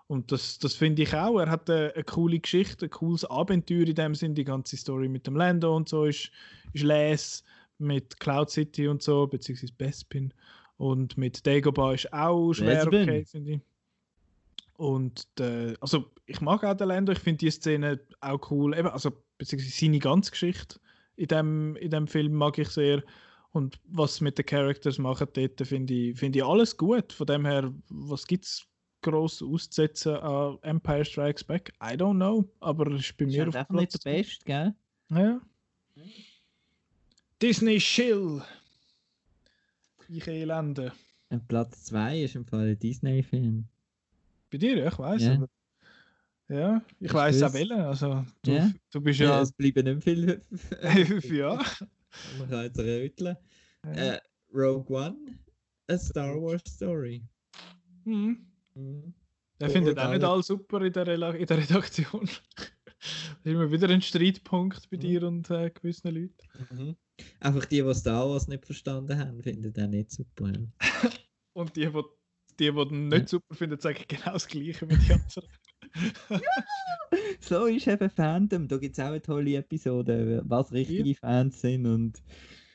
Und 0.07 0.31
das, 0.31 0.57
das 0.59 0.73
finde 0.73 1.03
ich 1.03 1.13
auch. 1.13 1.39
Er 1.39 1.49
hat 1.49 1.69
eine, 1.69 1.93
eine 1.93 2.03
coole 2.05 2.39
Geschichte, 2.39 2.85
ein 2.85 2.89
cooles 2.89 3.25
Abenteuer 3.25 3.85
in 3.87 3.95
dem 3.95 4.15
Sinn. 4.15 4.35
Die 4.35 4.45
ganze 4.45 4.77
Story 4.77 5.09
mit 5.09 5.27
dem 5.27 5.35
Lando 5.35 5.75
und 5.75 5.89
so 5.89 6.05
ist, 6.05 6.31
ist 6.73 6.83
les 6.83 7.43
mit 7.77 8.19
Cloud 8.19 8.49
City 8.49 8.87
und 8.87 9.03
so, 9.03 9.27
beziehungsweise 9.27 9.73
Bespin. 9.77 10.33
Und 10.77 11.17
mit 11.17 11.45
Dagobah 11.45 11.93
ist 11.93 12.11
auch 12.13 12.53
schwer 12.53 12.85
Bespin. 12.85 13.09
okay, 13.09 13.25
finde 13.25 13.51
ich. 13.51 13.61
Und 14.77 15.27
äh, 15.39 15.73
also 15.81 16.05
ich 16.25 16.39
mag 16.39 16.63
auch 16.63 16.75
den 16.75 16.87
Lando, 16.87 17.11
ich 17.11 17.19
finde 17.19 17.39
die 17.39 17.51
Szene 17.51 17.99
auch 18.21 18.51
cool. 18.51 18.77
Eben, 18.77 18.87
also 18.87 19.11
beziehungsweise 19.37 19.75
seine 19.77 19.99
ganze 19.99 20.31
Geschichte 20.31 20.79
in 21.15 21.27
dem, 21.27 21.75
in 21.77 21.89
dem 21.91 22.07
Film 22.07 22.33
mag 22.33 22.57
ich 22.57 22.69
sehr. 22.69 23.03
Und 23.57 23.79
was 23.85 24.15
sie 24.17 24.23
mit 24.23 24.37
den 24.37 24.45
Characters 24.45 24.97
machen 24.99 25.27
dort, 25.33 25.59
finde 25.67 25.93
ich, 25.93 26.17
finde 26.19 26.39
ich 26.39 26.45
alles 26.45 26.77
gut. 26.77 27.11
Von 27.11 27.27
dem 27.27 27.45
her, 27.45 27.73
was 27.89 28.25
gibt 28.27 28.45
es 28.45 28.65
gross 29.01 29.41
auszusetzen 29.41 30.15
an 30.17 30.57
Empire 30.61 31.03
Strikes 31.05 31.43
Back? 31.43 31.73
I 31.81 31.95
don't 31.95 32.15
know, 32.15 32.47
aber 32.59 32.91
es 32.93 33.01
ist 33.01 33.17
bei 33.17 33.25
Ist 33.25 33.31
mir 33.31 33.45
halt 33.45 33.57
auf 33.57 33.67
Platz 33.67 33.93
der 33.99 34.11
Beste, 34.11 34.45
gell? 34.45 34.75
ja. 35.09 35.41
Disney 37.41 37.77
Chill. 37.79 38.41
Ich 40.09 40.27
Elende. 40.27 40.91
Und 41.29 41.47
Platz 41.47 41.83
2 41.85 42.21
ist 42.23 42.35
im 42.35 42.45
Fall 42.45 42.69
ein 42.69 42.79
Disney-Film. 42.79 43.65
Bei 44.49 44.57
dir, 44.57 44.77
ja, 44.77 44.87
ich 44.87 44.97
weiß. 44.97 45.21
Ja. 45.23 45.33
Aber 45.35 45.49
ja, 46.49 46.81
ich 46.99 47.07
Ich 47.07 47.13
weiß 47.13 47.43
auch 47.43 47.53
welchen. 47.53 47.81
Also, 47.81 48.25
du, 48.43 48.51
Ja. 48.51 48.71
du 48.91 49.01
bist 49.01 49.19
Ja, 49.19 49.25
ja. 49.31 49.41
es 49.41 49.51
bleiben 49.51 49.83
nicht 49.95 50.03
viel. 50.03 50.41
ja. 51.37 51.59
Man 52.39 52.49
kann 52.49 52.63
jetzt 52.63 52.79
röteln. 52.79 53.37
ja. 53.85 53.91
Äh, 54.15 54.19
Rogue 54.53 54.95
One, 54.97 55.39
a 55.87 55.97
Star 55.97 56.35
Wars 56.41 56.61
Story. 56.67 57.23
Hm. 58.05 58.45
Mhm. 58.75 59.13
Er 59.59 59.69
findet 59.69 59.97
auch 59.99 60.11
nicht 60.11 60.23
alle 60.23 60.43
super 60.43 60.81
in 60.83 60.93
der, 60.93 61.05
Rela- 61.07 61.33
in 61.33 61.45
der 61.47 61.57
Redaktion. 61.57 62.29
das 62.55 62.67
ist 63.43 63.45
immer 63.45 63.69
wieder 63.71 63.89
ein 63.89 64.01
Streitpunkt 64.01 64.89
bei 64.89 64.97
Mhm. 64.97 65.01
dir 65.01 65.23
und 65.23 65.49
äh, 65.49 65.69
gewissen 65.71 66.13
Leuten. 66.13 66.35
Mhm. 66.71 66.95
Einfach 67.39 67.65
die, 67.65 67.81
die 67.81 67.93
Star 67.95 68.29
Wars 68.29 68.47
nicht 68.47 68.65
verstanden 68.65 69.17
haben, 69.19 69.41
finden 69.41 69.73
den 69.73 69.89
nicht 69.89 70.11
super. 70.11 70.51
Ja. 70.51 70.59
Und 71.53 71.75
die, 71.75 71.87
die, 71.89 72.03
die, 72.59 72.71
die 72.71 72.95
nicht 72.95 73.29
super 73.29 73.55
finden, 73.55 73.79
sagen 73.79 74.03
genau 74.07 74.33
das 74.33 74.47
Gleiche 74.47 74.87
wie 74.87 74.95
die 74.97 75.13
anderen. 75.13 75.49
So 77.39 77.65
ist 77.65 77.87
eben 77.87 78.09
Fandom. 78.09 78.67
Da 78.67 78.77
gibt 78.77 78.97
es 78.97 79.03
auch 79.03 79.09
eine 79.09 79.21
tolle 79.21 79.55
Episode, 79.55 80.41
was 80.45 80.71
richtige 80.71 81.15
Fans 81.15 81.61
sind 81.61 81.85
und 81.85 82.21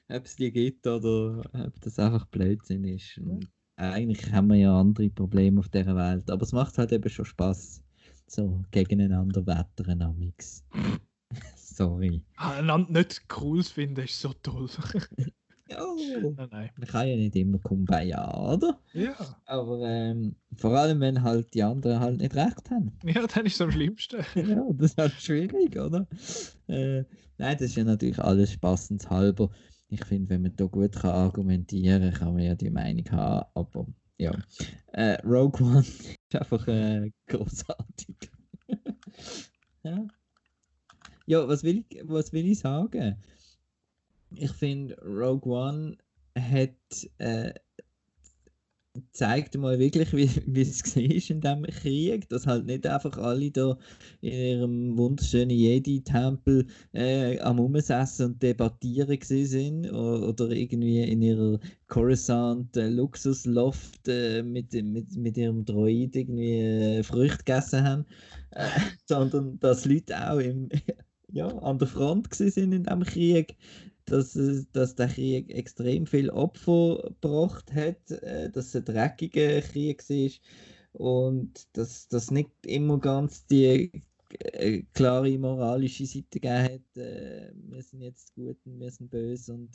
ob 0.09 0.24
es 0.24 0.36
die 0.36 0.52
gibt 0.52 0.86
oder 0.86 1.43
ob 1.52 1.80
das 1.80 1.98
einfach 1.98 2.26
Blödsinn 2.26 2.84
ist. 2.84 3.18
Und 3.18 3.51
eigentlich 3.76 4.30
haben 4.32 4.48
wir 4.48 4.56
ja 4.56 4.78
andere 4.78 5.10
Probleme 5.10 5.60
auf 5.60 5.68
dieser 5.68 5.97
Welt, 5.97 6.30
aber 6.30 6.43
es 6.43 6.52
macht 6.52 6.78
halt 6.78 6.93
eben 6.93 7.09
schon 7.09 7.24
Spaß. 7.24 7.82
So 8.26 8.62
gegeneinander 8.70 9.47
wettern 9.47 10.02
amix. 10.02 10.64
Sorry. 11.56 12.22
Ah, 12.36 12.59
Einander 12.59 13.01
nicht 13.01 13.22
cool 13.40 13.62
finden, 13.62 14.05
ist 14.05 14.20
so 14.20 14.32
toll. 14.32 14.68
Oh, 15.81 16.35
nein. 16.51 16.70
man 16.77 16.89
kann 16.89 17.09
ja 17.09 17.16
nicht 17.16 17.36
immer 17.36 17.59
kumbaya, 17.59 18.53
oder? 18.55 18.78
Ja. 18.93 19.15
Aber 19.47 19.81
ähm, 19.82 20.36
vor 20.57 20.73
allem, 20.77 21.01
wenn 21.01 21.23
halt 21.23 21.53
die 21.55 21.62
anderen 21.62 22.01
halt 22.01 22.20
nicht 22.20 22.35
recht 22.35 22.70
haben. 22.70 22.93
ja, 23.05 23.27
dann 23.27 23.47
ist 23.47 23.55
es 23.55 23.61
am 23.61 23.70
schlimmsten. 23.70 24.24
ja, 24.35 24.65
das 24.73 24.90
ist 24.90 24.99
halt 24.99 25.12
schwierig, 25.12 25.78
oder? 25.78 26.07
Äh, 26.69 27.05
nein, 27.39 27.57
das 27.57 27.62
ist 27.62 27.77
ja 27.77 27.85
natürlich 27.85 28.19
alles 28.19 28.53
spaßenshalber. 28.53 29.51
Ich 29.89 30.05
finde, 30.05 30.31
wenn 30.31 30.43
man 30.43 30.57
da 30.57 30.65
gut 30.65 30.93
kann 30.93 31.11
argumentieren 31.11 32.12
kann, 32.12 32.35
man 32.35 32.43
ja 32.43 32.55
die 32.55 32.70
Meinung 32.70 33.05
haben. 33.11 33.47
Aber 33.55 33.86
ja, 34.19 34.32
äh, 34.93 35.20
Rogue 35.27 35.61
One 35.61 35.81
ist 35.81 36.35
einfach 36.35 36.66
äh, 36.69 37.11
großartig. 37.27 38.16
ja. 39.82 40.07
ja, 41.27 41.49
was 41.49 41.62
will 41.62 41.85
ich, 41.89 42.01
was 42.05 42.32
will 42.32 42.47
ich 42.47 42.61
sagen? 42.61 43.16
Ich 44.36 44.52
finde, 44.52 44.96
Rogue 45.02 45.52
One 45.52 45.96
hat 46.36 46.70
äh, 47.18 47.52
zeigt 49.12 49.56
mal 49.56 49.78
wirklich, 49.78 50.12
wie, 50.12 50.24
es 50.60 50.96
war 50.96 51.02
in 51.02 51.40
diesem 51.40 51.62
Krieg, 51.64 52.28
dass 52.28 52.46
halt 52.46 52.66
nicht 52.66 52.86
einfach 52.86 53.16
alle 53.16 53.50
da 53.50 53.78
in 54.20 54.32
ihrem 54.32 54.98
wunderschönen 54.98 55.50
Jedi-Tempel 55.50 56.66
äh, 56.92 57.38
am 57.40 57.59
Umsessen 57.60 58.26
und 58.26 58.42
debattieren 58.42 59.18
sind 59.20 59.90
oder, 59.90 60.50
irgendwie 60.50 61.02
in 61.02 61.22
ihrer 61.22 61.59
Coruscant 61.88 62.76
äh, 62.76 62.88
Luxusloft 62.88 64.09
äh, 64.09 64.42
mit, 64.42 64.72
mit, 64.72 65.16
mit 65.16 65.36
ihrem 65.36 65.64
Droid 65.64 66.14
irgendwie 66.14 66.60
äh, 66.60 67.02
Früchte 67.02 67.38
gegessen 67.38 67.84
haben, 67.84 68.06
äh, 68.50 68.68
sondern 69.06 69.59
dass 69.60 69.86
Leute 69.86 70.30
auch 70.30 70.38
im, 70.38 70.68
ja, 71.32 71.46
an 71.46 71.78
der 71.78 71.88
Front 71.88 72.34
sind 72.34 72.72
in 72.72 72.84
diesem 72.84 73.04
Krieg 73.04 73.56
dass, 74.07 74.39
dass 74.73 74.95
der 74.95 75.09
Krieg 75.09 75.51
extrem 75.51 76.07
viel 76.07 76.31
Opfer 76.31 77.12
gebracht 77.20 77.73
hat, 77.73 78.11
äh, 78.11 78.51
dass 78.51 78.69
es 78.69 78.77
ein 78.77 78.85
dreckiger 78.85 79.61
Krieg 79.61 80.03
war 80.09 80.31
und 80.93 81.66
dass 81.77 82.09
das 82.09 82.31
nicht 82.31 82.51
immer 82.66 82.99
ganz 82.99 83.47
die 83.47 84.03
äh, 84.39 84.83
klare 84.95 85.39
moralische 85.39 86.07
Seite 86.07 86.41
gegeben 86.41 86.65
hat, 86.65 86.97
äh, 86.97 87.53
wir 87.55 87.83
sind 87.83 88.03
jetzt 88.03 88.35
gut 88.35 88.57
und 88.65 88.81
wir 88.81 88.91
sind 88.91 89.11
böse 89.11 89.55
und 89.55 89.70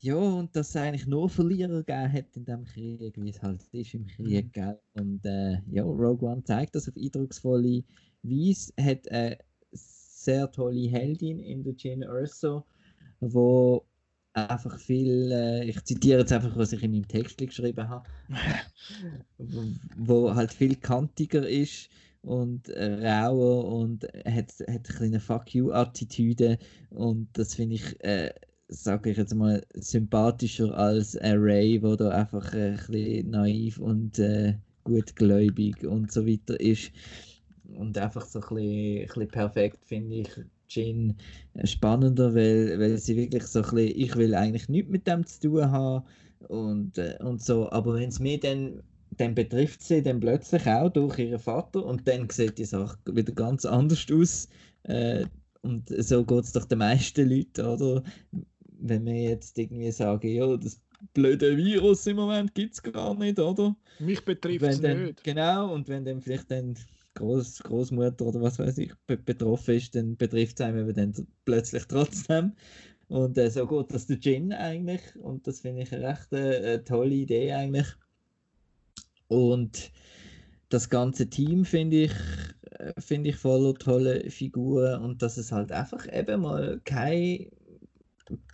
ja, 0.00 0.16
und 0.16 0.54
dass 0.54 0.68
es 0.68 0.76
eigentlich 0.76 1.06
nur 1.06 1.30
Verlierer 1.30 1.82
gegeben 1.82 2.12
hat 2.12 2.36
in 2.36 2.44
dem 2.44 2.64
Krieg, 2.64 3.14
wie 3.16 3.30
es 3.30 3.42
halt 3.42 3.62
ist 3.72 3.94
im 3.94 4.06
Krieg, 4.06 4.46
mhm. 4.46 4.52
gell? 4.52 4.78
Und 4.94 5.24
äh, 5.24 5.62
ja, 5.70 5.82
Rogue 5.82 6.28
One 6.28 6.44
zeigt 6.44 6.74
das 6.74 6.88
auf 6.90 6.94
eindrucksvolle 6.96 7.82
Weise, 8.22 8.72
hat 8.78 9.10
eine 9.10 9.38
sehr 9.72 10.50
tolle 10.50 10.90
Heldin 10.90 11.38
in 11.40 11.62
der 11.62 11.74
Jane 11.78 12.06
Urso, 12.06 12.64
wo 13.20 13.84
einfach 14.34 14.78
viel, 14.78 15.30
äh, 15.32 15.64
ich 15.64 15.82
zitiere 15.84 16.20
jetzt 16.20 16.32
einfach, 16.32 16.56
was 16.56 16.72
ich 16.72 16.82
in 16.82 16.90
meinem 16.90 17.08
Text 17.08 17.38
geschrieben 17.38 17.88
habe, 17.88 18.08
wo, 19.38 19.62
wo, 19.96 20.34
halt 20.34 20.52
viel 20.52 20.76
kantiger 20.76 21.48
ist 21.48 21.88
und 22.22 22.68
äh, 22.70 23.08
rauer 23.08 23.66
und 23.66 24.04
hat, 24.26 24.52
hat 24.68 25.00
eine 25.00 25.20
Fuck 25.20 25.54
you-Attitüde 25.54 26.58
und 26.90 27.28
das 27.34 27.54
finde 27.54 27.76
ich, 27.76 28.04
äh, 28.04 28.32
sage 28.68 29.10
ich 29.10 29.18
jetzt 29.18 29.34
mal, 29.34 29.64
sympathischer 29.74 30.76
als 30.76 31.16
Ray, 31.22 31.80
wo 31.82 31.94
da 31.94 32.10
einfach 32.10 32.52
äh, 32.54 32.70
ein 32.70 32.76
bisschen 32.76 33.30
naiv 33.30 33.78
und 33.78 34.18
äh, 34.18 34.54
gutgläubig 34.82 35.84
und 35.84 36.10
so 36.10 36.26
weiter 36.26 36.58
ist 36.60 36.90
und 37.78 37.96
einfach 37.98 38.26
so 38.26 38.40
ein 38.40 38.48
bisschen, 38.48 38.98
ein 38.98 39.06
bisschen 39.06 39.28
perfekt, 39.28 39.84
finde 39.84 40.16
ich, 40.16 40.30
Jin 40.74 41.16
spannender, 41.64 42.34
weil, 42.34 42.78
weil 42.78 42.98
sie 42.98 43.16
wirklich 43.16 43.44
so 43.44 43.60
ein 43.62 43.74
bisschen, 43.74 44.00
ich 44.00 44.16
will 44.16 44.34
eigentlich 44.34 44.68
nichts 44.68 44.90
mit 44.90 45.06
dem 45.06 45.26
zu 45.26 45.40
tun 45.40 45.70
haben 45.70 46.04
und, 46.48 46.98
äh, 46.98 47.16
und 47.20 47.42
so, 47.42 47.70
aber 47.70 47.94
wenn 47.94 48.08
es 48.08 48.20
mir 48.20 48.38
dann, 48.38 48.82
dann 49.16 49.34
betrifft 49.34 49.82
sie 49.82 50.02
dann 50.02 50.20
plötzlich 50.20 50.66
auch 50.66 50.90
durch 50.90 51.18
ihren 51.18 51.38
Vater 51.38 51.84
und 51.84 52.06
dann 52.08 52.28
sieht 52.30 52.58
die 52.58 52.64
Sache 52.64 52.98
wieder 53.06 53.32
ganz 53.32 53.64
anders 53.64 54.06
aus 54.10 54.48
äh, 54.84 55.24
und 55.62 55.88
so 55.88 56.24
geht 56.24 56.44
es 56.44 56.52
doch 56.52 56.66
den 56.66 56.78
meisten 56.78 57.28
Leuten, 57.28 57.64
oder? 57.64 58.02
Wenn 58.80 59.06
wir 59.06 59.14
jetzt 59.14 59.58
irgendwie 59.58 59.90
sagen, 59.90 60.28
ja, 60.28 60.56
das 60.58 60.78
blöde 61.14 61.56
Virus 61.56 62.06
im 62.06 62.16
Moment 62.16 62.54
gibt 62.54 62.74
es 62.74 62.82
gar 62.82 63.14
nicht, 63.14 63.38
oder? 63.38 63.74
Mich 63.98 64.22
betrifft 64.24 64.64
es 64.64 64.80
nicht. 64.80 65.24
Genau, 65.24 65.72
und 65.72 65.88
wenn 65.88 66.04
dann 66.04 66.20
vielleicht 66.20 66.50
dann 66.50 66.74
Groß, 67.14 67.62
Großmutter 67.62 68.26
oder 68.26 68.42
was 68.42 68.58
weiß 68.58 68.78
ich 68.78 68.92
betroffen 69.06 69.76
ist, 69.76 69.94
dann 69.94 70.16
betrifft 70.16 70.60
es 70.60 70.66
einem 70.66 70.92
dann 70.94 71.14
plötzlich 71.44 71.84
trotzdem. 71.84 72.52
Und 73.08 73.38
äh, 73.38 73.50
so 73.50 73.66
geht 73.66 73.92
das 73.92 74.06
der 74.06 74.20
Gin 74.20 74.52
eigentlich. 74.52 75.02
Und 75.16 75.46
das 75.46 75.60
finde 75.60 75.82
ich 75.82 75.92
eine 75.92 76.08
recht 76.08 76.32
äh, 76.32 76.82
tolle 76.82 77.14
Idee 77.14 77.52
eigentlich. 77.52 77.86
Und 79.28 79.92
das 80.68 80.88
ganze 80.90 81.28
Team 81.28 81.64
finde 81.64 82.04
ich, 82.04 82.12
äh, 82.78 82.92
find 83.00 83.26
ich 83.26 83.36
voller 83.36 83.74
tolle 83.74 84.30
Figuren 84.30 85.02
und 85.02 85.22
dass 85.22 85.36
es 85.36 85.52
halt 85.52 85.70
einfach 85.72 86.06
eben 86.12 86.42
mal 86.42 86.80
kein, 86.84 87.48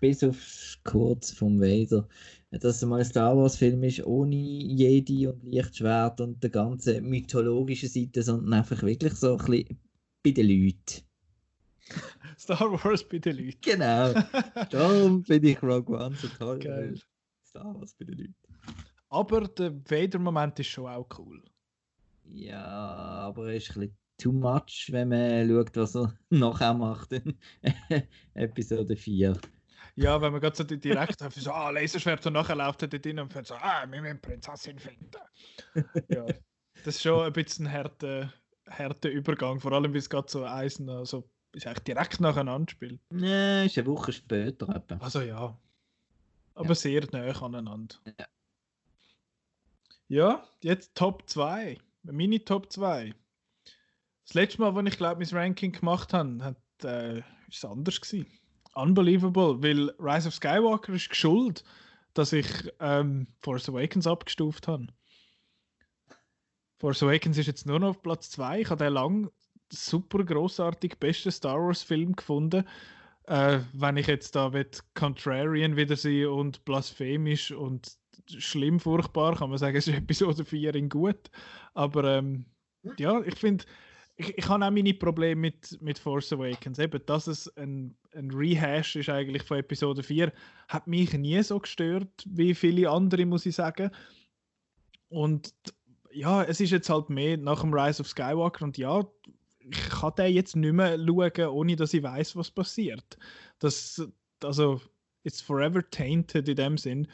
bis 0.01 0.23
auf 0.25 0.37
kurz 0.85 1.31
vom 1.31 1.61
Vader, 1.61 2.07
dass 2.51 2.77
es 2.77 2.85
mal 2.85 2.99
ein 2.99 3.05
Star 3.05 3.37
Wars-Film 3.37 3.83
ist, 3.85 4.05
ohne 4.05 4.35
Jedi 4.35 5.29
und 5.29 5.43
Lichtschwert 5.45 6.21
und 6.21 6.43
der 6.43 6.51
ganze 6.51 7.01
mythologischen 7.01 7.89
Seite, 7.89 8.23
sondern 8.23 8.53
einfach 8.55 8.83
wirklich 8.83 9.15
so 9.15 9.37
ein 9.37 9.45
bisschen 9.45 9.79
bei 10.23 10.31
den 10.33 10.49
Leuten. 10.49 11.03
Star 12.39 12.73
Wars 12.73 13.09
bei 13.09 13.19
den 13.19 13.37
Leuten. 13.37 13.61
Genau. 13.61 14.15
Darum 14.71 15.25
finde 15.25 15.51
ich 15.51 15.63
Rogue 15.63 15.97
One 15.97 16.17
so 16.17 16.29
toll. 16.39 16.59
Geil. 16.59 17.01
Star 17.45 17.75
Wars 17.75 17.95
bei 17.95 18.05
den 18.07 18.19
Leuten. 18.19 18.35
Aber 19.09 19.41
der 19.49 19.73
Vader-Moment 19.89 20.59
ist 20.61 20.69
schon 20.69 20.87
auch 20.87 21.07
cool. 21.19 21.43
Ja, 22.25 22.65
aber 22.65 23.49
er 23.49 23.57
ist 23.57 23.71
ein 23.71 23.81
bisschen 23.81 23.97
too 24.19 24.33
much, 24.33 24.89
wenn 24.91 25.09
man 25.09 25.49
schaut, 25.49 25.77
was 25.77 25.97
er 25.97 26.15
nachher 26.31 26.75
macht 26.75 27.13
in 27.13 27.37
Episode 28.35 28.97
4. 28.97 29.37
Ja, 30.01 30.19
wenn 30.23 30.33
man 30.33 30.41
gerade 30.41 30.57
so 30.57 30.65
direkt 30.65 31.21
einfach 31.21 31.41
so, 31.43 31.53
ah, 31.53 31.69
Laserschwert 31.69 32.27
und 32.27 32.33
nachher 32.33 32.57
läuft 32.57 32.81
er 32.81 32.89
dort 32.89 33.07
rein 33.07 33.19
und 33.19 33.47
so, 33.47 33.55
ah, 33.55 33.85
wir 33.87 34.01
müssen 34.01 34.19
Prinzessin 34.19 34.79
finden. 34.79 35.11
ja, 36.09 36.25
das 36.85 36.95
ist 36.95 37.03
schon 37.03 37.27
ein 37.27 37.33
bisschen 37.35 37.67
ein 37.67 37.73
harter, 37.75 38.33
harter 38.67 39.11
Übergang, 39.11 39.61
vor 39.61 39.73
allem, 39.73 39.93
weil 39.93 39.99
es 39.99 40.09
gerade 40.09 40.31
so 40.31 40.47
Eisen, 40.47 40.89
also 40.89 41.29
ist 41.53 41.67
eigentlich 41.67 41.85
direkt 41.85 42.19
nacheinander 42.19 42.71
spielt. 42.71 42.99
Nein, 43.11 43.67
ist 43.67 43.77
eine 43.77 43.89
Woche 43.89 44.13
später 44.13 44.75
etwa. 44.75 44.97
Also 45.05 45.21
ja. 45.21 45.59
Aber 46.55 46.69
ja. 46.69 46.75
sehr 46.75 47.07
nah 47.13 47.43
aneinander. 47.43 47.97
Ja. 48.19 48.27
Ja, 50.09 50.49
jetzt 50.63 50.95
Top 50.95 51.29
2. 51.29 51.77
Mini 52.05 52.41
Top 52.41 52.73
2. 52.73 53.15
Das 54.25 54.35
letzte 54.35 54.63
Mal, 54.63 54.75
als 54.75 54.89
ich 54.89 54.97
glaube, 54.97 55.23
mein 55.23 55.37
Ranking 55.37 55.73
gemacht 55.73 56.15
habe, 56.15 56.43
hat, 56.43 56.85
äh, 56.85 57.19
ist 57.19 57.59
es 57.59 57.65
anders 57.67 58.01
gewesen 58.01 58.40
unbelievable, 58.83 59.63
weil 59.63 59.91
Rise 59.99 60.29
of 60.29 60.35
Skywalker 60.35 60.93
ist 60.93 61.11
geschuld, 61.11 61.65
dass 62.15 62.33
ich 62.33 62.47
ähm, 62.81 63.27
Force 63.41 63.69
Awakens 63.69 64.07
abgestuft 64.07 64.69
habe. 64.69 64.89
Force 66.79 67.03
Awakens 67.03 67.39
ist 67.39 67.47
jetzt 67.47 67.67
nur 67.67 67.79
noch 67.79 67.91
auf 67.91 68.03
Platz 68.03 68.31
2. 68.31 68.63
Ich 68.63 68.71
habe 68.71 68.85
den 68.85 68.95
lang 68.95 69.31
super 69.73 70.25
großartig 70.25 70.99
besten 70.99 71.31
Star 71.31 71.59
Wars 71.59 71.83
Film 71.83 72.17
gefunden. 72.17 72.67
Äh, 73.25 73.61
wenn 73.73 73.97
ich 73.97 74.07
jetzt 74.07 74.35
da 74.35 74.53
wird 74.53 74.83
Contrarian 74.95 75.77
wieder 75.77 75.97
sein 75.97 76.27
und 76.27 76.65
blasphemisch 76.65 77.53
und 77.53 77.97
schlimm 78.27 78.81
furchtbar, 78.81 79.37
kann 79.37 79.51
man 79.51 79.59
sagen, 79.59 79.77
es 79.77 79.87
ist 79.87 79.97
Episode 79.99 80.45
4 80.45 80.75
in 80.75 80.89
gut. 80.89 81.31
Aber 81.75 82.05
ähm, 82.05 82.47
ja, 82.97 83.21
ich 83.21 83.37
finde, 83.37 83.65
ich, 84.21 84.37
ich 84.37 84.49
habe 84.49 84.65
auch 84.65 84.71
meine 84.71 84.93
Probleme 84.93 85.41
mit, 85.41 85.81
mit 85.81 85.99
Force 85.99 86.33
Awakens. 86.33 86.79
Eben, 86.79 87.01
dass 87.07 87.27
es 87.27 87.49
ein, 87.57 87.97
ein 88.15 88.31
Rehash 88.31 88.97
ist 88.97 89.09
eigentlich 89.09 89.43
von 89.43 89.59
Episode 89.59 90.03
4, 90.03 90.33
hat 90.69 90.87
mich 90.87 91.13
nie 91.15 91.43
so 91.43 91.59
gestört 91.59 92.25
wie 92.27 92.55
viele 92.55 92.91
andere, 92.91 93.25
muss 93.25 93.47
ich 93.47 93.55
sagen. 93.55 93.91
Und 95.09 95.55
ja, 96.13 96.43
es 96.43 96.61
ist 96.61 96.71
jetzt 96.71 96.91
halt 96.91 97.09
mehr 97.09 97.39
nach 97.39 97.63
dem 97.63 97.73
Rise 97.73 98.03
of 98.03 98.09
Skywalker 98.09 98.65
und 98.65 98.77
ja, 98.77 99.05
ich 99.61 99.89
kann 99.89 100.15
den 100.17 100.35
jetzt 100.35 100.57
nicht 100.57 100.73
mehr 100.73 100.99
schauen, 100.99 101.49
ohne 101.49 101.77
dass 101.77 101.95
ich 101.95 102.03
weiß, 102.03 102.37
was 102.37 102.51
passiert. 102.51 103.17
Das, 103.59 104.07
also, 104.43 104.81
it's 105.23 105.41
forever 105.41 105.83
tainted 105.91 106.49
in 106.49 106.57
dem 106.57 106.77
Sinn. 106.79 107.09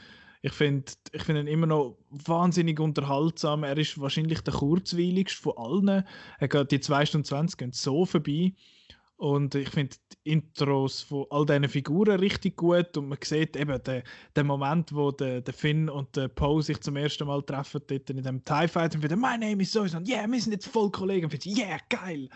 Ich 0.46 0.52
finde 0.52 0.92
ich 1.10 1.24
find 1.24 1.40
ihn 1.40 1.48
immer 1.48 1.66
noch 1.66 1.98
wahnsinnig 2.08 2.78
unterhaltsam. 2.78 3.64
Er 3.64 3.76
ist 3.76 4.00
wahrscheinlich 4.00 4.42
der 4.42 4.54
kurzweiligste 4.54 5.42
von 5.42 5.54
allen. 5.56 6.06
Er 6.38 6.46
geht, 6.46 6.70
die 6.70 6.78
2 6.78 7.04
Stunden 7.04 7.24
20 7.24 7.58
gehen 7.58 7.72
so 7.72 8.06
vorbei. 8.06 8.54
Und 9.16 9.56
ich 9.56 9.68
finde 9.70 9.96
die 10.12 10.30
Intros 10.30 11.02
von 11.02 11.26
all 11.30 11.46
diesen 11.46 11.68
Figuren 11.68 12.20
richtig 12.20 12.56
gut. 12.56 12.96
Und 12.96 13.08
man 13.08 13.18
sieht 13.24 13.56
eben 13.56 13.82
den, 13.82 14.04
den 14.36 14.46
Moment, 14.46 14.94
wo 14.94 15.10
der, 15.10 15.40
der 15.40 15.52
Finn 15.52 15.88
und 15.88 16.14
der 16.14 16.28
Poe 16.28 16.62
sich 16.62 16.80
zum 16.80 16.94
ersten 16.94 17.26
Mal 17.26 17.42
treffen, 17.42 17.82
dort 17.84 18.08
in 18.08 18.22
dem 18.22 18.44
TIE 18.44 18.68
Fight 18.68 18.94
und 18.94 19.02
wieder, 19.02 19.16
My 19.16 19.36
name 19.36 19.60
is 19.60 19.72
so 19.72 19.80
und 19.80 20.08
yeah, 20.08 20.28
wir 20.28 20.40
sind 20.40 20.52
jetzt 20.52 20.68
voll 20.68 20.92
Kollegen. 20.92 21.24
Und 21.24 21.32
finde, 21.32 21.60
yeah, 21.60 21.78
geil. 21.88 22.28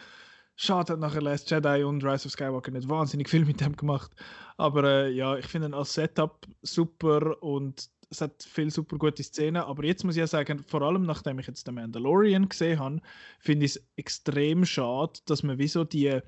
Schade, 0.57 0.95
hat 0.95 1.01
nachher 1.01 1.23
Last 1.23 1.49
Jedi 1.49 1.85
und 1.85 2.05
Rise 2.05 2.27
of 2.27 2.33
Skywalker 2.33 2.73
nicht 2.73 2.89
wahnsinnig 2.89 3.29
viel 3.29 3.45
mit 3.45 3.61
dem 3.61 3.77
gemacht. 3.77 4.11
Aber 4.57 4.83
äh, 4.83 5.11
ja, 5.13 5.37
ich 5.37 5.47
finde 5.47 5.69
ihn 5.69 5.75
als 5.75 5.95
Setup 5.95 6.45
super 6.63 7.41
und 7.41 7.89
es 8.11 8.21
hat 8.21 8.43
viele 8.43 8.71
super 8.71 8.99
gute 8.99 9.23
Szenen. 9.23 9.63
Aber 9.63 9.85
jetzt 9.85 10.05
muss 10.05 10.17
ich 10.17 10.21
ja 10.21 10.27
sagen, 10.27 10.65
vor 10.67 10.83
allem 10.83 11.05
nachdem 11.05 11.39
ich 11.39 11.47
jetzt 11.47 11.67
den 11.67 11.77
Mandalorian 11.77 12.49
gesehen 12.49 12.79
habe, 12.79 13.01
finde 13.39 13.67
ich 13.67 13.77
es 13.77 13.89
extrem 13.97 14.65
schade, 14.65 15.21
dass 15.27 15.43
man 15.43 15.59
wieso 15.59 15.85
die. 15.85 16.21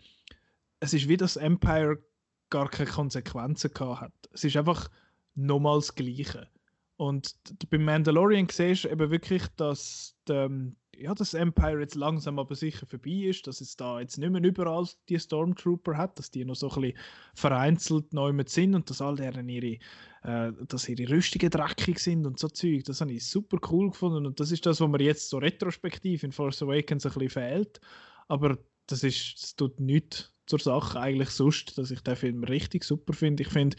Es 0.80 0.94
ist 0.94 1.08
wie 1.08 1.16
das 1.16 1.36
Empire 1.36 2.02
gar 2.50 2.68
keine 2.68 2.90
Konsequenzen 2.90 3.72
gehabt 3.72 4.00
hat. 4.00 4.12
Es 4.32 4.44
ist 4.44 4.56
einfach 4.56 4.90
nochmal 5.34 5.78
das 5.78 5.94
Gleiche. 5.94 6.48
Und 6.96 7.34
beim 7.70 7.84
Mandalorian 7.84 8.48
siehst 8.48 8.84
du 8.84 8.88
eben 8.88 9.10
wirklich, 9.10 9.46
dass 9.56 10.16
die, 10.28 10.72
ja, 10.96 11.14
dass 11.14 11.34
Empire 11.34 11.80
jetzt 11.80 11.94
langsam 11.94 12.38
aber 12.38 12.54
sicher 12.54 12.86
vorbei 12.86 13.26
ist, 13.28 13.46
dass 13.46 13.60
es 13.60 13.76
da 13.76 14.00
jetzt 14.00 14.18
nicht 14.18 14.30
mehr 14.30 14.42
überall 14.42 14.86
die 15.08 15.18
Stormtrooper 15.18 15.96
hat, 15.96 16.18
dass 16.18 16.30
die 16.30 16.44
noch 16.44 16.54
so 16.54 16.70
ein 16.70 16.80
bisschen 16.82 16.98
vereinzelt 17.34 18.12
neu 18.12 18.32
mit 18.32 18.48
sind 18.48 18.74
und 18.74 18.88
dass 18.90 19.00
all 19.00 19.16
deren 19.16 19.48
ihre, 19.48 19.78
äh, 20.22 20.52
dass 20.68 20.88
ihre 20.88 21.10
Rüstungen 21.10 21.50
dreckig 21.50 21.98
sind 21.98 22.26
und 22.26 22.38
so 22.38 22.48
Zeug. 22.48 22.84
Das 22.84 23.00
habe 23.00 23.12
ich 23.12 23.26
super 23.26 23.58
cool 23.70 23.90
gefunden 23.90 24.26
und 24.26 24.38
das 24.38 24.52
ist 24.52 24.66
das, 24.66 24.80
was 24.80 24.88
mir 24.88 25.02
jetzt 25.02 25.28
so 25.28 25.38
retrospektiv 25.38 26.22
in 26.22 26.32
Force 26.32 26.62
Awakens 26.62 27.06
ein 27.06 27.12
bisschen 27.12 27.30
fehlt. 27.30 27.80
Aber 28.28 28.58
das 28.86 29.02
ist, 29.02 29.42
das 29.42 29.56
tut 29.56 29.80
nichts 29.80 30.32
zur 30.46 30.58
Sache 30.58 31.00
eigentlich 31.00 31.30
sonst, 31.30 31.78
dass 31.78 31.90
ich 31.90 32.00
den 32.00 32.16
Film 32.16 32.44
richtig 32.44 32.84
super 32.84 33.12
finde. 33.12 33.42
Ich 33.42 33.48
finde, 33.48 33.76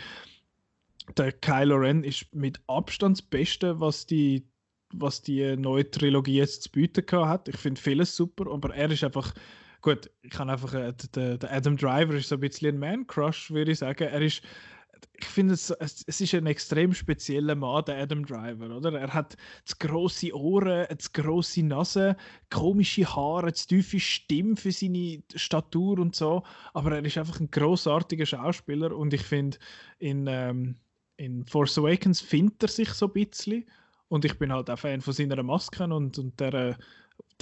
der 1.18 1.32
Kylo 1.32 1.76
Ren 1.76 2.04
ist 2.04 2.34
mit 2.34 2.62
Abstand 2.68 3.18
das 3.18 3.22
Beste, 3.22 3.80
was 3.80 4.06
die, 4.06 4.48
was 4.96 5.22
die 5.22 5.56
neue 5.58 5.90
Trilogie 5.90 6.38
jetzt 6.38 6.64
zu 6.64 6.72
bieten 6.72 7.06
hat. 7.12 7.48
Ich 7.48 7.58
finde 7.58 7.80
vieles 7.80 8.16
super, 8.16 8.52
aber 8.52 8.74
er 8.76 8.92
ist 8.92 9.04
einfach 9.04 9.34
gut. 9.82 10.10
Ich 10.22 10.32
kann 10.32 10.50
einfach 10.50 10.74
äh, 10.74 10.94
der, 11.16 11.38
der 11.38 11.54
Adam 11.54 11.78
Driver 11.78 12.16
ist 12.16 12.30
so 12.30 12.36
ein 12.36 12.42
bisschen 12.42 12.76
ein 12.76 12.80
Man 12.80 13.08
Crush, 13.08 13.52
würde 13.52 13.72
ich 13.72 13.80
sagen. 13.80 14.04
Er 14.04 14.22
ist 14.22 14.42
ich 15.18 15.26
finde, 15.26 15.54
es, 15.54 15.70
es, 15.70 16.22
ist 16.22 16.34
ein 16.34 16.46
extrem 16.48 16.94
spezieller 16.94 17.56
Mann, 17.56 17.86
der 17.86 17.98
Adam 17.98 18.26
Driver, 18.26 18.76
oder? 18.76 19.00
Er 19.00 19.14
hat 19.14 19.38
zu 19.66 19.76
grosse 19.80 20.36
Ohren, 20.36 20.88
zu 20.98 21.10
grosse 21.12 21.64
Nase, 21.64 22.16
komische 22.50 23.06
Haare, 23.06 23.54
zu 23.54 23.68
tiefe 23.68 24.00
Stimme 24.00 24.56
für 24.56 24.72
seine 24.72 25.22
Statur 25.36 26.00
und 26.00 26.16
so. 26.16 26.44
Aber 26.74 26.96
er 26.96 27.06
ist 27.06 27.18
einfach 27.18 27.40
ein 27.40 27.52
großartiger 27.52 28.26
Schauspieler 28.26 28.96
und 28.96 29.14
ich 29.14 29.24
finde, 29.24 29.58
in, 30.00 30.28
ähm, 30.28 30.76
in 31.18 31.46
Force 31.46 31.78
Awakens 31.78 32.22
findet 32.22 32.64
er 32.64 32.70
sich 32.70 32.90
so 32.90 33.08
ein 33.08 33.14
bisschen. 33.14 33.66
Und 34.14 34.26
ich 34.26 34.38
bin 34.38 34.54
halt 34.54 34.70
auch 34.70 34.78
Fan 34.78 35.02
von 35.02 35.12
seiner 35.12 35.42
Maske 35.42 35.86
und, 35.86 36.20
und 36.20 36.40
der, 36.40 36.78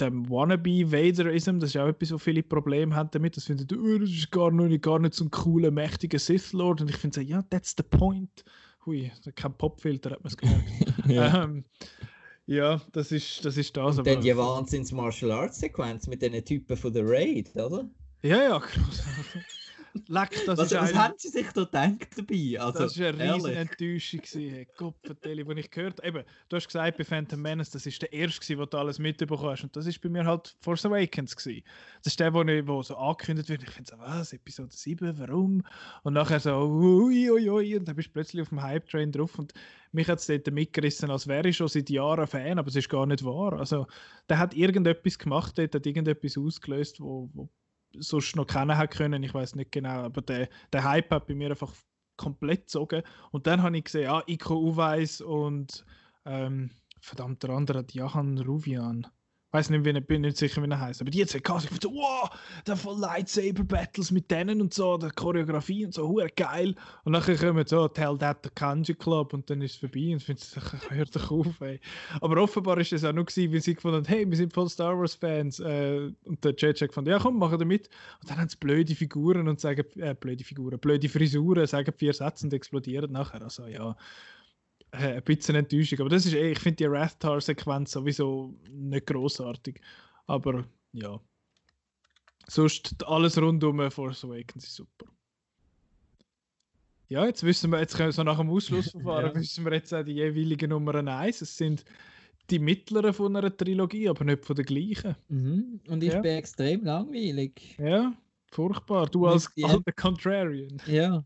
dem 0.00 0.26
Wannabe-Vaderism, 0.30 1.58
das 1.58 1.68
ist 1.68 1.76
auch 1.76 1.88
etwas, 1.88 2.12
wo 2.12 2.16
viele 2.16 2.42
Probleme 2.42 2.96
haben 2.96 3.10
damit. 3.12 3.36
Das 3.36 3.44
finden, 3.44 3.66
oh, 3.78 3.98
das 3.98 4.08
ist 4.08 4.30
gar 4.30 4.50
nicht, 4.50 4.82
gar 4.82 4.98
nicht 4.98 5.12
so 5.12 5.26
ein 5.26 5.30
cooler, 5.30 5.70
mächtiger 5.70 6.18
Sith-Lord. 6.18 6.80
Und 6.80 6.88
ich 6.88 6.96
finde 6.96 7.16
so, 7.16 7.20
ja, 7.20 7.42
that's 7.42 7.74
the 7.76 7.82
point. 7.82 8.42
Hui, 8.86 9.12
kein 9.34 9.52
Popfilter, 9.52 10.12
hat 10.12 10.24
man 10.24 10.30
es 10.30 10.36
gemerkt. 10.38 10.64
ja. 11.08 11.44
Ähm, 11.44 11.66
ja, 12.46 12.80
das 12.92 13.12
ist 13.12 13.44
das. 13.44 13.58
Ist 13.58 13.76
das 13.76 13.98
und 13.98 14.06
dann 14.06 14.22
die 14.22 14.34
Wahnsinns-Martial-Arts-Sequenz 14.34 16.06
mit 16.06 16.22
den 16.22 16.42
Typen 16.42 16.78
von 16.78 16.94
The 16.94 17.02
Raid, 17.04 17.54
oder? 17.54 17.86
Ja, 18.22 18.42
ja, 18.42 18.62
Leck, 20.08 20.30
das 20.46 20.58
was, 20.58 20.72
ist 20.72 20.80
was 20.80 20.94
haben 20.94 21.14
sie 21.16 21.28
sich 21.28 21.46
da 21.52 21.64
gedacht 21.64 22.08
dabei? 22.16 22.60
Also, 22.60 22.78
das 22.78 22.98
war 22.98 23.08
eine 23.08 23.34
riesige 23.34 23.54
Enttäuschung. 23.54 24.20
Gott, 24.76 24.94
vertelle, 25.02 25.44
ich 25.58 25.70
gehört 25.70 26.02
eben, 26.04 26.24
du 26.48 26.56
hast 26.56 26.66
gesagt, 26.66 26.96
bei 26.96 27.04
Phantom 27.04 27.40
Menace, 27.40 27.70
das 27.70 27.84
ist 27.86 28.00
der 28.00 28.12
erste, 28.12 28.58
wo 28.58 28.64
du 28.64 28.78
alles 28.78 28.98
mitbekommen 28.98 29.50
hast. 29.50 29.64
Und 29.64 29.76
das 29.76 29.86
ist 29.86 30.00
bei 30.00 30.08
mir 30.08 30.24
halt 30.24 30.56
Force 30.60 30.86
Awakens. 30.86 31.36
Gewesen. 31.36 31.64
Das 32.02 32.12
ist 32.12 32.20
der, 32.20 32.32
wo, 32.32 32.42
ich, 32.42 32.66
wo 32.66 32.82
so 32.82 32.96
angekündigt 32.96 33.48
wird. 33.48 33.62
Ich 33.62 33.70
finde 33.70 33.90
so, 33.90 33.98
was, 33.98 34.32
Episode 34.32 34.74
7, 34.74 35.18
warum? 35.18 35.62
Und 36.02 36.14
nachher 36.14 36.40
so, 36.40 36.52
ui, 36.52 37.30
ui, 37.30 37.50
ui, 37.50 37.76
und 37.76 37.86
dann 37.86 37.96
bist 37.96 38.08
du 38.08 38.12
plötzlich 38.12 38.42
auf 38.42 38.48
dem 38.48 38.62
Hype-Train 38.62 39.12
drauf. 39.12 39.38
Und 39.38 39.52
mich 39.92 40.08
hat 40.08 40.20
es 40.20 40.26
dort 40.26 40.50
mitgerissen, 40.50 41.10
als 41.10 41.26
wäre 41.26 41.48
ich 41.48 41.56
schon 41.56 41.68
seit 41.68 41.90
Jahren 41.90 42.26
Fan, 42.26 42.58
aber 42.58 42.68
es 42.68 42.76
ist 42.76 42.88
gar 42.88 43.06
nicht 43.06 43.24
wahr. 43.24 43.58
Also, 43.58 43.86
der 44.28 44.38
hat 44.38 44.54
irgendetwas 44.54 45.18
gemacht, 45.18 45.58
der 45.58 45.68
hat 45.72 45.86
irgendetwas 45.86 46.38
ausgelöst, 46.38 47.00
wo, 47.00 47.28
wo 47.34 47.50
sonst 47.98 48.36
noch 48.36 48.46
kennen 48.46 48.76
hätte 48.76 48.96
können. 48.96 49.22
Ich 49.22 49.34
weiß 49.34 49.54
nicht 49.54 49.72
genau, 49.72 50.04
aber 50.04 50.22
der, 50.22 50.48
der 50.72 50.84
Hype 50.84 51.10
hat 51.10 51.26
bei 51.26 51.34
mir 51.34 51.50
einfach 51.50 51.72
komplett 52.16 52.62
gezogen. 52.62 53.02
Und 53.30 53.46
dann 53.46 53.62
habe 53.62 53.76
ich 53.76 53.84
gesehen, 53.84 54.04
ja, 54.04 54.22
Iko 54.26 54.56
Uweis 54.56 55.20
und 55.20 55.84
ähm, 56.24 56.70
verdammt 57.00 57.42
der 57.42 57.50
andere, 57.50 57.84
Johann 57.92 58.38
Ruvian 58.38 59.06
weiß 59.52 59.68
nicht, 59.68 59.84
wie, 59.84 60.00
bin 60.00 60.22
nicht 60.22 60.38
sicher, 60.38 60.62
wie 60.62 60.70
er 60.70 60.80
heißt. 60.80 61.02
Aber 61.02 61.10
die 61.10 61.18
jetzt 61.18 61.32
Cast, 61.44 61.64
ich 61.64 61.70
fand 61.70 61.82
so, 61.82 61.92
wow, 61.92 62.30
da 62.64 62.74
voll 62.74 62.98
Lightsaber-Battles 62.98 64.10
mit 64.10 64.30
denen 64.30 64.62
und 64.62 64.72
so, 64.72 64.96
der 64.96 65.10
Choreografie 65.10 65.84
und 65.84 65.92
so, 65.94 66.08
hure 66.08 66.28
geil. 66.34 66.74
Und 67.04 67.12
dann 67.12 67.22
kommen 67.22 67.66
so, 67.66 67.86
Tell 67.88 68.16
That 68.18 68.38
the 68.44 68.50
Kanji 68.50 68.94
Club 68.94 69.34
und 69.34 69.48
dann 69.50 69.60
ist 69.60 69.72
es 69.72 69.76
vorbei 69.78 70.12
und 70.12 70.16
ich 70.16 70.24
finde, 70.24 70.42
hört 70.88 71.14
doch 71.14 71.30
auf, 71.30 71.60
ey. 71.60 71.80
Aber 72.20 72.42
offenbar 72.42 72.78
ist 72.78 72.94
es 72.94 73.04
auch 73.04 73.12
nur 73.12 73.26
gewesen, 73.26 73.52
weil 73.52 73.60
sie 73.60 73.74
gefunden 73.74 73.98
haben, 73.98 74.06
hey, 74.06 74.28
wir 74.28 74.36
sind 74.36 74.54
voll 74.54 74.70
Star 74.70 74.98
Wars-Fans. 74.98 75.60
Äh, 75.60 76.10
und 76.24 76.42
der 76.42 76.54
JJ 76.54 76.86
gefunden, 76.86 77.10
ja 77.10 77.18
komm, 77.18 77.38
machen 77.38 77.58
wir 77.58 77.66
mit. 77.66 77.90
Und 78.22 78.30
dann 78.30 78.38
haben 78.38 78.48
sie 78.48 78.56
blöde 78.56 78.94
Figuren 78.94 79.48
und 79.48 79.60
sagen, 79.60 79.84
äh, 79.96 80.14
blöde 80.14 80.44
Figuren, 80.44 80.78
blöde 80.78 81.08
Frisuren, 81.10 81.66
sagen 81.66 81.92
vier 81.94 82.14
Sätze 82.14 82.46
und 82.46 82.54
explodieren 82.54 83.12
nachher. 83.12 83.42
Also 83.42 83.66
ja, 83.66 83.94
äh, 84.92 85.16
ein 85.16 85.22
bisschen 85.22 85.56
Enttäuschung. 85.56 86.00
Aber 86.00 86.10
das 86.10 86.26
ist 86.26 86.34
eh, 86.34 86.52
ich 86.52 86.58
finde 86.58 86.76
die 86.76 86.84
Rathtar-Sequenz 86.84 87.92
sowieso 87.92 88.54
nicht 88.70 89.06
großartig. 89.06 89.80
Aber 90.26 90.64
ja. 90.92 91.20
Sonst 92.48 93.04
alles 93.06 93.38
rundum 93.38 93.90
Force 93.90 94.24
Awakens 94.24 94.64
ist 94.64 94.74
super. 94.74 95.06
Ja, 97.08 97.26
jetzt 97.26 97.42
wissen 97.42 97.70
wir, 97.70 97.78
jetzt 97.78 97.96
können 97.96 98.08
wir 98.08 98.12
so 98.12 98.22
nach 98.22 98.38
dem 98.38 98.50
Ausschlussverfahren, 98.50 99.26
ja. 99.34 99.40
wissen 99.40 99.64
wir 99.64 99.74
jetzt 99.74 99.92
auch 99.92 100.02
die 100.02 100.14
jeweiligen 100.14 100.70
Nummern 100.70 101.08
1. 101.08 101.42
Es 101.42 101.56
sind 101.56 101.84
die 102.50 102.58
mittleren 102.58 103.12
von 103.12 103.36
einer 103.36 103.54
Trilogie, 103.54 104.08
aber 104.08 104.24
nicht 104.24 104.44
von 104.44 104.56
der 104.56 104.64
gleichen. 104.64 105.16
Mhm. 105.28 105.80
Und 105.88 106.02
ich 106.02 106.12
ja. 106.12 106.20
bin 106.20 106.36
extrem 106.36 106.84
langweilig. 106.84 107.76
Ja, 107.78 108.12
furchtbar. 108.50 109.06
Du 109.06 109.26
als 109.26 109.50
alter 109.62 109.92
Contrarian. 109.92 110.80
Ja. 110.86 111.24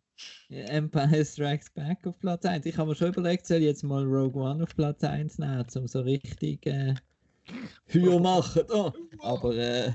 Empire 0.49 1.25
Strikes 1.25 1.71
Back 1.71 2.07
auf 2.07 2.19
Platz 2.19 2.45
1. 2.45 2.67
Ich 2.67 2.77
habe 2.79 2.91
mir 2.91 2.95
schon 2.95 3.09
überlegt, 3.09 3.47
soll 3.47 3.59
ich 3.59 3.65
jetzt 3.65 3.83
mal 3.83 4.05
Rogue 4.05 4.43
One 4.43 4.63
auf 4.63 4.75
Platz 4.75 5.03
1 5.05 5.39
nehmen, 5.39 5.67
um 5.75 5.87
so 5.87 6.01
richtig 6.01 6.67
äh, 6.67 6.95
Hür 7.87 8.21
machen. 8.21 8.63
Oh. 8.71 8.93
Aber 9.21 9.55
äh, 9.55 9.93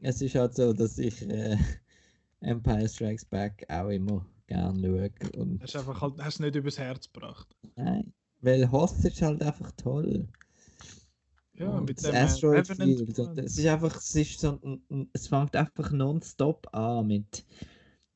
es 0.00 0.22
ist 0.22 0.34
halt 0.34 0.54
so, 0.54 0.72
dass 0.72 0.98
ich 0.98 1.28
äh, 1.28 1.56
Empire 2.40 2.88
Strikes 2.88 3.24
Back 3.24 3.64
auch 3.68 3.88
immer 3.88 4.24
gerne 4.46 4.80
schaue. 4.80 5.40
Und 5.40 5.62
hast 5.62 5.74
du 5.74 5.78
einfach 5.78 6.00
halt, 6.00 6.14
hast 6.18 6.40
nicht 6.40 6.54
übers 6.54 6.78
Herz 6.78 7.10
gebracht. 7.12 7.48
Nein, 7.76 8.12
weil 8.40 8.70
Hoth 8.70 9.04
ist 9.04 9.22
halt 9.22 9.42
einfach 9.42 9.72
toll. 9.72 10.26
Ja, 11.54 11.70
und 11.70 11.88
mit 11.88 12.02
dem 12.04 12.14
äh, 12.14 12.18
Asteroid 12.18 12.68
Field. 12.68 13.18
es 13.38 13.58
ist 13.58 13.66
einfach, 13.66 13.96
es 13.96 14.14
ist 14.14 14.40
so, 14.40 14.60
es 15.12 15.26
fängt 15.26 15.56
einfach 15.56 15.90
nonstop 15.90 16.72
an 16.72 17.08
mit 17.08 17.44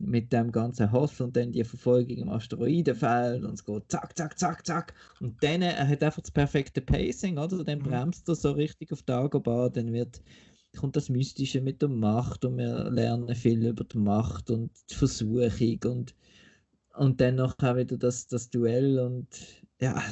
mit 0.03 0.33
dem 0.33 0.51
ganzen 0.53 0.91
Hoss 0.91 1.20
und 1.20 1.37
dann 1.37 1.53
die 1.53 1.65
Verfolgung 1.65 2.16
im 2.16 2.29
Asteroidenfeld 2.29 3.45
und 3.45 3.55
es 3.55 3.65
geht 3.65 3.91
zack, 3.91 4.16
zack, 4.16 4.39
zack, 4.39 4.66
zack. 4.66 4.95
Und 5.20 5.43
dann 5.43 5.62
er 5.62 5.87
hat 5.87 6.03
einfach 6.03 6.23
das 6.23 6.31
perfekte 6.31 6.81
Pacing, 6.81 7.39
oder? 7.39 7.62
Dann 7.65 7.79
mhm. 7.79 7.85
bremst 7.85 8.29
er 8.29 8.35
so 8.35 8.53
richtig 8.53 8.93
auf 8.93 9.03
Dagobah, 9.03 9.70
dann 9.70 9.93
wird, 9.93 10.20
kommt 10.77 10.97
das 10.97 11.09
Mystische 11.09 11.61
mit 11.61 11.81
der 11.83 11.89
Macht 11.89 12.45
und 12.45 12.59
wir 12.59 12.91
lernen 12.91 13.35
viel 13.35 13.65
über 13.65 13.85
die 13.85 13.99
Macht 13.99 14.51
und 14.51 14.70
die 14.91 14.95
Versuchung 14.95 15.79
und, 15.85 16.15
und 16.95 17.20
dann 17.20 17.37
noch 17.37 17.57
wieder 17.59 17.97
das, 17.97 18.27
das 18.27 18.51
Duell 18.51 18.99
und 18.99 19.29
ja, 19.81 20.03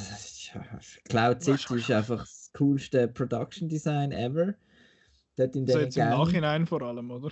Cloud 1.05 1.43
City 1.43 1.75
ist 1.75 1.91
einfach 1.91 2.19
das 2.19 2.51
coolste 2.53 3.07
Production 3.07 3.69
Design 3.69 4.11
ever. 4.11 4.53
Dort 5.37 5.55
in 5.55 5.65
so 5.65 5.79
jetzt 5.79 5.97
im 5.97 6.09
Nachhinein 6.09 6.67
vor 6.67 6.81
allem, 6.81 7.09
oder? 7.09 7.31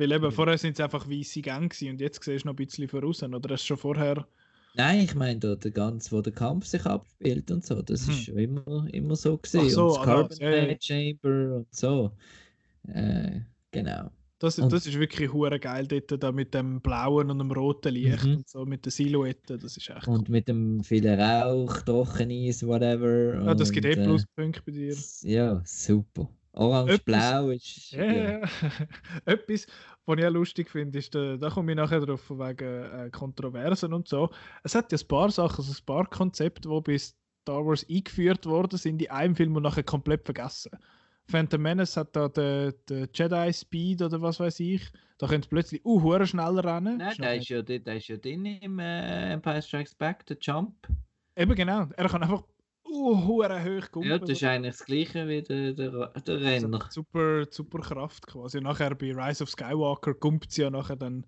Weil 0.00 0.12
eben, 0.12 0.32
vorher 0.32 0.56
sind 0.56 0.72
es 0.72 0.80
einfach 0.80 1.06
weiße 1.06 1.42
Gänge 1.42 1.68
und 1.90 2.00
jetzt 2.00 2.24
siehst 2.24 2.44
du 2.44 2.48
noch 2.48 2.54
ein 2.54 2.56
bisschen 2.56 2.88
voraus. 2.88 3.22
Oder 3.22 3.50
hast 3.52 3.64
du 3.64 3.66
schon 3.66 3.76
vorher... 3.76 4.26
Nein, 4.74 5.00
ich 5.00 5.14
meine, 5.14 5.38
da 5.38 5.56
der 5.56 5.72
ganz, 5.72 6.10
wo 6.10 6.22
der 6.22 6.32
Kampf 6.32 6.64
sich 6.64 6.86
abspielt 6.86 7.50
und 7.50 7.66
so, 7.66 7.82
das 7.82 8.06
hm. 8.06 8.14
ist 8.14 8.24
schon 8.24 8.38
immer, 8.38 8.86
immer 8.94 9.14
so 9.14 9.36
gesehen. 9.36 9.68
So, 9.68 9.88
und 9.88 9.96
das 9.98 10.04
Carbon 10.06 10.36
ja, 10.38 10.68
ja. 10.68 10.76
Chamber 10.80 11.56
und 11.56 11.66
so. 11.74 12.12
Äh, 12.88 13.40
genau. 13.72 14.10
Das, 14.38 14.58
und, 14.58 14.72
das 14.72 14.86
ist 14.86 14.98
wirklich 14.98 15.34
hure 15.34 15.60
geil 15.60 15.86
dort 15.86 16.22
da 16.22 16.32
mit 16.32 16.54
dem 16.54 16.80
blauen 16.80 17.30
und 17.30 17.38
dem 17.38 17.52
roten 17.52 17.92
Licht 17.92 18.24
mhm. 18.24 18.36
und 18.36 18.48
so 18.48 18.64
mit 18.64 18.86
der 18.86 18.92
Silhouette, 18.92 19.58
das 19.58 19.76
ist 19.76 19.90
echt 19.90 20.08
Und 20.08 20.28
cool. 20.28 20.32
mit 20.32 20.48
dem 20.48 20.82
vielen 20.82 21.20
Rauch, 21.20 21.82
Trocheneis, 21.82 22.66
whatever. 22.66 23.44
Ja, 23.44 23.54
das 23.54 23.70
gibt 23.70 23.84
eh 23.84 23.96
Pluspunkte 23.96 24.62
bei 24.64 24.72
dir. 24.72 24.96
Ja, 25.24 25.60
super. 25.66 26.30
Orange-Blau 26.60 27.50
ist. 27.50 27.92
Ja, 27.92 28.04
ja. 28.04 28.40
Etwas, 29.24 29.66
was 30.06 30.18
ich 30.18 30.26
auch 30.26 30.30
lustig 30.30 30.70
finde, 30.70 30.98
ist, 30.98 31.14
da, 31.14 31.36
da 31.36 31.50
komme 31.50 31.72
ich 31.72 31.76
nachher 31.76 32.00
drauf, 32.00 32.28
wegen 32.30 32.84
äh, 32.84 33.10
Kontroversen 33.10 33.92
und 33.92 34.08
so. 34.08 34.30
Es 34.62 34.74
hat 34.74 34.92
ja 34.92 34.98
ein 34.98 35.08
paar 35.08 35.30
Sachen, 35.30 35.64
also 35.64 35.72
ein 35.72 35.86
paar 35.86 36.06
Konzepte, 36.06 36.68
die 36.68 36.80
bei 36.80 36.98
Star 36.98 37.64
Wars 37.64 37.86
eingeführt 37.88 38.46
worden 38.46 38.78
sind, 38.78 39.02
in 39.02 39.10
einem 39.10 39.34
Film 39.34 39.56
und 39.56 39.62
nachher 39.62 39.82
komplett 39.82 40.24
vergessen. 40.24 40.70
Phantom 41.30 41.62
Menace 41.62 41.96
hat 41.96 42.14
da 42.14 42.28
den, 42.28 42.74
den 42.88 43.08
Jedi 43.14 43.52
Speed 43.52 44.02
oder 44.02 44.20
was 44.20 44.40
weiß 44.40 44.60
ich. 44.60 44.90
Da 45.18 45.28
können 45.28 45.42
sie 45.42 45.48
plötzlich 45.48 45.84
uh, 45.84 46.24
schneller 46.26 46.64
rennen. 46.64 46.98
Nein, 46.98 47.14
der 47.18 47.36
ist, 47.36 47.48
ja, 47.48 47.62
der 47.62 47.96
ist 47.96 48.08
ja 48.08 48.16
drin 48.16 48.44
im 48.46 48.78
äh, 48.78 49.32
Empire 49.32 49.62
Strikes 49.62 49.94
Back, 49.94 50.26
der 50.26 50.38
Jump. 50.40 50.74
Eben 51.36 51.54
genau. 51.54 51.86
Er 51.96 52.08
kann 52.08 52.22
einfach 52.22 52.42
uh, 52.90 53.26
hoch 53.26 53.90
kommen. 53.90 54.08
Ja, 54.08 54.18
das 54.18 54.30
ist 54.30 54.44
eigentlich 54.44 54.76
das 54.76 54.84
gleiche 54.84 55.28
wie 55.28 55.42
der, 55.42 55.72
der, 55.72 55.90
der 56.08 56.40
Renner. 56.40 56.80
Also 56.82 57.02
super, 57.02 57.46
super 57.50 57.80
Kraft 57.80 58.26
quasi. 58.26 58.60
Nachher 58.60 58.94
bei 58.94 59.12
Rise 59.12 59.42
of 59.42 59.50
Skywalker 59.50 60.14
kommt 60.14 60.50
sie 60.50 60.62
ja 60.62 60.70
nachher 60.70 60.96
dann 60.96 61.24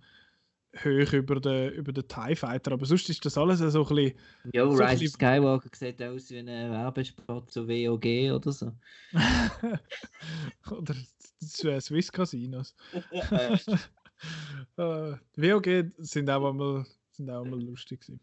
hoch 0.77 1.13
über 1.13 1.39
den, 1.41 1.73
über 1.73 1.93
den 1.93 2.09
TIE 2.09 2.35
Fighter, 2.35 2.73
aber 2.73 2.87
sonst 2.87 3.09
ist 3.11 3.25
das 3.25 3.37
alles 3.37 3.59
so 3.59 3.87
ein 3.87 3.95
bisschen... 3.95 4.19
Ja, 4.53 4.65
so 4.65 4.73
Rise 4.73 5.05
of 5.05 5.11
Skywalker 5.11 5.69
sieht 5.75 6.03
aus 6.03 6.31
wie 6.31 6.39
ein 6.39 6.47
Werbespot 6.47 7.51
zu 7.51 7.69
WOG 7.69 8.33
oder 8.35 8.53
so. 8.53 8.73
oder 10.71 10.95
äh, 10.95 11.81
Swiss 11.81 12.11
Casinos. 12.11 12.75
äh, 14.77 15.15
WOG 15.37 15.93
sind 15.99 16.31
auch 16.31 16.51
einmal, 16.51 16.87
sind 17.11 17.31
auch 17.31 17.45
einmal 17.45 17.61
lustig 17.61 18.01
gewesen. 18.01 18.21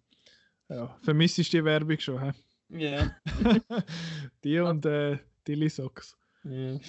Ja, 0.70 0.96
vermisst 1.02 1.38
die 1.38 1.64
Werbung 1.64 2.00
schon, 2.00 2.22
hä? 2.22 2.32
Ja. 2.70 3.16
die 4.44 4.60
und 4.60 4.86
äh, 4.86 5.18
Dilly 5.48 5.70
Socks. 5.70 6.18
ja. 6.44 6.80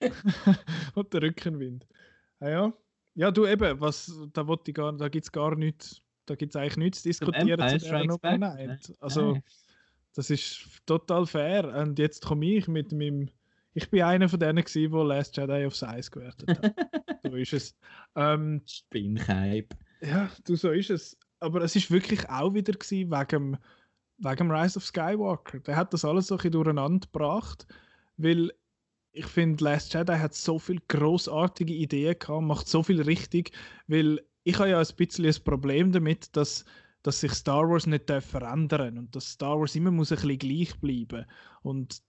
und 0.94 1.12
der 1.12 1.22
Rückenwind. 1.22 1.86
Ah, 2.40 2.48
ja. 2.48 2.72
ja, 3.14 3.30
du 3.30 3.46
eben, 3.46 3.80
was, 3.80 4.12
da, 4.32 4.46
wollte 4.46 4.70
ich 4.70 4.74
gar, 4.74 4.92
da 4.92 5.08
gibt 5.08 5.24
es 5.24 5.32
gar 5.32 5.54
nichts, 5.56 6.02
da 6.26 6.34
gibt 6.34 6.54
es 6.54 6.56
eigentlich 6.56 6.76
nichts 6.76 7.02
zu 7.02 7.08
diskutieren 7.08 7.78
zu 7.78 7.88
Back, 7.88 8.06
Nummer 8.06 8.30
ne? 8.32 8.38
Night. 8.38 8.92
Also, 9.00 9.32
Nein. 9.32 9.42
das 10.14 10.30
ist 10.30 10.66
total 10.84 11.26
fair. 11.26 11.64
Und 11.76 11.98
jetzt 11.98 12.24
komme 12.24 12.46
ich 12.46 12.68
mit 12.68 12.92
meinem. 12.92 13.30
Ich 13.74 13.90
bin 13.90 14.02
einer 14.02 14.28
von 14.28 14.40
denen, 14.40 14.64
gewesen, 14.64 14.90
der 14.90 15.04
Last 15.04 15.36
Jedi 15.36 15.66
aufs 15.66 15.82
Eis 15.82 16.10
gewertet 16.10 16.48
hat. 16.48 16.74
so 17.22 17.36
ist 17.36 17.52
es. 17.52 17.76
Ähm, 18.14 18.62
Spinnkeib. 18.66 19.74
ja, 20.00 20.30
du, 20.44 20.56
so 20.56 20.70
ist 20.70 20.90
es. 20.90 21.18
Aber 21.40 21.60
es 21.62 21.76
ist 21.76 21.90
wirklich 21.90 22.28
auch 22.28 22.54
wieder 22.54 22.72
gewesen 22.72 23.10
wegen, 23.10 23.58
wegen 24.18 24.50
Rise 24.50 24.78
of 24.78 24.84
Skywalker. 24.84 25.60
Der 25.60 25.76
hat 25.76 25.92
das 25.92 26.04
alles 26.04 26.28
so 26.28 26.34
ein 26.34 26.38
bisschen 26.38 26.52
durcheinander 26.52 27.06
gebracht, 27.06 27.66
weil 28.16 28.52
ich 29.12 29.26
finde, 29.26 29.64
Last 29.64 29.94
Jedi 29.94 30.12
hat 30.12 30.34
so 30.34 30.58
viele 30.58 30.82
großartige 30.88 31.72
Ideen 31.72 32.18
gehabt, 32.18 32.42
macht 32.42 32.68
so 32.68 32.82
viel 32.82 33.00
richtig, 33.00 33.52
weil 33.86 34.20
ich 34.44 34.58
habe 34.58 34.70
ja 34.70 34.78
ein 34.78 34.86
bisschen 34.96 35.24
ein 35.24 35.44
Problem 35.44 35.90
damit, 35.90 36.36
dass, 36.36 36.64
dass 37.02 37.20
sich 37.20 37.32
Star 37.32 37.68
Wars 37.68 37.86
nicht 37.86 38.10
darf 38.10 38.26
verändern 38.26 38.98
und 38.98 39.16
dass 39.16 39.32
Star 39.32 39.58
Wars 39.58 39.74
immer 39.74 39.90
muss 39.90 40.12
ein 40.12 40.16
bisschen 40.16 40.38
gleich 40.38 40.80
bleiben 40.80 41.26
und 41.62 42.02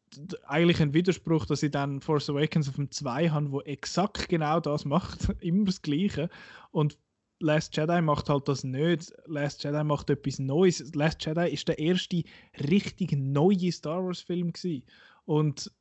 eigentlich 0.45 0.81
ein 0.81 0.93
Widerspruch, 0.93 1.45
dass 1.45 1.63
ich 1.63 1.71
dann 1.71 2.01
Force 2.01 2.29
Awakens 2.29 2.69
auf 2.69 2.75
dem 2.75 2.91
2 2.91 3.29
habe, 3.29 3.51
wo 3.51 3.61
exakt 3.61 4.29
genau 4.29 4.59
das 4.59 4.85
macht, 4.85 5.29
immer 5.39 5.65
das 5.65 5.81
Gleiche 5.81 6.29
und 6.71 6.97
Last 7.39 7.75
Jedi 7.77 8.01
macht 8.01 8.29
halt 8.29 8.47
das 8.47 8.63
nicht. 8.63 9.13
Last 9.25 9.63
Jedi 9.63 9.83
macht 9.83 10.09
etwas 10.09 10.39
Neues. 10.39 10.93
Last 10.95 11.25
Jedi 11.25 11.49
ist 11.49 11.67
der 11.67 11.79
erste 11.79 12.23
richtig 12.69 13.11
neue 13.13 13.71
Star 13.71 14.03
Wars 14.03 14.21
Film 14.21 14.53
gewesen. 14.53 14.83
und 15.25 15.71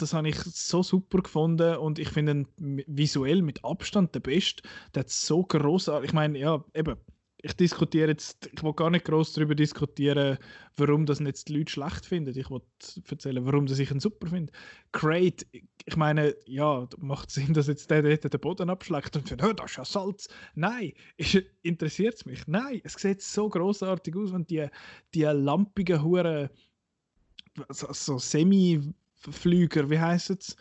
das 0.00 0.14
habe 0.14 0.28
ich 0.28 0.36
so 0.36 0.82
super 0.82 1.18
gefunden 1.22 1.76
und 1.76 1.98
ich 1.98 2.08
finde 2.08 2.32
ihn 2.58 2.84
visuell 2.86 3.42
mit 3.42 3.64
Abstand 3.64 4.14
der 4.14 4.20
beste. 4.20 4.62
Der 4.94 5.00
hat 5.00 5.10
so 5.10 5.42
großartig. 5.42 6.10
Ich 6.10 6.14
meine, 6.14 6.38
ja, 6.38 6.64
eben. 6.74 6.96
Ich 7.40 7.52
diskutiere 7.54 8.08
jetzt, 8.08 8.50
ich 8.52 8.62
will 8.64 8.72
gar 8.72 8.90
nicht 8.90 9.04
groß 9.04 9.34
darüber 9.34 9.54
diskutieren, 9.54 10.38
warum 10.76 11.06
das 11.06 11.20
nicht 11.20 11.48
die 11.48 11.56
Leute 11.56 11.70
schlecht 11.70 12.04
finden. 12.04 12.36
Ich 12.36 12.50
will 12.50 12.60
erzählen, 13.08 13.46
warum 13.46 13.66
das 13.66 13.78
ich 13.78 13.92
ihn 13.92 14.00
super 14.00 14.26
finde. 14.26 14.52
Great, 14.90 15.46
ich 15.52 15.96
meine, 15.96 16.34
ja, 16.46 16.88
macht 16.98 17.30
Sinn, 17.30 17.54
dass 17.54 17.68
jetzt 17.68 17.90
der 17.92 18.02
dort 18.02 18.32
den 18.32 18.40
Boden 18.40 18.70
abschlägt 18.70 19.14
und 19.14 19.28
findet, 19.28 19.46
oh, 19.46 19.52
das 19.52 19.70
ist 19.70 19.76
ja 19.76 19.84
Salz. 19.84 20.28
Nein, 20.56 20.92
interessiert 21.62 22.14
es 22.14 22.26
mich? 22.26 22.46
Nein, 22.48 22.80
es 22.82 22.94
sieht 22.94 23.22
so 23.22 23.48
großartig 23.48 24.16
aus, 24.16 24.32
wenn 24.32 24.44
die, 24.46 24.66
die 25.14 25.22
lampigen 25.22 26.02
Huren, 26.02 26.48
so, 27.68 27.92
so 27.92 28.18
Semi-Flüger, 28.18 29.88
wie 29.88 29.98
heißt 30.00 30.30
es? 30.30 30.56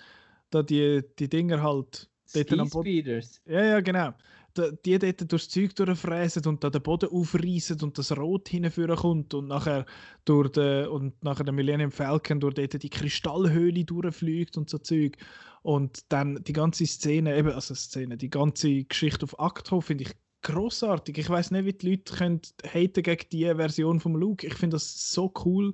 Da 0.51 0.61
die, 0.61 1.03
die 1.17 1.27
Dinger 1.27 1.61
halt 1.61 2.07
dort 2.33 2.51
am 2.53 2.69
Boden. 2.69 2.85
Speeders. 2.85 3.41
Ja, 3.45 3.63
ja, 3.63 3.79
genau. 3.81 4.13
Die 4.85 4.99
dort 4.99 5.31
durchs 5.31 5.49
Zeug 5.49 5.75
durchfräsen 5.75 6.45
und 6.45 6.63
da 6.63 6.69
den 6.69 6.81
Boden 6.81 7.09
aufreißen 7.09 7.81
und 7.81 7.97
das 7.97 8.15
Rot 8.15 8.49
hinführen 8.49 8.95
kommt 8.95 9.33
und 9.33 9.47
nachher 9.47 9.85
durch 10.25 10.49
den, 10.51 10.87
und 10.87 11.23
nachher 11.23 11.43
der 11.43 11.53
Millennium 11.53 11.91
Falcon 11.91 12.39
durch 12.39 12.55
dort 12.55 12.81
die 12.81 12.89
Kristallhöhle 12.89 13.85
durchfliegt 13.85 14.57
und 14.57 14.69
so 14.69 14.77
Zeug. 14.77 15.17
Und 15.61 16.11
dann 16.11 16.43
die 16.43 16.53
ganze 16.53 16.85
Szene, 16.85 17.37
eben, 17.37 17.51
also 17.51 17.75
Szene, 17.75 18.17
die 18.17 18.29
ganze 18.29 18.83
Geschichte 18.83 19.23
auf 19.23 19.39
Acto 19.39 19.81
finde 19.81 20.05
ich 20.05 20.15
großartig. 20.43 21.17
Ich 21.17 21.29
weiß 21.29 21.51
nicht, 21.51 21.65
wie 21.65 21.73
die 21.73 21.89
Leute 21.91 22.13
können 22.13 22.41
gegen 22.63 23.29
die 23.31 23.45
Version 23.45 23.99
vom 23.99 24.15
Luke. 24.15 24.45
Ich 24.47 24.53
finde 24.53 24.75
das 24.75 25.11
so 25.11 25.33
cool, 25.45 25.73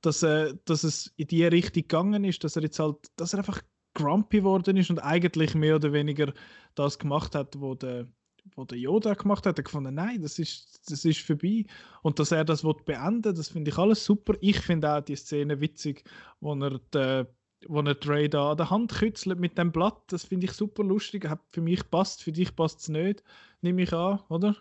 dass, 0.00 0.22
äh, 0.22 0.54
dass 0.64 0.84
es 0.84 1.12
in 1.16 1.28
die 1.28 1.44
Richtung 1.44 1.82
gegangen 1.82 2.24
ist, 2.24 2.42
dass 2.44 2.56
er 2.56 2.62
jetzt 2.62 2.78
halt, 2.78 2.96
dass 3.16 3.32
er 3.32 3.40
einfach 3.40 3.62
grumpy 3.94 4.38
geworden 4.38 4.76
ist 4.76 4.90
und 4.90 5.00
eigentlich 5.00 5.54
mehr 5.54 5.76
oder 5.76 5.92
weniger 5.92 6.32
das 6.74 6.98
gemacht 6.98 7.34
hat, 7.34 7.60
wo 7.60 7.74
der, 7.74 8.06
wo 8.54 8.64
der 8.64 8.78
Yoda 8.78 9.14
gemacht 9.14 9.46
hat. 9.46 9.56
Er 9.58 9.62
hat 9.62 9.64
gefunden, 9.64 9.94
nein, 9.94 10.20
das 10.22 10.38
ist, 10.38 10.90
das 10.90 11.04
ist 11.04 11.20
vorbei. 11.20 11.64
Und 12.02 12.18
dass 12.18 12.32
er 12.32 12.44
das 12.44 12.62
beenden, 12.84 13.34
das 13.34 13.48
finde 13.48 13.70
ich 13.70 13.78
alles 13.78 14.04
super. 14.04 14.34
Ich 14.40 14.60
finde 14.60 14.92
auch 14.94 15.00
die 15.00 15.16
Szene 15.16 15.60
witzig, 15.60 16.04
wo 16.40 16.54
er 16.54 16.78
die, 16.94 17.26
wo 17.66 17.80
er 17.80 17.94
Dre 17.94 18.28
da 18.28 18.52
an 18.52 18.56
der 18.56 18.70
Hand 18.70 18.92
kützelt 18.94 19.38
mit 19.38 19.58
dem 19.58 19.72
Blatt. 19.72 20.00
Das 20.08 20.24
finde 20.24 20.46
ich 20.46 20.52
super 20.52 20.84
lustig. 20.84 21.28
Hat 21.28 21.40
für 21.50 21.60
mich 21.60 21.88
passt, 21.90 22.22
für 22.22 22.32
dich 22.32 22.54
passt 22.54 22.80
es 22.80 22.88
nicht, 22.88 23.22
nehme 23.62 23.82
ich 23.82 23.92
an, 23.92 24.20
oder? 24.28 24.56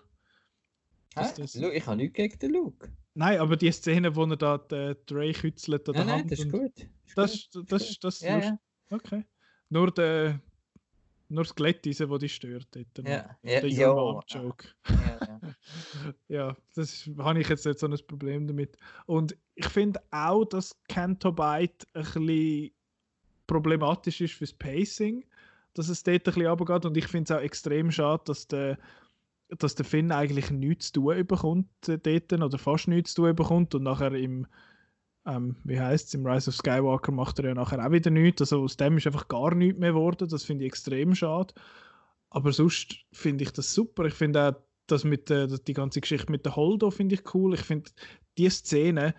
Hä? 1.16 1.26
das- 1.38 1.56
Ich 1.56 1.86
habe 1.88 1.98
nichts 1.98 2.16
gegen 2.16 2.40
den 2.40 2.54
Luke. 2.54 2.90
Nein, 3.14 3.40
aber 3.40 3.56
die 3.58 3.72
Szene, 3.72 4.16
wo 4.16 4.26
er 4.26 4.36
da 4.38 4.58
die 4.60 4.96
Dre 5.08 5.32
kützelt 5.34 5.88
an 5.90 5.96
der 5.96 6.06
Nein, 6.06 6.08
nein, 6.08 6.20
Hand. 6.22 6.32
das 6.32 6.40
ist 6.40 6.52
gut. 6.52 6.72
Ist 7.06 7.18
Das, 7.18 7.50
gut, 7.52 7.72
das, 7.72 7.90
ist 7.90 8.04
das, 8.04 8.20
das, 8.20 8.20
gut. 8.20 8.30
Ja, 8.30 8.40
ja. 8.40 8.60
Okay. 8.92 9.24
Nur, 9.70 9.92
der, 9.92 10.40
nur 11.30 11.44
das 11.44 11.56
Glättise, 11.56 12.08
das 12.08 12.20
dich 12.20 12.36
stört. 12.36 12.68
Dort. 12.72 13.08
Ja, 13.08 13.38
ja, 13.44 13.62
der 13.62 13.70
ja. 13.70 14.20
Joke. 14.28 14.68
Ja, 14.90 15.40
ja. 16.28 16.58
Das 16.76 17.10
habe 17.18 17.40
ich 17.40 17.50
jetzt 17.50 17.66
nicht 17.66 17.80
so 17.80 17.88
ein 17.88 17.98
Problem 18.08 18.48
damit. 18.48 18.78
Und 19.06 19.36
ich 19.56 19.68
finde 19.68 20.00
auch, 20.12 20.46
dass 20.46 20.78
Canto 20.88 21.32
Byte 21.32 21.86
ein 21.94 22.04
bisschen 22.04 22.72
problematisch 23.48 24.22
ist 24.22 24.34
fürs 24.34 24.54
Pacing, 24.54 25.26
dass 25.74 25.90
es 25.90 26.04
dort 26.04 26.28
ein 26.28 26.34
bisschen 26.34 26.48
runtergeht. 26.48 26.86
Und 26.86 26.98
ich 26.98 27.08
finde 27.08 27.34
es 27.34 27.38
auch 27.38 27.44
extrem 27.44 27.92
schade, 27.92 28.24
dass 28.26 28.48
der, 28.48 28.78
dass 29.50 29.76
der 29.76 29.86
Finn 29.86 30.12
eigentlich 30.12 30.52
nichts 30.52 30.92
zu 30.92 31.02
tun 31.02 31.26
bekommt 31.26 31.90
äh, 31.90 31.98
dort, 31.98 32.34
oder 32.34 32.58
fast 32.58 32.88
nichts 32.88 33.14
zu 33.14 33.24
tun 33.24 33.36
bekommt 33.36 33.76
und 33.76 33.84
nachher 33.84 34.14
im 34.14 34.48
ähm, 35.28 35.58
wie 35.66 35.80
heißt 35.80 36.08
es, 36.08 36.14
im 36.14 36.26
Rise 36.26 36.50
of 36.50 36.56
Skywalker 36.56 37.12
macht 37.12 37.38
er 37.40 37.46
ja 37.46 37.54
nachher 37.54 37.86
auch 37.86 37.92
wieder 37.92 38.10
nichts. 38.10 38.42
Also 38.42 38.64
aus 38.64 38.78
dem 38.78 38.98
ist 38.98 39.06
einfach 39.08 39.28
gar 39.28 39.54
nichts 39.54 39.80
mehr 39.80 39.92
geworden. 39.92 40.28
Das 40.30 40.44
finde 40.46 40.64
ich 40.66 40.70
extrem 40.72 41.14
schade. 41.14 41.54
Aber 42.30 42.52
sonst 42.54 42.96
finde 43.12 43.44
ich 43.44 43.52
das 43.52 43.74
super. 43.74 44.06
Ich 44.06 44.14
finde 44.14 44.50
auch 44.50 44.56
das 44.88 45.04
mit 45.04 45.30
der, 45.30 45.48
die 45.48 45.74
ganze 45.74 46.00
Geschichte 46.02 46.32
mit 46.32 46.46
der 46.46 46.56
Holdo 46.56 46.92
finde 46.92 47.16
ich 47.16 47.34
cool. 47.34 47.54
Ich 47.54 47.62
finde 47.62 47.90
die 48.38 48.50
Szene, 48.50 49.14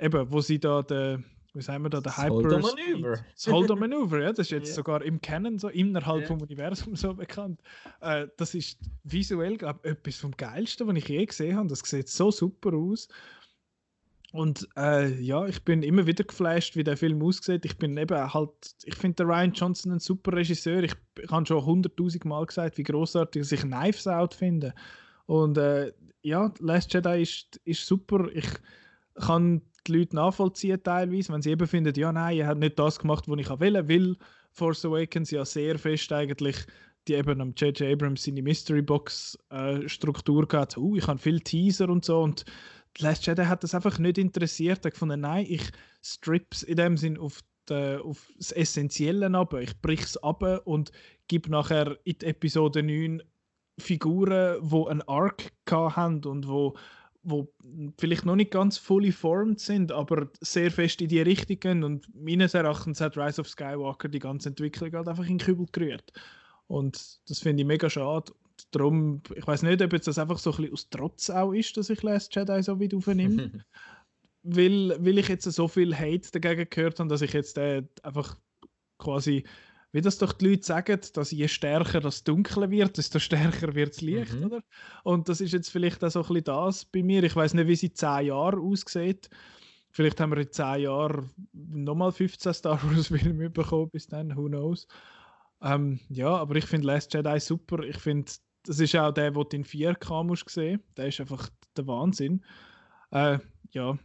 eben, 0.00 0.30
wo 0.32 0.40
sie 0.40 0.60
da 0.60 0.82
der, 0.82 1.22
wie 1.54 1.62
sagen 1.62 1.82
wir 1.84 1.90
da, 1.90 2.00
der 2.00 2.12
Das 2.12 2.18
Hyper 2.18 2.34
Holdo-Manöver. 2.34 3.24
Das 3.34 3.46
Holdo-Manöver, 3.48 4.22
ja, 4.22 4.28
das 4.30 4.46
ist 4.46 4.50
jetzt 4.50 4.68
Ja. 4.68 4.74
sogar 4.74 5.02
im 5.02 5.20
Canon 5.20 5.58
so 5.58 5.68
innerhalb 5.68 6.22
Ja. 6.22 6.26
vom 6.28 6.40
Universum 6.40 6.94
so 6.94 7.14
bekannt. 7.14 7.60
Äh, 8.00 8.28
das 8.36 8.54
ist 8.54 8.78
visuell, 9.02 9.56
glaube 9.56 9.80
ich, 9.82 9.90
etwas 9.90 10.16
vom 10.16 10.32
Geilsten, 10.36 10.86
was 10.86 10.96
ich 10.96 11.08
je 11.08 11.24
gesehen 11.26 11.56
habe. 11.56 11.68
Das 11.68 11.80
sieht 11.80 12.08
so 12.08 12.30
super 12.30 12.74
aus. 12.74 13.08
Und 14.32 14.68
äh, 14.76 15.08
ja, 15.20 15.46
ich 15.46 15.62
bin 15.62 15.82
immer 15.82 16.06
wieder 16.06 16.24
geflasht, 16.24 16.76
wie 16.76 16.84
der 16.84 16.96
Film 16.96 17.22
aussieht. 17.22 17.64
Ich 17.64 17.78
bin 17.78 17.96
eben 17.96 18.34
halt, 18.34 18.50
ich 18.84 18.94
finde 18.94 19.24
Ryan 19.24 19.52
Johnson 19.52 19.92
ein 19.92 20.00
super 20.00 20.36
Regisseur. 20.36 20.82
Ich, 20.82 20.94
ich 21.22 21.30
habe 21.30 21.46
schon 21.46 21.64
hunderttausend 21.64 22.24
Mal 22.24 22.44
gesagt, 22.44 22.76
wie 22.76 22.82
großartig 22.82 23.50
ich 23.50 23.60
Knives 23.60 24.06
Out 24.06 24.34
finde. 24.34 24.74
Und 25.26 25.58
äh, 25.58 25.92
ja, 26.22 26.52
Last 26.58 26.92
Jedi 26.92 27.22
ist, 27.22 27.60
ist 27.64 27.86
super. 27.86 28.28
Ich 28.32 28.48
kann 29.14 29.62
die 29.86 29.98
Leute 29.98 30.16
nachvollziehen 30.16 30.82
teilweise, 30.82 31.32
wenn 31.32 31.42
sie 31.42 31.52
eben 31.52 31.66
finden, 31.66 31.94
ja 31.94 32.12
nein, 32.12 32.38
er 32.38 32.48
hat 32.48 32.58
nicht 32.58 32.78
das 32.78 32.98
gemacht, 32.98 33.24
was 33.28 33.38
ich 33.38 33.48
wollte, 33.48 33.88
weil 33.88 34.16
Force 34.50 34.84
Awakens 34.84 35.30
ja 35.30 35.44
sehr 35.44 35.78
fest 35.78 36.12
eigentlich 36.12 36.66
die 37.08 37.14
eben 37.14 37.40
am 37.40 37.54
J.J. 37.56 37.92
Abrams 37.92 38.24
seine 38.24 38.42
Mystery 38.42 38.82
Box 38.82 39.38
äh, 39.50 39.88
Struktur 39.88 40.46
gehabt. 40.46 40.76
Uh, 40.76 40.96
ich 40.96 41.06
habe 41.06 41.18
viel 41.18 41.40
Teaser 41.40 41.88
und 41.88 42.04
so 42.04 42.20
und 42.20 42.44
Last 42.98 43.26
Jedi 43.26 43.44
hat 43.44 43.62
das 43.62 43.74
einfach 43.74 43.98
nicht 43.98 44.18
interessiert. 44.18 44.84
Er 44.84 44.90
gefunden, 44.90 45.20
nein, 45.20 45.46
ich 45.48 45.70
strips 46.02 46.62
in 46.62 46.76
dem 46.76 46.96
Sinn 46.96 47.18
auf, 47.18 47.40
die, 47.68 47.98
auf 48.02 48.30
das 48.36 48.52
Essentielle 48.52 49.30
ab. 49.36 49.54
Ich 49.54 49.80
brich 49.80 50.02
es 50.02 50.16
ab 50.22 50.42
und 50.64 50.92
gebe 51.28 51.50
nachher 51.50 51.98
in 52.04 52.20
Episode 52.20 52.82
9 52.82 53.22
Figuren, 53.78 54.58
die 54.62 54.86
einen 54.88 55.02
Arc 55.02 55.52
haben 55.70 56.24
und 56.24 56.48
wo, 56.48 56.76
wo 57.22 57.52
vielleicht 57.98 58.24
noch 58.24 58.36
nicht 58.36 58.50
ganz 58.50 58.78
fully 58.78 59.12
formed 59.12 59.60
sind, 59.60 59.92
aber 59.92 60.30
sehr 60.40 60.70
fest 60.70 61.02
in 61.02 61.08
die 61.08 61.20
Richtung 61.20 61.60
gehen. 61.60 61.84
Und 61.84 62.08
meines 62.14 62.54
Erachtens 62.54 63.00
hat 63.00 63.18
Rise 63.18 63.40
of 63.40 63.48
Skywalker 63.48 64.08
die 64.08 64.18
ganze 64.18 64.48
Entwicklung 64.48 64.92
halt 64.92 65.08
einfach 65.08 65.24
in 65.26 65.38
den 65.38 65.44
Kübel 65.44 65.66
gerührt. 65.70 66.12
Und 66.68 67.20
das 67.28 67.40
finde 67.40 67.62
ich 67.62 67.66
mega 67.66 67.90
schade. 67.90 68.32
Darum, 68.70 69.22
ich 69.34 69.46
weiß 69.46 69.62
nicht, 69.62 69.80
ob 69.80 69.92
jetzt 69.92 70.08
das 70.08 70.18
einfach 70.18 70.38
so 70.38 70.50
ein 70.50 70.56
bisschen 70.56 70.72
aus 70.72 70.88
Trotz 70.90 71.30
auch 71.30 71.52
ist, 71.52 71.76
dass 71.76 71.90
ich 71.90 72.02
Last 72.02 72.34
Jedi 72.34 72.62
so 72.62 72.80
weit 72.80 72.94
aufnehme. 72.94 73.64
weil, 74.42 74.96
weil 75.04 75.18
ich 75.18 75.28
jetzt 75.28 75.44
so 75.44 75.68
viel 75.68 75.96
Hate 75.96 76.30
dagegen 76.32 76.68
gehört 76.68 76.98
habe, 77.00 77.08
dass 77.08 77.22
ich 77.22 77.32
jetzt 77.32 77.58
äh, 77.58 77.84
einfach 78.02 78.36
quasi 78.98 79.44
wie 79.92 80.02
das 80.02 80.18
doch 80.18 80.32
die 80.32 80.48
Leute 80.48 80.62
sagen, 80.62 81.00
dass 81.14 81.30
je 81.30 81.48
stärker 81.48 82.00
das 82.00 82.22
Dunkle 82.22 82.70
wird, 82.70 82.98
desto 82.98 83.18
stärker 83.18 83.74
wird 83.74 83.94
das 83.94 84.00
Licht, 84.02 84.34
Mhm. 84.34 84.44
oder? 84.44 84.60
Und 85.04 85.28
das 85.30 85.40
ist 85.40 85.52
jetzt 85.52 85.70
vielleicht 85.70 86.04
auch 86.04 86.10
so 86.10 86.20
ein 86.20 86.26
bisschen 86.28 86.44
das 86.44 86.84
bei 86.84 87.02
mir. 87.02 87.22
Ich 87.22 87.34
weiß 87.34 87.54
nicht, 87.54 87.66
wie 87.66 87.76
sie 87.76 87.86
in 87.86 87.94
10 87.94 88.26
Jahren 88.26 88.60
aussieht. 88.60 89.30
Vielleicht 89.90 90.20
haben 90.20 90.32
wir 90.32 90.38
in 90.38 90.52
10 90.52 90.82
Jahren 90.82 91.30
nochmal 91.54 92.12
15 92.12 92.52
Star 92.52 92.78
Wars 92.82 93.06
Filme 93.08 93.48
bekommen 93.48 93.88
bis 93.88 94.06
dann, 94.06 94.36
who 94.36 94.48
knows. 94.48 94.86
Ähm, 95.62 95.98
ja, 96.10 96.28
aber 96.36 96.56
ich 96.56 96.66
finde 96.66 96.88
Last 96.88 97.14
Jedi 97.14 97.40
super. 97.40 97.82
Ich 97.82 97.96
finde, 97.96 98.30
das 98.66 98.80
ist 98.80 98.94
auch 98.96 99.12
der, 99.12 99.30
den 99.30 99.44
du 99.48 99.56
in 99.56 99.64
4K 99.64 100.24
musst 100.24 100.48
sehen. 100.50 100.82
Der 100.96 101.08
ist 101.08 101.20
einfach 101.20 101.48
der 101.76 101.86
Wahnsinn. 101.86 102.44
Äh, 103.10 103.38
ja. 103.72 103.98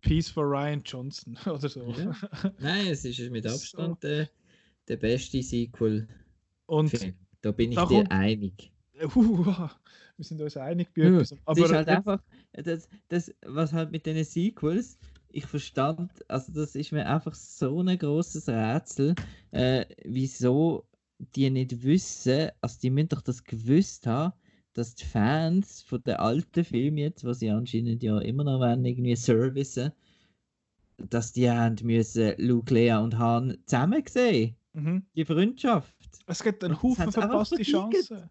Peace 0.00 0.28
for 0.30 0.44
Ryan 0.44 0.82
Johnson 0.84 1.38
oder 1.46 1.68
so. 1.68 1.92
Ja. 1.92 2.14
Nein, 2.58 2.86
es 2.88 3.04
ist 3.04 3.18
mit 3.30 3.44
So. 3.44 3.54
Abstand 3.54 4.02
der, 4.02 4.28
der 4.88 4.96
beste 4.96 5.42
Sequel. 5.42 6.08
Und 6.66 6.92
Da 7.42 7.50
bin 7.52 7.70
ich 7.72 7.76
Da 7.76 7.86
dir 7.86 8.10
einig. 8.10 8.70
Uh, 9.16 9.44
wir 10.16 10.24
sind 10.24 10.40
uns 10.40 10.56
einig 10.56 10.90
bei 10.94 11.02
etwas. 11.02 11.32
es 11.32 11.38
Aber 11.44 11.64
ist 11.64 11.72
halt 11.72 11.88
einfach, 11.88 12.22
das, 12.52 12.88
das, 13.08 13.34
was 13.44 13.72
halt 13.72 13.90
mit 13.90 14.06
den 14.06 14.22
Sequels, 14.22 14.96
ich 15.30 15.46
verstand, 15.46 16.12
also 16.28 16.52
das 16.52 16.76
ist 16.76 16.92
mir 16.92 17.04
einfach 17.06 17.34
so 17.34 17.80
ein 17.80 17.98
großes 17.98 18.48
Rätsel, 18.48 19.14
äh, 19.50 19.86
wieso 20.04 20.86
die 21.34 21.50
nicht 21.50 21.82
wissen, 21.82 22.50
also 22.60 22.78
die 22.82 22.90
müssen 22.90 23.08
doch 23.10 23.22
das 23.22 23.44
gewusst 23.44 24.06
haben, 24.06 24.32
dass 24.74 24.94
die 24.94 25.04
Fans 25.04 25.82
von 25.82 26.02
den 26.02 26.16
alten 26.16 26.64
Filmen 26.64 26.98
jetzt, 26.98 27.24
was 27.24 27.40
sie 27.40 27.50
anscheinend 27.50 28.02
ja 28.02 28.18
immer 28.20 28.44
noch 28.44 28.58
wollen, 28.60 28.84
irgendwie 28.84 29.14
servicen, 29.16 29.92
dass 30.96 31.32
die 31.32 31.50
haben 31.50 31.76
müssen 31.82 32.34
Luke, 32.38 32.72
Lea 32.72 32.94
und 32.94 33.18
Han 33.18 33.58
zusammen 33.66 34.02
sehen, 34.08 34.56
mhm. 34.72 35.04
die 35.14 35.24
Freundschaft. 35.24 35.94
Es 36.26 36.42
gibt 36.42 36.62
einen 36.64 36.80
Haufen 36.82 37.10
verpasste. 37.12 37.62
Chancen. 37.62 38.30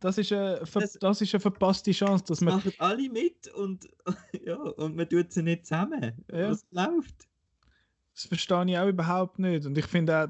Das 0.00 0.16
ist, 0.18 0.32
eine, 0.32 0.60
Das- 0.72 0.94
das 0.94 1.20
ist 1.20 1.34
eine 1.34 1.40
verpasste 1.40 1.92
Chance, 1.92 2.24
dass 2.26 2.38
Das 2.38 2.40
man. 2.40 2.54
machen 2.56 2.72
alle 2.78 3.08
mit 3.10 3.48
und, 3.54 3.86
ja, 4.46 4.56
und 4.56 4.96
man 4.96 5.08
tut 5.08 5.30
sie 5.32 5.42
nicht 5.42 5.66
zusammen. 5.66 6.14
Ja. 6.32 6.50
Was 6.50 6.66
läuft? 6.70 7.28
Das 8.14 8.24
verstehe 8.24 8.64
ich 8.66 8.78
auch 8.78 8.88
überhaupt 8.88 9.38
nicht. 9.38 9.66
Und 9.66 9.76
ich 9.78 9.86
finde 9.86 10.24
auch, 10.24 10.28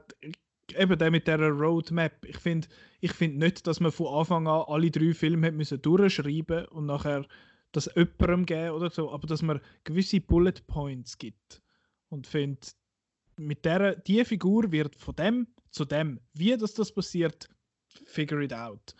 eben 0.76 0.98
der 0.98 1.10
mit 1.10 1.26
dieser 1.26 1.50
Roadmap, 1.50 2.24
ich 2.24 2.38
finde 2.38 2.68
ich 3.00 3.12
find 3.12 3.38
nicht, 3.38 3.66
dass 3.66 3.80
man 3.80 3.92
von 3.92 4.08
Anfang 4.08 4.46
an 4.46 4.64
alle 4.66 4.90
drei 4.90 5.14
Filme 5.14 5.48
hat 5.48 5.54
müssen 5.54 5.80
durchschreiben 5.80 6.66
und 6.66 6.86
nachher 6.86 7.26
das 7.72 7.90
jemandem 7.94 8.46
geben 8.46 8.70
oder 8.70 8.90
so, 8.90 9.10
aber 9.12 9.26
dass 9.26 9.42
man 9.42 9.60
gewisse 9.84 10.20
Bullet 10.20 10.54
Points 10.66 11.16
gibt. 11.18 11.62
Und 12.08 12.26
finde, 12.26 12.60
mit 13.38 13.64
der, 13.64 13.96
die 13.96 14.24
Figur 14.24 14.70
wird 14.72 14.96
von 14.96 15.16
dem 15.16 15.46
zu 15.70 15.84
dem, 15.84 16.20
wie 16.34 16.56
das, 16.56 16.74
das 16.74 16.92
passiert, 16.92 17.48
figure 17.86 18.42
it 18.42 18.52
out. 18.52 18.94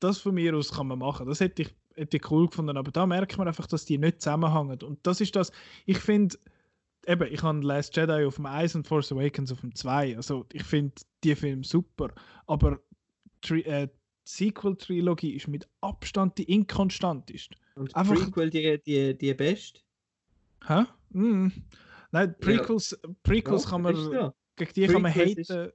Das 0.00 0.18
von 0.18 0.34
mir 0.34 0.54
aus 0.56 0.72
kann 0.72 0.88
man 0.88 0.98
machen. 0.98 1.26
Das 1.26 1.40
hätte 1.40 1.62
ich, 1.62 1.74
hätte 1.94 2.16
ich 2.16 2.30
cool 2.30 2.48
gefunden, 2.48 2.76
aber 2.76 2.90
da 2.90 3.06
merkt 3.06 3.36
man 3.38 3.46
einfach, 3.46 3.66
dass 3.66 3.84
die 3.84 3.98
nicht 3.98 4.22
zusammenhängen. 4.22 4.82
Und 4.82 5.06
das 5.06 5.20
ist 5.20 5.36
das, 5.36 5.52
ich 5.84 5.98
finde, 5.98 6.36
eben, 7.06 7.32
ich 7.32 7.42
habe 7.42 7.60
Last 7.60 7.96
Jedi 7.96 8.24
auf 8.24 8.36
dem 8.36 8.46
1 8.46 8.74
und 8.74 8.86
Force 8.86 9.12
Awakens 9.12 9.52
auf 9.52 9.60
dem 9.60 9.74
2. 9.74 10.16
Also 10.16 10.46
ich 10.52 10.62
finde 10.64 10.94
die 11.24 11.34
Filme 11.34 11.64
super. 11.64 12.10
Aber 12.46 12.80
äh, 13.50 13.86
die 13.88 13.90
Sequel-Trilogie 14.24 15.34
ist 15.36 15.48
mit 15.48 15.68
Abstand 15.80 16.36
die 16.38 16.44
inkonstanteste. 16.44 17.56
Und 17.76 17.94
Einfach- 17.94 18.14
Prequel 18.14 18.50
die, 18.50 18.82
die, 18.84 19.16
die 19.16 19.34
beste? 19.34 19.80
Hä? 20.66 20.84
Mm. 21.10 21.48
Nein, 22.10 22.34
Prequels, 22.40 22.98
Prequels 23.22 23.64
Ja, 23.64 23.70
kann 23.70 23.82
man, 23.82 23.94
ist 23.94 24.10
gegen 24.56 24.72
die 24.74 24.86
kann 24.86 25.02
man 25.02 25.12
ist- 25.14 25.50
haten. 25.50 25.72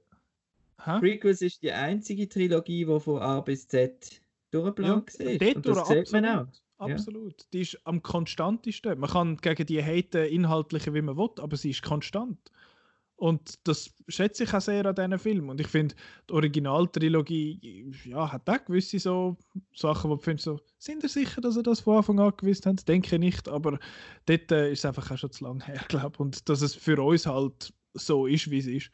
Hä? 0.84 0.98
Prequels 0.98 1.40
ist 1.42 1.62
die 1.62 1.70
einzige 1.72 2.28
Trilogie, 2.28 2.84
die 2.84 3.00
von 3.00 3.22
A 3.22 3.40
bis 3.40 3.68
Z 3.68 4.20
durchgeplant 4.50 5.12
Ja, 5.18 5.30
ist. 5.30 5.56
Und 5.56 5.66
das 5.66 5.88
sieht 5.88 6.12
man 6.12 6.24
auch. 6.26 6.46
Absolut. 6.82 7.32
Absolut. 7.32 7.52
Die 7.52 7.60
ist 7.60 7.78
am 7.84 8.02
konstantesten. 8.02 8.98
Man 8.98 9.10
kann 9.10 9.36
gegen 9.38 9.66
die 9.66 9.82
haten 9.82 10.26
inhaltliche, 10.26 10.94
wie 10.94 11.02
man 11.02 11.16
will, 11.16 11.30
aber 11.38 11.56
sie 11.56 11.70
ist 11.70 11.82
konstant. 11.82 12.38
Und 13.22 13.68
das 13.68 13.94
schätze 14.08 14.42
ich 14.42 14.52
auch 14.52 14.60
sehr 14.60 14.84
an 14.84 14.96
diesen 14.96 15.16
Film. 15.16 15.48
Und 15.48 15.60
ich 15.60 15.68
finde, 15.68 15.94
die 16.28 16.32
Originaltrilogie 16.32 17.92
ja, 18.04 18.32
hat 18.32 18.50
auch 18.50 18.64
gewisse 18.64 18.98
so 18.98 19.36
Sachen, 19.76 20.10
wo 20.10 20.16
du 20.16 20.22
findest, 20.22 20.46
so, 20.46 20.58
sind 20.78 21.04
ihr 21.04 21.08
sicher, 21.08 21.40
dass 21.40 21.56
ihr 21.56 21.62
das 21.62 21.78
von 21.78 21.98
Anfang 21.98 22.18
an 22.18 22.32
gewusst 22.36 22.66
habt? 22.66 22.88
Denke 22.88 23.14
ich 23.14 23.20
nicht, 23.20 23.48
aber 23.48 23.78
dort 24.26 24.50
äh, 24.50 24.72
ist 24.72 24.80
es 24.80 24.84
einfach 24.86 25.08
auch 25.08 25.18
schon 25.18 25.30
zu 25.30 25.44
lange 25.44 25.64
her, 25.64 25.80
glaube 25.88 26.14
ich. 26.14 26.20
Und 26.20 26.48
dass 26.48 26.62
es 26.62 26.74
für 26.74 27.00
uns 27.00 27.24
halt 27.24 27.72
so 27.94 28.26
ist, 28.26 28.50
wie 28.50 28.58
es 28.58 28.66
ist. 28.66 28.90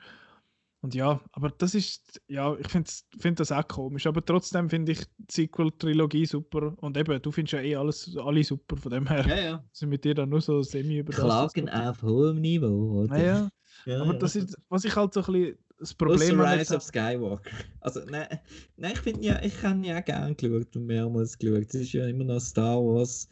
Und 0.81 0.95
ja, 0.95 1.21
aber 1.33 1.51
das 1.51 1.75
ist, 1.75 2.21
ja, 2.29 2.55
ich 2.57 2.69
finde 2.69 2.89
find 3.19 3.41
das 3.41 3.51
auch 3.51 3.67
komisch. 3.67 4.07
Aber 4.07 4.25
trotzdem 4.25 4.71
finde 4.71 4.93
ich 4.93 5.01
die 5.19 5.43
Sequel-Trilogie 5.49 6.25
super. 6.25 6.73
Und 6.81 6.97
eben, 6.97 7.21
du 7.21 7.33
findest 7.33 7.55
ja 7.55 7.61
eh 7.61 7.75
alles, 7.75 8.17
alle 8.17 8.45
super. 8.45 8.77
Von 8.77 8.93
dem 8.93 9.07
her 9.09 9.27
Ja, 9.27 9.41
ja. 9.41 9.65
sind 9.73 9.89
mit 9.89 10.05
dir 10.05 10.15
dann 10.15 10.29
nur 10.29 10.41
so 10.41 10.63
semi 10.63 10.99
über. 10.99 11.13
Klagen 11.13 11.69
auf 11.69 12.01
hohem 12.03 12.41
Niveau, 12.41 13.03
oder? 13.03 13.09
Naja, 13.17 13.49
Ja, 13.87 14.03
aber 14.03 14.13
ja. 14.13 14.19
das 14.21 14.37
ist, 14.37 14.57
was 14.69 14.85
ich 14.85 14.95
halt 14.95 15.15
so 15.15 15.21
ein 15.21 15.27
bisschen 15.33 15.59
das 15.81 15.95
Problem 15.95 16.39
habe. 16.41 16.61
Rise 16.61 16.77
of 16.77 16.83
Skywalker. 16.83 17.51
Also, 17.81 18.01
nein, 18.09 18.39
nein 18.77 18.93
ich 18.93 19.01
finde 19.01 19.25
ja, 19.25 19.43
ich 19.43 19.61
habe 19.63 19.85
ja 19.87 20.01
gern 20.01 20.37
geschaut 20.37 20.75
und 20.77 20.87
mehrmals 20.87 21.37
geschaut. 21.39 21.67
Es 21.69 21.75
ist 21.75 21.93
ja 21.93 22.07
immer 22.07 22.25
noch 22.25 22.41
Star 22.41 22.77
Wars. 22.79 23.29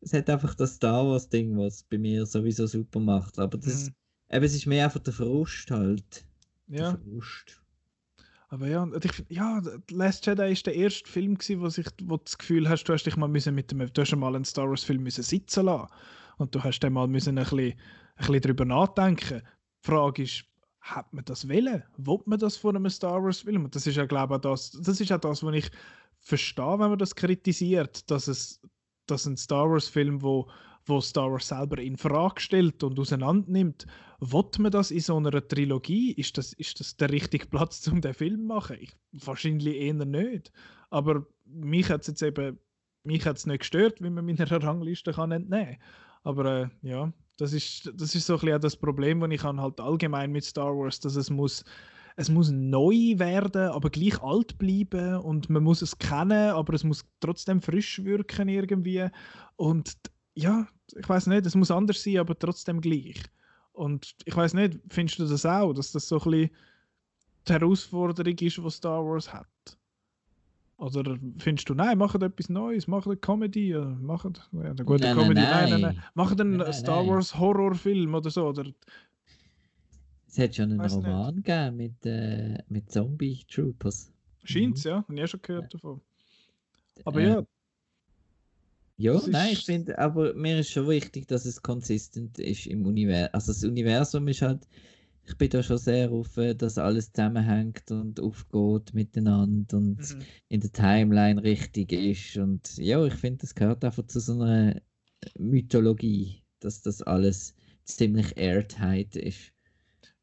Es 0.00 0.12
hat 0.12 0.28
einfach 0.30 0.54
das 0.56 0.74
Star 0.76 1.04
Wars-Ding, 1.06 1.56
was 1.58 1.82
bei 1.84 1.98
mir 1.98 2.24
sowieso 2.26 2.66
super 2.66 3.00
macht. 3.00 3.38
Aber 3.38 3.56
das, 3.58 3.86
Mhm. 3.86 3.94
eben, 4.36 4.44
es 4.44 4.54
ist 4.54 4.66
mehr 4.66 4.84
einfach 4.84 5.00
der 5.00 5.12
Frust 5.12 5.70
halt. 5.70 6.24
Ja, 6.68 6.92
Der 6.92 7.00
Frust. 7.00 7.60
aber 8.50 8.68
ja, 8.68 8.82
und 8.82 9.04
ich, 9.04 9.24
ja, 9.28 9.60
Last 9.90 10.26
Jedi 10.26 10.52
ist 10.52 10.66
der 10.66 10.74
erste 10.74 11.08
Film 11.10 11.36
gewesen, 11.36 11.60
wo, 11.60 11.68
sich, 11.68 11.86
wo 12.04 12.16
du 12.16 12.24
das 12.24 12.38
Gefühl 12.38 12.68
hast, 12.68 12.84
du 12.84 12.92
hast 12.92 13.04
dich 13.04 13.16
mal 13.16 13.28
müssen 13.28 13.54
mit 13.54 13.70
dem, 13.70 13.78
du 13.78 14.00
hast 14.00 14.16
mal 14.16 14.34
einen 14.34 14.44
Star 14.44 14.68
Wars 14.68 14.84
Film 14.84 15.02
müssen 15.02 15.22
sitzen 15.22 15.66
lassen 15.66 15.88
und 16.38 16.54
du 16.54 16.62
hast 16.62 16.80
dann 16.80 16.92
mal 16.92 17.08
müssen 17.08 17.38
ein 17.38 17.44
bisschen, 17.44 17.58
ein 17.72 17.76
bisschen 18.16 18.40
drüber 18.40 18.64
nachdenken. 18.64 19.42
Die 19.82 19.86
Frage 19.86 20.22
ist, 20.22 20.44
hat 20.80 21.12
man 21.12 21.24
das 21.24 21.48
wollen? 21.48 21.82
Wollt 21.98 22.26
man 22.26 22.38
das 22.38 22.56
von 22.56 22.76
einem 22.76 22.90
Star 22.90 23.22
Wars 23.22 23.40
Film? 23.40 23.64
Und 23.64 23.74
das 23.74 23.86
ist 23.86 23.96
ja 23.96 24.06
glaube 24.06 24.36
ich 24.36 24.40
das, 24.40 24.72
das 24.72 25.00
ist 25.00 25.12
auch 25.12 25.20
das, 25.20 25.42
was 25.42 25.54
ich 25.54 25.70
verstehe, 26.20 26.78
wenn 26.78 26.90
man 26.90 26.98
das 26.98 27.14
kritisiert, 27.14 28.10
dass 28.10 28.28
es, 28.28 28.60
dass 29.06 29.26
ein 29.26 29.36
Star 29.36 29.70
Wars 29.70 29.88
Film, 29.88 30.22
wo 30.22 30.48
wo 30.88 31.00
Star 31.00 31.30
Wars 31.30 31.48
selber 31.48 31.78
in 31.78 31.96
Frage 31.96 32.40
stellt 32.40 32.82
und 32.82 32.98
auseinander 32.98 33.50
nimmt, 33.50 33.86
Wollt 34.20 34.58
man 34.58 34.72
das 34.72 34.90
in 34.90 34.98
so 34.98 35.16
einer 35.16 35.46
Trilogie? 35.46 36.10
Ist 36.12 36.38
das, 36.38 36.52
ist 36.54 36.80
das 36.80 36.96
der 36.96 37.10
richtige 37.10 37.46
Platz, 37.46 37.86
um 37.92 38.00
den 38.00 38.14
Film 38.14 38.40
zu 38.40 38.46
machen? 38.46 38.76
Ich, 38.80 38.90
wahrscheinlich 39.12 39.76
eher 39.76 39.94
nicht. 39.94 40.50
Aber 40.90 41.24
mich 41.44 41.88
hat 41.88 42.00
es 42.00 42.08
jetzt 42.08 42.22
eben 42.22 42.58
mich 43.04 43.26
hat's 43.26 43.46
nicht 43.46 43.60
gestört, 43.60 44.02
wie 44.02 44.10
man 44.10 44.26
meiner 44.26 44.50
Rangliste 44.62 45.12
kann 45.12 45.32
entnehmen 45.32 45.78
Aber 46.22 46.44
äh, 46.44 46.68
ja, 46.82 47.12
das 47.36 47.52
ist, 47.52 47.92
das 47.94 48.14
ist 48.14 48.26
so 48.26 48.34
ein 48.34 48.40
bisschen 48.40 48.56
auch 48.56 48.60
das 48.60 48.76
Problem, 48.76 49.20
das 49.20 49.30
ich 49.30 49.42
habe 49.42 49.62
halt 49.62 49.80
allgemein 49.80 50.32
mit 50.32 50.44
Star 50.44 50.76
Wars, 50.76 51.00
dass 51.00 51.16
es 51.16 51.30
muss, 51.30 51.64
es 52.16 52.28
muss 52.28 52.50
neu 52.50 53.14
werden, 53.16 53.70
aber 53.70 53.90
gleich 53.90 54.20
alt 54.20 54.58
bleiben 54.58 55.18
und 55.18 55.48
man 55.48 55.62
muss 55.62 55.80
es 55.80 55.96
kennen, 55.98 56.50
aber 56.50 56.74
es 56.74 56.84
muss 56.84 57.04
trotzdem 57.20 57.62
frisch 57.62 58.04
wirken 58.04 58.48
irgendwie. 58.48 59.06
Und 59.56 59.94
ja, 60.38 60.68
ich 60.96 61.08
weiß 61.08 61.26
nicht, 61.26 61.46
es 61.46 61.54
muss 61.54 61.70
anders 61.70 62.02
sein, 62.02 62.18
aber 62.18 62.38
trotzdem 62.38 62.80
gleich. 62.80 63.22
Und 63.72 64.14
ich 64.24 64.36
weiß 64.36 64.54
nicht, 64.54 64.78
findest 64.88 65.18
du 65.18 65.26
das 65.26 65.46
auch, 65.46 65.72
dass 65.72 65.92
das 65.92 66.08
so 66.08 66.20
ein 66.20 66.30
bisschen 66.30 66.50
die 67.48 67.52
Herausforderung 67.52 68.38
ist, 68.38 68.56
die 68.58 68.70
Star 68.70 69.04
Wars 69.04 69.32
hat? 69.32 69.46
Oder 70.76 71.18
findest 71.38 71.68
du, 71.68 71.74
nein, 71.74 71.98
macht 71.98 72.22
etwas 72.22 72.48
Neues, 72.48 72.86
macht 72.86 73.06
eine 73.06 73.16
Comedy, 73.16 73.70
ja, 73.70 73.84
macht 73.84 74.48
ja, 74.52 74.60
eine 74.70 74.84
gute 74.84 75.08
Nein, 75.08 75.16
Comedy, 75.16 75.40
nein, 75.40 75.70
nein, 75.70 75.80
nein, 75.80 76.04
macht 76.14 76.40
einen 76.40 76.72
Star. 76.72 77.06
Wars 77.06 77.36
Horrorfilm 77.36 78.14
oder 78.14 78.30
so, 78.30 78.46
oder 78.48 78.64
Es 80.28 80.38
hat 80.38 80.54
schon 80.54 80.70
einen 80.72 80.80
nicht. 80.80 80.92
Roman 80.92 81.36
gegeben 81.42 81.76
mit, 81.76 82.06
äh, 82.06 82.62
mit 82.68 82.90
Zombie 82.92 83.44
Troopers. 83.48 84.12
scheint's, 84.44 84.84
ja, 84.84 85.02
habe 85.02 85.14
ich 85.14 85.22
auch 85.24 85.28
schon 85.28 85.42
gehört 85.42 85.74
davon. 85.74 86.00
Aber 87.04 87.20
Äh, 87.20 87.28
ja, 87.28 87.42
Ja, 88.98 89.14
Das 89.14 89.28
nein, 89.28 89.52
ich 89.52 89.64
finde, 89.64 89.96
aber 89.98 90.34
mir 90.34 90.58
ist 90.58 90.70
schon 90.70 90.88
wichtig, 90.88 91.28
dass 91.28 91.44
es 91.44 91.62
konsistent 91.62 92.38
ist 92.38 92.66
im 92.66 92.84
Universum. 92.84 93.30
Also 93.32 93.52
das 93.52 93.62
Universum 93.62 94.26
ist 94.26 94.42
halt, 94.42 94.66
ich 95.24 95.36
bin 95.38 95.50
da 95.50 95.62
schon 95.62 95.78
sehr 95.78 96.10
äh, 96.10 96.54
dass 96.54 96.78
alles 96.78 97.12
zusammenhängt 97.12 97.90
und 97.92 98.18
aufgeht 98.18 98.94
miteinander 98.94 99.76
und 99.76 99.98
mhm. 99.98 100.22
in 100.48 100.60
der 100.60 100.72
Timeline 100.72 101.42
richtig 101.42 101.92
ist. 101.92 102.36
Und 102.38 102.76
ja, 102.78 103.04
ich 103.04 103.14
finde, 103.14 103.38
das 103.42 103.54
gehört 103.54 103.84
einfach 103.84 104.06
zu 104.06 104.18
so 104.18 104.32
einer 104.40 104.82
Mythologie, 105.38 106.42
dass 106.60 106.82
das 106.82 107.00
alles 107.02 107.54
ziemlich 107.84 108.36
airtight 108.36 109.14
ist. 109.14 109.52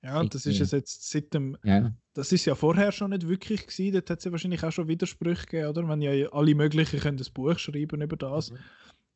ja, 0.04 0.20
und 0.20 0.36
das 0.36 0.46
ist 0.46 0.60
es 0.60 0.72
jetzt 0.72 1.10
seit 1.10 1.34
dem 1.34 1.58
Ja, 1.64 1.96
Das 2.16 2.32
ist 2.32 2.46
ja 2.46 2.56
vorher 2.56 2.94
schon 2.94 3.12
nicht 3.12 3.28
wirklich 3.28 3.68
gewesen. 3.68 3.94
Dort 3.94 4.10
hat 4.10 4.20
es 4.20 4.26
ja 4.26 4.32
wahrscheinlich 4.32 4.64
auch 4.64 4.72
schon 4.72 4.88
Widersprüche 4.88 5.46
gegeben, 5.46 5.68
oder? 5.68 5.88
Wenn 5.88 6.02
ja 6.02 6.30
alle 6.32 6.56
möglichen 6.56 7.00
können 7.00 7.20
ein 7.20 7.34
Buch 7.34 7.60
schreiben 7.60 8.02
über 8.02 8.16
das. 8.16 8.52
Mhm. 8.52 8.58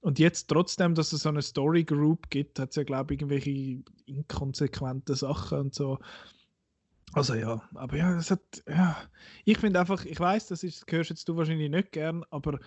Und 0.01 0.19
jetzt 0.19 0.49
trotzdem, 0.49 0.95
dass 0.95 1.13
es 1.13 1.21
so 1.23 1.29
eine 1.29 1.41
Story 1.41 1.85
Group 1.85 2.29
gibt, 2.29 2.59
hat 2.59 2.69
es 2.71 2.75
ja, 2.75 2.83
glaube 2.83 3.13
ich, 3.13 3.21
irgendwelche 3.21 3.83
inkonsequente 4.05 5.15
Sachen 5.15 5.59
und 5.59 5.75
so. 5.75 5.97
Also 7.13 7.35
ja, 7.35 7.61
aber 7.73 7.97
ja, 7.97 8.17
es 8.17 8.31
hat, 8.31 8.41
ja. 8.67 8.97
Ich 9.45 9.57
finde 9.57 9.79
einfach, 9.79 10.05
ich 10.05 10.19
weiß, 10.19 10.47
das 10.47 10.63
ist, 10.63 10.83
das 10.85 10.93
hörst 10.93 11.09
jetzt 11.09 11.27
du 11.27 11.37
wahrscheinlich 11.37 11.71
nicht 11.71 11.91
gern, 11.93 12.23
aber 12.29 12.59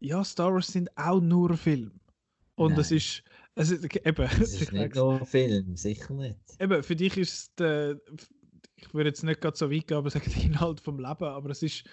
ja, 0.00 0.24
Star 0.24 0.54
Wars 0.54 0.68
sind 0.68 0.90
auch 0.96 1.20
nur 1.20 1.56
Film. 1.56 1.92
Und 2.56 2.76
es 2.78 2.90
ist, 2.90 3.22
es 3.54 3.70
ist 3.70 3.84
eben, 3.84 4.28
Das 4.38 4.54
ist 4.54 4.72
nicht 4.72 4.94
nur 4.94 5.24
Film, 5.24 5.76
sicher 5.76 6.14
nicht. 6.14 6.36
eben, 6.58 6.82
für 6.82 6.96
dich 6.96 7.16
ist 7.16 7.32
es 7.32 7.54
der, 7.54 8.00
ich 8.76 8.92
würde 8.94 9.10
jetzt 9.10 9.22
nicht 9.22 9.40
gerade 9.40 9.56
so 9.56 9.70
weit 9.70 9.86
gehen, 9.86 9.96
aber 9.96 10.10
sagen, 10.10 10.32
der 10.34 10.44
Inhalt 10.44 10.80
vom 10.80 10.98
Leben, 10.98 11.24
aber 11.24 11.50
es 11.50 11.62
ist, 11.62 11.84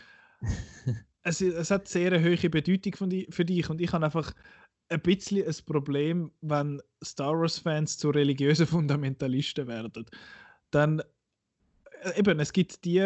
es, 1.23 1.41
es 1.41 1.71
hat 1.71 1.87
sehr 1.87 2.11
eine 2.11 2.23
hohe 2.23 2.49
Bedeutung 2.49 2.95
von 2.95 3.09
di 3.09 3.27
für 3.29 3.45
dich 3.45 3.69
und 3.69 3.81
ich 3.81 3.91
habe 3.93 4.05
einfach 4.05 4.33
ein 4.89 5.01
bisschen 5.01 5.45
ein 5.45 5.55
Problem, 5.65 6.31
wenn 6.41 6.81
Star 7.03 7.37
Wars-Fans 7.37 7.97
zu 7.97 8.09
religiösen 8.09 8.67
Fundamentalisten 8.67 9.67
werden. 9.67 10.05
Dann 10.71 11.01
äh, 12.03 12.19
eben, 12.19 12.39
es 12.39 12.53
gibt 12.53 12.85
die 12.85 12.99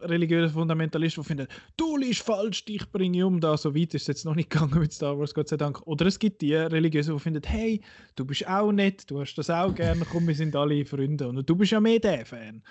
religiösen 0.00 0.54
Fundamentalisten, 0.54 1.22
die 1.22 1.26
finden, 1.26 1.48
du 1.76 1.96
liegst 1.96 2.22
falsch, 2.22 2.64
dich 2.64 2.90
bringe 2.90 3.18
ich 3.18 3.24
um, 3.24 3.40
da 3.40 3.56
so 3.56 3.74
weit 3.74 3.94
ist 3.94 4.02
es 4.02 4.06
jetzt 4.08 4.24
noch 4.24 4.34
nicht 4.34 4.50
gegangen 4.50 4.78
mit 4.78 4.92
Star 4.92 5.18
Wars, 5.18 5.34
Gott 5.34 5.48
sei 5.48 5.56
Dank. 5.56 5.86
Oder 5.86 6.06
es 6.06 6.18
gibt 6.18 6.42
die 6.42 6.54
religiösen, 6.54 7.14
die 7.14 7.20
finden, 7.20 7.42
hey, 7.44 7.82
du 8.14 8.24
bist 8.24 8.46
auch 8.46 8.72
nett, 8.72 9.10
du 9.10 9.20
hast 9.20 9.34
das 9.34 9.50
auch 9.50 9.74
gerne, 9.74 10.04
komm, 10.10 10.26
wir 10.26 10.34
sind 10.34 10.54
alle 10.56 10.84
Freunde. 10.84 11.28
Und 11.28 11.48
du 11.48 11.56
bist 11.56 11.72
ja 11.72 11.80
mehr 11.80 11.98
der 11.98 12.24
Fan. 12.24 12.62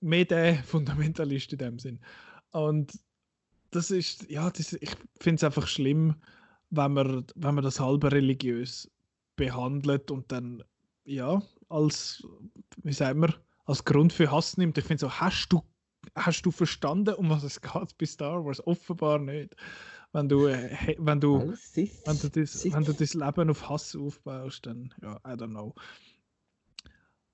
Mehr 0.00 0.24
der 0.24 0.54
Fundamentalist 0.64 1.52
in 1.52 1.58
dem 1.58 1.78
Sinn. 1.78 2.00
Und 2.52 2.98
das 3.70 3.90
ist, 3.90 4.28
ja, 4.28 4.50
das, 4.50 4.72
ich 4.72 4.90
finde 5.20 5.36
es 5.36 5.44
einfach 5.44 5.66
schlimm, 5.66 6.16
wenn 6.70 6.92
man, 6.92 7.26
wenn 7.34 7.54
man 7.54 7.64
das 7.64 7.80
halbe 7.80 8.10
religiös 8.10 8.90
behandelt 9.36 10.10
und 10.10 10.30
dann, 10.32 10.62
ja, 11.04 11.42
als, 11.68 12.26
wie 12.82 12.92
sagen 12.92 13.22
wir, 13.22 13.34
als 13.64 13.84
Grund 13.84 14.12
für 14.12 14.30
Hass 14.30 14.56
nimmt. 14.56 14.76
Ich 14.78 14.84
finde 14.84 15.00
so, 15.00 15.10
hast 15.10 15.48
du, 15.50 15.62
hast 16.14 16.42
du 16.42 16.50
verstanden, 16.50 17.14
um 17.14 17.30
was 17.30 17.44
es 17.44 17.60
geht 17.60 17.96
bei 17.98 18.06
Star 18.06 18.44
Wars? 18.44 18.64
Offenbar 18.66 19.18
nicht. 19.18 19.54
Wenn 20.12 20.28
du, 20.28 20.48
äh, 20.48 20.96
wenn 20.98 21.20
du, 21.20 21.54
wenn 22.04 22.18
du, 22.18 22.28
das, 22.28 22.64
wenn 22.64 22.84
du 22.84 22.92
das 22.92 23.14
Leben 23.14 23.50
auf 23.50 23.68
Hass 23.68 23.94
aufbaust, 23.94 24.66
dann, 24.66 24.92
ja, 25.02 25.16
I 25.18 25.34
don't 25.34 25.50
know. 25.50 25.74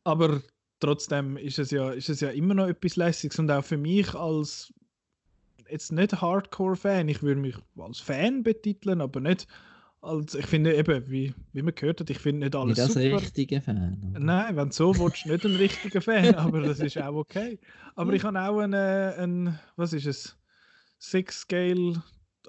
Aber 0.05 0.43
trotzdem 0.81 1.36
ist 1.36 1.59
es 1.59 1.70
ja, 1.70 1.90
ist 1.90 2.09
es 2.09 2.20
ja 2.20 2.31
immer 2.31 2.55
noch 2.55 2.69
etwas 2.69 2.97
Lässiges 2.97 3.39
und 3.39 3.51
auch 3.51 3.65
für 3.65 3.77
mich 3.77 4.15
als 4.15 4.73
jetzt 5.70 5.93
nicht 5.93 6.20
Hardcore-Fan, 6.20 7.09
ich 7.09 7.23
würde 7.23 7.40
mich 7.40 7.57
als 7.78 7.98
Fan 8.01 8.43
betiteln, 8.43 9.01
aber 9.01 9.20
nicht 9.20 9.47
als, 10.01 10.35
ich 10.35 10.47
finde 10.47 10.74
eben, 10.74 11.11
wie, 11.11 11.35
wie 11.53 11.62
man 11.62 11.74
gehört 11.74 12.01
hat, 12.01 12.11
ich 12.11 12.19
finde 12.19 12.47
nicht 12.47 12.55
alles 12.55 12.78
Nicht 12.78 12.93
super. 12.93 13.20
richtiger 13.20 13.61
Fan. 13.61 14.11
oder? 14.11 14.20
Nein, 14.20 14.57
wenn 14.57 14.69
du 14.69 14.74
so 14.74 14.97
willst, 14.98 15.27
nicht 15.27 15.44
ein 15.44 15.57
richtiger 15.57 16.01
Fan, 16.01 16.35
aber 16.36 16.61
das 16.61 16.78
ist 16.78 16.98
auch 16.98 17.15
okay. 17.15 17.59
Aber 17.94 18.12
ich 18.12 18.23
habe 18.23 18.40
auch 18.40 18.59
einen, 18.61 18.74
einen 18.74 19.59
was 19.77 19.93
ist 19.93 20.07
es? 20.07 20.36
Six 20.98 21.40
Scale 21.40 22.03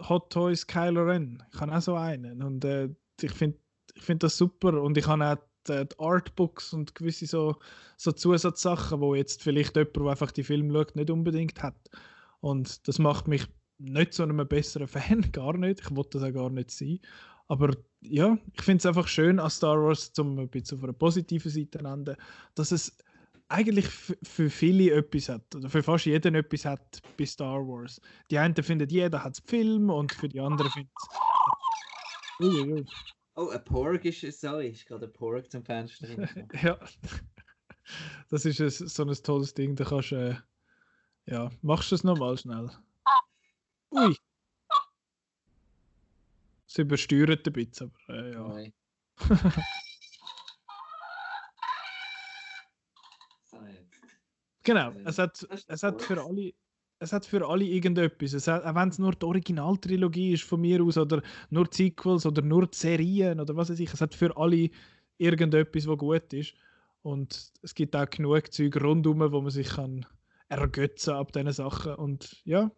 Hot 0.07 0.31
Toys 0.31 0.67
Kylo 0.67 1.03
Ren. 1.03 1.43
Ich 1.53 1.59
habe 1.59 1.75
auch 1.75 1.81
so 1.81 1.95
einen 1.95 2.43
und 2.43 2.63
äh, 2.63 2.89
ich 3.21 3.31
finde 3.31 3.57
ich 3.95 4.03
find 4.03 4.21
das 4.21 4.37
super 4.37 4.81
und 4.81 4.97
ich 4.97 5.07
habe 5.07 5.25
auch 5.25 5.37
die, 5.69 5.85
die 5.87 5.99
Artbooks 5.99 6.73
und 6.73 6.95
gewisse 6.95 7.27
so, 7.27 7.55
so 7.97 8.11
Zusatzsachen, 8.11 8.99
wo 8.99 9.15
jetzt 9.15 9.43
vielleicht 9.43 9.75
jemand, 9.75 9.95
der 9.95 10.05
einfach 10.05 10.31
die 10.31 10.43
Filme 10.43 10.73
schaut, 10.73 10.95
nicht 10.95 11.09
unbedingt 11.09 11.61
hat. 11.63 11.89
Und 12.39 12.87
das 12.87 12.99
macht 12.99 13.27
mich 13.27 13.47
nicht 13.79 14.13
zu 14.13 14.23
einem 14.23 14.47
besseren 14.47 14.87
Fan, 14.87 15.31
gar 15.31 15.57
nicht. 15.57 15.81
Ich 15.81 15.95
wollte 15.95 16.19
das 16.19 16.29
auch 16.29 16.33
gar 16.33 16.49
nicht 16.49 16.71
sein. 16.71 16.99
Aber 17.47 17.73
ja, 18.01 18.37
ich 18.53 18.61
finde 18.61 18.79
es 18.79 18.85
einfach 18.85 19.07
schön 19.07 19.39
an 19.39 19.49
Star 19.49 19.81
Wars, 19.81 20.11
um 20.17 20.37
ein 20.37 20.49
bisschen 20.49 20.77
auf 20.77 20.83
einer 20.83 20.93
positiven 20.93 21.49
Seite 21.49 21.79
zu 21.79 21.85
enden, 21.85 22.15
dass 22.55 22.71
es 22.71 22.97
eigentlich 23.49 23.87
für 23.87 24.49
viele 24.49 24.93
etwas 24.93 25.29
hat, 25.29 25.55
oder 25.55 25.69
für 25.69 25.81
fast 25.81 26.05
jeden 26.05 26.35
etwas 26.35 26.65
hat 26.65 27.01
bei 27.17 27.25
Star 27.25 27.65
Wars. 27.65 28.01
Die 28.29 28.37
einen 28.37 28.55
finden, 28.55 28.89
jeder 28.89 29.23
hat 29.23 29.41
Film 29.45 29.89
und 29.89 30.11
für 30.11 30.27
die 30.27 30.41
anderen 30.41 30.69
findet 30.71 30.91
es. 32.89 33.16
Oh, 33.37 33.49
ein 33.49 33.63
Porg 33.63 34.03
ist, 34.03 34.41
sorry, 34.41 34.69
ist 34.69 34.87
gerade 34.87 35.05
ein 35.05 35.13
Porg 35.13 35.51
zum 35.51 35.63
Fenster. 35.63 36.07
Ja, 36.63 36.79
das 38.29 38.45
ist 38.45 38.59
ein, 38.59 38.69
so 38.69 39.03
ein 39.05 39.13
tolles 39.13 39.53
Ding, 39.53 39.75
da 39.75 39.85
kannst 39.85 40.11
du, 40.11 40.15
äh, 40.15 40.35
ja, 41.31 41.51
machst 41.61 41.91
du 41.91 41.95
es 41.95 42.03
nochmal 42.03 42.35
schnell. 42.37 42.69
Ui. 43.91 44.17
Es 46.67 46.77
übersteuert 46.79 47.47
ein 47.47 47.53
bisschen, 47.53 47.93
aber 48.07 48.17
äh, 48.17 48.33
ja. 48.33 48.59
Jetzt. 48.59 48.75
Genau, 54.63 54.91
Äh, 54.91 55.03
es 55.05 55.17
hat, 55.17 55.47
es 55.67 55.83
hat 55.83 56.01
für 56.01 56.21
alle, 56.21 56.53
es 56.99 57.13
hat 57.13 57.25
für 57.25 57.47
alle 57.47 57.65
irgendetwas. 57.65 58.33
Es 58.33 58.47
hat, 58.47 58.63
auch 58.65 58.75
wenn 58.75 58.89
es 58.89 58.99
nur 58.99 59.13
die 59.13 59.25
Originaltrilogie 59.25 60.33
ist 60.33 60.43
von 60.43 60.61
mir 60.61 60.81
aus 60.83 60.97
oder 60.97 61.21
nur 61.49 61.65
die 61.65 61.77
Sequels 61.77 62.25
oder 62.25 62.41
nur 62.41 62.67
die 62.67 62.77
Serien 62.77 63.39
oder 63.39 63.55
was 63.55 63.69
weiß 63.69 63.79
ich, 63.79 63.93
es 63.93 64.01
hat 64.01 64.15
für 64.15 64.35
alle 64.37 64.69
irgendetwas, 65.17 65.87
was 65.87 65.97
gut 65.97 66.33
ist. 66.33 66.53
Und 67.03 67.51
es 67.61 67.75
gibt 67.75 67.95
auch 67.95 68.09
genug 68.09 68.51
Zeug 68.51 68.75
rundherum, 68.81 69.31
wo 69.31 69.41
man 69.41 69.51
sich 69.51 69.69
kann 69.69 70.05
ergötzen 70.49 71.13
ab 71.13 71.31
diesen 71.31 71.51
Sachen. 71.51 71.95
Und 71.95 72.41
ja, 72.45 72.71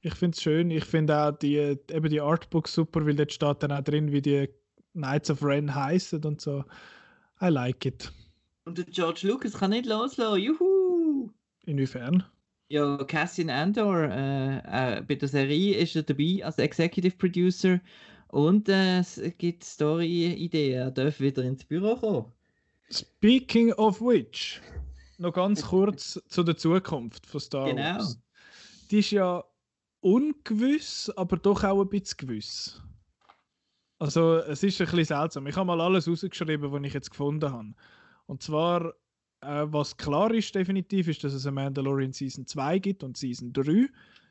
ich 0.00 0.14
finde 0.14 0.36
es 0.36 0.42
schön. 0.42 0.70
Ich 0.70 0.84
finde 0.84 1.18
auch 1.18 1.32
die, 1.32 1.56
eben 1.56 2.08
die 2.08 2.20
Artbooks 2.20 2.74
super, 2.74 3.04
weil 3.04 3.16
dort 3.16 3.32
steht 3.32 3.62
dann 3.62 3.72
auch 3.72 3.82
drin, 3.82 4.12
wie 4.12 4.22
die 4.22 4.48
Knights 4.92 5.30
of 5.30 5.42
Ren 5.42 5.74
heißen 5.74 6.24
und 6.24 6.40
so. 6.40 6.64
I 7.42 7.48
like 7.48 7.84
it. 7.84 8.12
Und 8.64 8.78
der 8.78 8.84
George 8.86 9.20
Lucas 9.24 9.54
kann 9.54 9.70
nicht 9.70 9.86
loslassen. 9.86 10.40
Juhu! 10.40 11.30
Inwiefern? 11.66 12.24
Ja, 12.68 12.96
Cassian 13.04 13.48
Andor, 13.50 13.96
äh, 14.10 14.98
äh, 14.98 15.02
bei 15.02 15.14
der 15.14 15.28
Serie 15.28 15.76
ist 15.76 15.94
er 15.94 16.02
dabei 16.02 16.44
als 16.44 16.58
Executive 16.58 17.16
Producer 17.16 17.80
und 18.28 18.68
äh, 18.68 18.98
es 18.98 19.20
gibt 19.38 19.62
Story-Ideen. 19.64 20.74
Er 20.74 20.90
darf 20.90 21.20
wieder 21.20 21.44
ins 21.44 21.64
Büro 21.64 21.96
kommen. 21.96 22.32
Speaking 22.90 23.72
of 23.74 24.00
which, 24.00 24.60
noch 25.18 25.32
ganz 25.32 25.62
kurz 25.62 26.20
zu 26.28 26.42
der 26.42 26.56
Zukunft 26.56 27.26
von 27.26 27.40
Star 27.40 27.66
Genau. 27.66 27.82
Wars. 27.98 28.20
Die 28.90 28.98
ist 28.98 29.10
ja 29.12 29.44
ungewiss, 30.00 31.10
aber 31.16 31.36
doch 31.36 31.62
auch 31.64 31.82
ein 31.82 31.88
bisschen 31.88 32.16
gewiss. 32.18 32.82
Also 33.98 34.36
es 34.36 34.62
ist 34.62 34.80
ein 34.80 34.86
bisschen 34.86 35.04
seltsam. 35.04 35.46
Ich 35.46 35.56
habe 35.56 35.66
mal 35.66 35.80
alles 35.80 36.08
rausgeschrieben, 36.08 36.70
was 36.70 36.82
ich 36.84 36.92
jetzt 36.94 37.10
gefunden 37.10 37.50
habe. 37.50 37.74
Und 38.26 38.42
zwar, 38.42 38.94
äh, 39.40 39.64
was 39.66 39.96
klar 39.96 40.32
ist 40.32 40.54
definitiv, 40.54 41.08
ist, 41.08 41.24
dass 41.24 41.32
es 41.32 41.46
eine 41.46 41.54
Mandalorian 41.54 42.12
Season 42.12 42.46
2 42.46 42.78
gibt 42.78 43.02
und 43.02 43.16
Season 43.16 43.52
3. 43.52 43.88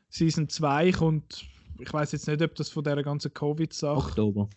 Season 0.08 0.48
2 0.48 0.92
kommt, 0.92 1.44
ich 1.78 1.92
weiß 1.92 2.12
jetzt 2.12 2.26
nicht, 2.28 2.42
ob 2.42 2.54
das 2.54 2.70
von 2.70 2.84
der 2.84 3.02
ganzen 3.02 3.32
Covid-Sache 3.32 4.48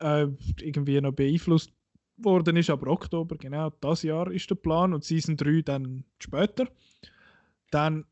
äh, 0.00 0.26
irgendwie 0.60 1.00
noch 1.00 1.12
beeinflusst 1.12 1.72
worden 2.16 2.56
ist, 2.56 2.70
aber 2.70 2.90
Oktober, 2.90 3.36
genau, 3.36 3.70
das 3.80 4.02
Jahr 4.02 4.30
ist 4.30 4.50
der 4.50 4.56
Plan 4.56 4.92
und 4.92 5.04
Season 5.04 5.36
3 5.36 5.62
dann 5.62 6.04
später. 6.18 6.66
Dann, 7.70 8.04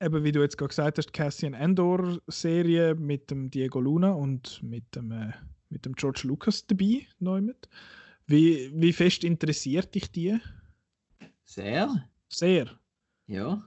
eben 0.00 0.24
wie 0.24 0.32
du 0.32 0.40
jetzt 0.40 0.58
gerade 0.58 0.68
gesagt 0.68 0.98
hast, 0.98 1.12
Cassian 1.12 1.54
Andor 1.54 2.18
Serie 2.26 2.94
mit 2.94 3.30
dem 3.30 3.50
Diego 3.50 3.80
Luna 3.80 4.12
und 4.12 4.62
mit 4.62 4.94
dem, 4.94 5.12
äh, 5.12 5.32
mit 5.70 5.86
dem 5.86 5.94
George 5.94 6.22
Lucas 6.24 6.66
dabei, 6.66 7.06
neu 7.18 7.40
mit. 7.40 7.68
Wie, 8.32 8.70
wie 8.72 8.94
fest 8.94 9.24
interessiert 9.24 9.94
dich 9.94 10.10
die? 10.10 10.38
Sehr? 11.44 12.08
Sehr. 12.28 12.66
Ja. 13.26 13.62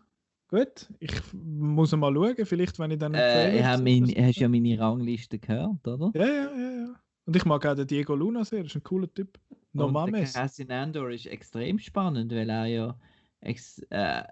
Gut, 0.48 0.90
ich 1.00 1.12
muss 1.34 1.96
mal 1.96 2.12
schauen, 2.12 2.46
vielleicht 2.46 2.80
wenn 2.80 2.90
ich 2.90 2.98
dann 2.98 3.14
Äh, 3.14 3.60
ich 3.60 3.64
mein, 3.84 4.26
hast 4.26 4.40
ja 4.40 4.50
meine 4.50 4.80
Rangliste 4.80 5.38
gehört, 5.38 5.88
oder? 5.88 6.12
Ja, 6.16 6.26
ja, 6.26 6.52
ja, 6.58 6.72
ja. 6.82 6.96
Und 7.26 7.36
ich 7.36 7.46
mag 7.46 7.64
auch 7.64 7.76
den 7.76 7.86
Diego 7.86 8.16
Luna 8.16 8.44
sehr, 8.44 8.66
ist 8.66 8.76
ein 8.76 8.82
cooler 8.82 9.12
Typ. 9.14 9.40
No 9.74 9.86
Und 9.86 9.94
der 9.94 10.02
Mames. 10.14 10.34
Cassian 10.34 10.72
Andor 10.72 11.12
ist 11.12 11.28
extrem 11.28 11.78
spannend, 11.78 12.32
weil 12.32 12.50
er 12.50 12.66
ja 12.66 13.00
ex, 13.42 13.80
äh, 13.92 14.24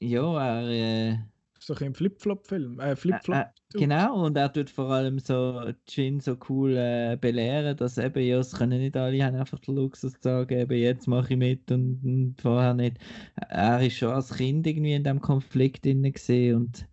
ja, 0.00 0.58
er 0.60 0.68
äh, 0.68 1.18
Doch 1.66 1.80
ein 1.80 1.94
Flip-Flop-Film. 1.94 2.80
Äh, 2.80 2.96
Äh, 3.08 3.20
Flip-Flop. 3.22 3.36
äh, 3.74 3.78
genau, 3.78 4.24
und 4.24 4.36
er 4.36 4.52
tut 4.52 4.70
vor 4.70 4.90
allem 4.90 5.18
so 5.18 5.62
Jin 5.88 6.20
so 6.20 6.36
cool 6.48 6.76
äh, 6.76 7.16
belehren, 7.20 7.76
dass 7.76 7.98
eben, 7.98 8.22
ja, 8.24 8.38
es 8.38 8.52
können 8.52 8.80
nicht 8.80 8.96
alle 8.96 9.22
haben 9.24 9.36
einfach 9.36 9.58
den 9.60 9.76
Luxus 9.76 10.12
zu 10.14 10.20
sagen, 10.22 10.58
eben 10.58 10.78
jetzt 10.78 11.06
mache 11.06 11.34
ich 11.34 11.38
mit 11.38 11.70
und, 11.70 12.02
und 12.04 12.36
vorher 12.40 12.74
nicht. 12.74 12.98
Er 13.36 13.80
ist 13.86 13.96
schon 13.96 14.10
als 14.12 14.34
Kind 14.36 14.66
irgendwie 14.66 14.94
in 14.94 15.04
dem 15.04 15.20
Konflikt 15.20 15.84
drin 15.84 16.02
gesehen 16.12 16.56
und 16.56 16.88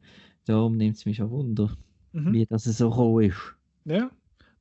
darum 0.46 0.78
nimmt 0.78 0.98
es 0.98 1.06
mich 1.06 1.18
schon 1.18 1.32
Wunder, 1.32 1.76
Mhm. 2.14 2.34
wie 2.34 2.46
das 2.46 2.64
so 2.66 2.90
gekommen 2.90 3.24
ist. 3.32 3.56
Ja, 3.86 4.12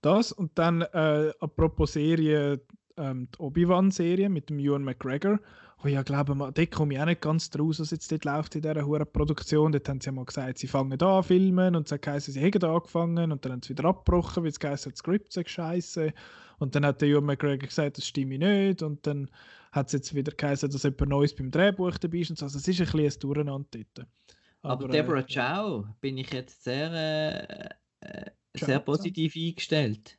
das. 0.02 0.32
Und 0.32 0.58
dann, 0.58 0.82
äh, 0.82 1.32
apropos 1.40 1.92
Serie, 1.94 2.60
ähm, 2.96 3.28
die 3.34 3.38
Obi-Wan-Serie 3.40 4.28
mit 4.28 4.50
dem 4.50 4.58
Ewan 4.58 4.84
McGregor. 4.84 5.40
Oh 5.84 5.88
ja, 5.88 6.02
glaube 6.02 6.34
mal, 6.34 6.52
dort 6.52 6.70
komme 6.70 6.94
ich 6.94 7.00
auch 7.00 7.04
nicht 7.04 7.20
ganz 7.20 7.50
draus, 7.50 7.80
was 7.80 7.90
jetzt 7.90 8.10
dort 8.10 8.24
läuft 8.24 8.54
in 8.54 8.62
dieser 8.62 8.86
hohen 8.86 9.06
Produktion. 9.12 9.72
Dort 9.72 9.88
haben 9.88 10.00
sie 10.00 10.06
ja 10.06 10.12
mal 10.12 10.24
gesagt, 10.24 10.58
sie 10.58 10.66
fangen 10.66 10.96
da 10.96 11.18
an 11.18 11.24
filmen 11.24 11.76
und 11.76 11.86
es 11.86 11.92
hat 11.92 12.02
geheißen, 12.02 12.32
sie 12.32 12.40
haben 12.40 12.58
da 12.58 12.74
angefangen 12.74 13.30
und 13.30 13.44
dann 13.44 13.52
haben 13.52 13.62
sie 13.62 13.70
wieder 13.70 13.84
abgebrochen, 13.84 14.42
weil 14.42 14.50
es 14.50 14.58
geheißen, 14.58 14.92
das 14.92 14.98
Skript 15.00 15.32
sei 15.32 15.44
scheiße. 15.44 16.12
Und 16.58 16.74
dann 16.74 16.86
hat 16.86 17.02
der 17.02 17.08
Ewan 17.08 17.24
McGregor 17.24 17.68
gesagt, 17.68 17.98
das 17.98 18.06
stimme 18.06 18.38
nicht. 18.38 18.82
Und 18.82 19.06
dann 19.06 19.30
hat 19.72 19.88
es 19.88 19.92
jetzt 19.92 20.14
wieder 20.14 20.32
geheißen, 20.32 20.70
dass 20.70 20.82
jemand 20.82 21.08
Neues 21.08 21.34
beim 21.34 21.50
Drehbuch 21.50 21.98
dabei 21.98 22.18
ist. 22.18 22.30
Und 22.30 22.38
so. 22.38 22.46
Also 22.46 22.58
es 22.58 22.66
ist 22.66 22.80
ein 22.80 22.86
bisschen 22.86 23.00
ein 23.00 23.20
Durcheinander 23.20 23.68
dort. 23.70 24.08
Aber, 24.62 24.84
Aber 24.84 24.88
Deborah 24.88 25.20
äh, 25.20 25.24
Chow 25.24 25.86
bin 26.00 26.18
ich 26.18 26.32
jetzt 26.32 26.64
sehr, 26.64 26.90
äh, 26.92 27.68
äh 28.00 28.30
sehr 28.54 28.80
positiv 28.80 29.36
eingestellt. 29.36 30.18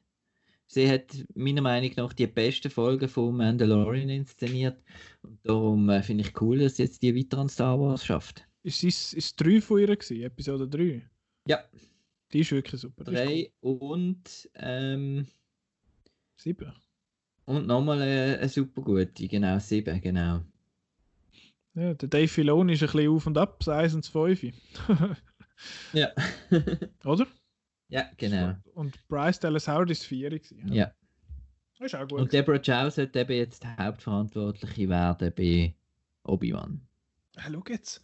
Sie 0.70 0.90
hat 0.90 1.26
meiner 1.34 1.62
Meinung 1.62 1.92
nach 1.96 2.14
die 2.14 2.28
besten 2.28 2.70
Folgen 2.70 3.08
von 3.08 3.38
Mandalorian 3.38 4.10
inszeniert. 4.10 4.78
Und 5.22 5.40
darum 5.44 5.90
äh, 5.90 6.04
finde 6.04 6.26
ich 6.26 6.42
cool, 6.42 6.60
dass 6.60 6.76
sie 6.76 6.84
jetzt 6.84 7.02
die 7.02 7.16
weiter 7.16 7.38
an 7.38 7.50
Star 7.50 7.80
Wars 7.80 8.06
schafft. 8.06 8.46
Ist 8.64 8.84
es 8.84 9.14
ist 9.14 9.40
drei 9.40 9.62
von 9.62 9.80
ihr 9.80 9.96
gewesen, 9.96 10.24
Episode 10.24 10.68
3? 10.68 11.02
Ja. 11.48 11.64
Die 12.34 12.42
ist 12.42 12.52
wirklich 12.52 12.82
super. 12.82 13.06
Drei 13.06 13.50
cool. 13.62 13.78
und 13.78 14.50
ähm, 14.56 15.26
sieben. 16.36 16.74
Und 17.46 17.66
nochmal 17.66 18.02
eine, 18.02 18.38
eine 18.40 18.50
super 18.50 18.82
gute, 18.82 19.28
genau, 19.30 19.58
sieben, 19.60 20.02
genau. 20.02 20.42
Ja, 21.76 21.94
der 21.94 22.10
Dave 22.10 22.28
Filoni 22.28 22.74
ist 22.74 22.84
ein 22.84 22.92
bisschen 22.92 23.10
auf 23.10 23.26
und 23.26 23.38
ab, 23.38 23.60
das 23.60 23.70
1 23.70 23.94
und 23.94 24.04
das 24.04 24.10
5. 24.40 24.54
ja. 25.94 26.12
Oder? 27.06 27.26
Ja, 27.90 28.06
genau. 28.18 28.56
Und 28.74 29.08
Bryce 29.08 29.40
Dallas 29.40 29.68
Howard 29.68 29.90
ist 29.92 30.06
4. 30.06 30.34
Ja. 30.34 30.40
ja. 30.66 30.92
Das 31.80 31.94
ist 31.94 31.96
auch 31.96 32.08
gut. 32.08 32.20
Und 32.20 32.34
Deborah 32.34 32.60
Chow 32.60 32.90
sollte 32.90 33.20
eben 33.20 33.34
jetzt 33.34 33.66
Hauptverantwortliche 33.66 34.90
werden 34.90 35.32
bei 35.36 35.74
Obi-Wan. 36.24 36.82
Ja, 37.36 37.44
schau 37.52 37.64
jetzt. 37.70 38.04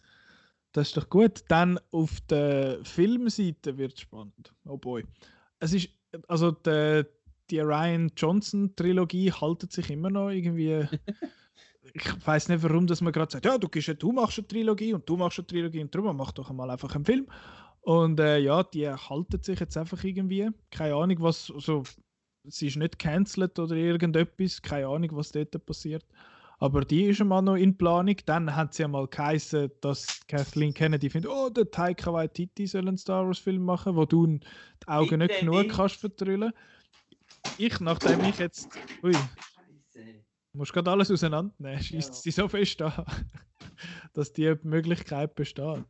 Das 0.72 0.88
ist 0.88 0.96
doch 0.96 1.08
gut. 1.08 1.44
Dann 1.48 1.78
auf 1.90 2.20
der 2.22 2.78
Filmseite 2.84 3.76
wird 3.76 3.94
es 3.94 4.00
spannend. 4.00 4.52
Oh 4.64 4.76
boy. 4.76 5.04
Es 5.60 5.72
ist, 5.72 5.88
also 6.28 6.50
die, 6.50 7.04
die 7.50 7.60
Ryan 7.60 8.10
Johnson 8.16 8.74
Trilogie 8.74 9.30
haltet 9.32 9.72
sich 9.72 9.90
immer 9.90 10.10
noch 10.10 10.30
irgendwie. 10.30 10.86
ich 11.94 12.26
weiß 12.26 12.48
nicht, 12.48 12.62
warum 12.62 12.86
dass 12.86 13.00
man 13.00 13.12
gerade 13.12 13.30
sagt, 13.30 13.44
ja, 13.44 13.58
du, 13.58 13.68
gehst, 13.68 13.94
du 13.98 14.12
machst 14.12 14.38
eine 14.38 14.48
Trilogie 14.48 14.94
und 14.94 15.08
du 15.08 15.16
machst 15.16 15.38
eine 15.38 15.46
Trilogie 15.46 15.82
und 15.82 15.94
darum 15.94 16.16
mach 16.16 16.32
doch 16.32 16.50
einmal 16.50 16.70
einfach 16.70 16.94
einen 16.94 17.04
Film. 17.04 17.26
Und 17.84 18.18
äh, 18.18 18.38
ja, 18.38 18.62
die 18.62 18.88
halten 18.88 19.42
sich 19.42 19.60
jetzt 19.60 19.76
einfach 19.76 20.02
irgendwie. 20.02 20.48
Keine 20.70 20.94
Ahnung, 20.94 21.18
was. 21.20 21.52
Also, 21.54 21.82
sie 22.44 22.68
ist 22.68 22.76
nicht 22.76 22.98
cancelled 22.98 23.58
oder 23.58 23.76
irgendetwas. 23.76 24.62
Keine 24.62 24.86
Ahnung, 24.88 25.10
was 25.12 25.32
dort 25.32 25.66
passiert. 25.66 26.04
Aber 26.58 26.82
die 26.82 27.04
ist 27.04 27.20
einmal 27.20 27.42
noch 27.42 27.56
in 27.56 27.76
Planung. 27.76 28.16
Dann 28.24 28.56
hat 28.56 28.72
sie 28.72 28.84
einmal 28.84 29.06
geheißen, 29.06 29.70
dass 29.82 30.20
Kathleen 30.28 30.72
Kennedy 30.72 31.10
findet, 31.10 31.30
oh, 31.30 31.50
der 31.50 31.70
Taika 31.70 32.10
Waititi 32.10 32.66
soll 32.66 32.88
einen 32.88 32.96
Star 32.96 33.26
Wars 33.26 33.38
Film 33.38 33.62
machen, 33.62 33.96
wo 33.96 34.06
du 34.06 34.26
die 34.26 34.40
Augen 34.86 35.18
nicht 35.18 35.40
genug 35.40 35.68
kannst 35.68 35.96
vertrüllen. 35.96 36.52
Ich, 37.58 37.80
nachdem 37.80 38.24
ich 38.24 38.38
jetzt, 38.38 38.68
ui, 39.02 39.12
du 39.12 40.58
musst 40.58 40.72
gerade 40.72 40.90
alles 40.90 41.10
auseinandernehmen, 41.10 41.82
schießt 41.82 42.14
ja. 42.14 42.14
sie 42.14 42.30
so 42.30 42.48
fest 42.48 42.80
an, 42.80 43.04
dass 44.14 44.32
die 44.32 44.54
Möglichkeit 44.62 45.34
besteht. 45.34 45.84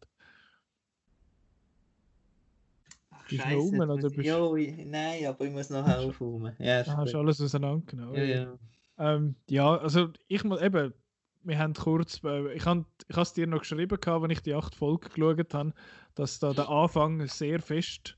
Bist 3.37 3.49
noch 3.49 3.57
rum, 3.57 3.81
oder 3.81 4.11
bist... 4.11 4.29
Jo, 4.29 4.57
nein, 4.57 5.27
aber 5.27 5.45
ich 5.45 5.53
muss 5.53 5.71
noch 5.71 5.87
aufräumen. 5.87 6.55
Ja, 6.59 6.81
ah, 6.81 6.97
hast 6.99 7.13
du 7.13 7.19
alles 7.19 7.41
auseinandergenommen? 7.41 8.15
Ja, 8.15 8.25
ja. 8.25 8.59
Ähm, 8.99 9.37
ja, 9.49 9.77
also 9.77 10.09
ich 10.29 10.45
muss 10.45 10.61
eben, 10.61 10.95
wir 11.43 11.59
haben 11.59 11.75
kurz, 11.75 12.23
äh, 12.25 12.53
ich 12.55 12.65
habe 12.65 12.85
ich 13.09 13.17
es 13.17 13.33
dir 13.33 13.47
noch 13.47 13.61
geschrieben, 13.61 13.99
als 14.05 14.33
ich 14.33 14.43
die 14.43 14.55
acht 14.55 14.75
Folgen 14.75 15.09
geschaut 15.09 15.55
habe, 15.55 15.73
dass 16.15 16.39
da 16.39 16.53
der 16.53 16.69
Anfang 16.69 17.27
sehr 17.27 17.61
fest 17.61 18.17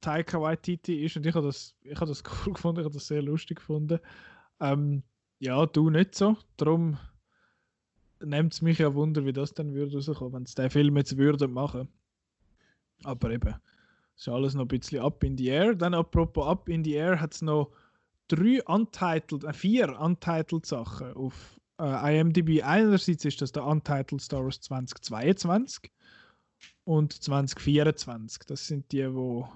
Taika 0.00 0.40
Waititi 0.40 1.04
ist 1.04 1.16
und 1.16 1.24
ich 1.24 1.34
habe 1.34 1.46
das, 1.46 1.74
ich 1.82 1.96
habe 1.96 2.06
das 2.06 2.22
cool 2.46 2.52
gefunden, 2.54 2.80
ich 2.80 2.84
habe 2.84 2.94
das 2.94 3.06
sehr 3.06 3.22
lustig 3.22 3.58
gefunden. 3.58 4.00
Ähm, 4.60 5.02
ja, 5.38 5.66
du 5.66 5.90
nicht 5.90 6.14
so, 6.14 6.36
darum 6.56 6.98
nimmt 8.20 8.52
es 8.52 8.62
mich 8.62 8.78
ja 8.78 8.94
Wunder, 8.94 9.24
wie 9.24 9.32
das 9.32 9.54
dann 9.54 9.74
würde 9.74 9.96
rauskommen, 9.96 10.32
wenn 10.32 10.42
es 10.44 10.54
den 10.54 10.70
Film 10.70 10.96
jetzt 10.96 11.16
würde 11.16 11.48
machen. 11.48 11.88
Aber 13.02 13.30
eben, 13.30 13.54
ist 14.16 14.28
alles 14.28 14.54
noch 14.54 14.62
ein 14.62 14.68
bisschen 14.68 15.02
up 15.02 15.22
in 15.24 15.36
the 15.36 15.48
air. 15.48 15.74
Dann 15.74 15.94
apropos 15.94 16.46
up 16.46 16.68
in 16.68 16.84
the 16.84 16.94
air 16.94 17.20
hat 17.20 17.34
es 17.34 17.42
noch 17.42 17.70
drei 18.28 18.62
Untitled, 18.64 19.44
äh, 19.44 19.52
vier 19.52 19.98
Untitled 19.98 20.66
Sachen 20.66 21.12
auf 21.14 21.60
äh, 21.80 22.20
IMDb. 22.20 22.62
Einerseits 22.62 23.24
ist 23.24 23.42
das 23.42 23.52
der 23.52 23.64
Untitled 23.64 24.20
Star 24.20 24.44
Wars 24.44 24.60
2022 24.60 25.90
und 26.84 27.12
2024. 27.12 28.44
Das 28.46 28.66
sind 28.66 28.90
die, 28.92 29.12
wo 29.12 29.48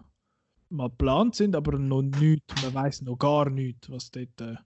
mal 0.70 0.90
geplant 0.90 1.34
sind, 1.34 1.56
aber 1.56 1.78
noch 1.78 2.02
nichts. 2.02 2.62
Man 2.62 2.74
weiß 2.74 3.02
noch 3.02 3.16
gar 3.16 3.50
nichts, 3.50 3.90
was 3.90 4.10
dort, 4.10 4.40
äh, 4.40 4.56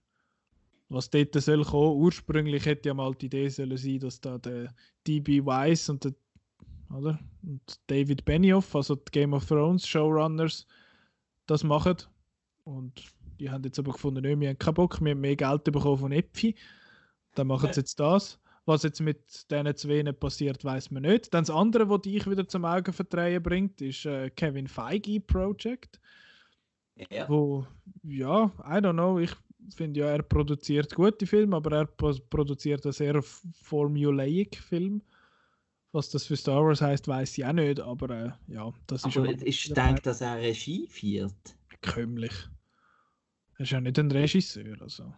was 0.89 1.09
dort 1.09 1.33
soll 1.35 1.63
kommen. 1.63 1.97
Ursprünglich 2.01 2.65
hätte 2.65 2.89
ja 2.89 2.93
mal 2.93 3.13
die 3.13 3.27
Idee 3.27 3.49
sollen 3.49 3.77
sein, 3.77 3.99
dass 3.99 4.19
da 4.19 4.37
der 4.37 4.73
DB 5.07 5.45
Weiss 5.45 5.89
und 5.89 6.03
der 6.03 6.13
oder? 6.89 7.19
Und 7.43 7.61
David 7.87 8.25
Benioff, 8.25 8.75
also 8.75 8.95
die 8.95 9.11
Game 9.11 9.33
of 9.33 9.45
Thrones 9.45 9.87
Showrunners, 9.87 10.67
das 11.47 11.63
machen. 11.63 11.97
Und 12.63 13.03
die 13.39 13.49
haben 13.49 13.63
jetzt 13.63 13.79
aber 13.79 13.91
gefunden, 13.91 14.21
nee, 14.21 14.39
wir 14.39 14.49
haben 14.49 14.59
keinen 14.59 14.73
Bock, 14.75 15.01
wir 15.01 15.11
haben 15.11 15.21
mehr 15.21 15.35
Geld 15.35 15.63
bekommen 15.65 15.97
von 15.97 16.11
Epfi. 16.11 16.55
Dann 17.35 17.47
machen 17.47 17.73
sie 17.73 17.81
jetzt 17.81 17.99
das. 17.99 18.39
Was 18.65 18.83
jetzt 18.83 19.01
mit 19.01 19.19
diesen 19.51 19.75
zwei 19.75 20.11
passiert, 20.13 20.63
weiß 20.63 20.91
man 20.91 21.03
nicht. 21.03 21.33
Dann 21.33 21.43
das 21.43 21.49
andere, 21.49 21.89
was 21.89 22.01
dich 22.01 22.29
wieder 22.29 22.47
zum 22.47 22.63
Augen 22.63 22.93
verdrehen 22.93 23.43
bringt, 23.43 23.81
ist 23.81 24.05
äh, 24.05 24.29
Kevin 24.29 24.67
Feige 24.67 25.19
Project. 25.19 25.99
Ja. 27.09 27.27
Wo, 27.27 27.65
ja, 28.03 28.45
I 28.59 28.77
don't 28.77 28.93
know, 28.93 29.19
ich 29.19 29.31
finde 29.75 30.01
ja, 30.01 30.07
er 30.07 30.23
produziert 30.23 30.93
gute 30.95 31.25
Filme, 31.25 31.55
aber 31.55 31.77
er 31.77 31.85
produziert 31.87 32.85
einen 32.85 32.93
sehr 32.93 33.21
formulaic 33.21 34.57
Film. 34.57 35.01
Was 35.93 36.09
das 36.09 36.25
für 36.25 36.35
Star 36.35 36.65
Wars 36.65 36.81
heißt, 36.81 37.07
weiß 37.07 37.37
ich 37.37 37.45
auch 37.45 37.53
nicht, 37.53 37.79
aber 37.79 38.09
äh, 38.09 38.31
ja, 38.47 38.73
das 38.87 39.01
ist 39.01 39.15
aber 39.15 39.27
schon. 39.27 39.41
Ich 39.45 39.71
denke, 39.73 40.01
dass 40.01 40.21
er 40.21 40.37
Regie 40.37 40.87
führt. 40.87 41.55
Kömmlich. 41.81 42.33
Er 43.57 43.61
ist 43.61 43.71
ja 43.71 43.79
nicht 43.79 43.99
ein 43.99 44.09
Regisseur. 44.09 44.81
Also. 44.81 45.13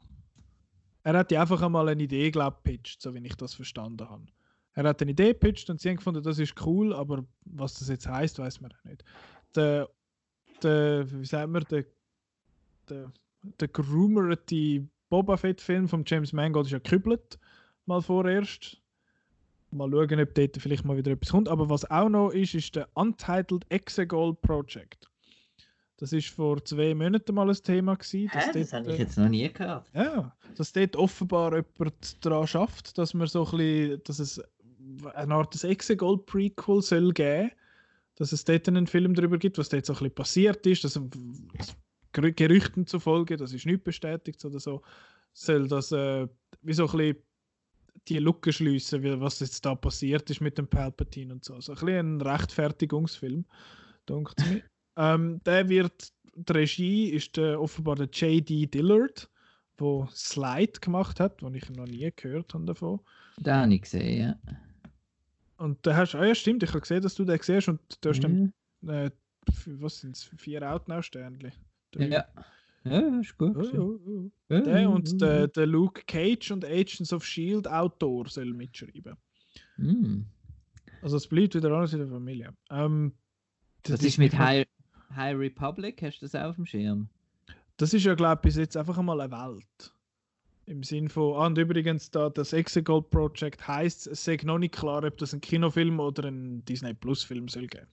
Er 1.04 1.14
hat 1.18 1.32
ja 1.32 1.42
einfach 1.42 1.62
einmal 1.62 1.88
eine 1.88 2.04
Idee, 2.04 2.30
glaube 2.30 2.58
ich, 2.58 2.64
pitcht, 2.64 3.02
so 3.02 3.14
wie 3.14 3.26
ich 3.26 3.36
das 3.36 3.54
verstanden 3.54 4.10
habe. 4.10 4.26
Er 4.74 4.84
hat 4.84 5.02
eine 5.02 5.12
Idee 5.12 5.34
pitcht 5.34 5.70
und 5.70 5.80
sie 5.80 5.90
haben 5.90 5.96
gefunden, 5.96 6.22
das 6.22 6.40
ist 6.40 6.62
cool, 6.66 6.94
aber 6.94 7.26
was 7.46 7.76
das 7.76 7.88
jetzt 7.88 8.08
heißt, 8.08 8.38
weiß 8.40 8.60
man 8.60 8.74
nicht. 8.84 9.06
Der, 9.56 9.90
der 10.62 11.10
wie 11.10 11.26
sagen 11.26 11.54
wir, 11.54 11.62
der, 11.62 11.86
der, 12.90 13.14
der 13.62 13.68
gerumerte 13.70 14.86
Boba 15.10 15.38
Fett-Film 15.38 15.88
von 15.88 16.04
James 16.06 16.34
Mangold 16.34 16.66
ist 16.66 16.74
ja 16.74 16.80
gekübelt, 16.80 17.40
mal 17.86 18.02
vorerst. 18.02 18.82
Mal 19.76 19.90
schauen, 19.92 20.20
ob 20.20 20.34
dort 20.34 20.58
vielleicht 20.58 20.86
mal 20.86 20.98
wieder 20.98 21.12
etwas 21.12 21.32
kommt. 21.32 21.50
Aber 21.50 21.70
was 21.70 21.90
auch 21.90 22.10
noch 22.10 22.32
ist, 22.32 22.54
ist 22.56 22.76
der 22.76 22.88
Untitled 22.94 23.66
Exegol 23.70 24.34
Project. 24.36 25.10
Das 25.98 26.12
ist 26.12 26.28
vor 26.30 26.64
zwei 26.64 26.94
Monaten 26.94 27.34
mal 27.34 27.50
ein 27.50 27.56
Thema 27.56 27.96
gewesen. 27.96 28.30
Hä, 28.30 28.52
das 28.54 28.74
habe 28.74 28.92
ich 28.92 29.00
jetzt 29.00 29.18
noch 29.18 29.30
nie 29.30 29.52
gehört. 29.52 29.90
Ja, 29.94 30.36
dass 30.56 30.74
dort 30.74 30.96
offenbar 30.96 31.54
jemand 31.56 32.26
daran 32.26 32.48
schafft, 32.48 32.98
dass 32.98 33.14
man 33.14 33.28
so 33.28 33.46
ein 33.46 33.58
bisschen, 33.58 34.04
dass 34.04 34.20
es 34.20 34.42
eine 35.14 35.34
Art 35.34 35.64
Exegol 35.64 36.18
Prequel 36.26 36.82
soll 36.82 37.14
geben, 37.14 37.52
dass 38.16 38.32
es 38.32 38.44
dort 38.44 38.68
einen 38.68 38.88
Film 38.88 39.14
darüber 39.14 39.38
gibt, 39.38 39.58
was 39.58 39.70
dort 39.70 39.86
so 39.86 39.94
ein 39.94 40.00
bisschen 40.00 40.16
passiert 40.16 40.68
ist, 40.68 40.84
dass 40.84 41.00
Gerüchten 42.12 42.88
zufolge, 42.88 43.38
das 43.38 43.54
ist 43.54 43.66
nicht 43.66 43.84
bestätigt 43.84 44.44
oder 44.46 44.60
so, 44.60 44.82
soll 45.34 45.68
das 45.68 45.92
äh, 45.92 46.28
wie 46.62 46.74
so 46.74 46.88
ein 46.88 46.98
bisschen 46.98 47.18
die 48.08 48.20
Lücke 48.20 48.54
schliessen, 48.54 49.04
was 49.22 49.40
jetzt 49.40 49.66
da 49.66 49.76
passiert 49.76 50.30
ist 50.30 50.42
mit 50.42 50.58
dem 50.58 50.68
Palpatine 50.68 51.34
und 51.34 51.44
so. 51.44 51.60
So 51.62 51.74
ein 51.74 51.80
bisschen 51.80 52.18
ein 52.18 52.22
Rechtfertigungsfilm, 52.22 53.46
denkt 54.08 54.40
mir. 54.48 54.62
Ähm, 54.98 55.42
der 55.44 55.68
wird, 55.68 56.14
die 56.36 56.54
Regie 56.54 57.10
ist 57.10 57.36
der, 57.36 57.60
offenbar 57.60 57.96
der 57.98 58.08
J.D. 58.08 58.68
Dillard, 58.68 59.30
der 59.78 60.08
Slide 60.14 60.80
gemacht 60.80 61.20
hat, 61.20 61.42
den 61.42 61.54
ich 61.54 61.70
noch 61.70 61.86
nie 61.86 62.10
gehört 62.16 62.54
habe 62.54 62.64
davon. 62.64 63.02
Da 63.38 63.64
habe 63.64 63.74
ich 63.74 63.82
gesehen, 63.82 64.22
ja. 64.22 64.40
Und 65.58 65.86
da 65.86 65.98
hast 65.98 66.16
ah 66.16 66.26
ja 66.26 66.34
stimmt, 66.34 66.64
ich 66.64 66.70
habe 66.70 66.80
gesehen, 66.80 67.02
dass 67.02 67.16
du 67.16 67.26
den 67.26 67.40
siehst 67.42 67.68
und 67.68 67.82
du 68.00 68.10
hast 68.10 68.24
mhm. 68.24 68.54
dann, 68.82 69.06
äh, 69.06 69.12
was 69.66 70.00
sind 70.00 70.16
es, 70.16 70.24
vier 70.38 70.64
Outnow-Sternchen. 70.64 71.52
Ja. 71.98 72.26
Ja, 72.86 73.20
ist 73.20 73.38
gut. 73.38 73.56
Oh, 73.58 73.78
oh, 73.78 74.00
oh. 74.08 74.32
Der 74.50 74.90
und 74.90 75.20
der, 75.20 75.48
der 75.48 75.66
Luke 75.66 76.04
Cage 76.06 76.52
und 76.52 76.64
Agents 76.64 77.12
of 77.12 77.24
S.H.I.E.L.D. 77.24 77.68
Autor 77.68 78.28
soll 78.30 78.54
mitschreiben. 78.54 79.18
Mm. 79.78 80.22
Also 81.02 81.18
es 81.18 81.28
bleibt 81.28 81.56
wieder 81.56 81.72
alles 81.72 81.94
in 81.94 82.00
der 82.00 82.08
Familie. 82.08 82.54
Ähm, 82.70 83.14
das, 83.84 83.98
das 83.98 84.06
ist 84.06 84.18
mit 84.20 84.38
High, 84.38 84.68
High 85.16 85.38
Republic, 85.38 86.02
hast 86.02 86.20
du 86.20 86.26
das 86.26 86.36
auch 86.36 86.50
auf 86.50 86.56
dem 86.56 86.66
Schirm? 86.66 87.10
Das 87.78 87.94
ist 87.94 88.06
ja, 88.06 88.16
glaube 88.16 88.36
ich, 88.36 88.42
bis 88.42 88.56
jetzt 88.56 88.78
einfach 88.78 88.98
einmal 88.98 89.20
eine 89.20 89.32
Welt. 89.32 89.94
Im 90.68 90.82
Sinn 90.82 91.10
von, 91.10 91.36
ah, 91.36 91.48
und 91.48 91.58
übrigens, 91.58 92.10
da 92.10 92.30
das 92.30 92.54
Exegol 92.54 93.04
Project 93.04 93.68
heißt, 93.68 94.08
es 94.08 94.28
ist 94.28 94.44
noch 94.44 94.58
nicht 94.58 94.74
klar, 94.74 95.04
ob 95.04 95.18
das 95.18 95.34
ein 95.34 95.42
Kinofilm 95.42 96.00
oder 96.00 96.26
ein 96.26 96.66
Disney 96.66 96.94
Plus 96.94 97.24
Film 97.24 97.48
soll 97.48 97.68
geben. 97.68 97.88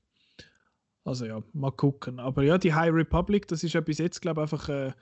Also 1.04 1.26
ja, 1.26 1.42
mal 1.52 1.72
gucken. 1.72 2.20
Aber 2.20 2.42
ja, 2.42 2.58
die 2.58 2.72
High 2.72 2.92
Republic, 2.92 3.48
das 3.48 3.64
ist 3.64 3.72
ja 3.72 3.80
bis 3.80 3.98
jetzt, 3.98 4.20
glaube 4.22 4.40
ich, 4.40 4.42
einfach 4.42 4.68
eine, 4.68 4.94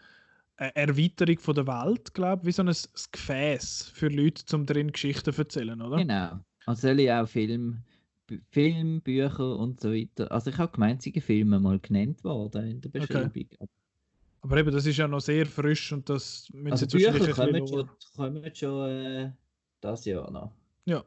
eine 0.56 0.76
Erweiterung 0.76 1.38
von 1.38 1.54
der 1.54 1.66
Welt, 1.66 2.14
glaube 2.14 2.42
ich, 2.42 2.46
wie 2.46 2.52
so 2.52 2.62
ein, 2.62 2.74
Gefäß 3.12 3.90
für 3.94 4.08
Leute, 4.08 4.56
um 4.56 4.64
drin 4.64 4.92
Geschichten 4.92 5.32
zu 5.32 5.40
erzählen, 5.40 5.80
oder? 5.80 5.98
Genau. 5.98 6.40
Also 6.66 6.88
soll 6.88 7.00
ich 7.00 7.10
auch 7.10 7.26
Film, 7.26 7.82
Film, 8.50 9.00
Bücher 9.02 9.56
und 9.56 9.80
so 9.80 9.92
weiter. 9.92 10.30
Also 10.30 10.50
ich 10.50 10.58
habe 10.58 10.72
gemeint, 10.72 11.02
sind 11.02 11.20
Filme 11.22 11.60
mal 11.60 11.78
genannt 11.78 12.22
worden 12.24 12.70
in 12.70 12.80
der 12.80 12.88
Beschreibung. 12.88 13.46
Aber 14.42 14.56
eben, 14.56 14.72
das 14.72 14.86
ist 14.86 14.96
ja 14.96 15.06
noch 15.06 15.20
sehr 15.20 15.44
frisch 15.44 15.92
und 15.92 16.08
das 16.08 16.48
müssen 16.52 16.72
Also 16.72 16.86
sie 16.88 16.96
Bücher 16.96 17.32
kommen 17.32 17.66
schon, 17.66 17.90
kommen 18.16 18.54
schon 18.54 18.88
äh, 18.88 19.32
das 19.80 20.04
Jahr 20.06 20.30
noch. 20.30 20.52
Ja. 20.86 21.04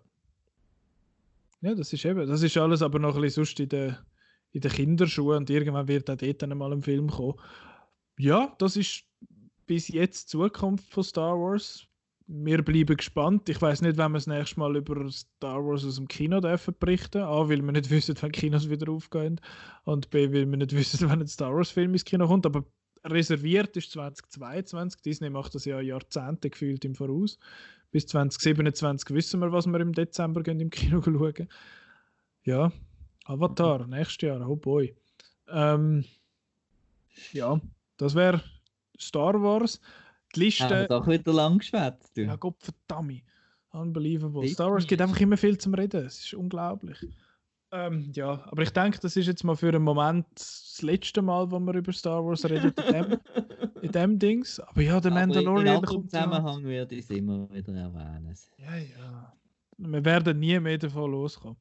Ja, 1.61 1.73
das 1.73 1.93
ist 1.93 2.05
eben, 2.05 2.27
das 2.27 2.43
ist 2.43 2.57
alles 2.57 2.81
aber 2.81 2.99
noch 2.99 3.15
ein 3.15 3.21
bisschen 3.21 3.45
sonst 3.45 3.59
in 3.59 3.69
den, 3.69 3.97
in 4.53 4.61
den 4.61 4.71
Kinderschuhen 4.71 5.37
und 5.37 5.49
irgendwann 5.49 5.87
wird 5.87 6.09
auch 6.09 6.15
dort 6.15 6.41
dann 6.41 6.57
mal 6.57 6.71
ein 6.71 6.83
Film 6.83 7.09
kommen. 7.09 7.39
Ja, 8.17 8.55
das 8.59 8.77
ist 8.77 9.03
bis 9.65 9.87
jetzt 9.87 10.25
die 10.25 10.37
Zukunft 10.37 10.89
von 10.89 11.03
Star 11.03 11.35
Wars. 11.35 11.85
Wir 12.27 12.63
bleiben 12.63 12.95
gespannt. 12.95 13.49
Ich 13.49 13.61
weiß 13.61 13.81
nicht, 13.81 13.97
wenn 13.97 14.11
wir 14.11 14.17
das 14.17 14.27
nächste 14.27 14.59
Mal 14.59 14.75
über 14.77 15.09
Star 15.11 15.65
Wars 15.65 15.83
aus 15.83 15.95
dem 15.95 16.07
Kino 16.07 16.39
dürfen 16.39 16.75
berichten. 16.79 17.23
A, 17.23 17.49
weil 17.49 17.61
wir 17.61 17.71
nicht 17.71 17.89
wissen, 17.89 18.15
wann 18.21 18.31
Kinos 18.31 18.69
wieder 18.69 18.91
aufgehen. 18.91 19.41
Und 19.83 20.09
B, 20.11 20.27
weil 20.31 20.49
wir 20.49 20.57
nicht 20.57 20.71
wissen, 20.75 21.09
wann 21.09 21.21
ein 21.21 21.27
Star 21.27 21.53
Wars-Film 21.53 21.93
ins 21.93 22.05
Kino 22.05 22.27
kommt. 22.27 22.45
Aber 22.45 22.63
reserviert 23.03 23.75
ist 23.75 23.91
2022. 23.91 25.01
Disney 25.01 25.29
macht 25.29 25.55
das 25.55 25.65
ja 25.65 25.81
Jahrzehnte 25.81 26.49
gefühlt 26.49 26.85
im 26.85 26.95
Voraus. 26.95 27.39
Bis 27.91 28.05
2027 28.07 29.09
wissen 29.11 29.39
wir, 29.39 29.51
was 29.51 29.67
wir 29.67 29.79
im 29.79 29.93
Dezember 29.93 30.43
gehen 30.43 30.59
im 30.59 30.69
Kino 30.69 31.01
schauen. 31.01 31.49
Ja, 32.43 32.71
Avatar, 33.25 33.87
nächstes 33.87 34.21
Jahr, 34.21 34.47
oh 34.47 34.55
boy. 34.55 34.95
Ähm, 35.47 36.03
ja, 37.31 37.59
das 37.97 38.15
wäre 38.15 38.41
Star 38.99 39.41
Wars. 39.41 39.79
Die 40.35 40.41
Liste. 40.41 40.69
Wir 40.69 40.87
doch 40.87 41.07
wieder 41.07 41.33
lang 41.33 41.59
geschwätzt. 41.59 42.17
Ja, 42.17 42.35
Gott 42.35 42.55
verdammt. 42.59 43.21
Unbelievable. 43.71 44.47
Star 44.47 44.71
Wars 44.71 44.85
gibt 44.85 45.01
einfach 45.01 45.19
immer 45.19 45.37
viel 45.37 45.57
zum 45.57 45.73
Reden. 45.73 46.05
Es 46.05 46.25
ist 46.25 46.33
unglaublich. 46.33 46.97
Ähm, 47.71 48.11
ja, 48.13 48.43
aber 48.45 48.61
ich 48.61 48.69
denke, 48.69 48.99
das 48.99 49.15
ist 49.17 49.25
jetzt 49.25 49.43
mal 49.43 49.55
für 49.55 49.69
einen 49.69 49.81
Moment 49.81 50.27
das 50.35 50.79
letzte 50.83 51.23
Mal, 51.23 51.49
wo 51.49 51.59
wir 51.59 51.73
über 51.73 51.91
Star 51.91 52.23
Wars 52.23 52.45
reden 52.45 52.71
in 52.87 52.93
dem, 52.93 53.19
in 53.81 53.91
dem 53.91 54.19
Dings. 54.19 54.59
Aber 54.59 54.81
ja, 54.81 54.99
der 54.99 55.11
Aber 55.11 55.21
in 55.21 55.29
Mandalorian 55.29 55.77
anderem 55.77 55.83
kommt 55.83 56.13
ja. 56.13 56.23
Zusammenhang 56.23 56.63
würde 56.63 56.95
ich 56.95 57.05
es 57.05 57.09
immer 57.09 57.49
wieder 57.51 57.73
erwähnen. 57.73 58.35
Ja, 58.57 58.75
ja. 58.75 59.33
Wir 59.79 60.05
werden 60.05 60.39
nie 60.39 60.59
mehr 60.59 60.77
davon 60.77 61.11
loskommen. 61.11 61.57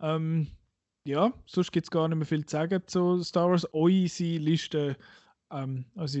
Ähm, 0.00 0.48
ja, 1.06 1.32
sonst 1.46 1.72
gibt 1.72 1.86
es 1.86 1.90
gar 1.90 2.08
nicht 2.08 2.16
mehr 2.16 2.26
viel 2.26 2.44
zu 2.46 2.56
sagen 2.56 2.82
zu 2.86 3.22
Star 3.22 3.50
Wars. 3.50 3.66
Eure 3.74 4.08
Liste, 4.38 4.96
ähm, 5.50 5.84
also, 5.94 6.20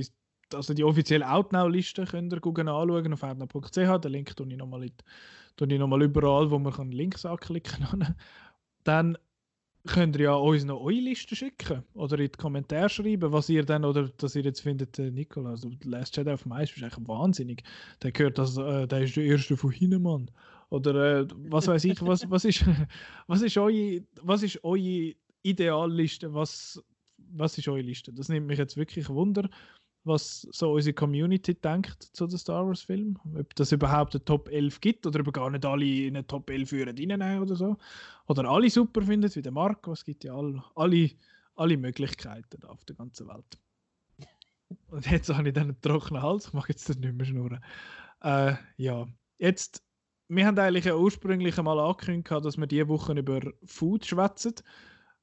also 0.52 0.74
die 0.74 0.84
offizielle 0.84 1.28
Outnow-Liste 1.28 2.04
könnt 2.04 2.32
ihr 2.32 2.40
gucken 2.40 2.68
anschauen 2.68 3.12
auf 3.12 3.22
outnow.ch. 3.22 3.76
Den 3.76 4.12
Link 4.12 4.36
tue 4.36 4.46
ich 4.48 4.56
nochmal 4.56 4.90
nochmal 5.78 6.02
überall, 6.02 6.50
wo 6.50 6.58
man 6.58 6.72
Links 6.92 7.24
anklicken 7.24 7.84
kann. 7.84 8.14
Dann 8.84 9.16
könnt 9.86 10.16
ihr 10.16 10.24
ja 10.24 10.34
uns 10.34 10.64
noch 10.64 10.80
eure 10.80 11.00
Liste 11.00 11.36
schicken 11.36 11.84
oder 11.94 12.18
in 12.18 12.30
die 12.30 12.38
Kommentare 12.38 12.88
schreiben, 12.88 13.32
was 13.32 13.48
ihr 13.48 13.64
dann 13.64 13.84
oder 13.84 14.08
dass 14.08 14.34
ihr 14.34 14.42
jetzt 14.42 14.60
findet, 14.60 14.98
äh, 14.98 15.10
Nicola, 15.10 15.50
also 15.50 15.70
Last 15.84 16.16
Jedi 16.16 16.30
auf 16.30 16.42
dem 16.44 16.52
Eis 16.52 16.70
ist 16.74 16.82
eigentlich 16.82 17.06
wahnsinnig. 17.06 17.62
Der 18.02 18.12
gehört, 18.12 18.38
dass 18.38 18.56
äh, 18.56 18.86
der 18.86 19.02
ist 19.02 19.16
der 19.16 19.24
erste 19.24 19.56
von 19.56 19.70
hinten, 19.70 20.02
Mann. 20.02 20.30
Oder 20.70 21.20
äh, 21.20 21.26
was 21.50 21.68
weiß 21.68 21.84
ich, 21.84 22.00
was, 22.02 22.28
was 22.30 22.44
ist 22.44 22.64
was 23.26 23.42
ist 23.42 23.56
eure, 23.56 24.02
was 24.22 24.42
ist 24.42 24.62
eure 24.64 25.14
Idealliste? 25.42 26.32
Was, 26.32 26.82
was 27.16 27.58
ist 27.58 27.68
eure 27.68 27.82
Liste? 27.82 28.12
Das 28.12 28.28
nimmt 28.28 28.46
mich 28.46 28.58
jetzt 28.58 28.76
wirklich 28.76 29.08
Wunder, 29.08 29.48
was 30.04 30.46
so 30.52 30.72
unsere 30.72 30.94
Community 30.94 31.54
denkt 31.54 32.02
zu 32.02 32.26
den 32.26 32.38
Star 32.38 32.66
Wars 32.66 32.82
Filmen. 32.82 33.18
Ob 33.38 33.54
das 33.54 33.72
überhaupt 33.72 34.14
eine 34.14 34.24
Top 34.24 34.48
11 34.48 34.80
gibt 34.80 35.06
oder 35.06 35.20
ob 35.20 35.32
gar 35.32 35.50
nicht 35.50 35.64
alle 35.64 35.84
in 35.84 36.16
eine 36.16 36.26
Top 36.26 36.48
11 36.50 36.68
führen 36.68 36.88
reinnehmen 36.96 37.42
oder 37.42 37.56
so. 37.56 37.76
Oder 38.26 38.48
alle 38.48 38.70
super 38.70 39.02
findet, 39.02 39.36
wie 39.36 39.42
der 39.42 39.52
Marco. 39.52 39.92
Es 39.92 40.04
gibt 40.04 40.24
ja 40.24 40.34
all, 40.34 40.62
alle, 40.74 41.10
alle 41.56 41.76
Möglichkeiten 41.76 42.64
auf 42.64 42.84
der 42.84 42.96
ganzen 42.96 43.28
Welt. 43.28 43.58
Und 44.88 45.10
jetzt 45.10 45.32
habe 45.32 45.48
ich 45.48 45.54
dann 45.54 45.68
einen 45.68 45.80
trockenen 45.80 46.22
Hals, 46.22 46.46
ich 46.46 46.52
mag 46.52 46.68
jetzt 46.68 46.88
nicht 46.88 47.14
mehr 47.14 47.26
schnurren. 47.26 47.62
Äh, 48.22 48.54
ja, 48.76 49.06
jetzt, 49.38 49.82
wir 50.28 50.46
haben 50.46 50.58
eigentlich 50.58 50.86
ja 50.86 50.96
ursprünglich 50.96 51.58
einmal 51.58 51.78
angekündigt, 51.78 52.30
dass 52.30 52.56
wir 52.56 52.66
diese 52.66 52.88
Woche 52.88 53.12
über 53.12 53.40
Food 53.64 54.06
schwätzen. 54.06 54.54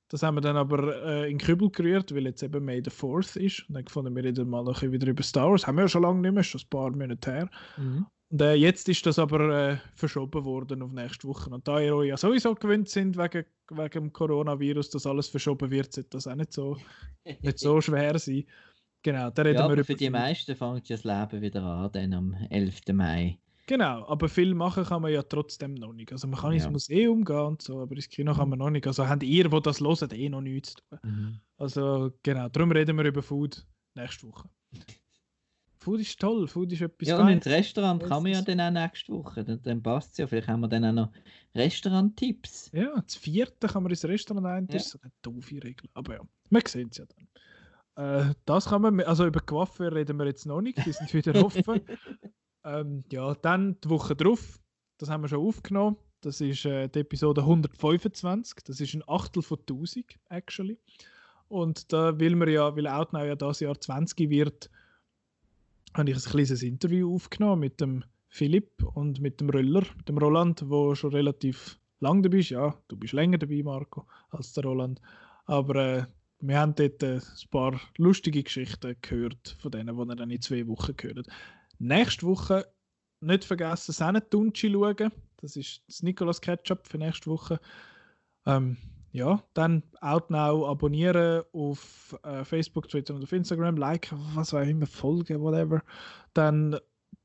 Das 0.10 0.24
haben 0.24 0.36
wir 0.36 0.42
dann 0.42 0.58
aber 0.58 1.04
äh, 1.06 1.32
in 1.32 1.38
Kübel 1.38 1.70
gerührt, 1.70 2.14
weil 2.14 2.26
jetzt 2.26 2.44
eben 2.44 2.66
May 2.66 2.82
the 2.84 2.92
4th 2.92 3.38
ist. 3.40 3.68
Und 3.70 3.76
dann 3.76 3.86
gefunden 3.86 4.14
wir 4.14 4.24
reden 4.24 4.50
mal 4.50 4.62
noch 4.64 4.70
ein 4.70 4.74
bisschen 4.74 4.92
wieder 4.92 5.08
über 5.08 5.24
Star 5.24 5.50
Wars. 5.50 5.66
Haben 5.66 5.78
wir 5.78 5.84
ja 5.84 5.88
schon 5.88 6.02
lange 6.02 6.20
nicht 6.20 6.34
mehr, 6.34 6.44
schon 6.44 6.60
ein 6.60 6.70
paar 6.70 6.92
Monate 6.92 7.32
her. 7.32 7.50
Mhm. 7.78 8.06
Und 8.30 8.42
äh, 8.42 8.54
jetzt 8.54 8.90
ist 8.90 9.06
das 9.06 9.20
aber 9.20 9.72
äh, 9.72 9.78
verschoben 9.96 10.44
worden 10.44 10.82
auf 10.82 10.92
nächste 10.92 11.28
Woche. 11.28 11.50
Und 11.50 11.66
da 11.66 11.80
ihr 11.80 11.96
euch 11.96 12.10
ja 12.10 12.18
sowieso 12.18 12.56
gewöhnt 12.56 12.90
sind 12.90 13.18
wegen, 13.18 13.46
wegen 13.70 13.90
dem 13.90 14.14
Coronavirus, 14.14 14.90
dass 14.90 15.06
alles 15.06 15.30
verschoben 15.30 15.72
wird, 15.72 15.94
sollte 15.94 16.10
das 16.10 16.28
auch 16.28 16.36
nicht 16.36 16.52
so, 16.52 16.78
nicht 17.42 17.60
so 17.60 17.80
schwer 17.80 18.20
sein. 18.20 18.46
Genau, 19.04 19.30
da 19.32 19.42
reden 19.42 19.56
Ja, 19.56 19.68
wir 19.68 19.74
aber 19.74 19.84
für 19.84 19.94
über 19.94 19.98
die 19.98 20.10
meisten 20.10 20.56
fängt 20.56 20.90
ja 20.90 20.96
das 20.98 21.04
Leben 21.04 21.42
wieder 21.42 21.64
an, 21.64 21.92
dann 21.92 22.14
am 22.14 22.34
11. 22.50 22.82
Mai. 22.94 23.40
Genau, 23.72 24.06
aber 24.10 24.28
viel 24.28 24.54
machen 24.54 24.84
kann 24.84 25.02
man 25.02 25.14
ja 25.14 25.24
trotzdem 25.24 25.76
noch 25.76 25.94
nicht. 25.94 26.12
Also 26.12 26.28
man 26.28 26.38
kann 26.38 26.52
ins 26.52 26.66
Ja. 26.66 26.70
Museum 26.72 27.24
gehen 27.24 27.38
und 27.38 27.62
so, 27.62 27.80
aber 27.80 27.96
ins 27.96 28.10
Kino 28.10 28.34
kann 28.36 28.50
man 28.50 28.60
noch 28.60 28.70
nicht. 28.70 28.86
Also 28.86 29.08
habt 29.08 29.24
ihr, 29.24 29.48
die 29.48 29.62
das 29.62 29.80
hören, 29.80 30.10
eh 30.12 30.28
noch 30.28 30.42
nichts 30.42 30.74
zu 30.74 30.82
tun. 30.90 31.00
Mhm. 31.04 31.40
Also 31.58 32.12
genau, 32.22 32.50
darum 32.50 32.72
reden 32.74 32.98
wir 32.98 33.06
über 33.06 33.22
Food 33.24 33.66
nächste 33.96 34.28
Woche. 34.28 34.50
Food 35.80 36.02
ist 36.02 36.20
toll, 36.20 36.50
Food 36.50 36.74
ist 36.74 36.82
etwas 36.82 37.08
Ja, 37.08 37.22
und 37.22 37.30
ins. 37.30 37.46
Restaurant 37.48 38.04
kann 38.04 38.24
man 38.24 38.34
ja 38.34 38.42
dann 38.42 38.60
auch 38.60 38.72
nächste 38.72 39.14
Woche. 39.14 39.46
Dann, 39.46 39.62
dann 39.64 39.82
passt 39.82 40.12
es 40.12 40.18
ja. 40.18 40.28
Vielleicht 40.28 40.50
haben 40.50 40.60
wir 40.60 40.68
dann 40.68 40.84
auch 40.84 40.92
noch 40.92 41.12
Restaurant-Tipps. 41.56 42.72
Ja, 42.74 42.94
das 43.02 43.16
vierte 43.16 43.68
kann 43.68 43.84
man 43.84 43.90
ins 43.92 44.04
Restaurant 44.04 44.48
ein, 44.48 44.68
das 44.68 44.74
Ja. 44.74 44.80
ist 44.80 44.90
so 44.90 45.00
eine 45.02 45.12
doofe 45.22 45.64
Regel. 45.64 45.90
Aber 45.94 46.16
ja, 46.16 46.22
wir 46.50 46.62
sehen 46.68 46.90
es 46.92 46.98
ja 46.98 47.06
dann. 47.96 48.30
Äh, 48.30 48.34
das 48.46 48.66
kann 48.66 48.82
man, 48.82 49.00
also 49.00 49.26
über 49.26 49.40
Coiffeur 49.40 49.94
reden 49.96 50.18
wir 50.20 50.26
jetzt 50.26 50.46
noch 50.46 50.60
nicht, 50.62 50.86
die 50.86 50.92
sind 50.92 51.14
wieder 51.14 51.34
offen. 51.46 51.82
Ähm, 52.64 53.04
ja, 53.12 53.34
dann 53.36 53.80
die 53.84 53.90
Woche 53.90 54.16
drauf, 54.16 54.60
das 54.98 55.10
haben 55.10 55.22
wir 55.24 55.30
schon 55.30 55.46
aufgenommen. 55.46 55.98
Das 56.22 56.40
ist 56.40 56.66
äh, 56.66 56.88
die 56.88 57.00
Episode 57.00 57.42
125, 57.42 58.64
das 58.64 58.80
ist 58.80 58.94
ein 58.94 59.04
Achtel 59.08 59.42
von 59.42 59.58
1000, 59.60 60.06
actually. 60.30 60.78
Und 61.48 61.92
da 61.92 62.20
will 62.20 62.36
man 62.36 62.50
ja, 62.50 62.76
weil 62.76 62.88
Outnow 62.88 63.26
ja 63.26 63.36
das 63.36 63.60
Jahr 63.60 63.80
20 63.80 64.30
wird, 64.30 64.70
habe 65.96 66.10
ich 66.10 66.16
ein 66.16 66.32
kleines 66.32 66.64
Interview 66.64 67.14
aufgenommen 67.14 67.62
mit 67.62 67.82
dem 67.82 68.04
Philipp 68.30 68.84
und 68.94 69.20
mit 69.20 69.42
dem 69.42 69.50
Röller, 69.50 69.84
mit 69.98 70.08
dem 70.08 70.18
Roland, 70.18 70.64
wo 70.70 70.96
schon 70.96 71.12
relativ 71.12 71.80
lang 72.00 72.24
dabei 72.24 72.38
ist. 72.38 72.50
Ja, 72.50 72.76
du 72.88 72.96
bist 72.96 73.14
länger 73.14 73.40
dabei, 73.40 73.62
Marco, 73.64 74.08
als 74.30 74.54
der 74.54 74.64
Roland. 74.64 75.02
Aber 75.46 75.76
äh, 75.76 76.06
wir 76.40 76.60
haben 76.60 76.76
dort 76.76 77.04
äh, 77.04 77.16
ein 77.16 77.50
paar 77.50 77.80
lustige 77.98 78.44
Geschichten 78.44 78.96
gehört, 79.02 79.58
von 79.60 79.72
denen, 79.72 79.96
die 79.96 80.02
ihr 80.02 80.16
dann 80.16 80.32
in 80.32 80.42
zwei 80.42 80.68
Wochen 80.68 80.96
gehört. 80.96 81.28
Nächste 81.82 82.28
Woche 82.28 82.68
nicht 83.22 83.44
vergessen, 83.44 83.92
Sennetunci 83.92 84.72
schauen. 84.72 85.12
Das 85.38 85.56
ist 85.56 85.82
das 85.88 86.04
Nicolas 86.04 86.40
Ketchup 86.40 86.88
für 86.88 87.00
nächste 87.00 87.32
Woche. 87.32 87.60
Ähm, 88.46 88.78
ja, 89.12 89.44
dann 89.56 89.82
Outnow 90.00 90.70
abonnieren 90.70 91.44
auf 91.54 92.16
äh, 92.22 92.44
Facebook, 92.46 92.88
Twitter 92.88 93.16
und 93.16 93.24
auf 93.24 93.32
Instagram, 93.32 93.78
liken, 93.78 94.20
was 94.36 94.54
auch 94.54 94.62
immer, 94.62 94.86
folgen, 94.86 95.42
whatever. 95.42 95.82
Dann 96.36 96.78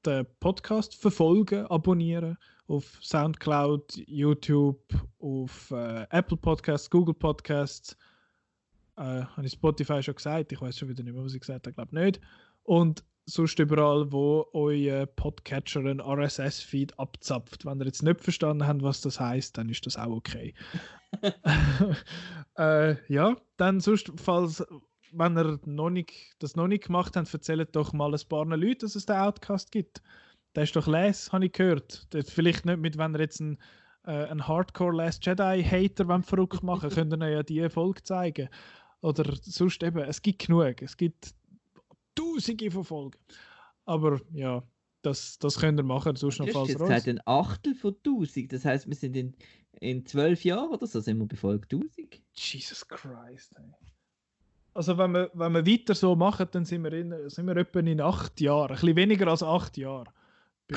den 0.07 0.27
Podcast 0.41 0.95
verfolgen, 0.95 1.66
abonnieren 1.66 2.39
auf 2.66 2.99
Soundcloud, 3.03 3.99
YouTube, 4.07 4.83
auf 5.19 5.70
äh, 5.70 6.07
Apple 6.11 6.39
Podcasts, 6.39 6.89
Google 6.89 7.15
Podcasts. 7.15 7.95
Äh, 8.97 9.23
habe 9.23 9.45
ich 9.45 9.53
Spotify 9.53 10.03
schon 10.03 10.15
gesagt? 10.15 10.51
Ich 10.51 10.61
weiß 10.62 10.78
schon 10.78 10.89
wieder 10.89 11.03
nicht 11.03 11.12
mehr, 11.12 11.23
was 11.23 11.35
ich 11.35 11.41
gesagt 11.41 11.66
habe, 11.66 11.74
glaube 11.74 11.95
nicht. 11.95 12.23
Und 12.62 13.05
sonst 13.27 13.59
überall, 13.59 14.11
wo 14.12 14.47
euer 14.53 15.05
Podcatcher 15.07 15.81
einen 15.81 16.01
RSS-Feed 16.01 16.98
abzapft. 16.98 17.66
Wenn 17.66 17.81
ihr 17.81 17.86
jetzt 17.86 18.03
nicht 18.03 18.20
verstanden 18.20 18.66
habt, 18.66 18.82
was 18.82 19.01
das 19.01 19.19
heißt, 19.19 19.59
dann 19.59 19.69
ist 19.69 19.85
das 19.85 19.97
auch 19.97 20.12
okay. 20.12 20.55
äh, 22.59 23.12
ja, 23.12 23.36
dann 23.57 23.81
sonst, 23.81 24.12
falls, 24.16 24.65
wenn 25.12 25.36
ihr 25.36 25.59
noch 25.66 25.90
nicht, 25.90 26.36
das 26.39 26.55
noch 26.57 26.69
nicht 26.69 26.85
gemacht 26.85 27.16
habt, 27.16 27.32
erzählt 27.32 27.74
doch 27.74 27.93
mal 27.93 28.15
ein 28.15 28.28
paar 28.28 28.47
Leuten, 28.47 28.81
dass 28.81 28.94
es 28.94 29.07
den 29.07 29.16
Outcast 29.16 29.73
gibt. 29.73 30.03
Der 30.55 30.62
ist 30.62 30.77
doch 30.77 30.86
les, 30.86 31.32
habe 31.32 31.47
ich 31.47 31.53
gehört. 31.53 32.07
Vielleicht 32.27 32.65
nicht 32.65 32.78
mit, 32.78 32.97
wenn 32.97 33.15
ihr 33.15 33.20
jetzt 33.20 33.40
ein, 33.40 33.59
äh, 34.05 34.28
Hardcore 34.39 34.97
Last 34.97 35.27
Jedi 35.27 35.65
Hater 35.65 36.07
wollt 36.07 36.27
verrückt 36.27 36.62
machen, 36.62 36.90
könnt 36.94 37.12
ihr 37.12 37.28
ja 37.28 37.43
die 37.43 37.69
Folge 37.69 38.05
zeigen. 38.05 38.48
Oder 39.01 39.35
sonst 39.43 39.82
eben, 39.82 39.98
es 39.98 40.23
gibt 40.23 40.47
genug. 40.47 40.81
Es 40.81 40.97
gibt 40.97 41.35
tausende 42.36 42.70
von 42.70 42.84
Folgen. 42.84 43.18
Aber 43.84 44.20
ja, 44.32 44.62
das, 45.02 45.38
das 45.38 45.58
könnt 45.58 45.78
ihr 45.78 45.84
machen, 45.84 46.16
sonst 46.16 46.38
noch 46.40 46.48
falls 46.48 46.68
jetzt 46.70 46.80
raus. 46.80 46.88
gesagt, 46.88 47.08
ein 47.08 47.20
Achtel 47.26 47.74
von 47.74 47.94
1000. 48.04 48.52
Das 48.52 48.64
heisst, 48.64 48.88
wir 48.88 48.94
sind 48.96 49.16
in, 49.16 49.34
in 49.80 50.04
zwölf 50.06 50.44
Jahren 50.44 50.70
oder 50.70 50.86
so 50.86 51.00
sind 51.00 51.18
wir 51.18 51.26
bei 51.26 51.36
Folge 51.36 51.66
1000. 51.72 52.20
Jesus 52.34 52.86
Christ. 52.88 53.54
Ey. 53.56 53.64
Also 54.74 54.98
wenn 54.98 55.12
wir, 55.12 55.30
wenn 55.34 55.52
wir 55.52 55.66
weiter 55.66 55.94
so 55.94 56.14
machen, 56.16 56.48
dann 56.50 56.64
sind 56.64 56.82
wir, 56.84 56.92
in, 56.92 57.30
sind 57.30 57.46
wir 57.46 57.56
etwa 57.56 57.80
in 57.80 58.00
acht 58.00 58.40
Jahren. 58.40 58.70
Ein 58.70 58.74
bisschen 58.74 58.96
weniger 58.96 59.28
als 59.28 59.42
acht 59.42 59.76
Jahre. 59.78 60.12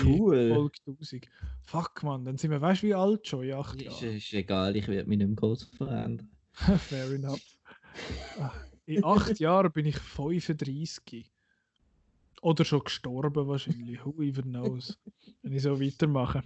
Cool. 0.03 0.53
Folge 0.53 0.77
1000. 0.87 1.27
Fuck 1.63 2.03
man, 2.03 2.23
dann 2.23 2.37
sind 2.37 2.51
wir, 2.51 2.61
weißt 2.61 2.83
du, 2.83 2.87
wie 2.87 2.93
alt 2.93 3.27
schon 3.27 3.43
in 3.43 3.53
acht 3.55 3.81
Ist, 3.81 4.01
Jahren? 4.01 4.15
ist 4.15 4.33
egal, 4.33 4.75
ich 4.75 4.87
werde 4.87 5.09
mich 5.09 5.17
nicht 5.17 5.27
mehr 5.27 5.35
groß 5.35 5.63
verändern. 5.75 6.29
Fair 6.53 7.11
enough. 7.11 7.41
Ah, 8.39 8.51
In 8.85 9.03
acht 9.03 9.39
Jahren 9.39 9.71
bin 9.71 9.87
ich 9.87 9.97
35. 9.97 11.29
Oder 12.41 12.65
schon 12.65 12.83
gestorben 12.83 13.47
wahrscheinlich. 13.47 14.03
Who 14.05 14.21
even 14.21 14.45
knows. 14.45 14.97
Wenn 15.41 15.53
ich 15.53 15.63
so 15.63 15.79
weitermache. 15.79 16.43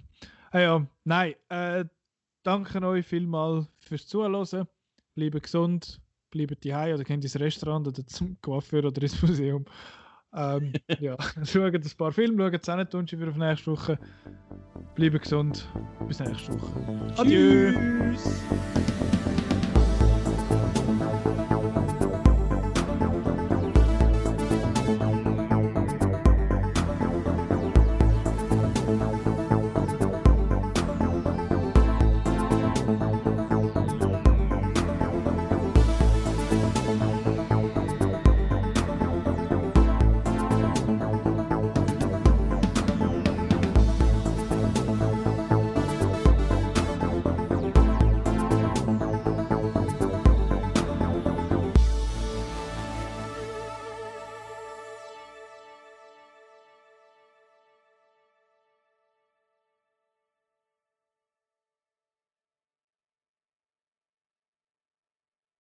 Ah 0.51 0.59
ja, 0.59 0.87
nein. 1.03 1.35
Äh, 1.49 1.85
danke 2.43 2.85
euch 2.85 3.05
vielmals 3.05 3.67
fürs 3.79 4.07
Zuhören. 4.07 4.67
Bleibt 5.15 5.43
gesund. 5.43 6.01
Bleibt 6.31 6.65
daheim 6.65 6.95
oder 6.95 7.03
geht 7.03 7.23
ins 7.23 7.39
Restaurant 7.39 7.87
oder 7.87 8.05
zum 8.07 8.37
Coiffeur 8.41 8.85
oder 8.85 9.01
ins 9.01 9.21
Museum. 9.21 9.65
Ähm, 10.35 10.73
ja, 10.99 11.15
schaut 11.43 11.75
ein 11.75 11.83
paar 11.97 12.11
Filme, 12.11 12.51
schaut 12.51 12.65
Zähnetunschen 12.65 13.19
für 13.19 13.29
auf 13.29 13.35
nächste 13.35 13.71
Woche. 13.71 13.99
Bleibt 14.95 15.21
gesund. 15.21 15.67
Bis 16.07 16.19
nächste 16.19 16.53
Woche. 16.53 17.13
Adieu. 17.17 17.73
Tschüss. 18.13 18.41